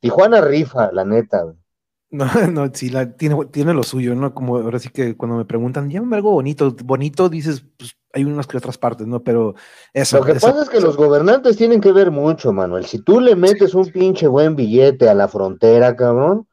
Tijuana 0.00 0.40
rifa, 0.40 0.90
la 0.92 1.04
neta, 1.04 1.42
güey. 1.42 1.56
No, 2.10 2.26
no, 2.50 2.70
sí, 2.72 2.88
la, 2.88 3.16
tiene, 3.16 3.36
tiene 3.46 3.74
lo 3.74 3.82
suyo, 3.82 4.14
¿no? 4.14 4.32
Como 4.32 4.56
ahora 4.58 4.78
sí 4.78 4.88
que 4.90 5.16
cuando 5.16 5.36
me 5.36 5.44
preguntan, 5.44 5.90
llámame 5.90 6.16
algo 6.16 6.30
bonito, 6.30 6.74
bonito 6.84 7.28
dices, 7.28 7.64
pues 7.76 7.96
hay 8.12 8.24
unas 8.24 8.46
que 8.46 8.56
otras 8.56 8.78
partes, 8.78 9.06
¿no? 9.06 9.22
Pero 9.22 9.54
eso. 9.92 10.18
Lo 10.18 10.24
que 10.24 10.32
eso- 10.32 10.46
pasa 10.46 10.62
es 10.62 10.68
que 10.70 10.80
los 10.80 10.96
gobernantes 10.96 11.56
tienen 11.56 11.80
que 11.80 11.92
ver 11.92 12.10
mucho, 12.12 12.52
Manuel. 12.52 12.86
Si 12.86 13.00
tú 13.02 13.20
le 13.20 13.34
metes 13.34 13.74
un 13.74 13.90
pinche 13.90 14.28
buen 14.28 14.54
billete 14.54 15.08
a 15.08 15.14
la 15.14 15.26
frontera, 15.28 15.96
cabrón, 15.96 16.46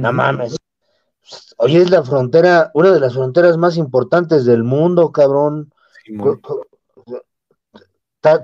no 0.00 0.12
mames. 0.12 0.56
Oye, 1.58 1.82
es 1.82 1.90
la 1.90 2.02
frontera, 2.02 2.70
una 2.74 2.90
de 2.92 3.00
las 3.00 3.12
fronteras 3.14 3.56
más 3.56 3.76
importantes 3.76 4.44
del 4.44 4.64
mundo, 4.64 5.12
cabrón. 5.12 5.72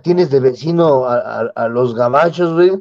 Tienes 0.03 0.31
de 0.31 0.41
vecino 0.41 1.05
a, 1.05 1.17
a- 1.41 1.53
a 1.55 1.69
los 1.69 1.95
gabachos, 1.95 2.55
güey, 2.55 2.73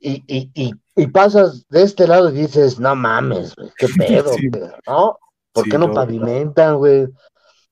y, 0.00 0.22
y, 0.26 0.50
y, 0.54 0.72
y 0.94 1.06
pasas 1.08 1.66
de 1.68 1.82
este 1.82 2.06
lado 2.06 2.30
y 2.30 2.32
dices, 2.34 2.80
no 2.80 2.94
mames, 2.96 3.54
güey, 3.54 3.70
qué 3.76 3.86
pedo, 3.98 4.32
Sí. 4.32 4.48
güey, 4.48 4.70
¿no? 4.86 5.18
¿Por 5.52 5.64
Sí, 5.64 5.70
qué 5.70 5.78
no 5.78 5.88
no. 5.88 5.94
pavimentan, 5.94 6.76
güey? 6.78 7.08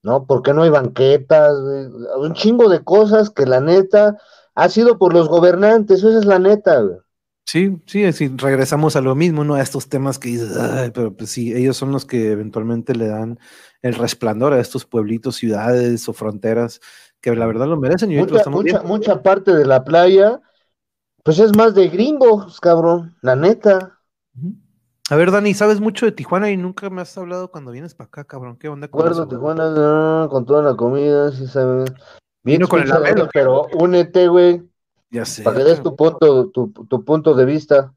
¿No? 0.02 0.26
¿Por 0.26 0.42
qué 0.42 0.52
no 0.52 0.62
hay 0.62 0.70
banquetas, 0.70 1.58
güey? 1.58 1.86
Un 2.18 2.34
chingo 2.34 2.68
de 2.68 2.84
cosas 2.84 3.30
que 3.30 3.46
la 3.46 3.60
neta 3.60 4.18
ha 4.54 4.68
sido 4.68 4.98
por 4.98 5.14
los 5.14 5.28
gobernantes, 5.28 6.02
esa 6.04 6.18
es 6.18 6.26
la 6.26 6.38
neta, 6.38 6.80
güey. 6.80 6.98
Sí, 7.46 7.76
sí, 7.86 8.10
sí, 8.12 8.32
regresamos 8.36 8.96
a 8.96 9.00
lo 9.00 9.14
mismo, 9.14 9.44
¿no? 9.44 9.54
A 9.54 9.62
estos 9.62 9.88
temas 9.88 10.18
que 10.18 10.30
dices, 10.30 10.56
pero 10.94 11.14
pues 11.14 11.30
sí, 11.30 11.52
ellos 11.52 11.76
son 11.76 11.92
los 11.92 12.04
que 12.06 12.32
eventualmente 12.32 12.94
le 12.94 13.08
dan 13.08 13.38
el 13.82 13.94
resplandor 13.94 14.54
a 14.54 14.60
estos 14.60 14.86
pueblitos, 14.86 15.36
ciudades 15.36 16.08
o 16.08 16.14
fronteras 16.14 16.80
que 17.20 17.34
la 17.34 17.46
verdad 17.46 17.66
lo 17.66 17.76
merecen. 17.76 18.10
Y 18.10 18.16
mucha, 18.16 18.48
mucha, 18.50 18.82
mucha, 18.82 19.22
parte 19.22 19.54
de 19.54 19.66
la 19.66 19.84
playa, 19.84 20.40
pues 21.22 21.38
es 21.38 21.54
más 21.56 21.74
de 21.74 21.88
gringos, 21.88 22.60
cabrón, 22.60 23.16
la 23.20 23.36
neta. 23.36 24.00
A 25.10 25.16
ver, 25.16 25.30
Dani, 25.30 25.52
sabes 25.52 25.80
mucho 25.80 26.06
de 26.06 26.12
Tijuana 26.12 26.50
y 26.50 26.56
nunca 26.56 26.88
me 26.88 27.02
has 27.02 27.16
hablado 27.18 27.50
cuando 27.50 27.72
vienes 27.72 27.94
para 27.94 28.08
acá, 28.08 28.24
cabrón. 28.24 28.56
¿Qué 28.56 28.68
onda? 28.68 28.88
Con 28.88 29.28
Tijuana 29.28 30.28
con 30.30 30.46
toda 30.46 30.62
la 30.62 30.76
comida, 30.76 31.30
sí 31.30 31.46
sabes. 31.46 31.92
Vino 32.42 32.68
con 32.68 32.80
el 32.80 33.28
pero 33.32 33.66
únete, 33.74 34.28
güey. 34.28 34.62
Ya 35.14 35.24
sé. 35.24 35.44
Para 35.44 35.58
que 35.58 35.64
des 35.64 35.80
tu 35.80 35.94
punto, 35.94 36.50
tu, 36.50 36.72
tu 36.72 37.04
punto 37.04 37.34
de 37.34 37.44
vista. 37.44 37.94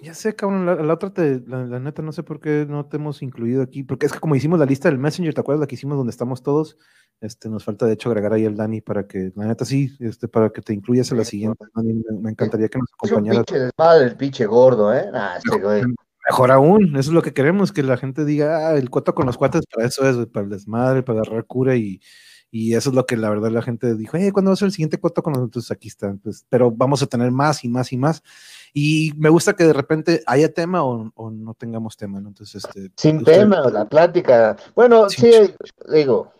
Ya 0.00 0.14
sé, 0.14 0.36
cabrón, 0.36 0.64
la, 0.64 0.94
otra, 0.94 1.12
te, 1.12 1.42
la, 1.46 1.80
neta, 1.80 2.00
no 2.00 2.12
sé 2.12 2.22
por 2.22 2.40
qué 2.40 2.64
no 2.66 2.86
te 2.86 2.96
hemos 2.96 3.22
incluido 3.22 3.60
aquí, 3.60 3.82
porque 3.82 4.06
es 4.06 4.12
que 4.12 4.20
como 4.20 4.36
hicimos 4.36 4.60
la 4.60 4.66
lista 4.66 4.88
del 4.88 4.98
Messenger, 4.98 5.34
¿te 5.34 5.40
acuerdas 5.40 5.60
la 5.60 5.66
que 5.66 5.74
hicimos 5.74 5.98
donde 5.98 6.12
estamos 6.12 6.44
todos? 6.44 6.78
Este, 7.20 7.48
nos 7.48 7.64
falta 7.64 7.86
de 7.86 7.94
hecho 7.94 8.08
agregar 8.08 8.32
ahí 8.32 8.44
el 8.44 8.56
Dani 8.56 8.80
para 8.80 9.08
que, 9.08 9.32
la 9.34 9.46
neta 9.46 9.64
sí, 9.64 9.94
este, 9.98 10.28
para 10.28 10.50
que 10.50 10.62
te 10.62 10.72
incluyas 10.72 11.10
en 11.10 11.18
la 11.18 11.24
siguiente. 11.24 11.66
me, 11.74 12.30
encantaría 12.30 12.68
que 12.68 12.78
nos 12.78 12.88
acompañaras. 12.94 13.34
Es 13.34 13.38
un 13.40 13.44
pinche 13.44 13.64
desmadre 13.64 14.04
el 14.06 14.16
pinche 14.16 14.46
gordo, 14.46 14.94
¿eh? 14.94 15.10
este 15.36 15.60
güey. 15.60 15.82
Mejor 16.30 16.52
aún, 16.52 16.96
eso 16.96 17.10
es 17.10 17.14
lo 17.14 17.22
que 17.22 17.34
queremos, 17.34 17.72
que 17.72 17.82
la 17.82 17.96
gente 17.96 18.24
diga, 18.24 18.68
ah, 18.68 18.76
el 18.76 18.90
cuento 18.90 19.12
con 19.14 19.26
los 19.26 19.36
cuates, 19.36 19.66
para 19.66 19.88
eso 19.88 20.08
es, 20.08 20.28
para 20.28 20.44
el 20.44 20.50
desmadre, 20.50 21.02
para 21.02 21.20
agarrar 21.20 21.44
cura 21.46 21.74
y, 21.74 22.00
y 22.50 22.74
eso 22.74 22.90
es 22.90 22.96
lo 22.96 23.06
que 23.06 23.16
la 23.16 23.30
verdad 23.30 23.50
la 23.50 23.62
gente 23.62 23.94
dijo, 23.94 24.16
eh, 24.16 24.32
¿cuándo 24.32 24.50
va 24.50 24.54
a 24.54 24.56
ser 24.56 24.66
el 24.66 24.72
siguiente 24.72 24.98
cuento 24.98 25.22
con 25.22 25.34
nosotros? 25.34 25.70
Aquí 25.70 25.86
está, 25.86 26.16
pues, 26.22 26.44
pero 26.48 26.70
vamos 26.70 27.00
a 27.02 27.06
tener 27.06 27.30
más 27.30 27.64
y 27.64 27.68
más 27.68 27.92
y 27.92 27.96
más. 27.96 28.22
Y 28.72 29.12
me 29.16 29.28
gusta 29.28 29.54
que 29.54 29.64
de 29.64 29.72
repente 29.72 30.22
haya 30.26 30.52
tema 30.52 30.82
o, 30.84 31.30
no 31.30 31.54
tengamos 31.54 31.96
tema, 31.96 32.20
¿no? 32.20 32.28
Entonces, 32.28 32.64
este. 32.64 32.90
Sin 32.96 33.22
tema, 33.22 33.60
la 33.70 33.88
plática. 33.88 34.56
Bueno, 34.74 35.08
sí, 35.08 35.30
digo. 35.92 36.32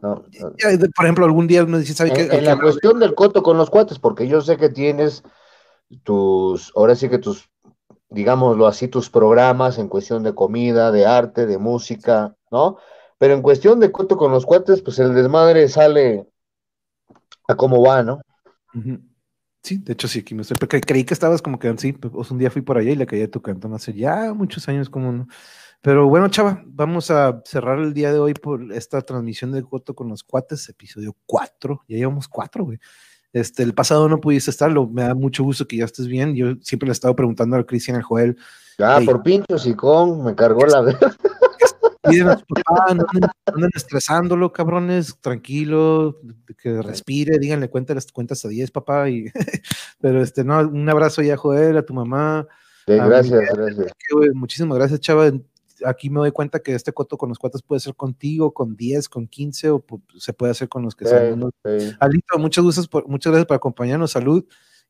por 0.00 1.04
ejemplo, 1.04 1.24
algún 1.24 1.46
día 1.46 1.64
me 1.64 1.78
dice, 1.78 1.94
¿sabe 1.94 2.20
en, 2.20 2.32
En 2.32 2.44
la 2.44 2.58
cuestión 2.58 2.98
del 2.98 3.14
coto 3.14 3.44
con 3.44 3.56
los 3.56 3.70
cuates, 3.70 4.00
porque 4.00 4.26
yo 4.26 4.40
sé 4.40 4.56
que 4.56 4.68
tienes 4.68 5.22
tus, 6.02 6.72
ahora 6.74 6.96
sí 6.96 7.08
que 7.08 7.18
tus, 7.18 7.48
digámoslo 8.08 8.66
así, 8.66 8.88
tus 8.88 9.10
programas 9.10 9.78
en 9.78 9.88
cuestión 9.88 10.24
de 10.24 10.34
comida, 10.34 10.90
de 10.90 11.06
arte, 11.06 11.46
de 11.46 11.58
música, 11.58 12.34
¿no? 12.50 12.78
Pero 13.18 13.34
en 13.34 13.42
cuestión 13.42 13.80
de 13.80 13.90
coto 13.90 14.16
con 14.16 14.30
los 14.30 14.44
cuates, 14.44 14.82
pues 14.82 14.98
el 14.98 15.14
desmadre 15.14 15.68
sale 15.68 16.26
a 17.48 17.54
cómo 17.54 17.82
va, 17.82 18.02
¿no? 18.02 18.20
Sí, 19.62 19.78
de 19.78 19.94
hecho 19.94 20.06
sí, 20.06 20.20
aquí 20.20 20.34
me 20.34 20.42
estoy, 20.42 20.56
porque 20.58 20.80
creí 20.80 21.04
que 21.04 21.14
estabas 21.14 21.42
como 21.42 21.58
que 21.58 21.76
sí, 21.78 21.92
pues 21.92 22.30
un 22.30 22.38
día 22.38 22.50
fui 22.50 22.62
por 22.62 22.78
allá 22.78 22.90
y 22.90 22.96
le 22.96 23.06
caí 23.06 23.22
a 23.22 23.30
tu 23.30 23.40
cantón 23.40 23.74
hace 23.74 23.92
ya 23.92 24.32
muchos 24.34 24.68
años 24.68 24.90
como 24.90 25.12
no. 25.12 25.28
Pero 25.80 26.08
bueno, 26.08 26.28
chava, 26.28 26.62
vamos 26.66 27.10
a 27.10 27.42
cerrar 27.44 27.78
el 27.78 27.94
día 27.94 28.12
de 28.12 28.18
hoy 28.18 28.34
por 28.34 28.72
esta 28.72 29.00
transmisión 29.02 29.52
de 29.52 29.62
Coto 29.62 29.94
con 29.94 30.08
los 30.08 30.22
cuates, 30.22 30.68
episodio 30.68 31.16
4, 31.26 31.84
ya 31.88 31.96
llevamos 31.96 32.28
4, 32.28 32.64
güey. 32.64 32.78
Este, 33.32 33.62
el 33.62 33.74
pasado 33.74 34.08
no 34.08 34.20
pudiste 34.20 34.50
estarlo, 34.50 34.88
me 34.88 35.02
da 35.02 35.14
mucho 35.14 35.44
gusto 35.44 35.66
que 35.66 35.76
ya 35.76 35.84
estés 35.84 36.06
bien. 36.06 36.34
Yo 36.34 36.54
siempre 36.62 36.86
le 36.86 36.90
he 36.90 36.92
estado 36.92 37.14
preguntando 37.14 37.56
a 37.56 37.66
Cristian, 37.66 37.96
al 37.96 38.02
Joel. 38.02 38.36
Ya, 38.78 39.00
por 39.00 39.22
pinchos 39.22 39.66
y 39.66 39.74
con, 39.74 40.24
me 40.24 40.34
cargó 40.34 40.64
la 40.66 40.82
Piden 42.08 42.26
papá, 42.26 42.94
no 42.94 43.04
anden, 43.46 43.70
estresándolo, 43.74 44.52
cabrones, 44.52 45.18
tranquilo, 45.20 46.20
que 46.58 46.80
respire, 46.82 47.38
díganle 47.38 47.68
cuentas, 47.68 48.10
cuentas 48.12 48.44
a 48.44 48.48
10, 48.48 48.70
papá. 48.70 49.08
Y, 49.10 49.26
pero 50.00 50.22
este, 50.22 50.44
no, 50.44 50.60
un 50.60 50.88
abrazo 50.88 51.22
ya 51.22 51.34
a 51.34 51.36
Joel, 51.36 51.76
a 51.76 51.84
tu 51.84 51.94
mamá. 51.94 52.46
gracias, 52.86 53.40
gracias. 53.54 53.92
muchísimas 54.34 54.78
gracias, 54.78 55.00
chava. 55.00 55.32
Aquí 55.84 56.08
me 56.08 56.20
doy 56.20 56.30
cuenta 56.32 56.60
que 56.60 56.74
este 56.74 56.92
coto 56.92 57.18
con 57.18 57.28
los 57.28 57.38
cuates 57.38 57.62
puede 57.62 57.80
ser 57.80 57.94
contigo, 57.94 58.54
con 58.54 58.76
10, 58.76 59.08
con 59.08 59.26
15, 59.26 59.70
o 59.70 59.84
se 60.16 60.32
puede 60.32 60.52
hacer 60.52 60.68
con 60.68 60.82
los 60.82 60.94
que 60.94 61.06
son. 61.06 61.50
Alito, 62.00 62.38
muchas 62.38 62.64
gracias, 62.64 62.88
por, 62.88 63.06
muchas 63.08 63.32
gracias 63.32 63.46
por 63.46 63.56
acompañarnos, 63.56 64.12
salud. 64.12 64.44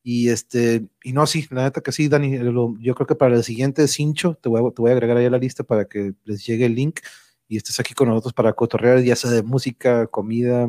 Y 0.09 0.29
este, 0.29 0.87
y 1.03 1.13
no, 1.13 1.27
sí, 1.27 1.49
la 1.51 1.65
neta 1.65 1.81
que 1.81 1.91
sí, 1.91 2.07
Dani, 2.07 2.39
yo 2.79 2.95
creo 2.95 3.09
que 3.09 3.17
para 3.17 3.35
el 3.35 3.43
siguiente 3.43 3.89
cincho 3.89 4.39
te 4.41 4.49
voy, 4.49 4.61
a, 4.65 4.71
te 4.73 4.81
voy 4.81 4.93
a 4.93 4.95
agregar 4.95 5.17
ahí 5.17 5.25
a 5.25 5.31
la 5.31 5.37
lista 5.37 5.65
para 5.65 5.87
que 5.87 6.15
les 6.23 6.47
llegue 6.47 6.67
el 6.67 6.77
link 6.77 7.01
y 7.49 7.57
estés 7.57 7.81
aquí 7.81 7.93
con 7.93 8.09
nosotros 8.09 8.33
para 8.33 8.53
cotorrear, 8.53 9.01
ya 9.01 9.17
sea 9.17 9.33
de 9.33 9.43
música, 9.43 10.07
comida, 10.07 10.69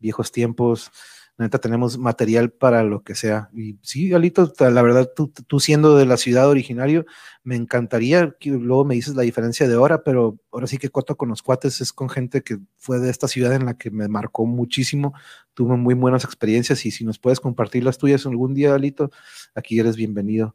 viejos 0.00 0.32
tiempos, 0.32 0.90
neta 1.38 1.58
tenemos 1.58 1.98
material 1.98 2.50
para 2.50 2.82
lo 2.82 3.02
que 3.02 3.14
sea. 3.14 3.50
Y 3.54 3.78
sí, 3.82 4.12
Alito, 4.12 4.52
la 4.58 4.82
verdad, 4.82 5.10
tú, 5.14 5.60
siendo 5.60 5.96
de 5.96 6.06
la 6.06 6.16
ciudad 6.16 6.48
originario, 6.48 7.06
me 7.42 7.56
encantaría 7.56 8.34
que 8.38 8.50
luego 8.50 8.84
me 8.84 8.94
dices 8.94 9.14
la 9.14 9.22
diferencia 9.22 9.66
de 9.68 9.76
hora, 9.76 10.02
pero 10.04 10.38
ahora 10.50 10.66
sí 10.66 10.78
que 10.78 10.90
Coto 10.90 11.16
con 11.16 11.28
los 11.30 11.42
cuates 11.42 11.80
es 11.80 11.92
con 11.92 12.08
gente 12.08 12.42
que 12.42 12.58
fue 12.76 12.98
de 12.98 13.10
esta 13.10 13.28
ciudad 13.28 13.52
en 13.54 13.66
la 13.66 13.74
que 13.74 13.90
me 13.90 14.08
marcó 14.08 14.46
muchísimo, 14.46 15.14
tuve 15.54 15.76
muy 15.76 15.94
buenas 15.94 16.24
experiencias 16.24 16.84
y 16.86 16.90
si 16.90 17.04
nos 17.04 17.18
puedes 17.18 17.40
compartir 17.40 17.84
las 17.84 17.98
tuyas 17.98 18.26
algún 18.26 18.54
día, 18.54 18.74
Alito, 18.74 19.10
aquí 19.54 19.78
eres 19.78 19.96
bienvenido. 19.96 20.54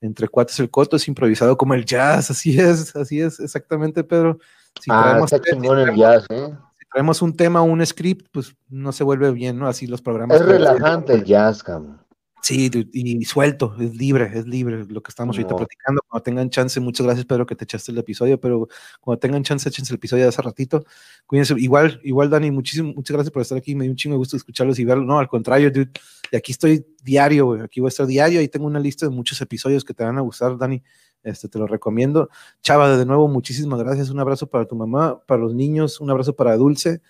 Entre 0.00 0.28
cuates 0.28 0.60
el 0.60 0.70
coto 0.70 0.96
es 0.96 1.08
improvisado 1.08 1.56
como 1.56 1.74
el 1.74 1.84
jazz, 1.84 2.30
así 2.30 2.58
es, 2.58 2.94
así 2.96 3.20
es, 3.20 3.40
exactamente, 3.40 4.04
Pedro. 4.04 4.38
Si 4.80 4.90
ah, 4.92 5.20
está 5.24 5.40
chingón 5.40 5.78
el 5.78 5.96
jazz, 5.96 6.26
¿eh? 6.28 6.54
Traemos 6.96 7.20
un 7.20 7.36
tema, 7.36 7.60
un 7.60 7.84
script, 7.84 8.28
pues 8.32 8.56
no 8.70 8.90
se 8.90 9.04
vuelve 9.04 9.30
bien, 9.30 9.58
¿no? 9.58 9.68
Así 9.68 9.86
los 9.86 10.00
programas. 10.00 10.40
Es 10.40 10.46
relajante 10.46 11.12
el 11.12 11.24
jazz, 11.24 11.62
cabrón. 11.62 12.00
Sí, 12.40 12.70
y 12.90 13.22
suelto, 13.26 13.76
es 13.78 13.94
libre, 13.94 14.30
es 14.32 14.46
libre 14.46 14.86
lo 14.88 15.02
que 15.02 15.10
estamos 15.10 15.36
ahorita 15.36 15.56
platicando. 15.56 16.00
Cuando 16.08 16.22
tengan 16.22 16.48
chance, 16.48 16.80
muchas 16.80 17.04
gracias, 17.04 17.26
Pedro, 17.26 17.44
que 17.44 17.54
te 17.54 17.64
echaste 17.64 17.92
el 17.92 17.98
episodio, 17.98 18.40
pero 18.40 18.66
cuando 19.02 19.18
tengan 19.18 19.42
chance, 19.42 19.68
échense 19.68 19.92
el 19.92 19.96
episodio 19.96 20.22
de 20.22 20.30
hace 20.30 20.40
ratito. 20.40 20.86
Cuídense. 21.26 21.54
Igual, 21.58 22.00
igual, 22.02 22.30
Dani, 22.30 22.50
muchísimas, 22.50 22.94
muchas 22.94 23.14
gracias 23.14 23.30
por 23.30 23.42
estar 23.42 23.58
aquí. 23.58 23.74
Me 23.74 23.84
dio 23.84 23.90
un 23.90 23.96
chingo 23.96 24.14
de 24.14 24.18
gusto 24.18 24.38
escucharlos 24.38 24.78
y 24.78 24.86
verlos. 24.86 25.06
No, 25.06 25.18
al 25.18 25.28
contrario, 25.28 25.70
dude. 25.70 25.90
Y 26.32 26.36
aquí 26.36 26.52
estoy 26.52 26.86
diario, 27.02 27.44
güey. 27.44 27.60
Aquí 27.60 27.80
voy 27.80 27.88
a 27.88 27.90
estar 27.90 28.06
diario. 28.06 28.40
Ahí 28.40 28.48
tengo 28.48 28.64
una 28.64 28.80
lista 28.80 29.04
de 29.04 29.14
muchos 29.14 29.38
episodios 29.42 29.84
que 29.84 29.92
te 29.92 30.02
van 30.02 30.16
a 30.16 30.22
gustar, 30.22 30.56
Dani. 30.56 30.82
Este, 31.26 31.48
te 31.48 31.58
lo 31.58 31.66
recomiendo. 31.66 32.30
Chava, 32.62 32.96
de 32.96 33.04
nuevo, 33.04 33.26
muchísimas 33.26 33.80
gracias. 33.80 34.10
Un 34.10 34.20
abrazo 34.20 34.46
para 34.46 34.64
tu 34.64 34.76
mamá, 34.76 35.20
para 35.26 35.40
los 35.40 35.54
niños, 35.54 36.00
un 36.00 36.08
abrazo 36.08 36.36
para 36.36 36.56
Dulce. 36.56 37.02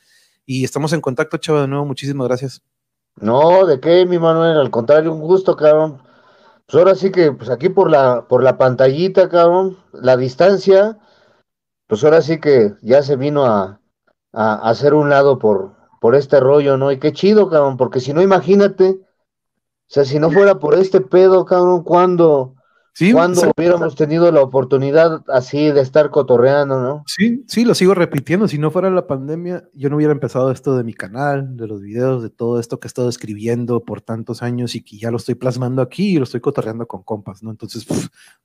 Y 0.47 0.65
estamos 0.65 0.95
en 0.95 1.03
contacto, 1.03 1.37
Chava, 1.37 1.61
de 1.61 1.69
nuevo. 1.69 1.85
Muchísimas 1.85 2.27
gracias. 2.27 2.63
No, 3.17 3.67
¿de 3.67 3.79
qué, 3.79 4.07
mi 4.07 4.19
Manuel? 4.19 4.57
Al 4.57 4.71
contrario, 4.71 5.13
un 5.13 5.21
gusto, 5.21 5.55
cabrón. 5.55 6.01
Pues 6.67 6.79
ahora 6.79 6.95
sí 6.95 7.13
que, 7.13 7.31
pues 7.31 7.51
aquí 7.51 7.69
por 7.69 7.91
la, 7.91 8.27
por 8.27 8.43
la 8.43 8.57
pantallita, 8.57 9.29
cabrón, 9.29 9.77
la 9.93 10.17
distancia, 10.17 10.99
pues 11.87 12.03
ahora 12.03 12.23
sí 12.23 12.41
que 12.41 12.75
ya 12.81 13.03
se 13.03 13.17
vino 13.17 13.45
a, 13.45 13.81
a, 14.33 14.55
hacer 14.71 14.95
un 14.95 15.11
lado 15.11 15.39
por, 15.39 15.77
por 16.01 16.15
este 16.15 16.41
rollo, 16.41 16.79
¿no? 16.79 16.91
Y 16.91 16.99
qué 16.99 17.13
chido, 17.13 17.51
cabrón, 17.51 17.77
porque 17.77 18.01
si 18.01 18.15
no, 18.15 18.23
imagínate, 18.23 18.99
o 18.99 19.89
sea, 19.89 20.05
si 20.07 20.19
no 20.19 20.31
fuera 20.31 20.59
por 20.59 20.75
este 20.75 21.01
pedo, 21.03 21.45
cabrón, 21.45 21.85
¿cuándo, 21.85 22.56
cuando 23.13 23.53
hubiéramos 23.57 23.95
tenido 23.95 24.31
la 24.33 24.41
oportunidad 24.41 25.23
así 25.29 25.71
de 25.71 25.81
estar 25.81 26.11
cotorreando, 26.11 26.81
¿no? 26.81 27.05
Sí, 27.07 27.45
sí, 27.47 27.65
lo 27.65 27.75
sigo 27.75 27.95
repitiendo. 27.95 28.49
Si 28.49 28.59
no 28.59 28.71
fuera 28.71 28.89
la 28.91 29.07
pandemia, 29.07 29.69
yo 29.75 29.91
no 29.91 29.97
hubiera 29.97 30.13
empezado 30.13 30.51
esto 30.51 30.77
de 30.77 30.85
mi 30.85 30.95
canal, 30.95 31.57
de 31.57 31.67
los 31.67 31.83
videos, 31.83 32.23
de 32.23 32.31
todo 32.31 32.59
esto 32.59 32.81
que 32.81 32.87
he 32.87 32.89
estado 32.89 33.09
escribiendo 33.09 33.81
por 33.81 34.01
tantos 34.01 34.43
años 34.43 34.75
y 34.75 34.83
que 34.83 34.97
ya 34.97 35.11
lo 35.11 35.19
estoy 35.19 35.35
plasmando 35.35 35.83
aquí 35.83 36.15
y 36.15 36.17
lo 36.19 36.25
estoy 36.25 36.41
cotorreando 36.41 36.87
con 36.87 37.03
compas, 37.03 37.43
¿no? 37.43 37.51
Entonces, 37.51 37.87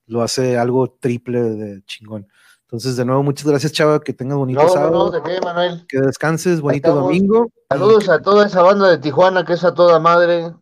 lo 0.06 0.22
hace 0.22 0.58
algo 0.58 0.90
triple 1.00 1.40
de 1.40 1.82
chingón. 1.84 2.28
Entonces, 2.72 2.96
de 2.96 3.04
nuevo, 3.04 3.22
muchas 3.22 3.46
gracias, 3.46 3.72
Chava, 3.72 4.00
que 4.00 4.12
tengas 4.12 4.36
bonito 4.36 4.66
sábado. 4.68 4.92
No, 4.92 5.10
¿de 5.10 5.22
qué, 5.22 5.40
Manuel? 5.42 5.84
Que 5.88 6.00
descanses, 6.00 6.60
bonito 6.60 6.94
domingo. 6.94 7.50
Saludos 7.70 8.08
a 8.08 8.20
toda 8.20 8.46
esa 8.46 8.62
banda 8.62 8.88
de 8.88 8.98
Tijuana, 8.98 9.44
que 9.44 9.54
es 9.54 9.64
a 9.64 9.74
toda 9.74 9.98
madre. 9.98 10.54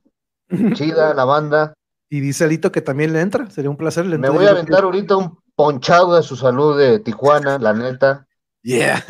Chida, 0.75 1.15
la 1.15 1.25
banda. 1.25 1.75
Y 2.11 2.21
dice 2.21 2.45
Alito 2.45 2.73
que 2.73 2.83
también 2.83 3.13
le 3.13 3.21
entra, 3.21 3.49
sería 3.51 3.71
un 3.71 3.77
placer. 3.77 4.05
Le 4.05 4.19
Me 4.19 4.29
voy 4.29 4.45
a 4.45 4.51
aventar 4.51 4.83
ahorita 4.83 5.17
un 5.17 5.39
ponchado 5.55 6.17
de 6.17 6.23
su 6.25 6.37
salud 6.37 6.77
de 6.77 6.99
Tijuana, 6.99 7.59
la 7.59 7.73
neta. 7.73 8.27
Yeah. 8.63 9.05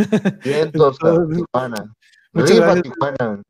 Vientos, 0.45 0.99
Tijuana. 1.33 1.93
Muchas 2.33 2.57
gracias. 2.57 2.83
Tijuana. 2.83 3.43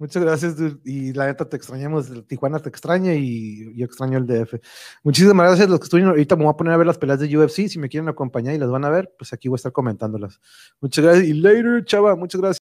Muchas 0.00 0.22
gracias, 0.22 0.54
y 0.84 1.12
la 1.12 1.26
neta 1.26 1.48
te 1.48 1.56
extrañamos, 1.56 2.06
Tijuana 2.28 2.60
te 2.60 2.68
extraña 2.68 3.14
y 3.14 3.76
yo 3.76 3.84
extraño 3.84 4.18
el 4.18 4.28
DF. 4.28 4.54
Muchísimas 5.02 5.48
gracias 5.48 5.68
los 5.68 5.80
que 5.80 5.84
estuvieron, 5.84 6.10
ahorita 6.12 6.36
me 6.36 6.44
voy 6.44 6.52
a 6.52 6.56
poner 6.56 6.72
a 6.72 6.76
ver 6.76 6.86
las 6.86 6.98
peleas 6.98 7.18
de 7.18 7.36
UFC, 7.36 7.66
si 7.66 7.80
me 7.80 7.88
quieren 7.88 8.08
acompañar 8.08 8.54
y 8.54 8.58
las 8.58 8.70
van 8.70 8.84
a 8.84 8.90
ver, 8.90 9.12
pues 9.18 9.32
aquí 9.32 9.48
voy 9.48 9.56
a 9.56 9.58
estar 9.58 9.72
comentándolas. 9.72 10.40
Muchas 10.80 11.04
gracias 11.04 11.26
y 11.26 11.34
later, 11.34 11.84
chava, 11.84 12.14
muchas 12.14 12.40
gracias. 12.40 12.56